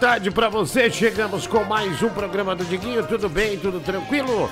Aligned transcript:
tarde 0.00 0.30
pra 0.30 0.48
você. 0.48 0.90
Chegamos 0.90 1.46
com 1.46 1.62
mais 1.62 2.02
um 2.02 2.08
programa 2.08 2.56
do 2.56 2.64
Diguinho. 2.64 3.06
Tudo 3.06 3.28
bem? 3.28 3.58
Tudo 3.58 3.80
tranquilo? 3.80 4.48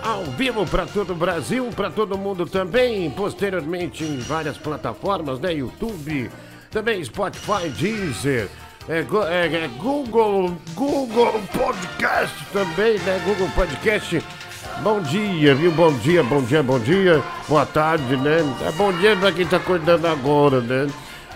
Ao 0.00 0.22
vivo 0.22 0.64
pra 0.64 0.86
todo 0.86 1.12
o 1.12 1.16
Brasil, 1.16 1.68
pra 1.74 1.90
todo 1.90 2.16
mundo 2.16 2.46
também. 2.46 3.10
Posteriormente 3.10 4.04
em 4.04 4.18
várias 4.18 4.56
plataformas, 4.56 5.40
né? 5.40 5.52
YouTube, 5.52 6.30
também 6.70 7.02
Spotify, 7.02 7.68
Deezer, 7.76 8.48
é, 8.88 9.00
é, 9.00 9.64
é, 9.64 9.68
Google, 9.78 10.56
Google 10.76 11.42
Podcast 11.52 12.36
também, 12.52 12.96
né? 13.00 13.20
Google 13.24 13.48
Podcast. 13.52 14.22
Bom 14.80 15.00
dia, 15.00 15.56
viu? 15.56 15.72
Bom 15.72 15.92
dia, 15.94 16.22
bom 16.22 16.40
dia, 16.40 16.62
bom 16.62 16.78
dia. 16.78 17.20
Boa 17.48 17.66
tarde, 17.66 18.16
né? 18.16 18.38
É 18.64 18.70
bom 18.72 18.92
dia 18.92 19.16
pra 19.16 19.32
quem 19.32 19.44
tá 19.44 19.56
acordando 19.56 20.06
agora, 20.06 20.60
né? 20.60 20.86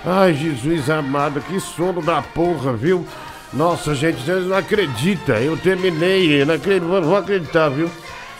Ai, 0.06 0.33
Jesus 0.33 0.89
amado, 0.89 1.41
que 1.41 1.58
sono 1.58 2.01
da 2.01 2.23
porra, 2.23 2.73
viu? 2.73 3.05
Nossa, 3.53 3.95
gente, 3.95 4.23
vocês 4.23 4.45
não 4.47 4.57
acreditam. 4.57 5.36
Eu 5.36 5.57
terminei, 5.57 6.45
não 6.45 6.55
acredito, 6.55 6.86
vou 6.86 7.17
acreditar, 7.17 7.69
viu? 7.70 7.91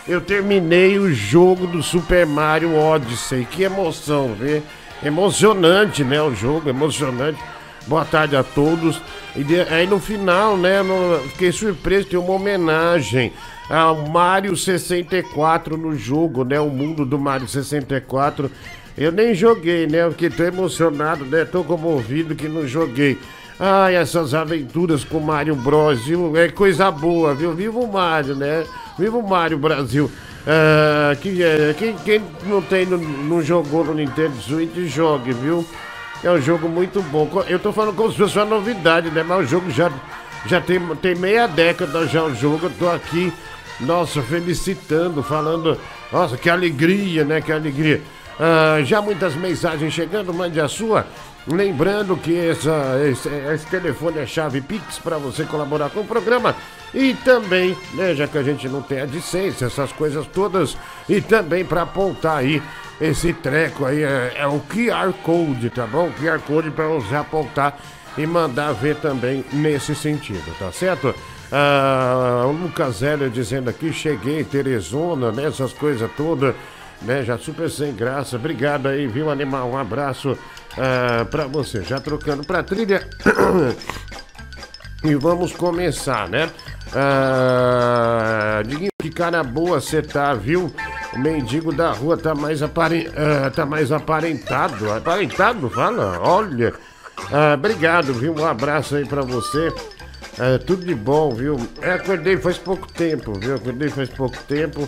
Eu 0.07 0.21
terminei 0.21 0.97
o 0.99 1.11
jogo 1.13 1.67
do 1.67 1.81
Super 1.83 2.25
Mario 2.25 2.75
Odyssey. 2.75 3.45
Que 3.49 3.63
emoção, 3.63 4.33
viu? 4.39 4.61
Emocionante, 5.03 6.03
né? 6.03 6.21
O 6.21 6.33
jogo, 6.33 6.69
emocionante. 6.69 7.39
Boa 7.87 8.05
tarde 8.05 8.35
a 8.35 8.43
todos. 8.43 9.01
E 9.35 9.43
de- 9.43 9.61
aí 9.61 9.87
no 9.87 9.99
final, 9.99 10.57
né? 10.57 10.83
no- 10.83 11.19
fiquei 11.29 11.51
surpreso, 11.51 12.07
tem 12.07 12.19
uma 12.19 12.33
homenagem 12.33 13.31
ao 13.69 13.95
Mario 14.09 14.55
64 14.55 15.77
no 15.77 15.95
jogo, 15.95 16.43
né? 16.43 16.59
O 16.59 16.69
mundo 16.69 17.05
do 17.05 17.17
Mario 17.17 17.47
64. 17.47 18.51
Eu 18.97 19.11
nem 19.11 19.33
joguei, 19.33 19.87
né? 19.87 20.05
Porque 20.07 20.29
tô 20.29 20.43
emocionado, 20.43 21.23
né? 21.25 21.45
Tô 21.45 21.63
comovido 21.63 22.35
que 22.35 22.47
não 22.47 22.67
joguei. 22.67 23.17
Ai, 23.59 23.95
essas 23.95 24.33
aventuras 24.33 25.03
com 25.03 25.17
o 25.17 25.21
Mario 25.21 25.53
Bros, 25.53 26.05
viu? 26.05 26.37
É 26.37 26.47
coisa 26.47 26.89
boa, 26.89 27.35
viu? 27.35 27.53
Viva 27.53 27.77
o 27.77 27.91
Mario, 27.91 28.33
né? 28.33 28.65
Viva 28.97 29.17
o 29.17 29.27
Mario 29.27 29.57
Brasil. 29.57 30.09
Ah, 30.47 31.13
que, 31.21 31.43
é, 31.43 31.75
quem, 31.77 31.93
quem 31.97 32.21
não 32.45 32.61
tem, 32.61 32.85
não, 32.85 32.97
não 32.97 33.41
jogou 33.43 33.83
no 33.83 33.93
Nintendo 33.93 34.35
Switch, 34.41 34.73
jogue, 34.87 35.33
viu? 35.33 35.65
É 36.23 36.31
um 36.31 36.39
jogo 36.39 36.69
muito 36.69 37.01
bom. 37.01 37.29
Eu 37.49 37.59
tô 37.59 37.73
falando 37.73 37.95
como 37.97 38.09
se 38.09 38.17
fosse 38.17 38.37
uma 38.37 38.45
novidade, 38.45 39.11
né? 39.11 39.23
Mas 39.23 39.45
o 39.45 39.49
jogo 39.49 39.69
já, 39.69 39.91
já 40.45 40.61
tem, 40.61 40.79
tem 40.95 41.15
meia 41.15 41.45
década 41.45 42.07
já 42.07 42.23
o 42.23 42.33
jogo. 42.33 42.67
Eu 42.67 42.71
tô 42.79 42.89
aqui, 42.89 43.33
nossa, 43.81 44.21
felicitando, 44.21 45.21
falando, 45.21 45.77
nossa, 46.13 46.37
que 46.37 46.49
alegria, 46.49 47.25
né? 47.25 47.41
Que 47.41 47.51
alegria. 47.51 48.01
Ah, 48.39 48.81
já 48.85 49.01
muitas 49.01 49.35
mensagens 49.35 49.93
chegando, 49.93 50.33
mande 50.33 50.61
a 50.61 50.67
sua. 50.69 51.05
Lembrando 51.47 52.17
que 52.17 52.37
essa, 52.37 52.99
esse, 53.09 53.29
esse 53.29 53.65
telefone 53.67 54.19
é 54.19 54.25
chave 54.25 54.61
Pix 54.61 54.99
para 54.99 55.17
você 55.17 55.43
colaborar 55.45 55.89
com 55.89 56.01
o 56.01 56.05
programa. 56.05 56.55
E 56.93 57.13
também, 57.13 57.77
né, 57.93 58.15
já 58.15 58.27
que 58.27 58.37
a 58.37 58.43
gente 58.43 58.67
não 58.67 58.81
tem 58.81 59.01
a 59.01 59.05
licença, 59.05 59.65
essas 59.65 59.91
coisas 59.91 60.25
todas, 60.27 60.77
e 61.07 61.21
também 61.21 61.63
para 61.63 61.83
apontar 61.83 62.37
aí 62.37 62.61
esse 62.99 63.31
treco 63.31 63.85
aí, 63.85 64.03
é, 64.03 64.33
é 64.37 64.47
o 64.47 64.59
QR 64.59 65.13
Code, 65.23 65.69
tá 65.69 65.85
bom? 65.85 66.11
QR 66.19 66.39
Code 66.39 66.71
para 66.71 66.87
você 66.87 67.15
apontar 67.15 67.79
e 68.17 68.25
mandar 68.25 68.73
ver 68.73 68.97
também 68.97 69.45
nesse 69.53 69.95
sentido, 69.95 70.53
tá 70.57 70.71
certo? 70.71 71.13
Ah, 71.51 72.43
o 72.45 72.51
Lucas 72.51 73.01
Hélio 73.01 73.29
dizendo 73.29 73.69
aqui, 73.69 73.93
cheguei, 73.93 74.43
Teresona, 74.43 75.31
né, 75.31 75.45
essas 75.45 75.73
coisas 75.73 76.09
todas, 76.17 76.53
né, 77.01 77.23
já 77.23 77.37
super 77.37 77.69
sem 77.69 77.93
graça. 77.93 78.35
Obrigado 78.35 78.87
aí, 78.87 79.07
viu, 79.07 79.29
animal? 79.31 79.69
Um 79.69 79.77
abraço 79.77 80.37
ah, 80.77 81.25
pra 81.25 81.45
você. 81.45 81.83
Já 81.83 81.99
trocando 81.99 82.43
pra 82.43 82.63
trilha. 82.63 83.07
E 85.01 85.15
vamos 85.15 85.53
começar, 85.53 86.27
né? 86.27 86.49
Ah, 86.93 88.61
Diguinho, 88.65 88.89
que 89.01 89.09
cara 89.09 89.41
boa 89.45 89.79
você 89.79 90.01
tá, 90.01 90.33
viu? 90.33 90.69
O 91.13 91.19
mendigo 91.19 91.71
da 91.71 91.93
rua 91.93 92.17
tá 92.17 92.35
mais, 92.35 92.61
apare... 92.61 93.09
ah, 93.15 93.49
tá 93.49 93.65
mais 93.65 93.93
aparentado. 93.93 94.91
Aparentado, 94.91 95.69
fala? 95.69 96.19
Olha. 96.19 96.73
Obrigado, 97.53 98.13
viu? 98.13 98.35
Um 98.35 98.45
abraço 98.45 98.97
aí 98.97 99.05
pra 99.05 99.21
você. 99.21 99.73
Tudo 100.65 100.85
de 100.85 100.95
bom, 100.95 101.29
viu? 101.31 101.57
É, 101.81 101.91
acordei 101.93 102.35
faz 102.35 102.57
pouco 102.57 102.85
tempo, 102.91 103.39
viu? 103.39 103.55
Acordei 103.55 103.87
faz 103.87 104.09
pouco 104.09 104.37
tempo. 104.49 104.85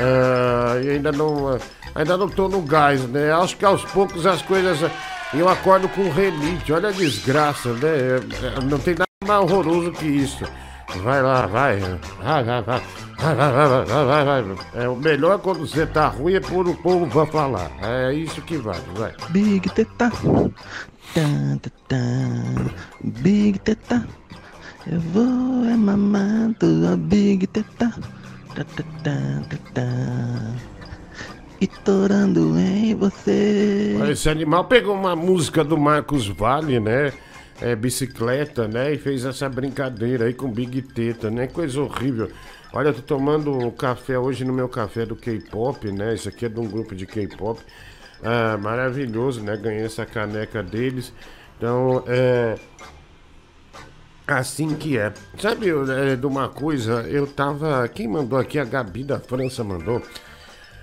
Ah, 0.00 0.80
e 0.82 0.90
ainda 0.90 1.12
não. 1.12 1.48
ah, 1.48 1.58
Ainda 1.94 2.16
não 2.16 2.28
tô 2.28 2.48
no 2.48 2.62
gás, 2.62 3.02
né? 3.08 3.32
Acho 3.32 3.56
que 3.56 3.64
aos 3.64 3.84
poucos 3.84 4.24
as 4.26 4.40
coisas. 4.42 4.90
Eu 5.32 5.48
acordo 5.48 5.88
com 5.88 6.10
relite, 6.10 6.72
olha 6.72 6.88
a 6.88 6.92
desgraça, 6.92 7.72
né? 7.74 7.88
É, 7.88 8.46
é, 8.58 8.64
Não 8.64 8.78
tem 8.78 8.94
nada 8.94 9.06
mais 9.26 9.40
horroroso 9.42 9.92
que 9.92 10.06
isso. 10.06 10.44
Vai 11.04 11.22
lá, 11.22 11.46
vai. 11.46 11.78
Vai, 12.22 12.42
vai, 12.44 12.62
vai. 12.62 12.82
Vai, 13.18 13.34
vai, 13.34 13.52
vai, 13.52 13.68
vai, 13.68 13.84
vai, 13.84 14.24
vai, 14.24 14.42
vai. 14.42 14.56
É, 14.74 14.88
o 14.88 14.96
melhor 14.96 15.38
quando 15.38 15.60
você 15.60 15.86
tá 15.86 16.08
ruim 16.08 16.34
é 16.34 16.40
pôr 16.40 16.66
o 16.66 16.74
povo 16.74 17.06
pra 17.06 17.26
falar. 17.26 17.70
É 17.82 18.12
isso 18.14 18.40
que 18.42 18.56
vale, 18.56 18.82
vai. 18.96 19.12
Big 19.28 19.68
Teta. 19.70 20.10
Tan, 21.14 21.58
tan. 21.88 22.66
Big 23.04 23.58
Teta. 23.60 24.06
Eu 24.90 25.00
vou 25.00 25.64
é 25.66 25.76
mamar 25.76 26.54
tua 26.58 26.96
Big 26.96 27.46
Teta. 27.46 27.92
E 31.60 31.66
torando 31.66 32.58
em 32.58 32.94
você. 32.94 33.96
Esse 34.10 34.30
animal 34.30 34.64
pegou 34.64 34.94
uma 34.94 35.14
música 35.14 35.62
do 35.62 35.76
Marcos 35.76 36.26
Vale, 36.26 36.80
né? 36.80 37.12
É, 37.60 37.76
bicicleta, 37.76 38.66
né? 38.66 38.94
E 38.94 38.98
fez 38.98 39.24
essa 39.24 39.48
brincadeira 39.48 40.24
aí 40.24 40.32
com 40.32 40.50
Big 40.50 40.80
Teta, 40.80 41.30
né? 41.30 41.46
Coisa 41.46 41.80
horrível. 41.82 42.30
Olha, 42.72 42.88
eu 42.88 42.94
tô 42.94 43.02
tomando 43.02 43.70
café 43.72 44.18
hoje 44.18 44.44
no 44.44 44.52
meu 44.52 44.68
café 44.68 45.04
do 45.04 45.14
K-pop, 45.14 45.90
né? 45.92 46.14
Isso 46.14 46.28
aqui 46.28 46.46
é 46.46 46.48
de 46.48 46.58
um 46.58 46.66
grupo 46.66 46.94
de 46.94 47.04
K-pop. 47.04 47.60
Ah, 48.22 48.56
maravilhoso, 48.56 49.42
né? 49.42 49.56
Ganhei 49.56 49.84
essa 49.84 50.06
caneca 50.06 50.62
deles. 50.62 51.12
Então, 51.58 52.02
é. 52.06 52.56
Assim 54.30 54.74
que 54.76 54.96
é. 54.96 55.12
Sabe 55.38 55.66
é, 55.70 56.14
de 56.16 56.26
uma 56.26 56.48
coisa? 56.48 57.02
Eu 57.02 57.26
tava. 57.26 57.86
Quem 57.88 58.06
mandou 58.06 58.38
aqui? 58.38 58.58
A 58.58 58.64
Gabi 58.64 59.02
da 59.02 59.18
França 59.18 59.64
mandou. 59.64 60.00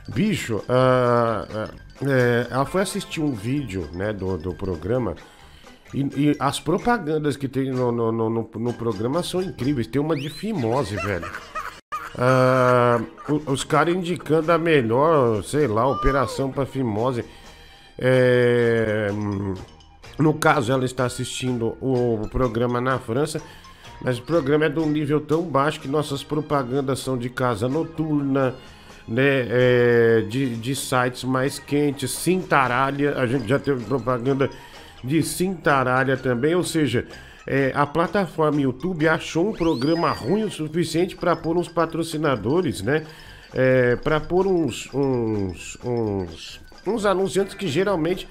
Bicho, 0.10 0.64
ah, 0.70 1.48
ah, 1.50 1.70
é, 2.06 2.48
ela 2.50 2.66
foi 2.66 2.82
assistir 2.82 3.22
um 3.22 3.34
vídeo 3.34 3.90
né, 3.94 4.12
do, 4.14 4.38
do 4.38 4.54
programa 4.54 5.16
e, 5.94 6.02
e 6.32 6.36
as 6.40 6.60
propagandas 6.60 7.36
que 7.38 7.48
tem 7.48 7.72
no, 7.72 7.92
no, 7.92 8.12
no, 8.12 8.30
no- 8.30 8.50
no 8.56 8.74
programa 8.74 9.22
são 9.24 9.42
incríveis. 9.42 9.88
Tem 9.88 10.02
uma 10.02 10.16
de 10.16 10.30
fimose, 10.30 10.96
velho. 10.98 11.30
O- 13.30 13.52
os 13.52 13.64
caras 13.64 13.96
indicando 13.96 14.52
a 14.52 14.58
melhor, 14.58 15.44
sei 15.44 15.68
lá, 15.68 15.88
operação 15.88 16.52
para 16.52 16.66
fimose. 16.66 17.24
É, 18.00 19.10
hum, 19.12 19.54
no 20.18 20.34
caso, 20.34 20.72
ela 20.72 20.86
está 20.86 21.06
assistindo 21.06 21.78
o 21.82 22.28
programa 22.30 22.82
na 22.82 22.98
França, 22.98 23.42
mas 24.02 24.20
o 24.20 24.24
programa 24.24 24.66
é 24.66 24.70
de 24.70 24.80
um 24.80 24.90
nível 24.90 25.20
tão 25.20 25.44
baixo 25.44 25.80
que 25.80 25.88
nossas 25.88 26.24
propagandas 26.24 27.00
são 27.00 27.18
de 27.18 27.30
casa 27.30 27.68
noturna, 27.68 28.56
né? 29.08 29.48
é, 29.50 30.26
de, 30.28 30.56
de 30.56 30.76
sites 30.76 31.24
mais 31.24 31.60
quentes, 31.60 32.12
Cintaralha, 32.12 33.18
a 33.18 33.26
gente 33.26 33.48
já 33.48 33.58
teve 33.58 33.84
propaganda 33.86 34.50
de 35.04 35.22
Cintaralha 35.24 36.18
também, 36.18 36.56
ou 36.56 36.64
seja, 36.64 37.08
é, 37.46 37.72
a 37.74 37.86
plataforma 37.86 38.62
YouTube 38.62 39.08
achou 39.08 39.50
um 39.50 39.54
programa 39.54 40.12
ruim 40.12 40.44
o 40.44 40.52
suficiente 40.52 41.16
para 41.16 41.36
pôr 41.36 41.58
uns 41.58 41.70
patrocinadores, 41.70 42.82
né? 42.82 43.06
É, 43.54 43.96
para 43.96 44.20
pôr 44.20 44.46
uns, 44.46 44.90
uns, 44.94 45.78
uns, 45.82 46.62
uns 46.86 47.06
anunciantes 47.06 47.56
que 47.56 47.66
geralmente 47.66 48.28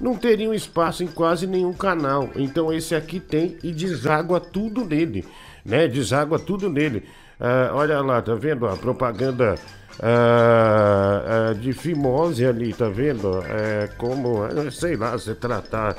não 0.00 0.16
teriam 0.16 0.52
espaço 0.54 1.02
em 1.02 1.06
quase 1.06 1.46
nenhum 1.46 1.72
canal. 1.72 2.28
Então 2.36 2.72
esse 2.72 2.94
aqui 2.94 3.18
tem 3.20 3.56
e 3.62 3.72
deságua 3.72 4.40
tudo 4.40 4.84
nele, 4.84 5.24
né? 5.64 5.88
Deságua 5.88 6.38
tudo 6.38 6.68
nele. 6.68 7.04
Ah, 7.40 7.70
olha 7.74 8.00
lá, 8.00 8.20
tá 8.22 8.34
vendo 8.34 8.66
a 8.66 8.76
propaganda 8.76 9.54
ah, 10.02 11.50
ah, 11.50 11.54
de 11.54 11.72
fimose 11.72 12.44
ali, 12.44 12.72
tá 12.72 12.88
vendo? 12.88 13.42
É 13.46 13.88
como, 13.98 14.42
ah, 14.42 14.70
sei 14.70 14.96
lá, 14.96 15.16
se 15.18 15.34
tratar 15.34 15.96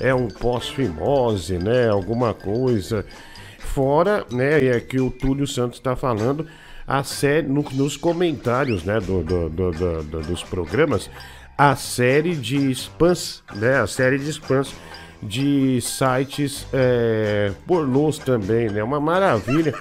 é 0.00 0.14
um 0.14 0.28
pós-fimose, 0.28 1.58
né? 1.58 1.88
Alguma 1.88 2.34
coisa. 2.34 3.04
Fora, 3.58 4.24
né? 4.30 4.64
É 4.66 4.80
que 4.80 5.00
o 5.00 5.10
Túlio 5.10 5.46
Santos 5.46 5.78
está 5.78 5.94
falando 5.96 6.46
a 6.86 7.02
série 7.04 7.46
no- 7.46 7.64
nos 7.72 7.96
comentários, 7.96 8.84
né? 8.84 8.98
Do- 9.00 9.22
do- 9.22 9.48
do- 9.48 10.22
dos 10.22 10.42
programas, 10.42 11.08
a 11.56 11.76
série 11.76 12.34
de 12.34 12.70
spams, 12.72 13.42
né? 13.54 13.80
A 13.80 13.86
série 13.86 14.18
de 14.18 14.28
spams 14.30 14.74
de 15.22 15.80
sites 15.80 16.66
é, 16.72 17.52
pornôs 17.66 18.18
também, 18.18 18.68
né? 18.68 18.82
Uma 18.82 19.00
maravilha. 19.00 19.74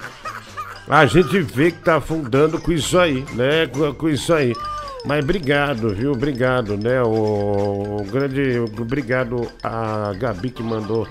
A 0.88 1.06
gente 1.06 1.39
vê 1.41 1.71
que 1.71 1.79
tá 1.79 1.97
afundando 1.97 2.59
com 2.59 2.71
isso 2.71 2.97
aí, 3.00 3.25
né? 3.33 3.68
Com, 3.68 3.94
com 3.94 4.09
isso 4.09 4.33
aí. 4.33 4.53
Mas 5.06 5.23
obrigado, 5.23 5.89
viu? 5.95 6.12
Obrigado, 6.12 6.77
né? 6.77 7.01
O, 7.01 7.97
o 8.01 8.03
grande. 8.12 8.59
Obrigado 8.59 9.50
a 9.63 10.13
Gabi 10.13 10.51
que 10.51 10.62
mandou 10.62 11.07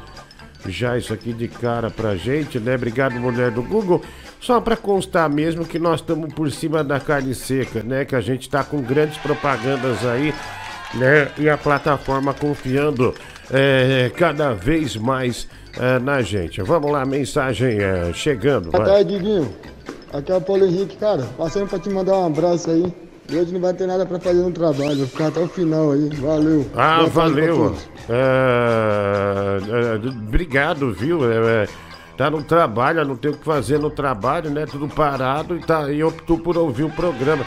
já 0.66 0.96
isso 0.96 1.12
aqui 1.12 1.32
de 1.32 1.48
cara 1.48 1.90
pra 1.90 2.14
gente, 2.14 2.60
né? 2.60 2.74
Obrigado, 2.74 3.14
mulher 3.14 3.50
do 3.50 3.62
Google. 3.62 4.02
Só 4.40 4.60
pra 4.60 4.76
constar 4.76 5.28
mesmo 5.28 5.66
que 5.66 5.78
nós 5.78 6.00
estamos 6.00 6.32
por 6.32 6.50
cima 6.50 6.82
da 6.82 6.98
carne 6.98 7.34
seca, 7.34 7.82
né? 7.82 8.04
Que 8.06 8.16
a 8.16 8.20
gente 8.20 8.48
tá 8.48 8.64
com 8.64 8.80
grandes 8.80 9.18
propagandas 9.18 10.04
aí, 10.06 10.34
né? 10.94 11.30
E 11.38 11.48
a 11.48 11.58
plataforma 11.58 12.32
confiando 12.32 13.14
é, 13.50 14.10
cada 14.16 14.54
vez 14.54 14.96
mais 14.96 15.46
é, 15.78 15.98
na 15.98 16.22
gente. 16.22 16.62
Vamos 16.62 16.90
lá, 16.90 17.04
mensagem 17.04 17.78
é, 17.80 18.12
chegando. 18.14 18.70
Boa 18.70 18.84
tarde, 18.84 19.18
Diguinho. 19.18 19.54
Aqui 20.12 20.32
é 20.32 20.36
o 20.36 20.40
Paulo 20.40 20.64
Henrique, 20.64 20.96
cara. 20.96 21.22
Passando 21.36 21.68
pra 21.68 21.78
te 21.78 21.90
mandar 21.90 22.18
um 22.18 22.26
abraço 22.26 22.70
aí. 22.70 22.92
E 23.28 23.36
hoje 23.36 23.52
não 23.52 23.60
vai 23.60 23.72
ter 23.72 23.86
nada 23.86 24.04
pra 24.04 24.18
fazer 24.18 24.40
no 24.40 24.50
trabalho. 24.50 24.96
Vou 24.96 25.06
ficar 25.06 25.28
até 25.28 25.38
o 25.38 25.46
final 25.46 25.92
aí. 25.92 26.08
Valeu. 26.16 26.66
Ah, 26.74 26.96
Boa 26.96 27.10
valeu. 27.10 27.76
É, 28.08 29.58
é, 29.70 30.08
obrigado, 30.08 30.92
viu? 30.92 31.20
Tá 32.20 32.28
no 32.28 32.42
trabalho, 32.42 33.02
não 33.02 33.16
tem 33.16 33.30
o 33.30 33.34
que 33.34 33.42
fazer 33.42 33.78
no 33.78 33.88
trabalho, 33.88 34.50
né? 34.50 34.66
Tudo 34.66 34.86
parado 34.86 35.56
e, 35.56 35.60
tá, 35.60 35.90
e 35.90 36.04
optou 36.04 36.38
por 36.38 36.54
ouvir 36.54 36.84
o 36.84 36.90
programa. 36.90 37.46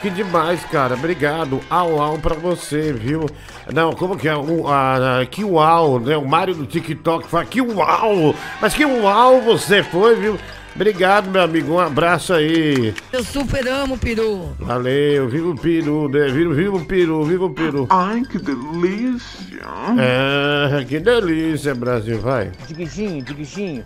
Que 0.00 0.10
demais, 0.10 0.64
cara. 0.66 0.94
Obrigado. 0.94 1.60
Au, 1.68 2.00
au 2.00 2.18
pra 2.18 2.34
você, 2.34 2.92
viu? 2.92 3.26
Não, 3.72 3.92
como 3.92 4.16
que 4.16 4.28
é? 4.28 4.36
O, 4.36 4.68
a, 4.68 5.20
a, 5.20 5.26
que 5.26 5.42
uau, 5.44 5.98
né? 5.98 6.16
O 6.16 6.26
Mário 6.26 6.54
do 6.54 6.66
TikTok 6.66 7.26
fala 7.28 7.44
que 7.44 7.60
uau. 7.60 8.34
Mas 8.60 8.74
que 8.74 8.84
uau 8.84 9.40
você 9.40 9.82
foi, 9.82 10.14
viu? 10.14 10.38
Obrigado, 10.76 11.28
meu 11.28 11.42
amigo. 11.42 11.72
Um 11.72 11.80
abraço 11.80 12.32
aí. 12.32 12.94
Eu 13.12 13.24
super 13.24 13.66
amo 13.66 13.96
o 13.96 13.98
peru. 13.98 14.54
Valeu, 14.60 15.28
viva 15.28 15.48
o 15.48 15.58
peru, 15.58 16.08
né? 16.08 16.28
Viva, 16.28 16.54
viva 16.54 16.76
o 16.76 16.84
peru, 16.84 17.24
viva 17.24 17.44
o 17.46 17.50
peru. 17.50 17.86
Ai, 17.90 18.22
que 18.22 18.38
delícia. 18.38 19.58
É, 19.98 20.84
que 20.84 21.00
delícia, 21.00 21.74
Brasil, 21.74 22.20
vai. 22.20 22.52
Diguinho, 22.68 23.24
Diguinho, 23.24 23.84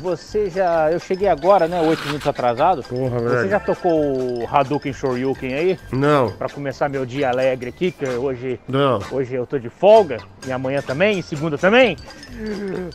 você 0.00 0.48
já. 0.50 0.90
Eu 0.90 0.98
cheguei 1.00 1.28
agora, 1.28 1.66
né? 1.68 1.80
Oito 1.82 2.04
minutos 2.06 2.26
atrasado. 2.26 2.82
Porra, 2.82 3.18
Você 3.20 3.36
velho. 3.36 3.50
já 3.50 3.60
tocou 3.60 3.92
o 4.42 4.48
Hadouken 4.50 4.92
Shoryuken 4.92 5.54
aí? 5.54 5.78
Não, 5.92 6.30
Pra 6.32 6.48
começar 6.48 6.88
meu 6.88 7.04
dia 7.06 7.28
alegre 7.30 7.68
aqui, 7.70 7.90
que 7.90 8.04
hoje, 8.06 8.58
não. 8.68 9.00
hoje 9.10 9.34
eu 9.34 9.46
tô 9.46 9.58
de 9.58 9.68
folga. 9.68 10.18
E 10.46 10.52
amanhã 10.52 10.80
também, 10.82 11.18
e 11.18 11.22
segunda 11.22 11.56
também. 11.58 11.96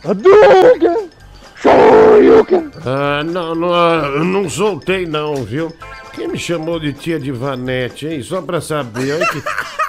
Hadouken 0.04 1.08
Shoryuken. 1.56 2.70
Ah, 2.84 3.22
não, 3.24 3.54
não, 3.54 3.72
ah, 3.72 4.02
eu 4.16 4.24
não 4.24 4.48
soltei 4.48 5.06
não, 5.06 5.36
viu? 5.36 5.72
Quem 6.12 6.28
me 6.28 6.38
chamou 6.38 6.78
de 6.78 6.92
tia 6.92 7.18
Divanete, 7.18 8.06
hein? 8.06 8.22
Só 8.22 8.40
pra 8.42 8.60
saber, 8.60 9.14
olha 9.14 9.26
que 9.26 9.42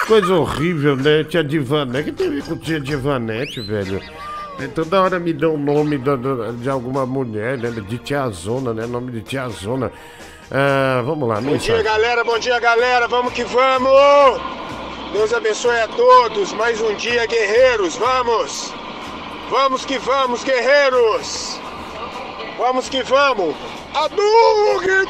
coisa 0.07 0.33
horrível, 0.33 0.95
né? 0.95 1.23
Tia 1.23 1.43
Divanete, 1.43 2.05
que 2.05 2.11
tem 2.13 2.27
a 2.27 2.29
ver 2.31 2.43
com 2.43 2.55
tia 2.57 2.79
Divanete, 2.79 3.59
velho? 3.61 4.01
É, 4.59 4.67
Toda 4.67 5.01
hora 5.01 5.19
me 5.19 5.33
dão 5.33 5.55
o 5.55 5.57
nome 5.57 5.97
da- 5.97 6.15
da- 6.15 6.51
de 6.51 6.69
alguma 6.69 7.05
mulher, 7.05 7.57
né? 7.57 7.69
De 7.71 7.97
tiazona, 7.97 8.73
né? 8.73 8.85
Nome 8.85 9.11
de 9.11 9.21
tiazona. 9.21 9.91
Ah, 10.51 11.01
vamos 11.05 11.27
lá, 11.27 11.41
Bom 11.41 11.57
dia, 11.57 11.81
galera. 11.83 12.23
Bom 12.23 12.39
dia, 12.39 12.59
galera. 12.59 13.07
Vamos 13.07 13.33
que 13.33 13.43
vamos. 13.43 14.41
Deus 15.11 15.33
abençoe 15.33 15.79
a 15.79 15.87
todos. 15.87 16.53
Mais 16.53 16.79
um 16.81 16.93
dia, 16.95 17.25
guerreiros. 17.25 17.95
Vamos. 17.97 18.73
Vamos 19.49 19.85
que 19.85 19.97
vamos, 19.97 20.43
guerreiros. 20.43 21.59
Vamos 22.57 22.87
que 22.89 23.03
vamos. 23.03 23.55
Hadouken! 23.93 25.05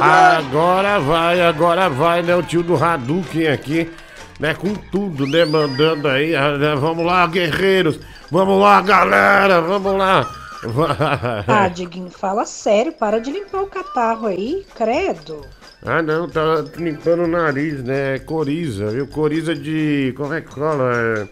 Agora 0.00 0.98
vai, 1.00 1.40
agora 1.40 1.88
vai, 1.88 2.22
né? 2.22 2.34
O 2.36 2.42
tio 2.42 2.62
do 2.62 2.76
Hadouken 2.82 3.48
aqui, 3.48 3.90
né? 4.38 4.54
Com 4.54 4.74
tudo, 4.74 5.26
né? 5.26 5.44
Mandando 5.44 6.08
aí. 6.08 6.34
ah, 6.34 6.56
né, 6.56 6.74
Vamos 6.76 7.04
lá, 7.04 7.26
guerreiros. 7.26 7.98
Vamos 8.30 8.60
lá, 8.60 8.80
galera. 8.80 9.60
Vamos 9.60 9.96
lá. 9.96 10.34
Ah, 11.46 11.68
Diguinho, 11.68 12.10
fala 12.10 12.44
sério, 12.44 12.92
para 12.92 13.20
de 13.20 13.30
limpar 13.30 13.62
o 13.62 13.68
catarro 13.68 14.26
aí, 14.26 14.66
credo. 14.74 15.46
Ah, 15.84 16.02
não, 16.02 16.28
tá 16.28 16.64
limpando 16.76 17.22
o 17.22 17.28
nariz, 17.28 17.82
né? 17.84 18.18
Coriza, 18.18 18.90
viu? 18.90 19.06
Coriza 19.06 19.54
de. 19.54 20.12
Como 20.16 20.34
é 20.34 20.40
que 20.40 20.52
fala? 20.52 20.92
É... 20.96 21.28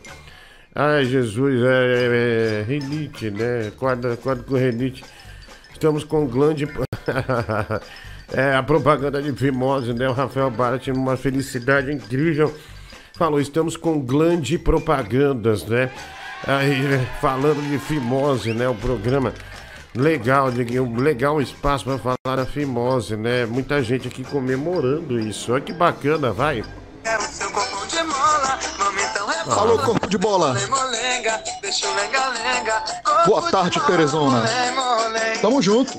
Ai, 0.74 1.04
Jesus, 1.06 1.60
é, 1.62 1.66
é, 1.66 2.60
é 2.60 2.62
rinite, 2.62 3.30
né? 3.30 3.72
Quadra, 3.76 4.16
quadra 4.16 4.44
com 4.44 4.54
rinite. 4.54 5.04
Estamos 5.72 6.04
com 6.04 6.26
glande. 6.26 6.68
é, 8.32 8.54
a 8.54 8.62
propaganda 8.62 9.20
de 9.20 9.32
fimose, 9.32 9.92
né? 9.92 10.08
O 10.08 10.12
Rafael 10.12 10.50
Barat, 10.50 10.86
uma 10.88 11.16
felicidade 11.16 11.92
incrível. 11.92 12.54
Falou, 13.16 13.40
estamos 13.40 13.78
com 13.78 13.98
glande 13.98 14.58
propagandas, 14.58 15.64
né? 15.64 15.90
Aí, 16.46 16.82
né, 16.82 17.08
falando 17.18 17.66
de 17.66 17.78
fimose, 17.78 18.52
né? 18.52 18.68
O 18.68 18.74
programa. 18.74 19.32
Legal, 19.94 20.48
legal 20.98 21.40
espaço 21.40 21.86
para 21.86 21.98
falar 21.98 22.36
da 22.36 22.44
fimose, 22.44 23.16
né? 23.16 23.46
Muita 23.46 23.82
gente 23.82 24.06
aqui 24.06 24.22
comemorando 24.22 25.18
isso. 25.18 25.52
Olha 25.52 25.62
que 25.62 25.72
bacana, 25.72 26.30
vai. 26.30 26.62
Alô, 29.48 29.78
corpo 29.78 30.06
de 30.08 30.18
bola. 30.18 30.54
Boa 33.26 33.50
tarde, 33.50 33.80
Teresona. 33.80 34.42
Tamo 35.40 35.62
junto. 35.62 35.98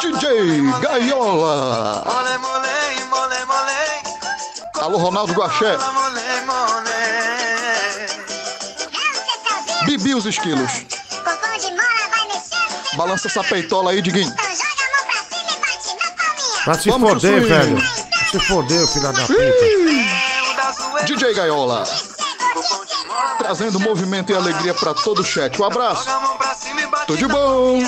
DJ 0.00 0.60
Gaiola. 0.80 2.04
Alô, 4.74 4.98
Ronaldo 4.98 5.32
Guaxé. 5.32 5.76
Bibi 9.84 10.14
os 10.14 10.26
esquilos. 10.26 10.70
Balança 12.94 13.28
essa 13.28 13.44
peitola 13.44 13.92
aí, 13.92 14.02
Diguinho. 14.02 14.34
Vai 16.64 16.74
se 16.74 16.90
Vamos 16.90 17.08
foder, 17.10 17.46
velho. 17.46 18.05
Se 18.36 18.40
foder, 18.48 18.86
filha 18.88 19.12
da 19.12 19.22
puta. 19.22 21.04
DJ 21.06 21.32
Gaiola. 21.32 21.84
Trazendo 23.38 23.80
movimento 23.80 24.30
e 24.30 24.34
alegria 24.34 24.74
pra 24.74 24.92
todo 24.92 25.20
o 25.20 25.24
chat. 25.24 25.58
Um 25.58 25.64
abraço. 25.64 26.06
Tudo 27.06 27.16
de 27.16 27.26
bom. 27.26 27.78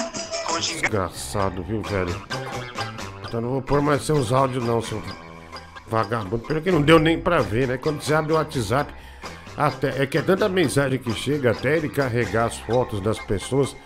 Desgraçado, 0.59 1.63
viu, 1.63 1.83
velho? 1.83 2.23
Então 3.27 3.43
não 3.43 3.51
vou 3.51 3.61
pôr 3.61 3.83
mais 3.83 4.07
seus 4.07 4.33
áudios, 4.33 4.65
não, 4.65 4.81
seu 4.81 5.03
vagabundo. 5.87 6.39
Pelo 6.39 6.63
que 6.63 6.71
não 6.71 6.81
deu 6.81 6.99
nem 6.99 7.21
pra 7.21 7.43
ver, 7.43 7.69
né? 7.69 7.77
Quando 7.77 8.01
você 8.01 8.15
abre 8.15 8.33
o 8.33 8.37
WhatsApp, 8.37 8.91
até, 9.55 10.03
é 10.03 10.07
que 10.07 10.17
é 10.17 10.23
tanta 10.23 10.49
mensagem 10.49 10.99
que 10.99 11.13
chega 11.13 11.51
até 11.51 11.77
ele 11.77 11.91
carregar 11.91 12.47
as 12.47 12.57
fotos 12.57 13.03
das 13.03 13.19
pessoas. 13.19 13.77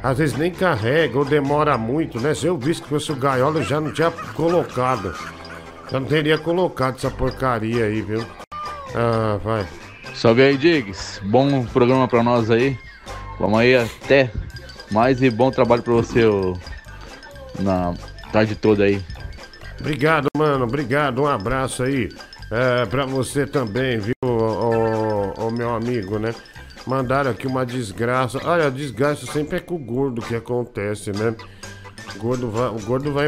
Às 0.00 0.18
vezes 0.18 0.38
nem 0.38 0.52
carrega 0.52 1.18
ou 1.18 1.24
demora 1.24 1.76
muito, 1.76 2.20
né? 2.20 2.36
Se 2.36 2.46
eu 2.46 2.56
visse 2.56 2.82
que 2.82 2.88
fosse 2.88 3.10
o 3.10 3.16
Gaiola, 3.16 3.58
eu 3.58 3.64
já 3.64 3.80
não 3.80 3.92
tinha 3.92 4.12
colocado. 4.12 5.12
Já 5.90 6.00
não 6.00 6.06
teria 6.06 6.38
colocado 6.38 6.96
essa 6.96 7.10
porcaria 7.10 7.84
aí, 7.84 8.02
viu? 8.02 8.24
Ah, 8.94 9.38
vai. 9.42 9.66
Salve 10.14 10.42
aí, 10.42 10.56
Diggs. 10.56 11.20
Bom 11.24 11.64
programa 11.64 12.06
pra 12.06 12.22
nós 12.22 12.50
aí. 12.50 12.76
Vamos 13.38 13.58
aí 13.58 13.76
até 13.76 14.30
mais 14.90 15.22
e 15.22 15.30
bom 15.30 15.50
trabalho 15.50 15.82
pra 15.82 15.92
você 15.92 16.24
ô, 16.24 16.56
na 17.58 17.94
tarde 18.32 18.54
toda 18.54 18.84
aí. 18.84 19.02
Obrigado, 19.80 20.26
mano. 20.36 20.64
Obrigado. 20.64 21.22
Um 21.22 21.26
abraço 21.26 21.82
aí 21.82 22.08
é, 22.50 22.86
pra 22.86 23.04
você 23.04 23.46
também, 23.46 23.98
viu, 23.98 24.14
ô, 24.24 24.26
ô, 24.26 25.46
ô, 25.46 25.50
meu 25.50 25.74
amigo, 25.74 26.18
né? 26.18 26.34
Mandaram 26.86 27.30
aqui 27.30 27.46
uma 27.46 27.64
desgraça. 27.66 28.40
Olha, 28.44 28.66
a 28.66 28.70
desgraça 28.70 29.26
sempre 29.26 29.58
é 29.58 29.60
com 29.60 29.74
o 29.74 29.78
gordo 29.78 30.22
que 30.22 30.34
acontece, 30.34 31.12
né? 31.12 31.34
O 32.14 32.18
gordo 32.18 32.50
vai, 32.50 32.68
o 32.68 32.80
gordo 32.80 33.12
vai 33.12 33.26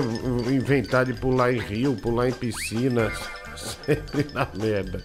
inventar 0.51 1.05
de 1.05 1.15
pular 1.15 1.53
em 1.53 1.59
rio, 1.59 1.95
pular 1.97 2.29
em 2.29 2.33
piscina. 2.33 3.13
Sempre 3.57 4.27
na 4.33 4.49
merda. 4.55 5.03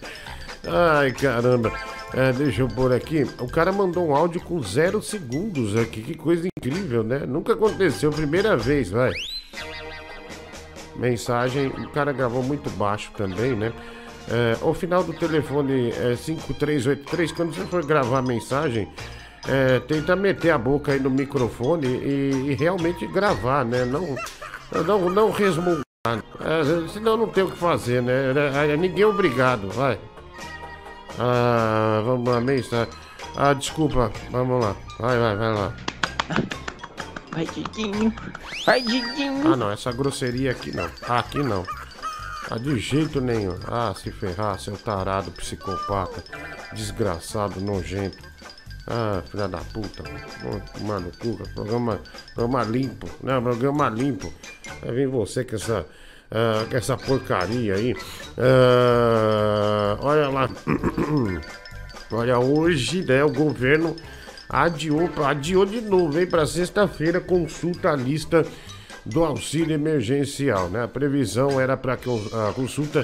Ai, 0.66 1.12
caramba. 1.12 1.72
É, 2.14 2.32
deixa 2.32 2.62
eu 2.62 2.68
pôr 2.68 2.92
aqui. 2.92 3.24
O 3.40 3.46
cara 3.46 3.72
mandou 3.72 4.08
um 4.08 4.14
áudio 4.14 4.40
com 4.40 4.60
zero 4.62 5.02
segundos 5.02 5.76
aqui. 5.76 6.02
Que 6.02 6.14
coisa 6.14 6.48
incrível, 6.56 7.02
né? 7.02 7.20
Nunca 7.26 7.52
aconteceu. 7.52 8.10
Primeira 8.10 8.56
vez, 8.56 8.90
vai. 8.90 9.12
Mensagem, 10.96 11.68
o 11.68 11.88
cara 11.90 12.12
gravou 12.12 12.42
muito 12.42 12.70
baixo 12.70 13.12
também, 13.16 13.54
né? 13.54 13.72
É, 14.28 14.56
o 14.62 14.74
final 14.74 15.04
do 15.04 15.12
telefone 15.12 15.90
é 15.90 16.16
5383, 16.16 17.32
quando 17.32 17.54
você 17.54 17.64
for 17.66 17.84
gravar 17.84 18.18
a 18.18 18.22
mensagem, 18.22 18.88
é, 19.48 19.80
tenta 19.80 20.16
meter 20.16 20.50
a 20.50 20.58
boca 20.58 20.92
aí 20.92 21.00
no 21.00 21.10
microfone 21.10 21.86
e, 21.86 22.50
e 22.50 22.54
realmente 22.54 23.06
gravar, 23.06 23.64
né? 23.64 23.84
Não, 23.84 24.16
não, 24.84 25.10
não 25.10 25.30
resmungar. 25.30 25.82
É, 26.06 26.88
senão 26.92 27.16
não 27.16 27.28
tem 27.28 27.44
o 27.44 27.50
que 27.50 27.56
fazer, 27.56 28.02
né? 28.02 28.12
É, 28.54 28.72
é, 28.72 28.76
ninguém 28.76 29.02
é 29.02 29.06
obrigado, 29.06 29.68
vai. 29.70 29.98
Ah, 31.18 32.02
vamos 32.04 32.28
lá, 32.28 32.40
mensagem. 32.40 32.92
Ah, 33.36 33.52
desculpa, 33.52 34.10
vamos 34.30 34.64
lá. 34.64 34.76
Vai, 34.98 35.18
vai, 35.18 35.36
vai 35.36 35.54
lá. 35.54 35.72
Vai, 37.32 37.46
Diguinho. 37.46 38.14
Vai, 38.64 38.80
Diguinho. 38.80 39.52
Ah, 39.52 39.56
não, 39.56 39.70
essa 39.70 39.92
grosseria 39.92 40.50
aqui 40.50 40.74
não. 40.74 40.90
Ah, 41.08 41.18
aqui 41.18 41.38
não. 41.38 41.64
Ah, 42.50 42.58
de 42.58 42.78
jeito 42.78 43.20
nenhum. 43.20 43.58
Ah, 43.66 43.92
se 43.94 44.10
ferrar, 44.10 44.58
seu 44.58 44.76
tarado, 44.76 45.30
psicopata, 45.32 46.22
desgraçado, 46.72 47.60
nojento. 47.60 48.18
Ah, 48.88 49.20
filha 49.28 49.48
da 49.48 49.58
puta, 49.58 50.04
mano, 50.80 51.10
cuca, 51.18 51.42
programa, 51.52 52.00
programa 52.34 52.62
limpo, 52.62 53.08
né? 53.20 53.40
Programa 53.40 53.88
limpo. 53.88 54.32
Aí 54.82 54.92
vem 54.92 55.08
você 55.08 55.42
com 55.44 55.56
essa, 55.56 55.84
ah, 56.30 56.64
com 56.70 56.76
essa 56.76 56.96
porcaria 56.96 57.74
aí. 57.74 57.96
Ah, 58.38 59.98
olha 60.00 60.28
lá. 60.28 60.48
olha, 62.12 62.38
hoje, 62.38 63.04
né, 63.04 63.24
o 63.24 63.32
governo 63.32 63.96
adiou, 64.48 65.10
adiou 65.24 65.66
de 65.66 65.80
novo, 65.80 66.20
hein, 66.20 66.26
pra 66.26 66.46
sexta-feira, 66.46 67.20
consulta 67.20 67.90
a 67.90 67.96
lista 67.96 68.46
do 69.04 69.24
auxílio 69.24 69.74
emergencial. 69.74 70.68
Né? 70.68 70.84
A 70.84 70.88
previsão 70.88 71.60
era 71.60 71.76
para 71.76 71.96
que 71.96 72.08
a 72.08 72.52
consulta 72.52 73.02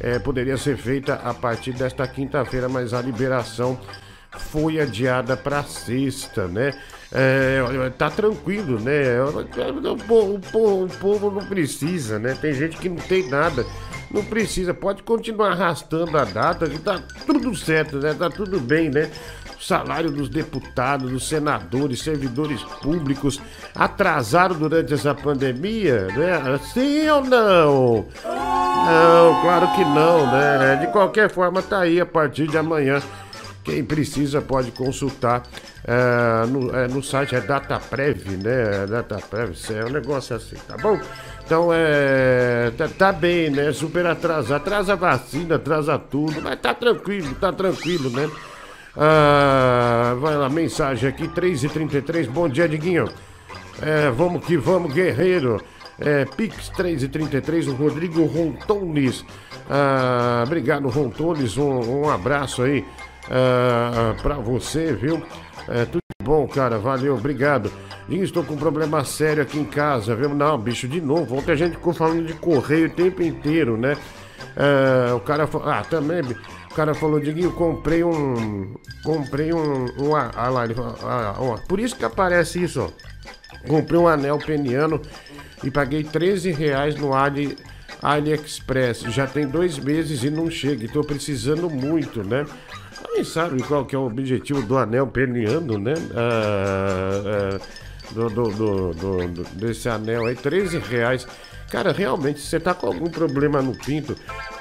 eh, 0.00 0.18
poderia 0.18 0.56
ser 0.56 0.76
feita 0.76 1.14
a 1.14 1.32
partir 1.32 1.72
desta 1.72 2.06
quinta-feira, 2.06 2.68
mas 2.68 2.92
a 2.92 3.00
liberação 3.00 3.78
foi 4.38 4.80
adiada 4.80 5.36
para 5.36 5.62
sexta, 5.62 6.46
né? 6.46 6.74
É, 7.12 7.62
tá 7.98 8.10
tranquilo, 8.10 8.80
né? 8.80 9.22
O 9.22 9.96
povo, 9.98 10.40
o, 10.54 10.84
o 10.84 10.88
povo 10.88 11.30
não 11.30 11.46
precisa, 11.46 12.18
né? 12.18 12.36
Tem 12.40 12.54
gente 12.54 12.78
que 12.78 12.88
não 12.88 12.96
tem 12.96 13.28
nada, 13.28 13.66
não 14.10 14.24
precisa, 14.24 14.72
pode 14.72 15.02
continuar 15.02 15.52
arrastando 15.52 16.16
a 16.16 16.24
data, 16.24 16.68
que 16.68 16.78
tá 16.78 17.02
tudo 17.26 17.54
certo, 17.54 17.98
né? 17.98 18.14
Tá 18.14 18.30
tudo 18.30 18.58
bem, 18.58 18.88
né? 18.88 19.10
salário 19.62 20.10
dos 20.10 20.28
deputados, 20.28 21.10
dos 21.10 21.28
senadores, 21.28 22.02
servidores 22.02 22.62
públicos 22.82 23.40
atrasaram 23.74 24.56
durante 24.56 24.92
essa 24.92 25.14
pandemia, 25.14 26.08
né? 26.08 26.58
Sim 26.72 27.08
ou 27.08 27.24
não? 27.24 28.06
Não, 28.24 29.40
claro 29.40 29.72
que 29.74 29.84
não, 29.84 30.26
né? 30.26 30.76
De 30.80 30.88
qualquer 30.88 31.30
forma, 31.30 31.62
tá 31.62 31.80
aí 31.80 32.00
a 32.00 32.06
partir 32.06 32.48
de 32.48 32.58
amanhã. 32.58 33.00
Quem 33.64 33.84
precisa 33.84 34.40
pode 34.40 34.72
consultar 34.72 35.44
é, 35.84 36.46
no, 36.46 36.76
é, 36.76 36.88
no 36.88 37.02
site, 37.02 37.36
é 37.36 37.40
DataPrev, 37.40 38.36
né? 38.36 38.86
DataPrev, 38.88 39.54
é 39.70 39.84
um 39.84 39.90
negócio 39.90 40.34
assim, 40.34 40.56
tá 40.66 40.76
bom? 40.76 40.98
Então 41.44 41.68
é. 41.72 42.72
Tá, 42.76 42.88
tá, 42.88 43.12
bem, 43.12 43.50
né? 43.50 43.72
Super 43.72 44.06
atrasado. 44.06 44.56
Atrasa 44.56 44.92
a 44.94 44.96
vacina, 44.96 45.56
atrasa 45.56 45.98
tudo, 45.98 46.40
mas 46.42 46.58
tá 46.60 46.74
tranquilo, 46.74 47.34
tá 47.34 47.52
tranquilo, 47.52 48.10
né? 48.10 48.28
Ah, 48.96 50.16
vai 50.20 50.36
lá, 50.36 50.48
mensagem 50.48 51.08
aqui, 51.08 51.28
3h33. 51.28 52.28
Bom 52.28 52.48
dia, 52.48 52.68
Diguinho. 52.68 53.08
É, 53.80 54.10
vamos 54.10 54.44
que 54.44 54.56
vamos, 54.56 54.92
guerreiro. 54.92 55.62
É, 55.98 56.24
Pix 56.24 56.70
3h33, 56.70 57.68
o 57.68 57.74
Rodrigo 57.74 58.24
Rontones. 58.24 59.24
Ah, 59.68 60.42
obrigado, 60.46 60.88
Rontones. 60.88 61.56
Um, 61.56 62.02
um 62.02 62.10
abraço 62.10 62.62
aí 62.62 62.84
ah, 63.30 64.14
pra 64.22 64.34
você, 64.36 64.92
viu? 64.92 65.22
É, 65.68 65.84
tudo 65.84 66.02
bom, 66.22 66.46
cara. 66.46 66.78
Valeu, 66.78 67.14
obrigado. 67.14 67.72
Diguinho, 68.08 68.24
estou 68.24 68.44
com 68.44 68.54
um 68.54 68.58
problema 68.58 69.04
sério 69.04 69.42
aqui 69.42 69.58
em 69.58 69.64
casa, 69.64 70.14
viu? 70.14 70.28
Não, 70.30 70.58
bicho, 70.58 70.88
de 70.88 71.00
novo. 71.00 71.36
Ontem 71.36 71.52
a 71.52 71.56
gente 71.56 71.72
ficou 71.72 71.92
falando 71.92 72.26
de 72.26 72.34
correio 72.34 72.88
o 72.88 72.90
tempo 72.90 73.22
inteiro, 73.22 73.76
né? 73.76 73.96
É, 74.56 75.12
o 75.12 75.20
cara 75.20 75.46
falou. 75.46 75.68
Ah, 75.68 75.82
também. 75.82 76.22
O 76.22 76.74
cara 76.74 76.94
falou, 76.94 77.20
Diguinho, 77.20 77.52
comprei 77.52 78.02
um. 78.02 78.74
Comprei 79.04 79.52
um. 79.52 79.86
um 79.98 80.16
ah, 80.16 80.48
lá, 80.48 80.64
ele 80.64 80.74
falou, 80.74 80.96
ah, 81.02 81.36
ó, 81.38 81.56
por 81.68 81.78
isso 81.78 81.96
que 81.96 82.04
aparece 82.04 82.62
isso, 82.62 82.82
ó. 82.82 83.68
Comprei 83.68 83.98
um 83.98 84.08
anel 84.08 84.38
peniano 84.38 85.00
e 85.62 85.70
paguei 85.70 86.02
13 86.02 86.50
reais 86.50 86.96
no 86.96 87.14
Ali, 87.14 87.56
AliExpress. 88.02 89.02
Já 89.02 89.26
tem 89.26 89.46
dois 89.46 89.78
meses 89.78 90.24
e 90.24 90.30
não 90.30 90.50
chega. 90.50 90.84
Estou 90.84 91.04
precisando 91.04 91.70
muito, 91.70 92.24
né? 92.24 92.44
Alguém 93.04 93.24
sabe 93.24 93.62
qual 93.62 93.84
que 93.84 93.94
é 93.94 93.98
o 93.98 94.06
objetivo 94.06 94.62
do 94.62 94.78
anel 94.78 95.06
peniano, 95.06 95.78
né? 95.78 95.94
Ah, 96.14 97.58
ah, 97.58 97.82
do, 98.12 98.28
do, 98.28 98.92
do, 98.92 99.44
desse 99.54 99.88
anel 99.88 100.26
aí, 100.26 100.34
13 100.34 100.78
reais. 100.78 101.26
Cara, 101.70 101.90
realmente, 101.90 102.38
você 102.40 102.60
tá 102.60 102.74
com 102.74 102.86
algum 102.86 103.08
problema 103.08 103.62
no 103.62 103.72
pinto, 103.72 104.14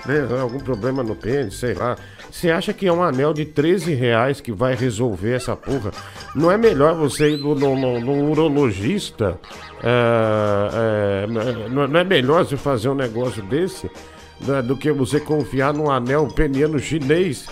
né? 0.05 0.25
Algum 0.39 0.59
problema 0.59 1.03
no 1.03 1.13
pênis, 1.15 1.55
sei 1.55 1.73
lá. 1.73 1.97
Você 2.31 2.49
acha 2.49 2.71
que 2.71 2.87
é 2.87 2.93
um 2.93 3.03
anel 3.03 3.33
de 3.33 3.43
13 3.43 3.93
reais 3.93 4.39
que 4.39 4.53
vai 4.53 4.75
resolver 4.75 5.33
essa 5.33 5.53
porra? 5.53 5.91
Não 6.33 6.49
é 6.49 6.57
melhor 6.57 6.95
você 6.95 7.31
ir 7.31 7.37
no, 7.37 7.53
no, 7.53 7.75
no, 7.75 7.99
no 7.99 8.31
urologista? 8.31 9.37
É, 9.83 11.25
é, 11.25 11.69
não 11.69 11.99
é 11.99 12.03
melhor 12.05 12.45
você 12.45 12.55
fazer 12.55 12.87
um 12.87 12.95
negócio 12.95 13.43
desse 13.43 13.91
né, 14.39 14.61
do 14.61 14.77
que 14.77 14.89
você 14.91 15.19
confiar 15.19 15.73
num 15.73 15.91
anel 15.91 16.29
peniano 16.29 16.79
chinês? 16.79 17.45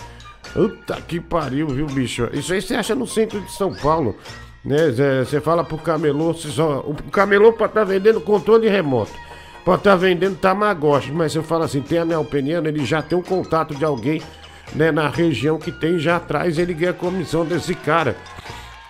Puta 0.54 1.00
que 1.02 1.20
pariu, 1.20 1.68
viu, 1.68 1.86
bicho? 1.86 2.30
Isso 2.34 2.54
aí 2.54 2.62
você 2.62 2.76
acha 2.76 2.96
no 2.96 3.06
centro 3.06 3.40
de 3.42 3.52
São 3.52 3.74
Paulo. 3.74 4.16
Né? 4.64 4.78
Você 5.24 5.40
fala 5.40 5.64
pro 5.64 5.78
camelô, 5.78 6.34
só, 6.34 6.80
o 6.80 6.96
camelô 7.12 7.50
estar 7.50 7.70
tá 7.70 7.84
vendendo 7.84 8.20
controle 8.20 8.68
remoto. 8.68 9.12
Estar 9.60 9.78
tá 9.78 9.96
vendendo 9.96 10.38
Tamagotchi, 10.38 11.12
mas 11.12 11.36
eu 11.36 11.44
falo 11.44 11.64
assim, 11.64 11.82
tem 11.82 12.00
anel 12.00 12.26
peniano, 12.26 12.68
ele 12.68 12.84
já 12.84 13.02
tem 13.02 13.18
um 13.18 13.22
contato 13.22 13.76
de 13.76 13.86
alguém 13.86 14.22
né, 14.74 14.92
na 14.92 15.10
região 15.10 15.58
que 15.58 15.72
tem, 15.72 16.00
já 16.00 16.18
atrás 16.18 16.58
ele 16.58 16.74
ganha 16.74 16.92
a 16.92 16.94
comissão 16.94 17.46
desse 17.46 17.76
cara. 17.76 18.16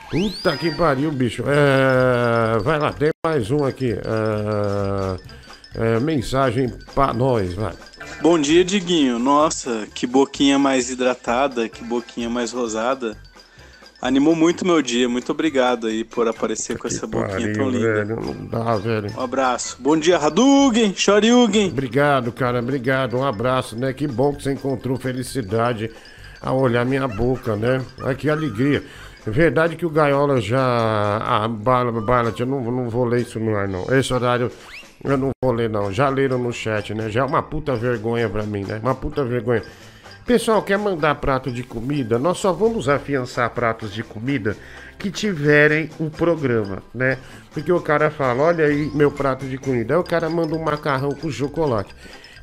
Puta 0.09 0.57
que 0.57 0.71
pariu, 0.71 1.11
bicho. 1.11 1.43
É, 1.47 2.57
vai 2.59 2.79
lá, 2.79 2.91
tem 2.91 3.09
mais 3.23 3.51
um 3.51 3.63
aqui. 3.63 3.93
É, 3.93 5.95
é, 5.95 5.99
mensagem 5.99 6.67
pra 6.95 7.13
nós, 7.13 7.53
vai. 7.53 7.73
Bom 8.21 8.37
dia, 8.37 8.63
Diguinho. 8.65 9.17
Nossa, 9.17 9.87
que 9.93 10.05
boquinha 10.05 10.59
mais 10.59 10.89
hidratada, 10.89 11.69
que 11.69 11.83
boquinha 11.83 12.29
mais 12.29 12.51
rosada. 12.51 13.17
Animou 14.01 14.33
muito 14.33 14.65
meu 14.65 14.81
dia. 14.81 15.09
Muito 15.09 15.31
obrigado 15.31 15.87
aí 15.87 16.03
por 16.03 16.27
aparecer 16.27 16.77
com 16.77 16.87
essa 16.87 17.05
boquinha 17.05 17.31
pariu, 17.31 17.53
tão 17.53 17.69
linda. 17.69 17.93
Velho, 17.93 18.15
não 18.15 18.45
dá, 18.45 18.75
velho. 18.77 19.11
Um 19.17 19.21
abraço. 19.21 19.77
Bom 19.79 19.97
dia, 19.97 20.17
Hadouken, 20.17 20.93
Shoryugen. 20.95 21.69
Obrigado, 21.69 22.31
cara. 22.31 22.59
Obrigado. 22.59 23.17
Um 23.17 23.25
abraço, 23.25 23.77
né? 23.77 23.91
Que 23.91 24.07
bom 24.07 24.33
que 24.33 24.43
você 24.43 24.53
encontrou 24.53 24.97
felicidade 24.97 25.91
a 26.41 26.53
olhar 26.53 26.85
minha 26.85 27.07
boca, 27.07 27.57
né? 27.57 27.81
Ai, 28.01 28.15
que 28.15 28.29
alegria. 28.29 28.83
É 29.27 29.29
verdade 29.29 29.75
que 29.75 29.85
o 29.85 29.89
Gaiola 29.89 30.39
já. 30.39 30.59
Ah, 30.61 31.47
Bala, 31.49 31.91
Bala, 32.01 32.33
eu 32.39 32.45
não, 32.45 32.61
não 32.71 32.89
vou 32.89 33.03
ler 33.03 33.21
isso 33.21 33.37
no 33.37 33.53
ar, 33.55 33.67
não. 33.67 33.85
Esse 33.93 34.13
horário 34.13 34.49
eu 35.03 35.17
não 35.17 35.31
vou 35.43 35.51
ler, 35.53 35.69
não. 35.69 35.91
Já 35.91 36.09
leram 36.09 36.37
no 36.37 36.51
chat, 36.51 36.93
né? 36.93 37.09
Já 37.09 37.21
é 37.21 37.23
uma 37.23 37.41
puta 37.41 37.75
vergonha 37.75 38.29
pra 38.29 38.43
mim, 38.43 38.63
né? 38.63 38.79
Uma 38.81 38.95
puta 38.95 39.23
vergonha. 39.23 39.63
Pessoal, 40.25 40.61
quer 40.61 40.77
mandar 40.77 41.15
prato 41.15 41.51
de 41.51 41.63
comida? 41.63 42.19
Nós 42.19 42.37
só 42.37 42.53
vamos 42.53 42.87
afiançar 42.87 43.49
pratos 43.49 43.91
de 43.91 44.03
comida 44.03 44.55
que 44.99 45.09
tiverem 45.09 45.89
o 45.99 46.09
programa, 46.09 46.83
né? 46.93 47.17
Porque 47.51 47.71
o 47.71 47.81
cara 47.81 48.11
fala, 48.11 48.43
olha 48.43 48.65
aí 48.65 48.91
meu 48.93 49.09
prato 49.09 49.45
de 49.45 49.57
comida. 49.57 49.95
Aí 49.95 49.99
o 49.99 50.03
cara 50.03 50.29
manda 50.29 50.55
um 50.55 50.63
macarrão 50.63 51.11
com 51.15 51.31
chocolate. 51.31 51.95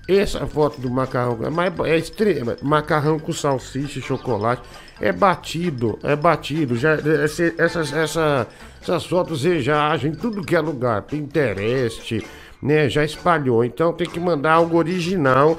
Essa 0.09 0.47
foto 0.47 0.81
do 0.81 0.91
macarrão 0.91 1.39
é, 1.85 1.97
extrema. 1.97 2.57
Macarrão 2.63 3.19
com 3.19 3.33
salsicha 3.33 3.99
e 3.99 4.03
chocolate. 4.03 4.63
É 5.01 5.13
batido, 5.13 5.99
é 6.03 6.17
batido. 6.17 6.77
Já, 6.77 6.95
essa, 6.95 7.81
essa, 7.81 8.47
essas 8.83 9.07
fotos 9.07 9.41
já 9.41 9.91
agem 9.91 10.13
em 10.13 10.15
tudo 10.15 10.45
que 10.45 10.57
é 10.57 10.61
lugar. 10.61 11.03
Pinterest, 11.03 12.25
né, 12.63 12.89
já 12.89 13.05
espalhou. 13.05 13.65
Então 13.65 13.93
tem 13.93 14.09
que 14.09 14.21
mandar 14.21 14.55
algo 14.55 14.77
original 14.77 15.59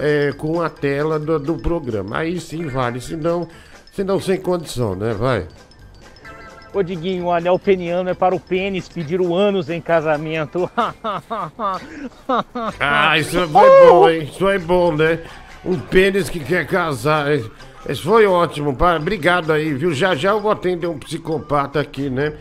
é, 0.00 0.32
com 0.32 0.60
a 0.60 0.68
tela 0.68 1.18
do, 1.18 1.38
do 1.38 1.56
programa. 1.56 2.18
Aí 2.18 2.40
sim 2.40 2.66
vale, 2.66 3.00
senão, 3.00 3.48
senão 3.92 4.20
sem 4.20 4.40
condição, 4.40 4.94
né? 4.94 5.12
Vai. 5.14 5.46
Ô 6.74 6.82
Diguinho, 6.82 7.26
o 7.26 7.32
anel 7.32 7.56
peniano 7.56 8.10
é 8.10 8.14
para 8.14 8.34
o 8.34 8.40
pênis 8.40 8.88
pedir 8.88 9.20
o 9.20 9.32
ânus 9.32 9.70
em 9.70 9.80
casamento. 9.80 10.68
ah, 12.80 13.16
isso 13.16 13.46
foi 13.46 13.86
bom, 13.86 14.10
hein? 14.10 14.22
Isso 14.24 14.48
é 14.48 14.58
bom, 14.58 14.92
né? 14.92 15.20
Um 15.64 15.78
pênis 15.78 16.28
que 16.28 16.40
quer 16.40 16.66
casar. 16.66 17.28
Isso 17.88 18.02
foi 18.02 18.26
ótimo. 18.26 18.76
Obrigado 18.96 19.52
aí, 19.52 19.72
viu? 19.72 19.94
Já 19.94 20.16
já 20.16 20.30
eu 20.30 20.40
vou 20.40 20.50
atender 20.50 20.88
um 20.88 20.98
psicopata 20.98 21.78
aqui, 21.78 22.10
né? 22.10 22.32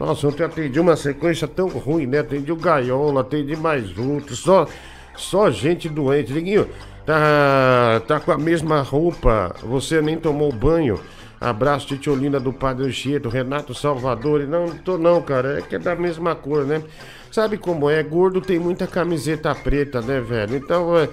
Nossa, 0.00 0.26
ontem 0.26 0.42
atendi 0.42 0.80
uma 0.80 0.96
sequência 0.96 1.46
tão 1.46 1.68
ruim, 1.68 2.06
né? 2.06 2.20
Atendi 2.20 2.50
o 2.50 2.56
Gaiola, 2.56 3.20
atendi 3.20 3.54
mais 3.54 3.98
outros, 3.98 4.38
só, 4.38 4.66
só 5.14 5.50
gente 5.50 5.90
doente. 5.90 6.32
Liguinho, 6.32 6.66
tá, 7.04 8.00
tá 8.08 8.18
com 8.18 8.32
a 8.32 8.38
mesma 8.38 8.80
roupa, 8.80 9.54
você 9.62 10.00
nem 10.00 10.16
tomou 10.16 10.50
banho. 10.50 10.98
Abraço, 11.38 11.86
Titiolina 11.88 12.40
do 12.40 12.50
Padre 12.50 12.86
Anchieta, 12.86 13.28
Renato 13.28 13.74
Salvador. 13.74 14.40
Não, 14.46 14.68
não 14.68 14.78
tô 14.78 14.96
não, 14.96 15.20
cara, 15.20 15.58
é 15.58 15.62
que 15.62 15.76
é 15.76 15.78
da 15.78 15.94
mesma 15.94 16.34
cor, 16.34 16.64
né? 16.64 16.82
Sabe 17.30 17.58
como 17.58 17.90
é? 17.90 18.02
Gordo 18.02 18.40
tem 18.40 18.58
muita 18.58 18.86
camiseta 18.86 19.54
preta, 19.54 20.00
né, 20.00 20.18
velho? 20.18 20.56
Então, 20.56 20.96
é, 20.96 21.10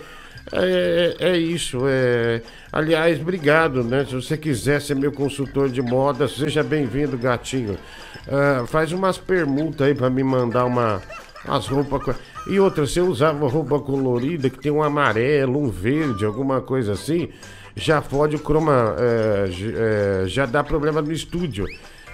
é, 0.51 1.15
é, 1.19 1.37
isso. 1.37 1.79
É... 1.87 2.41
Aliás, 2.71 3.19
obrigado, 3.19 3.83
né? 3.83 4.05
Se 4.05 4.15
você 4.15 4.37
quiser 4.37 4.81
ser 4.81 4.95
meu 4.95 5.11
consultor 5.11 5.69
de 5.69 5.81
moda, 5.81 6.27
seja 6.27 6.63
bem-vindo, 6.63 7.17
gatinho. 7.17 7.77
Uh, 8.27 8.65
faz 8.67 8.91
umas 8.91 9.17
permutas 9.17 9.87
aí 9.87 9.95
para 9.95 10.09
me 10.09 10.23
mandar 10.23 10.65
uma, 10.65 11.01
as 11.45 11.67
roupas. 11.67 12.15
E 12.47 12.59
outra, 12.59 12.85
você 12.85 13.01
usava 13.01 13.47
roupa 13.47 13.79
colorida 13.79 14.49
que 14.49 14.59
tem 14.59 14.71
um 14.71 14.83
amarelo, 14.83 15.59
um 15.59 15.69
verde, 15.69 16.25
alguma 16.25 16.61
coisa 16.61 16.93
assim, 16.93 17.29
já 17.75 18.01
fode 18.01 18.35
o 18.35 18.39
croma. 18.39 18.95
é, 18.99 20.23
é, 20.23 20.27
já 20.27 20.45
dá 20.45 20.63
problema 20.63 21.01
no 21.01 21.11
estúdio. 21.11 21.65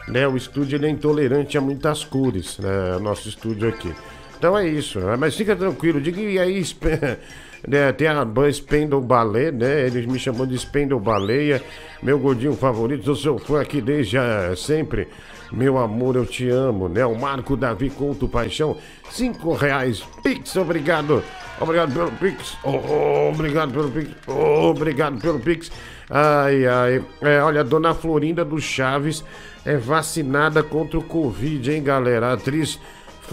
Né? 0.08 0.28
O 0.28 0.36
estúdio 0.36 0.84
é 0.84 0.90
intolerante 0.90 1.58
a 1.58 1.62
muitas 1.62 2.04
cores, 2.04 2.58
né? 2.60 3.00
Nosso 3.00 3.30
estúdio 3.30 3.70
aqui. 3.70 3.94
Então 4.38 4.58
é 4.58 4.68
isso, 4.68 5.00
né? 5.00 5.16
mas 5.16 5.38
fica 5.38 5.56
tranquilo, 5.56 6.02
diga 6.02 6.20
e 6.20 6.38
aí, 6.38 6.62
né, 7.68 7.92
tem 7.94 8.08
a 8.08 8.26
banda 8.26 8.52
Spendle 8.52 9.02
Ballet, 9.02 9.52
né? 9.52 9.86
Eles 9.86 10.06
me 10.06 10.20
chamam 10.20 10.46
de 10.46 10.58
Spendle 10.58 11.00
Baleia, 11.00 11.62
meu 12.02 12.20
gordinho 12.20 12.54
favorito, 12.56 13.10
eu 13.10 13.16
sou 13.16 13.40
fã 13.40 13.62
aqui 13.62 13.82
desde 13.82 14.18
ah, 14.18 14.54
sempre. 14.56 15.08
Meu 15.52 15.78
amor, 15.78 16.16
eu 16.16 16.26
te 16.26 16.50
amo, 16.50 16.90
né? 16.90 17.06
O 17.06 17.16
Marco 17.16 17.56
Davi 17.56 17.90
Couto 17.90 18.28
Paixão, 18.28 18.76
cinco 19.10 19.54
reais, 19.54 20.04
Pix, 20.24 20.56
obrigado. 20.56 21.24
Obrigado 21.60 21.94
pelo 21.94 22.12
Pix, 22.14 22.58
oh, 22.64 22.72
oh, 22.72 23.30
obrigado 23.30 23.72
pelo 23.72 23.90
Pix, 23.92 24.10
oh, 24.28 24.72
obrigado 24.72 25.22
pelo 25.22 25.40
Pix. 25.40 25.72
Ai, 26.10 26.66
ai, 26.66 27.04
é, 27.22 27.42
olha, 27.42 27.64
dona 27.64 27.94
Florinda 27.94 28.44
do 28.44 28.60
Chaves 28.60 29.24
é 29.64 29.78
vacinada 29.78 30.62
contra 30.62 30.98
o 30.98 31.04
Covid, 31.04 31.72
hein, 31.72 31.84
galera? 31.84 32.34
Atriz 32.34 32.80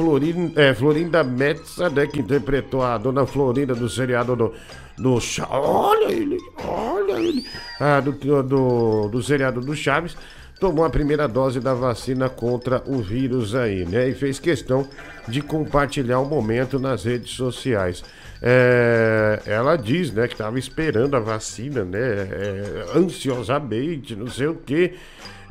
Florinda, 0.00 0.62
é, 0.62 0.72
Florinda 0.74 1.22
Metza, 1.22 1.90
né, 1.90 2.06
que 2.06 2.20
interpretou 2.20 2.82
a 2.82 2.96
dona 2.96 3.26
Florinda 3.26 3.74
do 3.74 3.88
seriado 3.88 4.34
do, 4.34 4.52
do 4.96 5.18
Olha 5.50 6.10
ele, 6.10 6.38
olha 6.66 7.12
ele. 7.20 7.44
Ah, 7.78 8.00
do, 8.00 8.12
do, 8.42 9.08
do 9.08 9.22
seriado 9.22 9.60
do 9.60 9.74
Chaves, 9.76 10.16
tomou 10.58 10.84
a 10.84 10.90
primeira 10.90 11.28
dose 11.28 11.60
da 11.60 11.74
vacina 11.74 12.28
contra 12.30 12.82
o 12.86 12.98
vírus 13.02 13.54
aí, 13.54 13.84
né? 13.84 14.08
E 14.08 14.14
fez 14.14 14.38
questão 14.38 14.88
de 15.28 15.42
compartilhar 15.42 16.18
o 16.20 16.24
momento 16.24 16.78
nas 16.78 17.04
redes 17.04 17.32
sociais. 17.32 18.02
É, 18.42 19.40
ela 19.44 19.76
diz, 19.76 20.10
né, 20.12 20.26
que 20.26 20.32
estava 20.34 20.58
esperando 20.58 21.14
a 21.14 21.20
vacina, 21.20 21.84
né, 21.84 21.98
é, 22.00 22.84
ansiosamente, 22.96 24.16
não 24.16 24.28
sei 24.28 24.46
o 24.46 24.54
quê. 24.54 24.94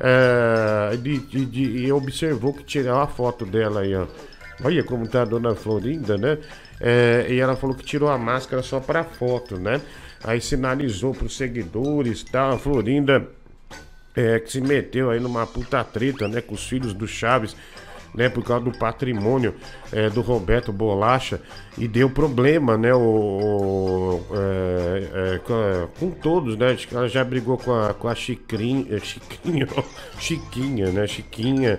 É, 0.00 0.96
de- 0.96 1.60
e 1.84 1.92
observou 1.92 2.52
que 2.54 2.64
tirou 2.64 2.98
a 2.98 3.06
foto 3.06 3.44
dela 3.46 3.82
aí, 3.82 3.94
ó. 3.94 4.06
Olha 4.62 4.84
como 4.84 5.06
tá 5.08 5.22
a 5.22 5.24
dona 5.24 5.54
Florinda, 5.54 6.16
né? 6.18 6.38
É, 6.80 7.26
e 7.30 7.38
ela 7.40 7.56
falou 7.56 7.74
que 7.74 7.84
tirou 7.84 8.08
a 8.10 8.18
máscara 8.18 8.62
só 8.62 8.78
pra 8.80 9.04
foto, 9.04 9.58
né? 9.58 9.80
Aí 10.22 10.40
sinalizou 10.40 11.14
pros 11.14 11.36
seguidores, 11.36 12.22
tá? 12.22 12.50
A 12.50 12.58
Florinda 12.58 13.26
é, 14.14 14.38
que 14.40 14.50
se 14.50 14.60
meteu 14.60 15.10
aí 15.10 15.20
numa 15.20 15.46
puta 15.46 15.82
treta, 15.84 16.26
né, 16.28 16.40
com 16.40 16.54
os 16.54 16.66
filhos 16.66 16.92
do 16.92 17.06
Chaves, 17.06 17.56
né, 18.14 18.28
por 18.28 18.42
causa 18.44 18.64
do 18.64 18.72
patrimônio 18.76 19.54
é, 19.92 20.10
do 20.10 20.20
Roberto 20.20 20.72
Bolacha 20.72 21.40
e 21.78 21.86
deu 21.86 22.10
problema, 22.10 22.76
né, 22.76 22.92
o, 22.92 22.98
o- 23.00 24.26
é, 24.36 25.34
é, 25.34 25.38
com, 25.98 26.10
todos, 26.10 26.56
né, 26.56 26.72
acho 26.72 26.88
que 26.88 26.94
ela 26.96 27.08
já 27.08 27.22
brigou 27.22 27.56
com 27.56 27.72
a, 27.72 27.94
com 27.94 28.08
a 28.08 28.12
é, 28.12 28.98
Chiquinho, 28.98 29.68
Chiquinha, 30.18 30.90
né, 30.90 31.06
Chiquinha, 31.06 31.78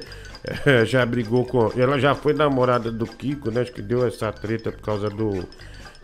é, 0.65 0.86
já 0.86 1.06
brigou 1.06 1.45
com, 1.45 1.71
ela 1.77 1.99
já 1.99 2.15
foi 2.15 2.34
namorada 2.34 2.91
do 2.91 3.06
Kiko, 3.06 3.51
né, 3.51 3.62
acho 3.62 3.71
que 3.71 3.82
deu 3.82 4.06
essa 4.06 4.32
treta 4.32 4.71
por 4.71 4.82
causa 4.82 5.10
do, 5.10 5.47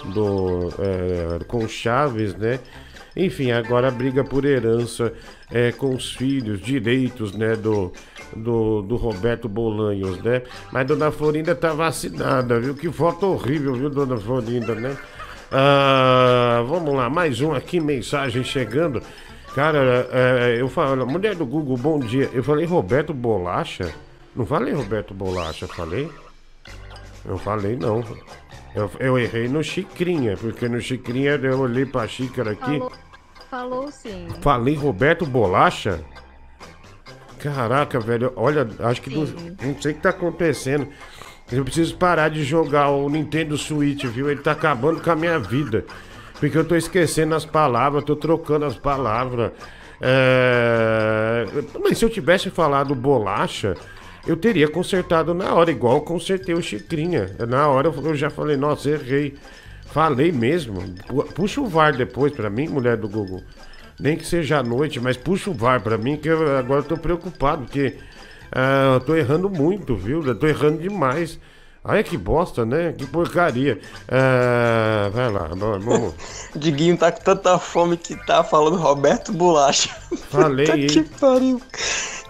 do, 0.05 0.69
é, 0.79 1.43
com 1.45 1.67
Chaves, 1.67 2.35
né, 2.35 2.59
enfim, 3.15 3.51
agora 3.51 3.89
briga 3.89 4.23
por 4.23 4.45
herança 4.45 5.11
é, 5.51 5.71
com 5.71 5.95
os 5.95 6.13
filhos, 6.13 6.61
direitos, 6.61 7.33
né, 7.33 7.55
do, 7.55 7.91
do, 8.35 8.83
do 8.83 8.95
Roberto 8.95 9.49
Bolanhos, 9.49 10.21
né? 10.21 10.43
Mas 10.71 10.85
Dona 10.85 11.11
Florinda 11.11 11.55
tá 11.55 11.73
vacinada, 11.73 12.59
viu? 12.59 12.75
Que 12.75 12.91
foto 12.91 13.25
horrível, 13.25 13.73
viu, 13.73 13.89
Dona 13.89 14.17
Florinda, 14.17 14.75
né? 14.75 14.95
Ah, 15.51 16.63
vamos 16.67 16.93
lá, 16.93 17.09
mais 17.09 17.41
um 17.41 17.53
aqui, 17.53 17.79
mensagem 17.79 18.43
chegando. 18.43 19.01
Cara, 19.55 20.07
é, 20.11 20.57
eu 20.59 20.69
falo, 20.69 21.07
mulher 21.07 21.33
do 21.33 21.45
Google, 21.45 21.77
bom 21.77 21.99
dia. 21.99 22.29
Eu 22.31 22.43
falei 22.43 22.65
Roberto 22.65 23.13
Bolacha? 23.13 23.91
Não 24.37 24.45
falei 24.45 24.71
Roberto 24.71 25.15
Bolacha, 25.15 25.67
falei? 25.67 26.07
Eu 27.25 27.39
falei 27.39 27.75
não. 27.75 28.03
Eu, 28.75 28.91
eu 28.99 29.17
errei 29.17 29.47
no 29.47 29.63
Chicrinha, 29.63 30.37
porque 30.37 30.69
no 30.69 30.79
Chicrinha 30.79 31.31
eu 31.31 31.59
olhei 31.59 31.87
pra 31.87 32.07
xícara 32.07 32.51
aqui. 32.51 32.77
Falou, 32.77 32.91
falou 33.49 33.91
sim. 33.91 34.27
Falei 34.39 34.75
Roberto 34.75 35.25
Bolacha? 35.25 36.01
Caraca, 37.39 37.99
velho, 37.99 38.31
olha, 38.35 38.67
acho 38.79 39.01
que 39.01 39.09
não, 39.09 39.23
não 39.23 39.81
sei 39.81 39.93
o 39.93 39.95
que 39.95 40.01
tá 40.01 40.09
acontecendo. 40.09 40.87
Eu 41.51 41.63
preciso 41.63 41.97
parar 41.97 42.29
de 42.29 42.43
jogar 42.43 42.89
o 42.89 43.09
Nintendo 43.09 43.57
Switch, 43.57 44.05
viu? 44.05 44.29
Ele 44.29 44.41
tá 44.41 44.51
acabando 44.51 45.01
com 45.01 45.09
a 45.09 45.15
minha 45.15 45.39
vida. 45.39 45.83
Porque 46.39 46.55
eu 46.55 46.65
tô 46.65 46.75
esquecendo 46.75 47.33
as 47.33 47.45
palavras, 47.45 48.03
tô 48.03 48.15
trocando 48.15 48.65
as 48.65 48.77
palavras. 48.77 49.51
É... 49.99 51.45
Mas 51.81 51.97
se 51.97 52.05
eu 52.05 52.09
tivesse 52.09 52.51
falado 52.51 52.93
bolacha, 52.93 53.75
eu 54.27 54.35
teria 54.37 54.67
consertado 54.67 55.33
na 55.33 55.53
hora, 55.53 55.71
igual 55.71 56.01
consertei 56.01 56.53
o 56.53 56.61
Chicrinha. 56.61 57.29
Na 57.47 57.67
hora 57.67 57.87
eu 57.89 58.15
já 58.15 58.29
falei, 58.29 58.57
nossa, 58.57 58.89
errei. 58.89 59.35
Falei 59.85 60.31
mesmo. 60.31 60.81
Pu- 61.07 61.23
Puxa 61.33 61.61
o 61.61 61.67
VAR 61.67 61.95
depois 61.95 62.31
pra 62.33 62.49
mim, 62.49 62.67
mulher 62.67 62.97
do 62.97 63.07
Google. 63.07 63.41
Nem 63.99 64.15
que 64.17 64.25
seja 64.25 64.59
à 64.59 64.63
noite, 64.63 64.99
mas 64.99 65.17
puxa 65.17 65.49
o 65.49 65.53
VAR 65.53 65.81
pra 65.81 65.97
mim, 65.97 66.17
que 66.17 66.27
eu 66.29 66.57
agora 66.57 66.83
tô 66.83 66.97
preocupado, 66.97 67.63
porque 67.63 67.95
ah, 68.51 68.93
eu 68.95 68.99
tô 68.99 69.15
errando 69.15 69.49
muito, 69.49 69.95
viu? 69.95 70.23
Eu 70.23 70.35
tô 70.35 70.45
errando 70.45 70.77
demais. 70.81 71.39
Olha 71.87 72.03
que 72.03 72.17
bosta, 72.17 72.65
né? 72.65 72.93
Que 72.97 73.05
porcaria. 73.05 73.79
Ah, 74.09 75.09
vai 75.13 75.31
lá, 75.31 75.47
vamos-. 75.55 76.13
Diguinho 76.53 76.97
tá 76.97 77.13
com 77.13 77.21
tanta 77.23 77.57
fome 77.57 77.95
que 77.95 78.13
tá 78.25 78.43
falando 78.43 78.75
Roberto 78.75 79.31
Bolacha. 79.31 79.89
Falei, 80.29 80.65
Puta 80.67 80.77
que 80.87 81.03
pariu. 81.17 81.61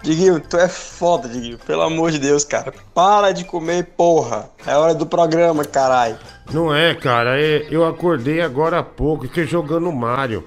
Diguinho, 0.00 0.38
tu 0.38 0.56
é 0.56 0.68
foda, 0.68 1.28
Diguinho. 1.28 1.58
Pelo 1.58 1.82
amor 1.82 2.12
de 2.12 2.20
Deus, 2.20 2.44
cara. 2.44 2.72
Para 2.94 3.32
de 3.32 3.44
comer, 3.44 3.84
porra. 3.96 4.48
É 4.64 4.76
hora 4.76 4.94
do 4.94 5.04
programa, 5.04 5.64
caralho. 5.64 6.16
Não 6.52 6.72
é, 6.72 6.94
cara, 6.94 7.40
é, 7.40 7.66
eu 7.68 7.84
acordei 7.84 8.40
agora 8.40 8.78
há 8.78 8.82
pouco, 8.84 9.24
fiquei 9.24 9.44
jogando 9.44 9.90
Mario. 9.90 10.44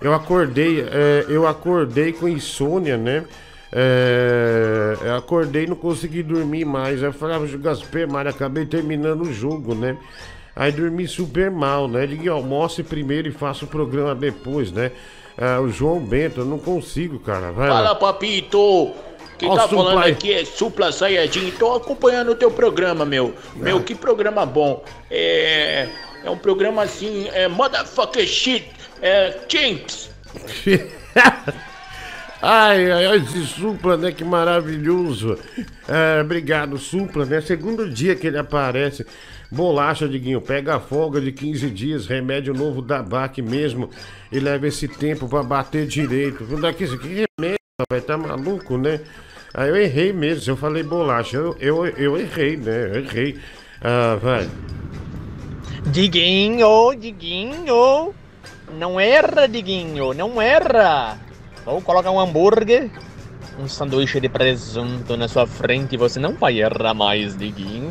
Eu 0.00 0.14
acordei, 0.14 0.82
é, 0.82 1.26
eu 1.28 1.48
acordei 1.48 2.12
com 2.12 2.28
insônia, 2.28 2.96
né? 2.96 3.24
É, 3.74 4.96
eu 5.02 5.16
acordei 5.16 5.64
e 5.64 5.66
não 5.66 5.76
consegui 5.76 6.22
dormir 6.22 6.64
mais. 6.64 7.02
Aí 7.02 7.08
Eu 7.08 7.12
falei, 7.12 7.36
ah, 7.36 7.74
Super 7.74 8.06
Mario, 8.06 8.30
acabei 8.30 8.66
terminando 8.66 9.22
o 9.22 9.32
jogo, 9.32 9.74
né? 9.74 9.96
Aí 10.54 10.70
dormi 10.70 11.08
super 11.08 11.50
mal, 11.50 11.88
né? 11.88 12.04
Liguei 12.04 12.28
almoce 12.28 12.82
primeiro 12.82 13.28
e 13.28 13.32
faço 13.32 13.64
o 13.64 13.68
programa 13.68 14.14
depois, 14.14 14.70
né? 14.70 14.92
Ah, 15.38 15.60
o 15.60 15.70
João 15.70 15.98
Bento, 15.98 16.40
eu 16.40 16.44
não 16.44 16.58
consigo, 16.58 17.18
cara. 17.18 17.50
Vai 17.52 17.68
Fala, 17.68 17.90
lá. 17.90 17.94
papito! 17.94 18.92
Quem 19.38 19.48
Ó, 19.48 19.56
tá 19.56 19.62
Supla 19.62 19.84
falando 19.84 20.04
aqui 20.04 20.32
é 20.32 20.44
Supla 20.44 20.92
Sayajin. 20.92 21.50
Tô 21.52 21.74
acompanhando 21.74 22.32
o 22.32 22.34
teu 22.34 22.50
programa, 22.50 23.04
meu. 23.06 23.34
Meu, 23.56 23.82
que 23.82 23.94
programa 23.94 24.44
bom. 24.44 24.84
É. 25.10 25.88
É 26.24 26.30
um 26.30 26.38
programa 26.38 26.82
assim, 26.82 27.28
é 27.32 27.48
motherfucker 27.48 28.24
shit, 28.26 28.70
é 29.00 29.40
champs. 29.48 30.10
Ai, 32.44 32.90
ai, 32.90 33.06
ai, 33.06 33.16
esse 33.18 33.46
Supla, 33.46 33.96
né? 33.96 34.10
Que 34.10 34.24
maravilhoso. 34.24 35.38
É, 35.88 36.20
obrigado, 36.20 36.76
Supla, 36.76 37.24
né? 37.24 37.40
Segundo 37.40 37.88
dia 37.88 38.16
que 38.16 38.26
ele 38.26 38.36
aparece. 38.36 39.06
Bolacha, 39.48 40.08
Diguinho, 40.08 40.40
pega 40.40 40.74
a 40.74 40.80
folga 40.80 41.20
de 41.20 41.30
15 41.30 41.70
dias, 41.70 42.06
remédio 42.06 42.52
novo 42.52 42.82
da 42.82 43.00
BAC 43.00 43.40
mesmo, 43.42 43.90
e 44.32 44.40
leva 44.40 44.66
esse 44.66 44.88
tempo 44.88 45.28
pra 45.28 45.42
bater 45.44 45.86
direito. 45.86 46.44
Daqui, 46.56 46.82
isso 46.82 46.94
aqui 46.94 47.24
remédio, 47.38 47.58
rapaz, 47.78 48.04
tá 48.04 48.18
maluco, 48.18 48.76
né? 48.76 49.00
Aí 49.54 49.68
eu 49.68 49.76
errei 49.76 50.12
mesmo, 50.12 50.52
eu 50.52 50.56
falei 50.56 50.82
bolacha, 50.82 51.36
eu, 51.36 51.56
eu, 51.60 51.86
eu 51.86 52.18
errei, 52.18 52.56
né? 52.56 52.88
Eu 52.88 53.04
errei. 53.04 53.38
Ah, 53.80 54.18
vai. 54.20 54.48
Diguinho, 55.86 56.94
Diguinho. 56.98 58.12
Não 58.78 58.98
erra, 58.98 59.46
Diguinho, 59.46 60.12
não 60.12 60.42
erra. 60.42 61.20
Ou 61.64 61.80
coloca 61.80 62.10
um 62.10 62.18
hambúrguer, 62.18 62.90
um 63.58 63.68
sanduíche 63.68 64.20
de 64.20 64.28
presunto 64.28 65.16
na 65.16 65.28
sua 65.28 65.46
frente 65.46 65.94
e 65.94 65.98
você 65.98 66.18
não 66.18 66.34
vai 66.34 66.60
errar 66.60 66.94
mais, 66.94 67.36
Diguinho. 67.36 67.90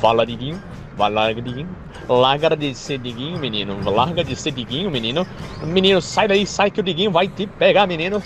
Fala, 0.00 0.26
Diguinho. 0.26 0.62
Vai 0.96 1.10
lá, 1.10 1.32
Diguinho. 1.32 1.68
Larga 2.08 2.56
de 2.56 2.74
ser 2.74 2.98
Diguinho, 2.98 3.38
menino. 3.38 3.78
Larga 3.88 4.24
de 4.24 4.34
ser 4.34 4.50
Diguinho, 4.50 4.90
menino. 4.90 5.26
Menino, 5.62 6.02
sai 6.02 6.26
daí, 6.26 6.46
sai 6.46 6.70
que 6.70 6.80
o 6.80 6.82
Diguinho 6.82 7.10
vai 7.10 7.28
te 7.28 7.46
pegar, 7.46 7.86
menino. 7.86 8.22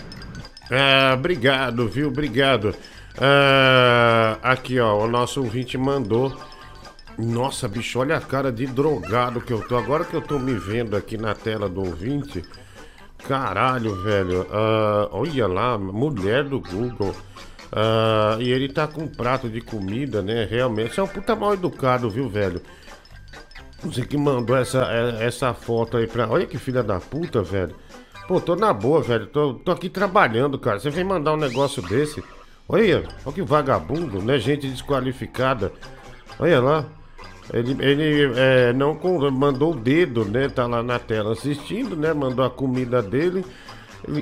Ah, 0.70 1.14
obrigado, 1.14 1.86
viu? 1.88 2.08
Obrigado. 2.08 2.74
Ah, 3.20 4.38
aqui, 4.42 4.80
ó, 4.80 5.04
o 5.04 5.06
nosso 5.06 5.42
ouvinte 5.42 5.76
mandou. 5.76 6.34
Nossa, 7.18 7.68
bicho, 7.68 7.98
olha 7.98 8.16
a 8.16 8.20
cara 8.20 8.50
de 8.50 8.66
drogado 8.66 9.40
que 9.40 9.52
eu 9.52 9.60
tô. 9.60 9.76
Agora 9.76 10.04
que 10.04 10.14
eu 10.14 10.22
tô 10.22 10.38
me 10.38 10.54
vendo 10.54 10.96
aqui 10.96 11.18
na 11.18 11.34
tela 11.34 11.68
do 11.68 11.80
ouvinte. 11.80 12.42
Caralho, 13.26 13.94
velho. 14.02 14.46
Ah, 14.50 15.08
olha 15.12 15.46
lá, 15.46 15.78
mulher 15.78 16.44
do 16.44 16.60
Google. 16.60 17.14
Ah, 17.70 18.36
e 18.40 18.50
ele 18.50 18.68
tá 18.68 18.86
com 18.86 19.02
um 19.04 19.08
prato 19.08 19.48
de 19.48 19.60
comida, 19.60 20.20
né? 20.22 20.44
Realmente. 20.44 20.94
Você 20.94 21.00
é 21.00 21.02
um 21.02 21.08
puta 21.08 21.34
mal 21.36 21.54
educado, 21.54 22.10
viu, 22.10 22.28
velho? 22.28 22.60
Você 23.82 24.04
que 24.04 24.16
mandou 24.16 24.56
essa, 24.56 24.84
é- 24.90 25.24
essa 25.26 25.54
foto 25.54 25.96
aí 25.96 26.06
pra. 26.06 26.28
Olha 26.28 26.46
que 26.46 26.58
filha 26.58 26.82
da 26.82 27.00
puta, 27.00 27.42
velho. 27.42 27.74
Pô, 28.28 28.40
tô 28.40 28.54
na 28.54 28.72
boa, 28.72 29.00
velho. 29.02 29.26
Tô, 29.26 29.54
tô 29.54 29.72
aqui 29.72 29.88
trabalhando, 29.88 30.58
cara. 30.58 30.78
Você 30.78 30.90
vem 30.90 31.04
mandar 31.04 31.32
um 31.32 31.36
negócio 31.36 31.82
desse. 31.82 32.22
Olha, 32.68 33.02
olha 33.24 33.34
que 33.34 33.42
vagabundo, 33.42 34.22
né? 34.22 34.38
Gente 34.38 34.68
desqualificada. 34.68 35.72
Olha 36.38 36.60
lá. 36.60 36.84
Ele, 37.52 37.76
ele 37.80 38.32
é, 38.36 38.72
não 38.72 38.98
mandou 39.32 39.72
o 39.72 39.76
dedo, 39.76 40.24
né? 40.24 40.48
Tá 40.48 40.66
lá 40.66 40.82
na 40.82 40.98
tela 40.98 41.32
assistindo, 41.32 41.96
né? 41.96 42.12
Mandou 42.12 42.44
a 42.44 42.50
comida 42.50 43.02
dele 43.02 43.44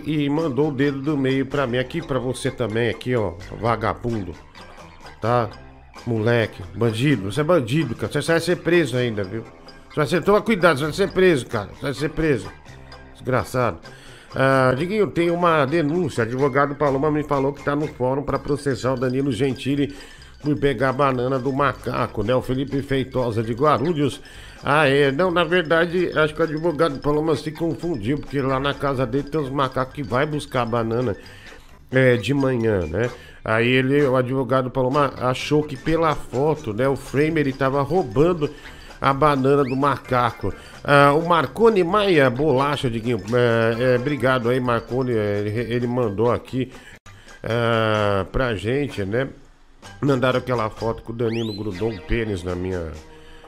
e, 0.04 0.28
mandou 0.28 0.68
o 0.68 0.72
dedo 0.72 1.00
do 1.00 1.16
meio 1.16 1.46
pra 1.46 1.66
mim. 1.66 1.78
Aqui 1.78 2.00
pra 2.00 2.18
você 2.18 2.50
também, 2.50 2.88
aqui, 2.88 3.14
ó. 3.14 3.34
Vagabundo. 3.60 4.32
Tá? 5.20 5.50
Moleque, 6.06 6.62
bandido. 6.74 7.30
Você 7.30 7.40
é 7.40 7.44
bandido, 7.44 7.94
cara. 7.94 8.12
Você 8.12 8.32
vai 8.32 8.40
ser 8.40 8.56
preso 8.56 8.96
ainda, 8.96 9.22
viu? 9.22 9.42
Você 9.90 9.96
vai 9.96 10.06
ser. 10.06 10.22
Toma 10.22 10.40
cuidado, 10.40 10.78
você 10.78 10.84
vai 10.84 10.92
ser 10.92 11.12
preso, 11.12 11.46
cara. 11.46 11.68
Você 11.74 11.82
vai 11.82 11.94
ser 11.94 12.08
preso. 12.10 12.50
Desgraçado. 13.12 13.78
Ah, 14.34 14.72
Diguinho, 14.76 15.08
tem 15.08 15.30
uma 15.30 15.66
denúncia. 15.66 16.24
Advogado 16.24 16.74
Paloma 16.74 17.10
me 17.10 17.22
falou 17.24 17.52
que 17.52 17.62
tá 17.62 17.74
no 17.74 17.86
fórum 17.86 18.22
para 18.22 18.38
processar 18.38 18.94
o 18.94 18.96
Danilo 18.96 19.32
Gentili 19.32 19.94
por 20.42 20.56
pegar 20.56 20.90
a 20.90 20.92
banana 20.92 21.38
do 21.38 21.52
macaco, 21.52 22.22
né? 22.22 22.34
O 22.34 22.42
Felipe 22.42 22.80
Feitosa 22.82 23.42
de 23.42 23.52
Guarulhos. 23.52 24.20
Ah, 24.62 24.88
é. 24.88 25.10
Não, 25.12 25.30
na 25.30 25.44
verdade, 25.44 26.10
acho 26.18 26.34
que 26.34 26.40
o 26.40 26.44
advogado 26.44 26.98
Paloma 26.98 27.36
se 27.36 27.50
confundiu, 27.50 28.18
porque 28.18 28.40
lá 28.40 28.58
na 28.58 28.74
casa 28.74 29.06
dele 29.06 29.28
tem 29.28 29.40
uns 29.40 29.50
macacos 29.50 29.94
que 29.94 30.02
vai 30.02 30.26
buscar 30.26 30.62
a 30.62 30.66
banana 30.66 31.16
é, 31.90 32.16
de 32.16 32.32
manhã, 32.32 32.86
né? 32.86 33.10
Aí 33.44 33.68
ele, 33.68 34.02
o 34.02 34.16
advogado 34.16 34.70
Paloma, 34.70 35.12
achou 35.18 35.62
que 35.62 35.76
pela 35.76 36.14
foto, 36.14 36.72
né? 36.72 36.88
O 36.88 36.96
frame 36.96 37.40
ele 37.40 37.52
tava 37.52 37.82
roubando 37.82 38.50
a 39.00 39.12
banana 39.12 39.64
do 39.64 39.76
macaco. 39.76 40.52
Ah, 40.84 41.12
o 41.14 41.26
Marcone 41.26 41.82
Maia 41.82 42.28
Bolacha, 42.28 42.90
Diguinho, 42.90 43.20
é, 43.32 43.94
é, 43.94 43.96
obrigado 43.96 44.48
aí, 44.48 44.60
Marcone, 44.60 45.12
é, 45.12 45.38
ele, 45.40 45.74
ele 45.74 45.86
mandou 45.86 46.30
aqui 46.30 46.70
ah, 47.42 48.26
pra 48.30 48.54
gente, 48.54 49.04
né? 49.04 49.28
Mandaram 50.00 50.38
aquela 50.38 50.68
foto 50.70 51.02
que 51.02 51.10
o 51.10 51.14
Danilo 51.14 51.52
grudou 51.52 51.90
um 51.90 51.98
pênis 51.98 52.42
na 52.42 52.54
minha, 52.54 52.92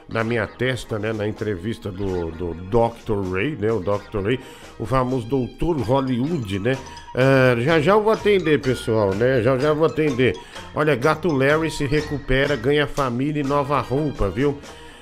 na 0.07 0.23
minha 0.23 0.45
testa, 0.47 0.99
né? 0.99 1.11
Na 1.11 1.27
entrevista 1.27 1.91
do, 1.91 2.31
do 2.31 2.53
Dr. 2.53 3.33
Ray, 3.33 3.55
né? 3.55 3.71
O 3.71 3.79
Dr. 3.79 4.23
Ray, 4.23 4.39
o 4.77 4.85
famoso 4.85 5.25
doutor 5.27 5.79
Hollywood, 5.79 6.59
né? 6.59 6.77
Ah, 7.15 7.55
já 7.59 7.79
já 7.79 7.93
eu 7.93 8.03
vou 8.03 8.11
atender, 8.11 8.59
pessoal, 8.59 9.13
né? 9.13 9.41
Já 9.41 9.57
já 9.57 9.69
eu 9.69 9.75
vou 9.75 9.85
atender. 9.85 10.35
Olha, 10.75 10.95
Gato 10.95 11.31
Larry 11.31 11.69
se 11.69 11.85
recupera, 11.85 12.55
ganha 12.55 12.87
família 12.87 13.41
e 13.41 13.43
nova 13.43 13.79
roupa, 13.79 14.29
viu? 14.29 14.57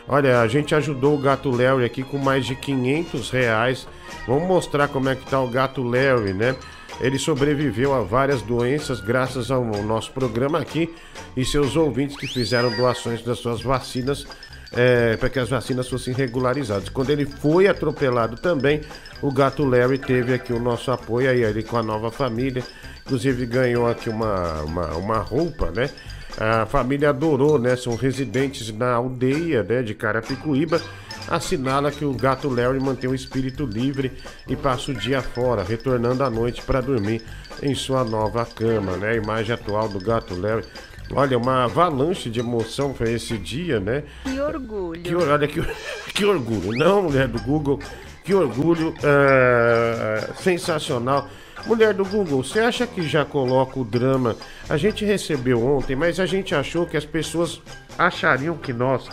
Olha, 0.08 0.42
a 0.42 0.48
gente 0.48 0.76
ajudou 0.76 1.16
o 1.16 1.18
Gato 1.18 1.50
Larry 1.50 1.86
aqui 1.86 2.04
com 2.04 2.18
mais 2.18 2.46
de 2.46 2.56
500 2.56 3.30
reais. 3.30 3.88
Vamos 4.28 4.48
mostrar 4.48 4.90
como 4.90 5.08
é 5.08 5.16
que 5.16 5.30
tá 5.30 5.40
o 5.40 5.48
Gato 5.48 5.82
Larry, 5.84 6.34
né? 6.34 6.56
Ele 7.00 7.18
sobreviveu 7.18 7.94
a 7.94 8.02
várias 8.02 8.42
doenças 8.42 9.00
graças 9.00 9.50
ao 9.50 9.64
nosso 9.64 10.12
programa 10.12 10.60
aqui 10.60 10.94
e 11.36 11.46
seus 11.46 11.76
ouvintes 11.76 12.18
que 12.18 12.28
fizeram 12.28 12.76
doações 12.76 13.22
das 13.24 13.40
suas 13.40 13.62
vacinas 13.62 14.28
é, 14.74 15.18
para 15.18 15.30
que 15.30 15.40
as 15.40 15.50
vacinas 15.50 15.90
fossem 15.90 16.14
regularizadas. 16.14 16.90
Quando 16.90 17.10
ele 17.10 17.26
foi 17.26 17.68
atropelado 17.68 18.38
também, 18.38 18.82
o 19.22 19.32
Gato 19.32 19.64
Larry 19.66 19.98
teve 19.98 20.34
aqui 20.34 20.54
o 20.54 20.60
nosso 20.60 20.92
apoio 20.92 21.30
aí, 21.30 21.44
ele 21.44 21.64
com 21.64 21.78
a 21.78 21.84
nova 21.84 22.12
família. 22.12 22.64
Inclusive 23.06 23.46
ganhou 23.46 23.88
aqui 23.88 24.10
uma, 24.10 24.62
uma, 24.62 24.88
uma 24.96 25.18
roupa, 25.18 25.72
né? 25.72 25.90
A 26.38 26.66
família 26.66 27.10
adorou, 27.10 27.60
né? 27.60 27.76
São 27.76 27.96
residentes 27.96 28.72
na 28.72 28.94
aldeia 28.94 29.64
né, 29.64 29.84
de 29.84 29.94
Carapicuíba. 29.94 30.82
Assinala 31.28 31.92
que 31.92 32.04
o 32.04 32.14
gato 32.14 32.50
Larry 32.50 32.80
mantém 32.80 33.10
o 33.10 33.16
espírito 33.16 33.66
livre 33.66 34.12
e 34.48 34.56
passa 34.56 34.92
o 34.92 34.94
dia 34.94 35.22
fora, 35.22 35.64
retornando 35.64 36.24
à 36.24 36.30
noite 36.30 36.62
para 36.62 36.82
dormir 36.82 37.22
em 37.62 37.76
sua 37.76 38.04
nova 38.04 38.46
cama, 38.46 38.98
né? 38.98 39.12
A 39.12 39.16
imagem 39.16 39.54
atual 39.54 39.88
do 39.88 40.00
gato 40.00 40.40
Larry. 40.40 40.66
Olha, 41.14 41.38
uma 41.38 41.66
avalanche 41.66 42.30
de 42.30 42.40
emoção 42.40 42.94
foi 42.94 43.14
esse 43.14 43.38
dia, 43.38 43.80
né? 43.80 44.04
Que 44.24 44.40
orgulho. 44.40 45.02
Que, 45.02 45.16
olha 45.16 45.48
que, 45.48 45.62
que 46.14 46.26
orgulho, 46.26 46.72
não, 46.72 47.04
mulher 47.04 47.28
do 47.28 47.42
Google, 47.42 47.80
que 48.24 48.34
orgulho 48.34 48.94
é, 49.04 50.30
sensacional. 50.36 51.28
Mulher 51.66 51.94
do 51.94 52.04
Google, 52.04 52.44
você 52.44 52.60
acha 52.60 52.88
que 52.88 53.04
já 53.04 53.24
coloca 53.24 53.80
o 53.80 53.86
drama? 53.86 54.36
A 54.68 54.78
gente 54.78 55.06
recebeu 55.06 55.64
ontem, 55.64 55.96
mas 55.96 56.20
a 56.20 56.26
gente 56.26 56.56
achou 56.56 56.88
que 56.88 56.98
as 56.98 57.06
pessoas 57.06 57.62
achariam 57.98 58.58
que 58.58 58.74
nós 58.74 59.08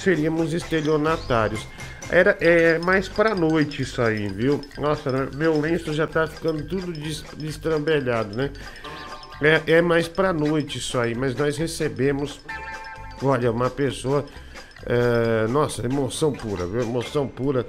seríamos 0.00 0.52
estelionatários. 0.52 1.66
Era 2.10 2.36
é 2.40 2.78
mais 2.78 3.08
pra 3.08 3.34
noite 3.34 3.82
isso 3.82 4.02
aí, 4.02 4.26
viu? 4.28 4.60
Nossa, 4.78 5.10
meu 5.36 5.60
lenço 5.60 5.92
já 5.92 6.06
tá 6.06 6.26
ficando 6.26 6.62
tudo 6.64 6.92
des- 6.92 7.24
destrambelhado, 7.36 8.36
né? 8.36 8.50
É, 9.40 9.74
é 9.74 9.82
mais 9.82 10.08
pra 10.08 10.32
noite 10.32 10.78
isso 10.78 10.98
aí, 10.98 11.14
mas 11.14 11.34
nós 11.36 11.56
recebemos, 11.56 12.40
olha, 13.22 13.50
uma 13.52 13.70
pessoa, 13.70 14.26
é, 14.84 15.46
nossa, 15.48 15.84
emoção 15.86 16.32
pura, 16.32 16.66
viu? 16.66 16.82
Emoção 16.82 17.28
pura, 17.28 17.64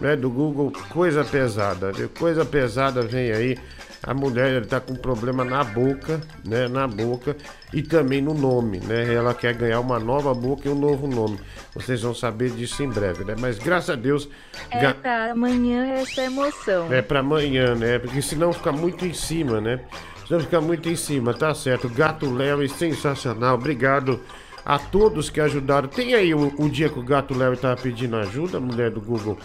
né? 0.00 0.14
Do 0.14 0.28
Google, 0.30 0.72
coisa 0.90 1.24
pesada, 1.24 1.90
viu? 1.90 2.08
Coisa 2.10 2.44
pesada 2.44 3.00
vem 3.02 3.32
aí. 3.32 3.58
A 4.06 4.14
mulher 4.14 4.62
está 4.62 4.78
com 4.80 4.94
problema 4.94 5.44
na 5.44 5.64
boca, 5.64 6.20
né? 6.44 6.68
Na 6.68 6.86
boca 6.86 7.36
e 7.72 7.82
também 7.82 8.22
no 8.22 8.32
nome, 8.34 8.78
né? 8.78 9.12
Ela 9.12 9.34
quer 9.34 9.52
ganhar 9.54 9.80
uma 9.80 9.98
nova 9.98 10.32
boca 10.32 10.68
e 10.68 10.70
um 10.70 10.78
novo 10.78 11.08
nome. 11.08 11.38
Vocês 11.74 12.02
vão 12.02 12.14
saber 12.14 12.50
disso 12.50 12.82
em 12.84 12.88
breve, 12.88 13.24
né? 13.24 13.34
Mas 13.38 13.58
graças 13.58 13.90
a 13.90 13.96
Deus, 13.96 14.28
É 14.70 14.80
ga- 14.80 14.94
pra 14.94 15.32
amanhã 15.32 15.84
essa 15.94 16.22
emoção. 16.22 16.92
é 16.92 17.02
pra 17.02 17.18
amanhã, 17.20 17.74
né? 17.74 17.98
Porque 17.98 18.22
senão 18.22 18.52
fica 18.52 18.70
muito 18.70 19.04
em 19.04 19.12
cima, 19.12 19.60
né? 19.60 19.80
Senão 20.28 20.40
fica 20.40 20.60
muito 20.60 20.88
em 20.88 20.96
cima, 20.96 21.34
tá 21.34 21.52
certo. 21.54 21.88
Gato 21.88 22.30
Larry, 22.32 22.68
sensacional. 22.68 23.56
Obrigado 23.56 24.20
a 24.64 24.78
todos 24.78 25.30
que 25.30 25.40
ajudaram. 25.40 25.88
Tem 25.88 26.14
aí 26.14 26.32
o, 26.34 26.52
o 26.58 26.68
dia 26.68 26.88
que 26.88 26.98
o 26.98 27.02
Gato 27.02 27.36
Larry 27.36 27.56
tava 27.56 27.76
pedindo 27.80 28.16
ajuda, 28.16 28.58
mulher 28.60 28.90
do 28.90 29.00
Google. 29.00 29.36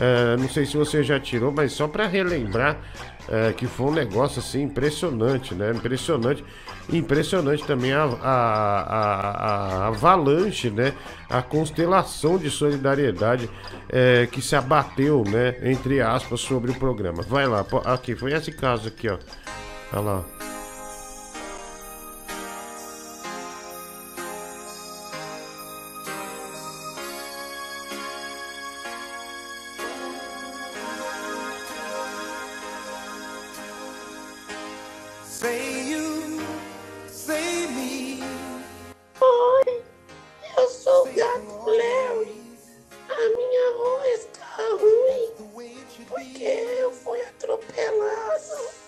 É, 0.00 0.36
não 0.36 0.48
sei 0.48 0.66
se 0.66 0.76
você 0.76 1.04
já 1.04 1.20
tirou, 1.20 1.52
mas 1.52 1.70
só 1.72 1.86
pra 1.86 2.08
relembrar 2.08 2.78
é, 3.28 3.52
que 3.52 3.66
foi 3.66 3.86
um 3.86 3.92
negócio 3.92 4.38
assim 4.40 4.62
impressionante, 4.62 5.54
né? 5.54 5.70
Impressionante. 5.70 6.44
Impressionante 6.92 7.64
também 7.64 7.92
a, 7.92 8.04
a, 8.04 8.80
a, 8.82 9.84
a 9.84 9.86
avalanche, 9.88 10.70
né? 10.70 10.92
A 11.30 11.40
constelação 11.40 12.36
de 12.36 12.50
solidariedade 12.50 13.48
é, 13.88 14.26
que 14.26 14.42
se 14.42 14.54
abateu, 14.54 15.24
né? 15.26 15.56
Entre 15.62 16.00
aspas, 16.00 16.40
sobre 16.40 16.70
o 16.70 16.74
programa. 16.74 17.22
Vai 17.22 17.46
lá, 17.46 17.64
aqui, 17.86 18.14
foi 18.14 18.32
esse 18.32 18.52
caso 18.52 18.88
aqui, 18.88 19.08
ó. 19.08 19.18
Olha 19.92 20.00
lá. 20.00 20.53
Porque 46.34 46.44
eu 46.80 46.90
fui 46.90 47.20
atropelado. 47.20 48.83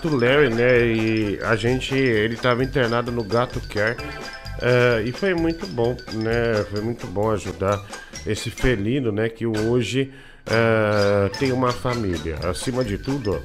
Gato 0.00 0.16
Larry, 0.16 0.48
né? 0.48 0.86
E 0.86 1.38
a 1.42 1.54
gente, 1.56 1.94
ele 1.94 2.36
tava 2.36 2.64
internado 2.64 3.12
no 3.12 3.22
Gato 3.22 3.60
Care. 3.68 3.96
é, 4.62 5.02
e 5.04 5.12
foi 5.12 5.34
muito 5.34 5.66
bom, 5.66 5.94
né? 6.14 6.64
Foi 6.70 6.80
muito 6.80 7.06
bom 7.06 7.30
ajudar 7.30 7.84
esse 8.26 8.50
felino, 8.50 9.10
né, 9.10 9.28
que 9.28 9.46
hoje 9.46 10.12
ah, 10.46 11.30
tem 11.38 11.52
uma 11.52 11.72
família. 11.72 12.36
Acima 12.48 12.84
de 12.84 12.98
tudo, 12.98 13.42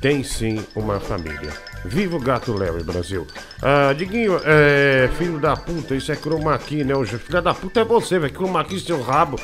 tem 0.00 0.22
sim 0.22 0.64
uma 0.74 0.98
família. 1.00 1.50
Viva 1.84 2.16
o 2.16 2.20
gato 2.20 2.52
Léo, 2.52 2.82
Brasil. 2.84 3.26
Ah, 3.62 3.92
Diguinho, 3.92 4.40
é, 4.44 5.08
filho 5.16 5.38
da 5.38 5.56
puta, 5.56 5.94
isso 5.94 6.10
é 6.10 6.16
chroma 6.16 6.58
key, 6.58 6.84
né? 6.84 6.94
O 6.94 7.04
filho 7.06 7.42
da 7.42 7.54
puta 7.54 7.80
é 7.80 7.84
você, 7.84 8.18
velho. 8.18 8.34
Chroma 8.34 8.64
key, 8.64 8.80
seu 8.80 9.00
rabo. 9.00 9.38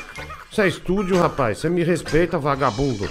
Isso 0.51 0.61
é 0.61 0.69
estúdio, 0.69 1.19
rapaz. 1.19 1.59
Você 1.59 1.69
me 1.69 1.83
respeita, 1.83 2.39
vagabundo. 2.39 3.09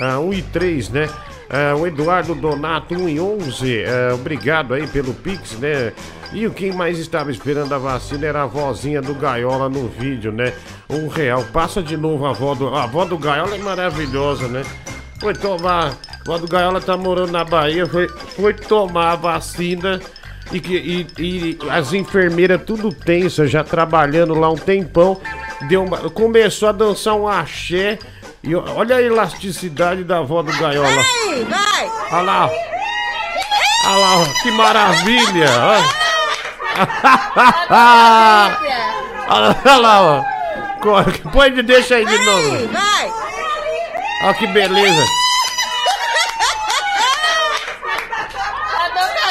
Ah, 0.00 0.18
1 0.18 0.32
e 0.32 0.42
3, 0.42 0.88
né? 0.90 1.08
Ah, 1.52 1.74
o 1.76 1.84
Eduardo 1.86 2.34
Donato, 2.34 2.94
1 2.94 3.08
e 3.08 3.20
11. 3.20 3.84
Ah, 3.84 4.14
obrigado 4.14 4.72
aí 4.74 4.86
pelo 4.86 5.12
Pix, 5.12 5.58
né? 5.58 5.92
E 6.32 6.46
o 6.46 6.52
quem 6.52 6.72
mais 6.72 6.98
estava 6.98 7.30
esperando 7.32 7.74
a 7.74 7.78
vacina 7.78 8.24
era 8.26 8.44
a 8.44 8.46
vozinha 8.46 9.02
do 9.02 9.14
Gaiola 9.14 9.68
no 9.68 9.88
vídeo, 9.88 10.30
né? 10.30 10.52
Um 10.88 11.08
real. 11.08 11.42
Passa 11.52 11.82
de 11.82 11.96
novo 11.96 12.24
a 12.24 12.30
avó 12.30 12.54
do. 12.54 12.68
A 12.74 12.84
avó 12.84 13.04
do 13.04 13.18
Gaiola 13.18 13.56
é 13.56 13.58
maravilhosa, 13.58 14.46
né? 14.46 14.62
Foi 15.20 15.34
tomar. 15.34 15.86
A 15.88 16.20
avó 16.24 16.38
do 16.38 16.46
Gaiola 16.46 16.80
tá 16.80 16.96
morando 16.96 17.32
na 17.32 17.42
Bahia, 17.44 17.84
foi, 17.86 18.08
foi 18.08 18.54
tomar 18.54 19.12
a 19.12 19.16
vacina. 19.16 20.00
E, 20.52 20.58
que- 20.60 21.06
e- 21.18 21.22
e 21.22 21.58
as 21.70 21.92
enfermeiras 21.92 22.60
tudo 22.66 22.92
tensa, 22.92 23.46
já 23.46 23.62
trabalhando 23.64 24.34
lá 24.34 24.50
um 24.50 24.56
tempão. 24.56 25.20
Deu 25.68 25.84
uma- 25.84 26.10
começou 26.10 26.68
a 26.68 26.72
dançar 26.72 27.14
um 27.14 27.26
axé. 27.26 27.98
E 28.42 28.54
olha 28.54 28.96
a 28.96 29.02
elasticidade 29.02 30.02
da 30.02 30.18
avó 30.18 30.42
do 30.42 30.50
Gaiola. 30.58 30.88
vai! 31.48 31.90
Olha 32.12 32.22
lá. 32.22 32.50
Olha 33.86 33.96
lá, 33.96 34.26
que 34.42 34.50
maravilha! 34.52 35.48
Olha 39.30 39.76
lá, 39.76 40.02
ó. 40.02 40.24
Põe, 41.32 41.50
deixa 41.62 41.96
aí 41.96 42.06
de 42.06 42.18
novo. 42.18 42.68
Vai! 42.68 43.12
Olha 44.24 44.34
que 44.34 44.46
beleza. 44.46 45.04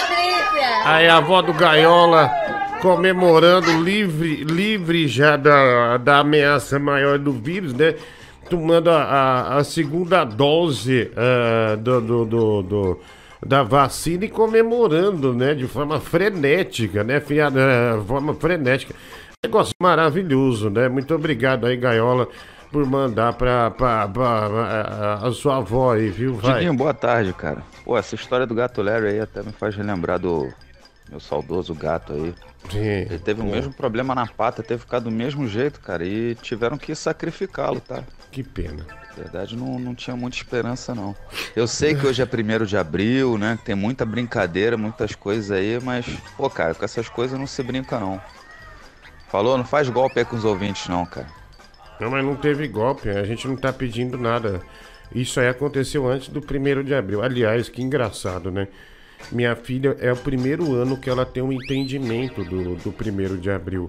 Trícia! 0.07 0.81
Aí 0.85 1.07
a 1.07 1.17
avó 1.17 1.41
do 1.41 1.53
Gaiola 1.53 2.31
comemorando 2.81 3.71
livre, 3.83 4.43
livre 4.43 5.07
já 5.07 5.35
da, 5.35 5.97
da 5.97 6.19
ameaça 6.19 6.79
maior 6.79 7.17
do 7.17 7.31
vírus, 7.33 7.73
né? 7.73 7.95
Tomando 8.49 8.89
a, 8.89 9.01
a, 9.03 9.57
a 9.57 9.63
segunda 9.63 10.23
dose 10.23 11.11
ah, 11.15 11.75
do, 11.75 12.01
do, 12.01 12.25
do- 12.25 12.63
do- 12.63 12.99
da 13.45 13.63
vacina 13.63 14.25
e 14.25 14.29
comemorando, 14.29 15.33
né? 15.33 15.53
De 15.53 15.65
forma 15.67 15.99
frenética, 15.99 17.03
né? 17.03 17.19
Fiada, 17.21 17.59
eh, 17.61 18.01
forma 18.05 18.33
frenética. 18.33 18.93
Negócio 19.45 19.73
maravilhoso, 19.81 20.69
né? 20.69 20.89
Muito 20.89 21.15
obrigado 21.15 21.65
aí, 21.65 21.77
Gaiola, 21.77 22.27
por 22.71 22.85
mandar 22.85 23.31
pra, 23.33 23.71
pra, 23.71 24.07
pra- 24.09 25.19
a, 25.21 25.27
a 25.27 25.31
sua 25.31 25.57
avó 25.57 25.93
aí, 25.93 26.09
viu? 26.09 26.33
Vai. 26.35 26.55
Diguinho, 26.55 26.73
boa 26.73 26.93
tarde, 26.93 27.31
cara. 27.33 27.61
Pô, 27.85 27.97
essa 27.97 28.15
história 28.15 28.45
do 28.45 28.53
gato 28.53 28.81
Larry 28.81 29.07
aí 29.07 29.19
até 29.21 29.41
me 29.41 29.53
faz 29.53 29.73
relembrar 29.75 30.19
do 30.19 30.49
meu 31.09 31.19
saudoso 31.19 31.73
gato 31.73 32.13
aí. 32.13 32.33
Ele 32.73 33.19
teve 33.19 33.41
o 33.41 33.45
pô. 33.45 33.51
mesmo 33.51 33.73
problema 33.73 34.13
na 34.13 34.27
pata, 34.27 34.61
teve 34.61 34.81
ficado 34.81 35.05
do 35.05 35.11
mesmo 35.11 35.47
jeito, 35.47 35.79
cara, 35.79 36.05
e 36.05 36.35
tiveram 36.35 36.77
que 36.77 36.93
sacrificá-lo, 36.93 37.79
tá? 37.79 38.03
Que 38.31 38.43
pena. 38.43 38.85
Na 38.87 39.23
verdade, 39.23 39.55
não, 39.57 39.79
não 39.79 39.95
tinha 39.95 40.15
muita 40.15 40.37
esperança, 40.37 40.93
não. 40.93 41.15
Eu 41.55 41.67
sei 41.67 41.95
que 41.95 42.05
hoje 42.05 42.21
é 42.21 42.25
primeiro 42.25 42.65
de 42.65 42.77
abril, 42.77 43.37
né? 43.37 43.57
que 43.57 43.65
Tem 43.65 43.75
muita 43.75 44.05
brincadeira, 44.05 44.77
muitas 44.77 45.15
coisas 45.15 45.51
aí, 45.51 45.79
mas, 45.81 46.05
pô, 46.37 46.49
cara, 46.49 46.75
com 46.75 46.85
essas 46.85 47.09
coisas 47.09 47.37
não 47.37 47.47
se 47.47 47.61
brinca, 47.63 47.99
não. 47.99 48.21
Falou? 49.29 49.57
Não 49.57 49.65
faz 49.65 49.89
golpe 49.89 50.19
aí 50.19 50.25
com 50.25 50.35
os 50.35 50.45
ouvintes, 50.45 50.87
não, 50.87 51.05
cara. 51.05 51.27
Não, 51.99 52.09
mas 52.09 52.23
não 52.23 52.35
teve 52.35 52.67
golpe, 52.67 53.09
a 53.09 53.23
gente 53.23 53.47
não 53.47 53.57
tá 53.57 53.73
pedindo 53.73 54.17
nada. 54.17 54.61
Isso 55.13 55.39
aí 55.39 55.47
aconteceu 55.47 56.07
antes 56.07 56.29
do 56.29 56.41
primeiro 56.41 56.83
de 56.83 56.93
abril. 56.93 57.21
Aliás, 57.21 57.67
que 57.67 57.81
engraçado, 57.81 58.51
né? 58.51 58.67
Minha 59.31 59.55
filha 59.55 59.95
é 59.99 60.11
o 60.11 60.17
primeiro 60.17 60.73
ano 60.73 60.97
que 60.97 61.09
ela 61.09 61.25
tem 61.25 61.43
um 61.43 61.51
entendimento 61.51 62.43
do, 62.43 62.75
do 62.75 62.91
primeiro 62.91 63.37
de 63.37 63.51
abril. 63.51 63.87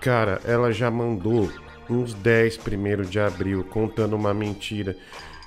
Cara, 0.00 0.40
ela 0.44 0.72
já 0.72 0.90
mandou 0.90 1.50
uns 1.88 2.14
10 2.14 2.58
primeiro 2.58 3.04
de 3.04 3.18
abril 3.18 3.64
contando 3.64 4.14
uma 4.14 4.32
mentira. 4.32 4.96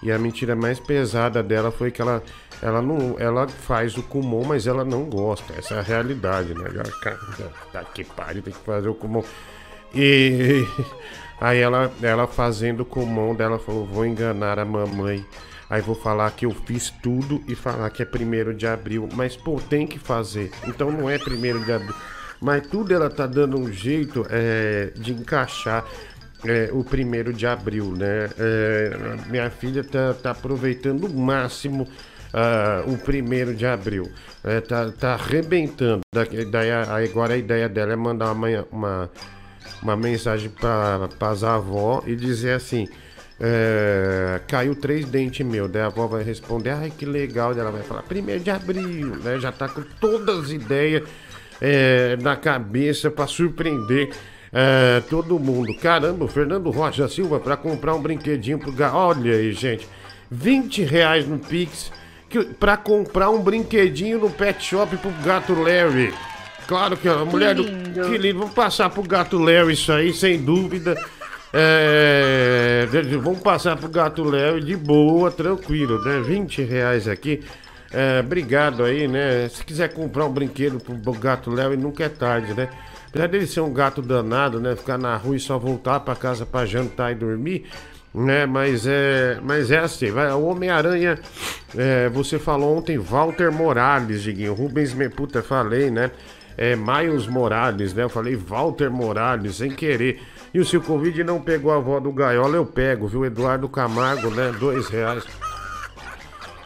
E 0.02 0.12
a 0.12 0.18
mentira 0.18 0.56
mais 0.56 0.80
pesada 0.80 1.44
dela 1.44 1.72
foi 1.72 1.92
que 1.92 2.02
ela, 2.02 2.24
ela 2.62 2.82
não, 2.82 3.18
ela 3.20 3.48
faz 3.48 3.98
o 3.98 4.04
Kumon, 4.04 4.46
mas 4.46 4.66
ela 4.66 4.86
não 4.86 5.04
gosta. 5.06 5.54
Essa 5.58 5.76
é 5.76 5.80
a 5.80 5.82
realidade, 5.82 6.54
né? 6.54 6.70
Cara, 7.02 7.20
tá 7.72 7.84
que 7.84 8.04
pariu, 8.06 8.42
tem 8.42 8.54
que 8.54 8.60
fazer 8.60 8.88
o 8.88 8.96
Kumon. 8.96 9.24
E 9.94 10.66
aí 11.40 11.60
ela, 11.60 11.92
ela 12.02 12.28
fazendo 12.28 12.86
com 12.86 13.06
mão 13.06 13.36
dela 13.36 13.60
falou: 13.60 13.86
vou 13.86 14.06
enganar 14.06 14.58
a 14.58 14.66
mamãe. 14.66 15.26
Aí 15.70 15.82
vou 15.82 15.96
falar 15.96 16.32
que 16.32 16.46
eu 16.46 16.52
fiz 16.52 16.90
tudo 16.90 17.44
e 17.48 17.56
falar 17.56 17.90
que 17.92 18.02
é 18.02 18.06
primeiro 18.06 18.54
de 18.54 18.66
abril. 18.66 19.08
Mas, 19.14 19.36
pô, 19.36 19.60
tem 19.60 19.86
que 19.86 20.00
fazer. 20.00 20.52
Então 20.68 20.92
não 20.92 21.10
é 21.10 21.18
primeiro 21.20 21.64
de 21.64 21.72
abril. 21.72 21.94
Mas 22.42 22.66
tudo 22.68 22.94
ela 22.94 23.10
tá 23.10 23.28
dando 23.28 23.60
um 23.60 23.72
jeito 23.72 24.26
é, 24.30 24.92
de 24.96 25.12
encaixar 25.14 25.86
é, 26.46 26.70
o 26.72 26.84
primeiro 26.84 27.34
de 27.34 27.46
abril, 27.46 27.94
né? 27.96 28.30
É, 28.40 28.98
minha 29.30 29.50
filha 29.50 29.84
tá, 29.84 30.14
tá 30.14 30.32
aproveitando 30.32 31.04
o 31.06 31.14
máximo 31.20 31.86
ah, 32.34 32.84
o 32.88 32.98
primeiro 32.98 33.54
de 33.54 33.66
abril. 33.66 34.10
É, 34.44 34.62
tá, 34.62 34.90
tá 34.92 35.14
arrebentando. 35.16 36.02
Da- 36.14 36.24
Daí, 36.50 36.72
agora 36.72 37.34
a 37.34 37.38
ideia 37.38 37.68
dela 37.68 37.92
é 37.94 37.96
mandar 37.96 38.32
uma, 38.32 38.48
uma, 38.72 39.12
uma 39.84 39.96
mensagem 39.98 40.50
para 40.50 41.10
as 41.20 41.44
avó 41.44 42.02
e 42.08 42.16
dizer 42.16 42.54
assim: 42.54 42.88
é, 43.40 44.42
caiu 44.48 44.76
três 44.76 45.06
dentes 45.06 45.46
meu. 45.46 45.68
Daí 45.68 45.82
a 45.82 45.86
avó 45.86 46.08
vai 46.08 46.24
responder: 46.24 46.72
ai 46.72 46.92
que 46.96 47.06
legal. 47.06 47.54
Daí 47.54 47.62
ela 47.62 47.72
vai 47.72 47.84
falar: 47.84 48.04
primeiro 48.04 48.44
de 48.44 48.52
abril, 48.52 49.16
né? 49.18 49.40
Já 49.40 49.52
tá 49.52 49.68
com 49.70 49.82
todas 50.00 50.46
as 50.46 50.52
ideias 50.52 51.04
é, 51.62 52.18
na 52.22 52.36
cabeça 52.36 53.10
para 53.10 53.28
surpreender. 53.28 54.10
é, 54.52 55.02
todo 55.10 55.40
mundo. 55.40 55.74
Caramba, 55.76 56.26
o 56.26 56.28
Fernando 56.28 56.70
Rocha 56.70 57.08
Silva 57.08 57.40
para 57.40 57.56
comprar 57.56 57.96
um 57.96 58.02
brinquedinho 58.02 58.60
pro 58.60 58.72
gato. 58.72 58.96
Olha 58.96 59.34
aí, 59.34 59.54
gente. 59.54 59.88
20 60.32 60.84
reais 60.84 61.28
no 61.28 61.40
Pix 61.40 61.92
que, 62.30 62.44
pra 62.44 62.78
comprar 62.78 63.30
um 63.30 63.42
brinquedinho 63.42 64.20
no 64.20 64.30
pet 64.30 64.64
shop 64.64 64.96
pro 64.98 65.12
gato 65.24 65.54
Larry. 65.54 66.14
Claro 66.68 66.96
que 66.96 67.10
a 67.10 67.26
mulher 67.26 67.56
do. 67.56 67.64
lindo. 67.64 68.02
Que 68.08 68.18
lindo. 68.18 68.40
Vamos 68.40 68.54
passar 68.54 68.90
pro 68.92 69.02
gato 69.02 69.40
Larry 69.40 69.74
isso 69.74 69.92
aí, 69.92 70.14
sem 70.14 70.40
dúvida. 70.40 70.96
É, 71.52 72.88
vamos 73.22 73.40
passar 73.40 73.76
pro 73.76 73.90
gato 73.90 74.24
Larry 74.24 74.64
de 74.64 74.76
boa, 74.76 75.32
tranquilo, 75.32 76.00
né? 76.04 76.22
20 76.22 76.62
reais 76.64 77.08
aqui. 77.08 77.44
É, 77.92 78.20
obrigado 78.20 78.84
aí, 78.84 79.08
né? 79.08 79.50
Se 79.50 79.64
quiser 79.64 79.92
comprar 79.92 80.26
um 80.26 80.32
brinquedo 80.32 80.80
pro 80.80 81.14
gato 81.14 81.50
Larry, 81.50 81.76
nunca 81.76 82.04
é 82.04 82.10
tarde, 82.10 82.54
né? 82.54 82.70
Apesar 83.08 83.28
dele 83.28 83.48
ser 83.48 83.62
um 83.62 83.74
gato 83.74 84.02
danado, 84.02 84.60
né? 84.60 84.76
Ficar 84.76 84.98
na 85.00 85.16
rua 85.18 85.36
e 85.36 85.40
só 85.40 85.58
voltar 85.58 86.00
pra 86.02 86.16
casa 86.16 86.46
pra 86.46 86.68
jantar 86.68 87.12
e 87.12 87.16
dormir, 87.16 87.66
né? 88.14 88.46
Mas 88.46 88.86
é, 88.86 89.40
mas 89.42 89.72
é 89.72 89.80
assim, 89.80 90.12
vai, 90.12 90.32
o 90.32 90.44
Homem-Aranha, 90.44 91.18
é, 91.76 92.10
você 92.10 92.38
falou 92.38 92.78
ontem, 92.78 93.00
Walter 93.00 93.52
Morales, 93.52 94.22
Diguinho, 94.22 94.54
Rubens, 94.54 94.94
me 94.94 95.10
puta, 95.10 95.42
falei, 95.42 95.90
né? 95.90 96.12
É, 96.56 96.76
Miles 96.76 97.26
Morales, 97.26 97.96
né? 97.96 98.04
Eu 98.04 98.10
falei 98.10 98.36
Walter 98.36 98.92
Morales, 98.92 99.56
sem 99.56 99.72
querer. 99.72 100.22
E 100.54 100.64
se 100.66 100.78
o 100.78 100.82
Covid 100.82 101.24
não 101.24 101.40
pegou 101.40 101.72
a 101.72 101.76
avó 101.78 102.00
do 102.00 102.12
Gaiola, 102.12 102.56
eu 102.56 102.66
pego, 102.66 103.08
viu? 103.08 103.24
Eduardo 103.26 103.70
Camargo, 103.70 104.30
né? 104.32 104.52
Dois 104.60 104.88
reais. 104.88 105.24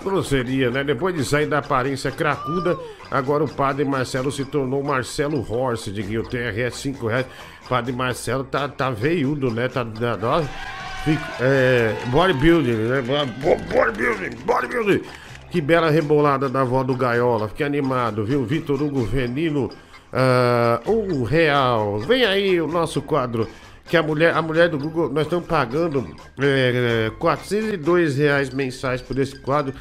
Grosseria, 0.04 0.69
né? 0.69 0.84
Depois 0.84 1.15
de 1.15 1.24
sair 1.24 1.46
da 1.46 1.60
aparência 1.60 2.12
cracuda, 2.12 2.78
agora 3.10 3.43
o 3.43 3.48
padre 3.50 3.86
Marcelo 3.86 4.32
se 4.32 4.43
tornou 4.43 4.84
Marcelo 4.84 5.46
Horst, 5.50 5.88
Diguinho. 5.89 6.24
TRS 6.24 6.76
5 6.78 7.08
reais. 7.08 7.26
Padre 7.69 7.93
Marcelo 7.93 8.43
tá, 8.43 8.67
tá 8.67 8.89
veiudo, 8.89 9.50
né? 9.50 9.67
Tá, 9.69 9.86
tá, 9.86 10.17
tá- 10.17 10.43
é, 11.39 11.93
bodybuilding, 12.08 12.72
né? 12.74 13.02
Bo- 13.02 13.56
Bodybuilding, 13.74 14.36
bodybuilding. 14.46 15.02
Que 15.52 15.62
bela 15.62 15.89
rebolada 15.89 16.50
da 16.50 16.62
avó 16.62 16.84
do 16.84 16.96
Gaiola. 16.96 17.48
Fiquei 17.48 17.65
animado, 17.65 18.26
viu? 18.26 18.43
Vitor 18.43 18.82
Hugo 18.82 19.04
Venino, 19.04 19.69
ah, 20.12 20.82
um 20.86 21.24
real. 21.24 22.00
Vem 22.00 22.26
aí 22.26 22.60
o 22.60 22.67
nosso 22.67 23.02
quadro. 23.02 23.48
Que 23.88 23.98
a 23.98 24.04
mulher, 24.04 24.34
a 24.36 24.41
mulher 24.41 24.69
do 24.69 24.80
Google, 24.80 25.10
nós 25.10 25.24
estamos 25.26 25.46
pagando 25.48 26.15
é, 26.39 27.12
402 27.19 28.17
reais 28.17 28.50
mensais 28.50 29.02
por 29.02 29.19
esse 29.19 29.38
quadro. 29.39 29.74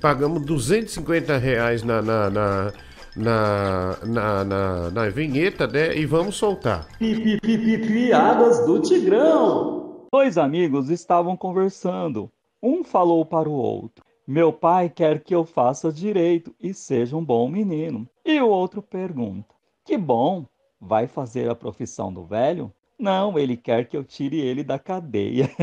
Pagamos 0.00 0.44
250 0.46 1.36
reais 1.36 1.82
na, 1.82 2.00
na, 2.00 2.30
na, 2.30 2.72
na, 3.16 3.96
na, 4.04 4.44
na- 4.44 4.90
na 4.90 5.08
vinheta, 5.10 5.66
né? 5.66 5.94
E 5.96 6.06
vamos 6.06 6.36
soltar. 6.36 6.88
Piadas 6.98 8.64
do 8.66 8.80
Tigrão. 8.80 10.06
Dois 10.12 10.36
amigos 10.38 10.90
estavam 10.90 11.36
conversando. 11.36 12.30
Um 12.62 12.82
falou 12.82 13.24
para 13.24 13.48
o 13.48 13.52
outro: 13.52 14.04
Meu 14.26 14.52
pai 14.52 14.88
quer 14.88 15.22
que 15.22 15.34
eu 15.34 15.44
faça 15.44 15.92
direito 15.92 16.54
e 16.60 16.72
seja 16.74 17.16
um 17.16 17.24
bom 17.24 17.48
menino. 17.48 18.08
E 18.24 18.40
o 18.40 18.48
outro 18.48 18.82
pergunta: 18.82 19.54
Que 19.84 19.96
bom, 19.96 20.44
vai 20.80 21.06
fazer 21.06 21.48
a 21.50 21.54
profissão 21.54 22.12
do 22.12 22.24
velho? 22.24 22.72
Não, 23.00 23.38
ele 23.38 23.56
quer 23.56 23.88
que 23.88 23.96
eu 23.96 24.04
tire 24.04 24.38
ele 24.38 24.62
da 24.62 24.78
cadeia. 24.78 25.50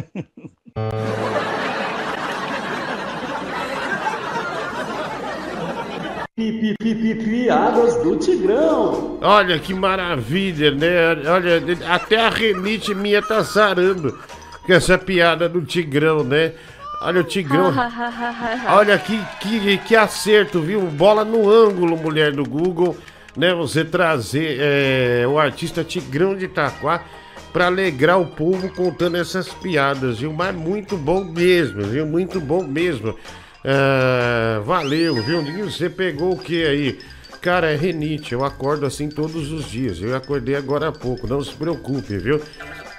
Pi- 6.36 6.76
pi- 6.78 6.96
pi- 6.96 7.16
Piadas 7.16 7.96
do 8.04 8.16
Tigrão. 8.16 9.18
Olha 9.22 9.58
que 9.58 9.74
maravilha, 9.74 10.70
né? 10.70 11.16
Olha, 11.32 11.60
até 11.92 12.20
a 12.22 12.30
renite 12.30 12.94
minha 12.94 13.24
tá 13.24 13.44
sarando 13.44 14.16
com 14.64 14.72
essa 14.72 15.00
piada 15.00 15.50
do 15.50 15.64
Tigrão, 15.64 16.24
né? 16.24 16.54
Olha 17.02 17.22
o 17.22 17.24
Tigrão. 17.24 17.74
Olha 18.70 19.00
que, 19.00 19.20
que, 19.40 19.78
que 19.80 19.96
acerto, 19.96 20.62
viu? 20.62 20.82
Bola 20.82 21.26
no 21.26 21.50
ângulo, 21.50 21.98
mulher 21.98 22.32
do 22.32 22.44
Google, 22.44 22.96
né? 23.36 23.54
Você 23.56 23.84
trazer 23.84 24.58
é, 24.60 25.28
o 25.28 25.40
artista 25.40 25.84
Tigrão 25.84 26.36
de 26.36 26.46
Itaquá 26.46 27.04
pra 27.52 27.68
alegrar 27.68 28.20
o 28.20 28.28
povo 28.28 28.70
contando 28.70 29.18
essas 29.18 29.50
piadas, 29.50 30.20
viu? 30.20 30.34
Mas 30.34 30.56
muito 30.56 30.98
bom 30.98 31.24
mesmo, 31.24 31.82
viu? 31.84 32.06
Muito 32.06 32.40
bom 32.40 32.64
mesmo. 32.64 33.16
Ah, 33.66 34.62
valeu, 34.64 35.16
viu? 35.22 35.44
Você 35.70 35.90
pegou 35.90 36.34
o 36.34 36.40
que 36.40 36.66
aí? 36.66 37.00
Cara, 37.42 37.72
é 37.72 37.76
renite, 37.76 38.34
eu 38.34 38.44
acordo 38.44 38.86
assim 38.86 39.10
todos 39.10 39.52
os 39.52 39.70
dias. 39.70 40.02
Eu 40.02 40.16
acordei 40.16 40.56
agora 40.56 40.88
há 40.88 40.92
pouco, 40.92 41.28
não 41.28 41.44
se 41.44 41.54
preocupe, 41.54 42.18
viu? 42.18 42.42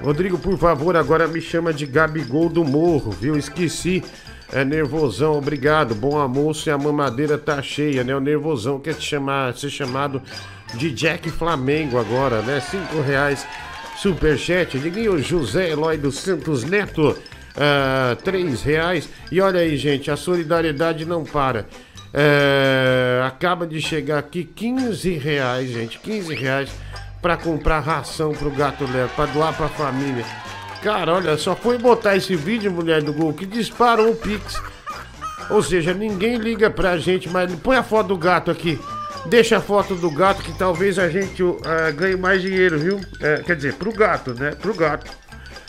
Rodrigo, 0.01 0.39
por 0.39 0.57
favor, 0.59 0.97
agora 0.97 1.27
me 1.27 1.41
chama 1.41 1.73
de 1.73 1.87
Gabigol 1.87 2.49
do 2.49 2.65
Morro, 2.65 3.11
viu? 3.11 3.37
Esqueci. 3.37 4.03
É 4.51 4.65
nervosão, 4.65 5.37
obrigado. 5.37 5.95
Bom 5.95 6.19
almoço 6.19 6.69
e 6.69 6.73
a 6.73 6.79
mamadeira 6.79 7.37
tá 7.37 7.61
cheia, 7.61 8.03
né? 8.03 8.15
O 8.15 8.21
nervosão 8.21 8.79
quer 8.79 8.95
te 8.95 9.05
chamar, 9.05 9.55
ser 9.55 9.69
chamado 9.71 10.23
de 10.75 10.91
Jack 10.91 11.29
Flamengo 11.31 11.99
agora, 11.99 12.41
né? 12.43 12.61
Cinco 12.61 13.01
reais 13.01 13.47
superchat. 14.01 14.79
Diguinho 14.79 15.19
José 15.23 15.71
Eloy 15.71 15.97
dos 15.97 16.17
Santos 16.19 16.65
Neto, 16.65 17.17
ah, 17.57 18.17
três 18.23 18.63
reais. 18.63 19.09
E 19.31 19.41
olha 19.41 19.61
aí, 19.61 19.77
gente, 19.77 20.11
a 20.11 20.17
solidariedade 20.17 21.05
não 21.05 21.25
para. 21.25 21.67
É, 22.13 23.23
acaba 23.27 23.67
de 23.67 23.81
chegar 23.83 24.19
aqui 24.19 24.43
15 24.43 25.13
reais, 25.13 25.71
gente, 25.71 25.99
15 25.99 26.35
reais 26.35 26.71
pra 27.21 27.37
comprar 27.37 27.81
ração 27.81 28.33
pro 28.33 28.51
gato 28.51 28.91
Léo, 28.91 29.09
pra 29.11 29.27
doar 29.27 29.55
pra 29.55 29.69
família. 29.69 30.25
Cara, 30.83 31.15
olha, 31.15 31.37
só 31.37 31.55
foi 31.55 31.77
botar 31.77 32.17
esse 32.17 32.35
vídeo, 32.37 32.71
mulher 32.71 33.03
do 33.03 33.13
Gol, 33.13 33.35
que 33.35 33.45
disparou 33.45 34.13
o 34.13 34.17
Pix. 34.17 34.63
Ou 35.51 35.63
seja, 35.63 35.93
ninguém 35.93 36.37
liga 36.37 36.71
pra 36.71 36.97
gente, 36.99 37.29
mas 37.29 37.53
põe 37.57 37.77
a 37.77 37.83
foto 37.83 38.09
do 38.09 38.17
gato 38.17 38.51
aqui. 38.51 38.79
Deixa 39.27 39.59
a 39.59 39.61
foto 39.61 39.95
do 39.95 40.11
gato 40.11 40.43
que 40.43 40.57
talvez 40.57 40.99
a 40.99 41.09
gente 41.09 41.43
ah, 41.65 41.91
ganhe 41.91 42.17
mais 42.17 42.41
dinheiro, 42.41 42.79
viu? 42.79 43.01
É, 43.21 43.43
quer 43.43 43.57
dizer, 43.57 43.75
pro 43.75 43.93
gato, 43.93 44.35
né? 44.35 44.53
Pro 44.53 44.75
gato. 44.75 45.11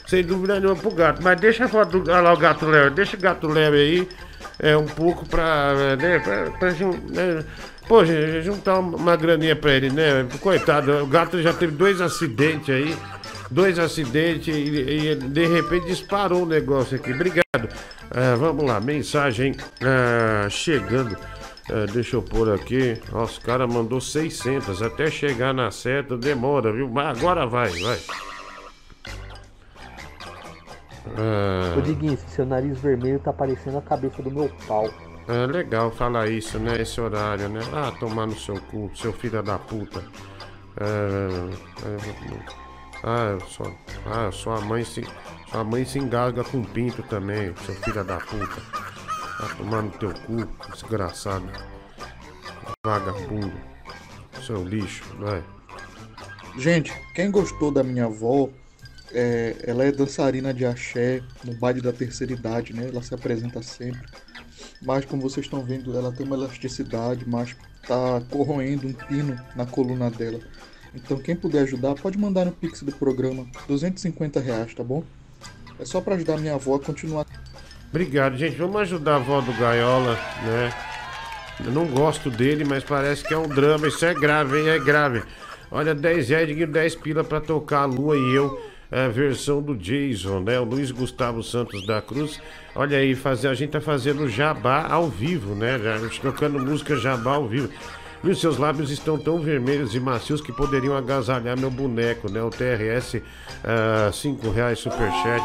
Sem 0.08 0.24
dúvida 0.24 0.60
nenhuma 0.60 0.76
pro 0.76 0.92
gato. 0.92 1.22
Mas 1.22 1.40
deixa 1.40 1.66
a 1.66 1.68
foto 1.68 2.00
do. 2.00 2.12
Olha 2.12 2.22
lá 2.22 2.34
o 2.34 2.38
gato 2.38 2.66
Léo. 2.66 2.90
Deixa 2.90 3.16
o 3.16 3.20
gato 3.20 3.48
Léo 3.48 3.74
aí. 3.74 4.10
É 4.58 4.76
um 4.76 4.86
pouco 4.86 5.28
pra. 5.28 5.96
Né, 5.98 6.20
pra, 6.20 6.50
pra 6.52 6.72
né, 6.72 7.44
Pô, 7.88 8.04
juntar 8.42 8.80
uma 8.80 9.16
graninha 9.16 9.56
pra 9.56 9.72
ele, 9.72 9.90
né? 9.90 10.28
Coitado, 10.42 11.04
o 11.04 11.08
gato 11.08 11.42
já 11.42 11.54
teve 11.54 11.74
dois 11.74 12.02
acidentes 12.02 12.70
aí. 12.70 12.96
Dois 13.52 13.80
acidentes 13.80 14.56
e, 14.56 14.60
e 14.60 15.16
de 15.16 15.48
repente 15.48 15.88
disparou 15.88 16.44
o 16.44 16.46
negócio 16.46 16.96
aqui. 16.96 17.12
Obrigado. 17.12 17.70
Ah, 18.12 18.36
vamos 18.36 18.64
lá, 18.66 18.80
mensagem 18.80 19.56
ah, 19.82 20.48
chegando. 20.50 21.18
Ah, 21.70 21.86
deixa 21.92 22.16
eu 22.16 22.22
pôr 22.22 22.52
aqui. 22.52 23.00
Nossa, 23.12 23.40
o 23.40 23.44
cara 23.44 23.68
mandou 23.68 24.02
600. 24.02 24.82
Até 24.82 25.10
chegar 25.10 25.54
na 25.54 25.72
seta 25.72 26.18
demora, 26.18 26.72
viu? 26.74 26.90
Mas 26.90 27.18
agora 27.18 27.46
vai, 27.46 27.70
vai. 27.70 28.00
Ah, 31.18 31.76
Ô 31.78 31.82
Diguinho, 31.82 32.18
seu 32.28 32.46
nariz 32.46 32.80
vermelho 32.80 33.20
tá 33.20 33.32
parecendo 33.32 33.78
a 33.78 33.82
cabeça 33.82 34.22
do 34.22 34.32
meu 34.32 34.50
pau. 34.68 34.90
É 35.28 35.46
legal 35.46 35.92
falar 35.92 36.28
isso, 36.28 36.58
né? 36.58 36.82
Esse 36.82 37.00
horário, 37.00 37.48
né? 37.50 37.60
Ah, 37.72 37.92
tomar 38.00 38.26
no 38.26 38.38
seu 38.38 38.60
cu, 38.62 38.90
seu 38.96 39.14
filho 39.14 39.44
da 39.44 39.60
puta. 39.60 40.04
É, 40.80 41.50
é, 41.86 42.60
ah, 43.04 43.38
sua, 43.48 43.72
ah, 44.08 44.32
sua 44.32 44.62
mãe 44.62 44.84
se. 44.84 45.06
Sua 45.52 45.64
mãe 45.64 45.84
se 45.84 45.98
engasga 45.98 46.44
com 46.44 46.64
pinto 46.64 47.02
também, 47.04 47.56
seu 47.66 47.74
filho 47.76 48.04
da 48.04 48.18
puta. 48.18 48.62
Ah, 49.42 49.56
tomar 49.56 49.84
no 49.84 49.92
teu 49.92 50.14
cu, 50.14 50.46
desgraçado. 50.74 51.48
Vagabundo. 52.86 53.54
Seu 54.46 54.64
lixo, 54.64 55.04
vai. 55.18 55.42
Gente, 56.58 56.92
quem 57.16 57.32
gostou 57.32 57.72
da 57.72 57.82
minha 57.82 58.06
avó, 58.06 58.50
é, 59.14 59.56
ela 59.64 59.86
é 59.86 59.92
dançarina 59.94 60.54
de 60.54 60.66
axé 60.66 61.24
no 61.46 61.54
baile 61.54 61.80
da 61.80 61.94
terceira 61.94 62.34
idade, 62.34 62.74
né? 62.74 62.90
Ela 62.90 63.02
se 63.02 63.14
apresenta 63.14 63.62
sempre. 63.62 64.06
Mas 64.82 65.06
como 65.06 65.22
vocês 65.22 65.46
estão 65.46 65.64
vendo, 65.64 65.98
ela 65.98 66.12
tem 66.12 66.26
uma 66.26 66.36
elasticidade, 66.36 67.24
mas 67.28 67.56
tá 67.88 68.22
corroendo 68.30 68.88
um 68.88 68.94
pino 68.94 69.40
na 69.56 69.66
coluna 69.66 70.12
dela. 70.12 70.40
Então 70.94 71.18
quem 71.18 71.36
puder 71.36 71.62
ajudar, 71.62 71.96
pode 71.96 72.18
mandar 72.18 72.46
no 72.46 72.52
Pix 72.52 72.82
do 72.82 72.92
programa, 72.92 73.48
250 73.68 74.40
reais, 74.40 74.74
tá 74.74 74.84
bom? 74.84 75.04
É 75.80 75.86
só 75.86 76.02
pra 76.02 76.16
ajudar 76.16 76.38
minha 76.38 76.56
avó 76.56 76.76
a 76.76 76.80
continuar. 76.80 77.26
Obrigado, 77.90 78.38
gente. 78.38 78.56
Vamos 78.56 78.80
ajudar 78.82 79.14
a 79.14 79.16
avó 79.16 79.42
do 79.42 79.52
Gaiola, 79.54 80.14
né? 80.46 80.74
Eu 81.66 81.72
não 81.72 81.86
gosto 81.86 82.30
dele, 82.30 82.64
mas 82.64 82.84
parece 82.84 83.24
que 83.24 83.34
é 83.34 83.38
um 83.38 83.48
drama. 83.48 83.88
Isso 83.88 84.06
é 84.06 84.14
grave, 84.14 84.60
hein? 84.60 84.70
É 84.70 84.80
grave. 84.80 85.24
Olha, 85.72 85.94
10 85.96 86.30
reais, 86.30 86.48
Diguinho, 86.48 86.68
10 86.68 86.96
pila 86.96 87.24
pra 87.24 87.42
tocar 87.42 87.82
a 87.82 87.86
Lua 87.86 88.16
e 88.16 88.36
eu. 88.36 88.62
É, 88.92 89.08
versão 89.08 89.62
do 89.62 89.76
Jason, 89.76 90.40
né? 90.40 90.60
O 90.60 90.64
Luiz 90.64 90.90
Gustavo 90.90 91.44
Santos 91.44 91.86
da 91.86 92.02
Cruz. 92.02 92.42
Olha 92.76 92.98
aí, 92.98 93.14
fazer, 93.14 93.48
a 93.48 93.54
gente 93.54 93.70
tá 93.70 93.80
fazendo 93.80 94.28
jabá 94.28 94.88
ao 94.90 95.08
vivo, 95.08 95.54
né? 95.54 95.78
Já, 95.78 96.00
tocando 96.22 96.60
música 96.60 96.96
jabá 96.96 97.36
ao 97.36 97.48
vivo. 97.48 97.70
E 98.24 98.30
os 98.30 98.42
seus 98.42 98.58
lábios 98.58 98.90
estão 98.90 99.18
tão 99.18 99.40
vermelhos 99.40 99.94
e 99.94 100.00
macios 100.00 100.42
que 100.42 100.52
poderiam 100.52 100.98
agasalhar 100.98 101.58
meu 101.58 101.70
boneco, 101.70 102.32
né? 102.32 102.42
O 102.42 102.50
TRS, 102.50 103.22
5 104.12 104.50
reais 104.50 104.80
superchat. 104.80 105.44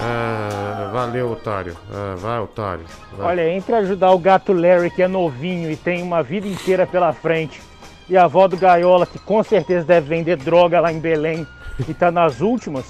Ah, 0.00 0.90
valeu, 0.92 1.30
otário. 1.30 1.76
Ah, 1.92 2.14
vai, 2.16 2.38
otário. 2.40 2.84
Vai. 3.16 3.26
Olha, 3.26 3.48
entre 3.50 3.74
ajudar 3.76 4.10
o 4.12 4.18
gato 4.18 4.52
Larry, 4.52 4.90
que 4.90 5.02
é 5.02 5.08
novinho 5.08 5.70
e 5.70 5.76
tem 5.76 6.02
uma 6.02 6.22
vida 6.22 6.46
inteira 6.46 6.86
pela 6.86 7.12
frente, 7.12 7.60
e 8.08 8.16
a 8.16 8.24
avó 8.24 8.46
do 8.46 8.56
Gaiola, 8.56 9.06
que 9.06 9.18
com 9.18 9.42
certeza 9.42 9.86
deve 9.86 10.08
vender 10.08 10.36
droga 10.36 10.80
lá 10.80 10.92
em 10.92 10.98
Belém 10.98 11.46
e 11.88 11.94
tá 11.94 12.10
nas 12.10 12.40
últimas, 12.40 12.84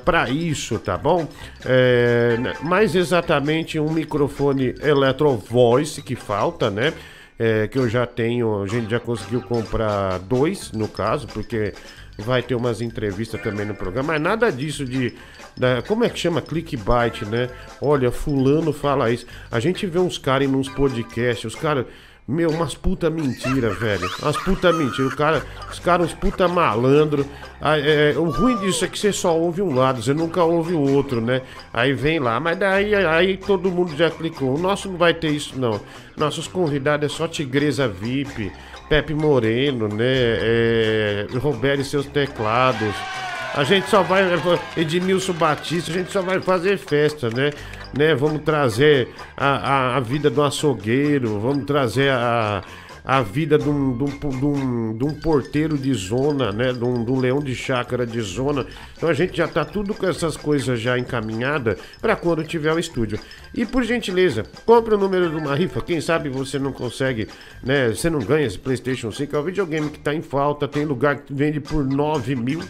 para 0.05 0.29
isso, 0.29 0.79
tá 0.79 0.97
bom? 0.97 1.27
É, 1.65 2.37
né, 2.39 2.53
mais 2.63 2.95
exatamente 2.95 3.77
um 3.79 3.91
microfone 3.91 4.73
Electro 4.81 5.35
Voice 5.37 6.01
que 6.01 6.15
falta, 6.15 6.69
né? 6.69 6.93
É, 7.39 7.67
que 7.67 7.77
eu 7.77 7.87
já 7.87 8.05
tenho, 8.07 8.63
a 8.63 8.67
gente 8.67 8.89
já 8.89 8.99
conseguiu 8.99 9.41
comprar 9.41 10.17
dois, 10.19 10.71
no 10.71 10.87
caso, 10.87 11.27
porque 11.27 11.71
vai 12.17 12.41
ter 12.41 12.55
umas 12.55 12.81
entrevistas 12.81 13.39
também 13.41 13.63
no 13.65 13.75
programa, 13.75 14.13
mas 14.13 14.21
nada 14.21 14.51
disso 14.51 14.83
de. 14.85 15.13
da- 15.55 15.83
como 15.83 16.03
é 16.03 16.09
que 16.09 16.17
chama? 16.17 16.41
Clickbait, 16.41 17.21
né? 17.27 17.47
Olha, 17.79 18.09
fulano 18.11 18.73
fala 18.73 19.11
isso. 19.11 19.27
A 19.51 19.59
gente 19.59 19.85
vê 19.85 19.99
uns 19.99 20.17
caras 20.17 20.47
em 20.47 20.55
uns 20.55 20.67
podcasts, 20.69 21.45
os 21.45 21.55
caras 21.59 21.85
Meu, 22.27 22.49
umas 22.49 22.75
puta 22.75 23.09
mentira, 23.09 23.69
velho. 23.69 24.09
Umas 24.21 24.35
puta 24.35 24.73
mentira. 24.73 25.07
O 25.07 25.15
cara, 25.15 25.41
os 25.71 25.79
caras, 25.79 26.07
uns 26.07 26.13
puta 26.13 26.45
malandro. 26.45 27.25
Ah, 27.61 27.77
é, 27.79 28.15
o 28.17 28.29
ruim 28.29 28.57
disso 28.57 28.83
é 28.83 28.87
que 28.89 28.99
você 28.99 29.13
só 29.13 29.33
ouve 29.37 29.61
um 29.61 29.73
lado, 29.73 30.03
você 30.03 30.13
nunca 30.13 30.43
ouve 30.43 30.73
o 30.73 30.81
outro, 30.81 31.21
né? 31.21 31.41
Aí 31.71 31.93
vem 31.93 32.19
lá, 32.19 32.37
mas 32.37 32.57
daí 32.57 32.93
aí 32.93 33.37
todo 33.37 33.71
mundo 33.71 33.95
já 33.95 34.11
clicou. 34.11 34.55
O 34.55 34.57
nosso 34.57 34.89
não 34.89 34.97
vai 34.97 35.13
ter 35.13 35.29
isso, 35.29 35.57
não. 35.57 35.79
Nossos 36.17 36.49
convidados 36.49 37.09
é 37.09 37.15
só 37.15 37.29
Tigresa 37.29 37.87
VIP, 37.87 38.51
Pepe 38.89 39.13
Moreno, 39.13 39.87
né? 39.87 40.03
É, 40.03 41.27
Roberto 41.41 41.79
e 41.79 41.85
seus 41.85 42.07
teclados. 42.07 42.93
A 43.57 43.63
gente 43.63 43.89
só 43.89 44.03
vai. 44.03 44.21
Edmilson 44.77 45.33
Batista, 45.33 45.89
a 45.89 45.93
gente 45.95 46.11
só 46.11 46.21
vai 46.21 46.39
fazer 46.39 46.77
festa, 46.77 47.27
né? 47.31 47.49
né? 47.97 48.13
Vamos 48.13 48.43
trazer 48.43 49.09
a, 49.35 49.47
a, 49.47 49.97
a 49.97 49.99
vida 49.99 50.29
do 50.29 50.43
açougueiro, 50.43 51.39
vamos 51.39 51.65
trazer 51.65 52.11
a, 52.11 52.61
a 53.03 53.21
vida 53.23 53.57
de 53.57 53.67
um, 53.67 53.97
de, 53.97 54.03
um, 54.03 54.29
de, 54.29 54.45
um, 54.45 54.97
de 54.99 55.03
um 55.03 55.13
porteiro 55.15 55.75
de 55.75 55.91
zona, 55.95 56.51
né? 56.51 56.71
De 56.71 56.83
um, 56.83 57.03
de 57.03 57.11
um 57.11 57.19
leão 57.19 57.39
de 57.39 57.55
chácara 57.55 58.05
de 58.05 58.21
zona. 58.21 58.63
Então 58.97 59.07
a 59.07 59.13
gente 59.13 59.37
já 59.37 59.47
tá 59.47 59.63
tudo 59.63 59.93
com 59.93 60.07
essas 60.07 60.35
coisas 60.35 60.81
já 60.81 60.97
encaminhada 60.97 61.77
para 62.01 62.15
quando 62.15 62.43
tiver 62.43 62.73
o 62.73 62.79
estúdio. 62.79 63.19
E 63.53 63.63
por 63.63 63.83
gentileza, 63.83 64.43
compre 64.65 64.95
o 64.95 64.97
número 64.97 65.29
de 65.29 65.35
uma 65.35 65.55
rifa. 65.55 65.81
Quem 65.81 66.01
sabe 66.01 66.29
você 66.29 66.57
não 66.57 66.71
consegue, 66.71 67.27
né? 67.63 67.89
Você 67.89 68.09
não 68.09 68.19
ganha 68.19 68.47
esse 68.47 68.57
PlayStation 68.57 69.11
5. 69.11 69.35
É 69.35 69.39
o 69.39 69.43
videogame 69.43 69.89
que 69.89 69.99
tá 69.99 70.13
em 70.13 70.21
falta. 70.21 70.67
Tem 70.67 70.83
lugar 70.83 71.17
que 71.17 71.33
vende 71.33 71.59
por 71.59 71.85
9 71.85 72.35
mil, 72.35 72.61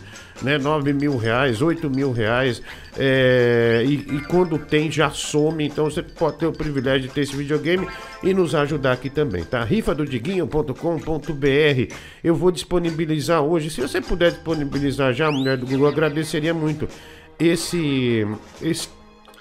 né? 0.42 0.58
9 0.58 0.92
mil 0.94 1.18
reais, 1.18 1.62
8 1.62 1.90
mil 1.90 2.12
reais. 2.12 2.62
É, 2.98 3.84
e, 3.86 3.94
e 3.94 4.22
quando 4.28 4.58
tem, 4.58 4.92
já 4.92 5.10
some. 5.10 5.66
Então 5.66 5.86
você 5.86 6.04
pode 6.04 6.38
ter 6.40 6.46
o 6.46 6.52
privilégio 6.52 7.08
de 7.08 7.14
ter 7.14 7.22
esse 7.22 7.36
videogame 7.36 7.88
e 8.22 8.34
nos 8.34 8.54
ajudar 8.54 8.94
aqui 8.94 9.10
também, 9.10 9.44
tá? 9.44 9.64
rifa 9.64 9.94
do 9.94 10.06
diguinho.com.br. 10.06 11.94
Eu 12.24 12.36
vou 12.36 12.52
disponibilizar 12.52 13.42
hoje. 13.42 13.70
Se 13.70 13.82
você 13.82 14.02
puder 14.02 14.32
disponibilizar 14.32 15.14
já, 15.14 15.32
mulher 15.32 15.58
do 15.58 15.66
Google, 15.66 15.88
agradeceria 16.18 16.54
muito. 16.54 16.88
Esse, 17.40 18.26
esse, 18.62 18.90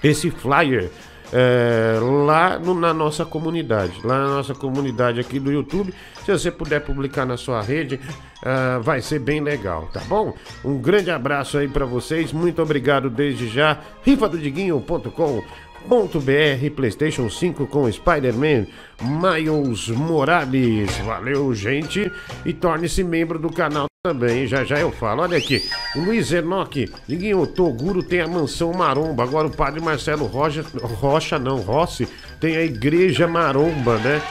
esse 0.04 0.30
flyer 0.30 0.90
é, 1.32 1.98
lá 2.26 2.58
no- 2.58 2.74
na 2.74 2.92
nossa 2.92 3.24
comunidade, 3.24 3.94
lá 4.04 4.18
na 4.20 4.28
nossa 4.28 4.54
comunidade 4.54 5.18
aqui 5.18 5.40
do 5.40 5.50
YouTube. 5.50 5.92
Se 6.24 6.30
você 6.30 6.50
puder 6.50 6.80
publicar 6.80 7.24
na 7.24 7.36
sua 7.36 7.62
rede, 7.62 7.98
ah, 8.44 8.78
vai 8.82 9.00
ser 9.00 9.18
bem 9.18 9.40
legal, 9.40 9.88
tá 9.92 10.00
bom? 10.08 10.34
Um 10.64 10.78
grande 10.78 11.10
abraço 11.10 11.56
aí 11.58 11.66
pra 11.68 11.84
vocês, 11.86 12.32
muito 12.32 12.60
obrigado 12.62 13.08
desde 13.10 13.48
já. 13.48 13.78
rifadodiguinho.com 14.02 15.42
.br 15.88 16.70
PlayStation 16.74 17.30
5 17.30 17.64
com 17.68 17.90
Spider-Man 17.90 18.66
Miles 19.00 19.86
Morales. 19.88 20.96
Valeu, 20.98 21.54
gente. 21.54 22.10
E 22.44 22.52
torne-se 22.52 23.04
membro 23.04 23.38
do 23.38 23.48
canal 23.52 23.86
também. 24.06 24.46
Já 24.46 24.62
já 24.62 24.78
eu 24.78 24.92
falo. 24.92 25.22
Olha 25.22 25.36
aqui. 25.36 25.68
O 25.96 26.00
Luiz 26.00 26.32
Enoque. 26.32 26.88
O 27.36 27.46
Toguro 27.46 28.02
tem 28.02 28.20
a 28.20 28.28
mansão 28.28 28.72
Maromba. 28.72 29.24
Agora 29.24 29.48
o 29.48 29.50
padre 29.50 29.80
Marcelo 29.80 30.26
Rocha, 30.26 30.64
Rocha 30.80 31.38
não, 31.38 31.56
Rossi, 31.56 32.06
tem 32.38 32.56
a 32.56 32.62
igreja 32.62 33.26
Maromba, 33.26 33.98
né? 33.98 34.22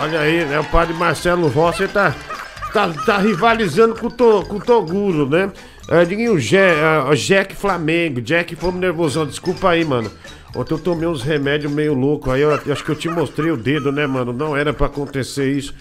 Olha 0.00 0.20
aí, 0.20 0.44
né? 0.46 0.58
O 0.60 0.64
padre 0.64 0.94
Marcelo 0.94 1.48
Rossi 1.48 1.86
tá, 1.88 2.14
tá, 2.72 2.88
tá 3.04 3.18
rivalizando 3.18 3.94
com 3.94 4.06
o, 4.06 4.10
to, 4.10 4.46
com 4.48 4.56
o 4.56 4.60
Toguro, 4.60 5.28
né? 5.28 5.52
É, 5.90 6.04
Diguinho, 6.04 6.38
Jack, 6.38 7.16
Jack 7.16 7.54
Flamengo. 7.54 8.22
Jack 8.22 8.56
fomos 8.56 8.80
nervosão. 8.80 9.26
Desculpa 9.26 9.70
aí, 9.70 9.84
mano. 9.84 10.10
Ontem 10.56 10.72
eu 10.72 10.78
tomei 10.78 11.06
uns 11.06 11.22
remédios 11.22 11.70
meio 11.70 11.92
louco 11.92 12.30
aí, 12.30 12.40
eu 12.40 12.54
acho 12.54 12.82
que 12.82 12.90
eu 12.90 12.96
te 12.96 13.08
mostrei 13.08 13.50
o 13.50 13.56
dedo, 13.56 13.92
né, 13.92 14.06
mano? 14.06 14.32
Não 14.32 14.56
era 14.56 14.72
pra 14.72 14.86
acontecer 14.86 15.52
isso. 15.52 15.74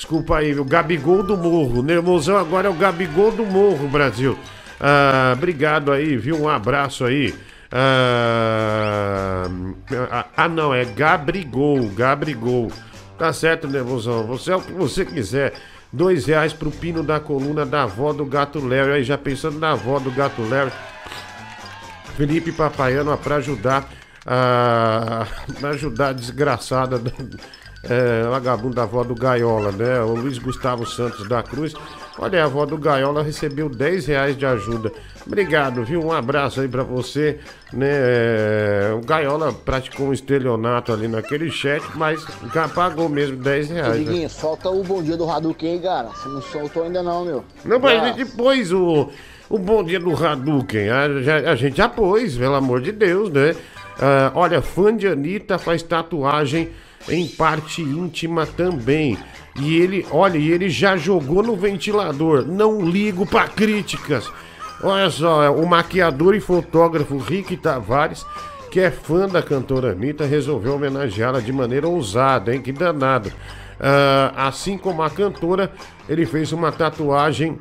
Desculpa 0.00 0.38
aí, 0.38 0.58
o 0.58 0.64
Gabigol 0.64 1.22
do 1.22 1.36
Morro. 1.36 1.82
Nervosão 1.82 2.38
agora 2.38 2.68
é 2.68 2.70
o 2.70 2.74
Gabigol 2.74 3.30
do 3.30 3.44
Morro, 3.44 3.86
Brasil. 3.86 4.36
Ah, 4.80 5.34
obrigado 5.36 5.92
aí, 5.92 6.16
viu? 6.16 6.40
Um 6.40 6.48
abraço 6.48 7.04
aí. 7.04 7.34
Ah, 7.70 9.44
ah, 10.10 10.26
ah, 10.34 10.48
não, 10.48 10.72
é 10.72 10.86
Gabrigol, 10.86 11.86
Gabrigol. 11.90 12.72
Tá 13.18 13.30
certo, 13.30 13.68
nervosão. 13.68 14.26
Você 14.26 14.50
é 14.50 14.56
o 14.56 14.62
que 14.62 14.72
você 14.72 15.04
quiser. 15.04 15.52
Dois 15.92 16.24
reais 16.24 16.54
pro 16.54 16.70
pino 16.70 17.02
da 17.02 17.20
coluna 17.20 17.66
da 17.66 17.82
avó 17.82 18.14
do 18.14 18.24
Gato 18.24 18.66
Léo. 18.66 18.94
Aí 18.94 19.04
já 19.04 19.18
pensando 19.18 19.58
na 19.58 19.72
avó 19.72 19.98
do 19.98 20.10
Gato 20.10 20.40
Léo. 20.48 20.72
Felipe 22.16 22.52
Papaiano 22.52 23.14
para 23.18 23.36
ajudar 23.36 23.86
a 24.24 25.26
pra 25.60 25.70
ajudar 25.70 26.08
a 26.08 26.12
desgraçada 26.14 26.98
do, 26.98 27.12
é, 27.84 28.24
vagabundo 28.28 28.74
da 28.74 28.82
avó 28.82 29.02
do 29.02 29.14
Gaiola, 29.14 29.72
né? 29.72 30.00
O 30.02 30.14
Luiz 30.14 30.38
Gustavo 30.38 30.86
Santos 30.86 31.26
da 31.28 31.42
Cruz. 31.42 31.74
Olha, 32.18 32.42
a 32.42 32.44
avó 32.44 32.66
do 32.66 32.76
Gaiola 32.76 33.22
recebeu 33.22 33.68
10 33.68 34.06
reais 34.06 34.36
de 34.36 34.44
ajuda. 34.44 34.92
Obrigado, 35.26 35.82
viu? 35.84 36.04
Um 36.04 36.12
abraço 36.12 36.60
aí 36.60 36.68
pra 36.68 36.82
você, 36.82 37.38
né? 37.72 37.88
É, 37.90 38.92
O 38.94 39.00
Gaiola 39.04 39.52
praticou 39.52 40.08
um 40.08 40.12
estelionato 40.12 40.92
ali 40.92 41.08
naquele 41.08 41.50
chat, 41.50 41.82
mas 41.94 42.24
já 42.52 42.68
pagou 42.68 43.08
mesmo 43.08 43.36
10 43.36 43.70
Ô, 43.70 43.74
reais. 43.74 43.98
né? 43.98 44.04
Diguinho, 44.04 44.28
solta 44.30 44.68
o 44.68 44.82
bom 44.82 45.02
dia 45.02 45.16
do 45.16 45.30
Hadouken 45.30 45.72
aí, 45.74 45.80
cara. 45.80 46.08
Você 46.08 46.28
não 46.28 46.42
soltou 46.42 46.82
ainda 46.84 47.02
não, 47.02 47.24
meu. 47.24 47.44
Não, 47.64 47.78
mas 47.78 48.14
depois 48.16 48.70
o, 48.72 49.08
o 49.48 49.58
bom 49.58 49.82
dia 49.82 50.00
do 50.00 50.12
Hadouken, 50.14 50.90
a, 50.90 51.04
a 51.52 51.54
gente 51.54 51.76
já 51.78 51.88
pôs, 51.88 52.36
pelo 52.36 52.54
amor 52.54 52.82
de 52.82 52.92
Deus, 52.92 53.30
né? 53.30 53.54
Ah, 53.98 54.32
olha, 54.34 54.60
fã 54.60 54.94
de 54.94 55.06
Anitta 55.06 55.58
faz 55.58 55.82
tatuagem 55.82 56.70
em 57.08 57.26
parte 57.26 57.82
íntima 57.82 58.46
também. 58.46 59.18
E 59.60 59.76
ele, 59.76 60.06
olha, 60.10 60.38
ele 60.38 60.68
já 60.68 60.96
jogou 60.96 61.42
no 61.42 61.56
ventilador. 61.56 62.44
Não 62.46 62.80
ligo 62.80 63.26
pra 63.26 63.48
críticas. 63.48 64.30
Olha 64.82 65.10
só, 65.10 65.52
o 65.54 65.66
maquiador 65.66 66.34
e 66.34 66.40
fotógrafo 66.40 67.18
Rick 67.18 67.56
Tavares, 67.56 68.24
que 68.70 68.80
é 68.80 68.90
fã 68.90 69.28
da 69.28 69.42
cantora 69.42 69.92
Anitta, 69.92 70.24
resolveu 70.24 70.74
homenageá-la 70.74 71.40
de 71.40 71.52
maneira 71.52 71.86
ousada, 71.86 72.54
hein? 72.54 72.62
Que 72.62 72.72
danado. 72.72 73.30
Ah, 73.78 74.46
assim 74.46 74.78
como 74.78 75.02
a 75.02 75.10
cantora, 75.10 75.72
ele 76.08 76.24
fez 76.24 76.52
uma 76.52 76.70
tatuagem 76.70 77.58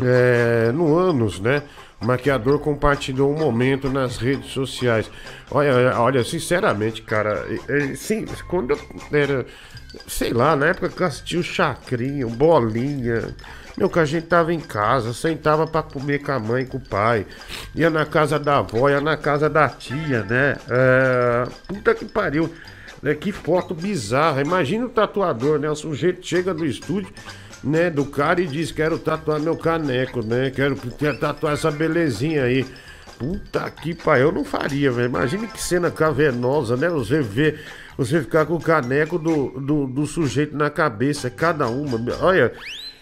é, 0.00 0.70
no 0.72 0.96
ânus, 0.96 1.40
né? 1.40 1.62
Maquiador 2.00 2.58
compartilhou 2.60 3.34
um 3.34 3.38
momento 3.38 3.88
nas 3.90 4.16
redes 4.18 4.50
sociais. 4.52 5.10
Olha, 5.50 5.98
olha, 5.98 6.22
sinceramente, 6.24 7.02
cara, 7.02 7.44
é, 7.68 7.90
é, 7.92 7.94
sim, 7.96 8.24
quando 8.46 8.70
eu 8.70 8.78
era, 9.12 9.44
sei 10.06 10.32
lá, 10.32 10.54
na 10.54 10.66
época 10.66 10.88
que 10.90 11.02
eu 11.02 11.06
assistia 11.06 11.40
o 11.40 11.42
Chacrinho, 11.42 12.28
Bolinha, 12.30 13.34
meu, 13.76 13.88
que 13.88 13.98
a 13.98 14.04
gente 14.04 14.26
tava 14.26 14.52
em 14.52 14.60
casa, 14.60 15.12
sentava 15.12 15.66
pra 15.66 15.82
comer 15.82 16.20
com 16.20 16.32
a 16.32 16.38
mãe, 16.38 16.66
com 16.66 16.78
o 16.78 16.80
pai, 16.80 17.26
ia 17.74 17.88
na 17.90 18.04
casa 18.06 18.38
da 18.38 18.58
avó, 18.58 18.88
ia 18.88 19.00
na 19.00 19.16
casa 19.16 19.48
da 19.48 19.68
tia, 19.68 20.22
né? 20.24 20.56
É, 20.68 21.48
puta 21.66 21.94
que 21.94 22.04
pariu. 22.04 22.52
né? 23.02 23.14
Que 23.14 23.32
foto 23.32 23.74
bizarra. 23.74 24.40
Imagina 24.40 24.86
o 24.86 24.88
tatuador, 24.88 25.58
né? 25.58 25.70
O 25.70 25.76
sujeito 25.76 26.26
chega 26.26 26.52
no 26.52 26.64
estúdio, 26.64 27.12
né, 27.62 27.90
do 27.90 28.04
cara 28.04 28.40
e 28.40 28.46
diz: 28.46 28.72
Quero 28.72 28.98
tatuar 28.98 29.40
meu 29.40 29.56
caneco, 29.56 30.24
né? 30.24 30.50
Quero, 30.50 30.76
tatuar 31.18 31.54
essa 31.54 31.70
belezinha 31.70 32.44
aí. 32.44 32.66
Puta 33.18 33.68
que 33.70 33.94
pariu, 33.94 34.26
eu 34.26 34.32
não 34.32 34.44
faria, 34.44 34.92
velho. 34.92 35.08
Imagina 35.08 35.46
que 35.48 35.60
cena 35.60 35.90
cavernosa, 35.90 36.76
né? 36.76 36.88
Você 36.88 37.20
vê, 37.20 37.58
você 37.96 38.20
ficar 38.20 38.46
com 38.46 38.54
o 38.54 38.60
caneco 38.60 39.18
do, 39.18 39.58
do, 39.60 39.86
do 39.88 40.06
sujeito 40.06 40.56
na 40.56 40.70
cabeça, 40.70 41.28
cada 41.28 41.66
uma. 41.66 41.98
Olha, 42.20 42.52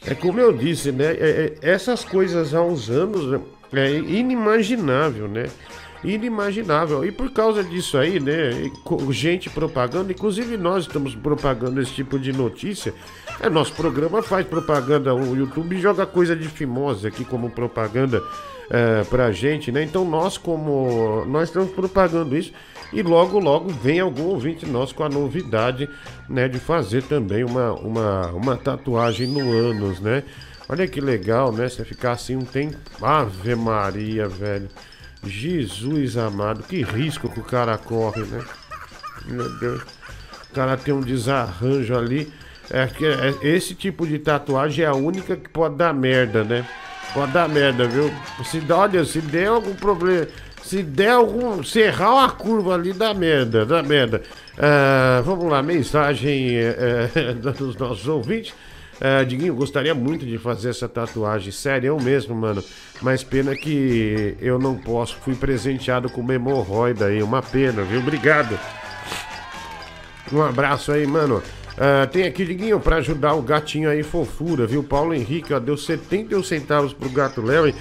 é 0.06 0.14
como 0.14 0.40
eu 0.40 0.52
disse, 0.52 0.90
né? 0.90 1.12
é- 1.12 1.54
é- 1.62 1.68
essas 1.70 2.02
coisas 2.02 2.54
há 2.54 2.62
uns 2.62 2.88
anos 2.88 3.30
né, 3.30 3.40
é 3.74 3.90
inimaginável, 3.90 5.28
né? 5.28 5.46
Inimaginável. 6.04 7.04
E 7.04 7.10
por 7.10 7.30
causa 7.30 7.64
disso 7.64 7.98
aí, 7.98 8.20
né? 8.20 8.70
Gente 9.10 9.50
propagando, 9.50 10.12
inclusive 10.12 10.56
nós 10.56 10.86
estamos 10.86 11.14
propagando 11.14 11.80
esse 11.80 11.92
tipo 11.92 12.18
de 12.18 12.32
notícia. 12.32 12.94
É, 13.40 13.48
nosso 13.48 13.72
programa 13.72 14.22
faz 14.22 14.46
propaganda, 14.46 15.14
o 15.14 15.36
YouTube 15.36 15.78
joga 15.78 16.06
coisa 16.06 16.34
de 16.34 16.48
fimose 16.48 17.06
aqui 17.06 17.24
como 17.24 17.50
propaganda 17.50 18.22
é, 18.70 19.04
pra 19.04 19.32
gente, 19.32 19.70
né? 19.70 19.82
Então 19.82 20.04
nós, 20.04 20.36
como. 20.38 21.24
Nós 21.26 21.48
estamos 21.48 21.70
propagando 21.70 22.36
isso. 22.36 22.52
E 22.92 23.02
logo, 23.02 23.38
logo 23.38 23.68
vem 23.68 23.98
algum 23.98 24.24
ouvinte 24.24 24.64
nosso 24.64 24.94
com 24.94 25.02
a 25.02 25.08
novidade, 25.08 25.88
né? 26.28 26.48
De 26.48 26.58
fazer 26.58 27.02
também 27.02 27.44
uma, 27.44 27.72
uma, 27.72 28.26
uma 28.28 28.56
tatuagem 28.56 29.26
no 29.26 29.52
ânus, 29.52 30.00
né? 30.00 30.22
Olha 30.68 30.86
que 30.86 31.00
legal, 31.00 31.52
né? 31.52 31.68
Você 31.68 31.84
ficar 31.84 32.12
assim 32.12 32.36
um 32.36 32.44
tempo. 32.44 32.76
Ave 33.00 33.54
Maria, 33.54 34.28
velho. 34.28 34.68
Jesus 35.28 36.16
amado, 36.16 36.62
que 36.62 36.82
risco 36.82 37.28
que 37.28 37.40
o 37.40 37.44
cara 37.44 37.76
corre, 37.78 38.22
né? 38.22 38.42
Meu 39.26 39.48
Deus. 39.58 39.82
O 40.50 40.54
cara 40.54 40.76
tem 40.76 40.94
um 40.94 41.00
desarranjo 41.00 41.96
ali. 41.96 42.32
É 42.70 42.86
que 42.86 43.06
é- 43.06 43.34
esse 43.42 43.74
tipo 43.74 44.06
de 44.06 44.18
tatuagem 44.18 44.84
é 44.84 44.88
a 44.88 44.94
única 44.94 45.36
que 45.36 45.48
pode 45.48 45.76
dar 45.76 45.92
merda, 45.94 46.42
né? 46.42 46.66
Pode 47.14 47.32
dar 47.32 47.48
merda, 47.48 47.86
viu? 47.86 48.12
Se, 48.44 48.60
olha, 48.72 49.04
se 49.04 49.20
der 49.20 49.48
algum 49.48 49.74
problema. 49.74 50.26
Se 50.62 50.82
der 50.82 51.10
algum. 51.12 51.62
Se 51.62 51.80
errar 51.80 52.12
uma 52.14 52.30
curva 52.30 52.74
ali, 52.74 52.92
dá 52.92 53.14
merda, 53.14 53.64
dá 53.64 53.82
merda. 53.82 54.22
Ah, 54.58 55.22
vamos 55.24 55.48
lá, 55.50 55.62
mensagem 55.62 56.56
eh, 56.56 57.08
dos 57.56 57.76
nossos 57.76 58.08
ouvintes. 58.08 58.52
Ah, 59.00 59.22
Diguinho, 59.24 59.54
gostaria 59.54 59.94
muito 59.94 60.24
de 60.24 60.38
fazer 60.38 60.70
essa 60.70 60.88
tatuagem. 60.88 61.52
Sério, 61.52 61.88
eu 61.88 62.00
mesmo, 62.00 62.34
mano. 62.34 62.62
Mas 63.02 63.22
pena 63.22 63.54
que 63.54 64.36
eu 64.40 64.58
não 64.58 64.76
posso. 64.76 65.16
Fui 65.16 65.34
presenteado 65.34 66.08
com 66.08 66.20
uma 66.20 66.34
hemorroida 66.34 67.06
aí. 67.06 67.22
Uma 67.22 67.42
pena, 67.42 67.82
viu? 67.82 68.00
Obrigado. 68.00 68.58
Um 70.32 70.42
abraço 70.42 70.92
aí, 70.92 71.06
mano. 71.06 71.42
Ah, 71.78 72.06
tem 72.06 72.24
aqui, 72.24 72.44
Diguinho, 72.44 72.80
pra 72.80 72.96
ajudar 72.96 73.34
o 73.34 73.42
gatinho 73.42 73.90
aí, 73.90 74.02
fofura, 74.02 74.66
viu? 74.66 74.82
Paulo 74.82 75.12
Henrique, 75.12 75.52
ó, 75.52 75.60
deu 75.60 75.76
71 75.76 76.42
centavos 76.42 76.94
pro 76.94 77.10
gato 77.10 77.42
Léo. 77.42 77.74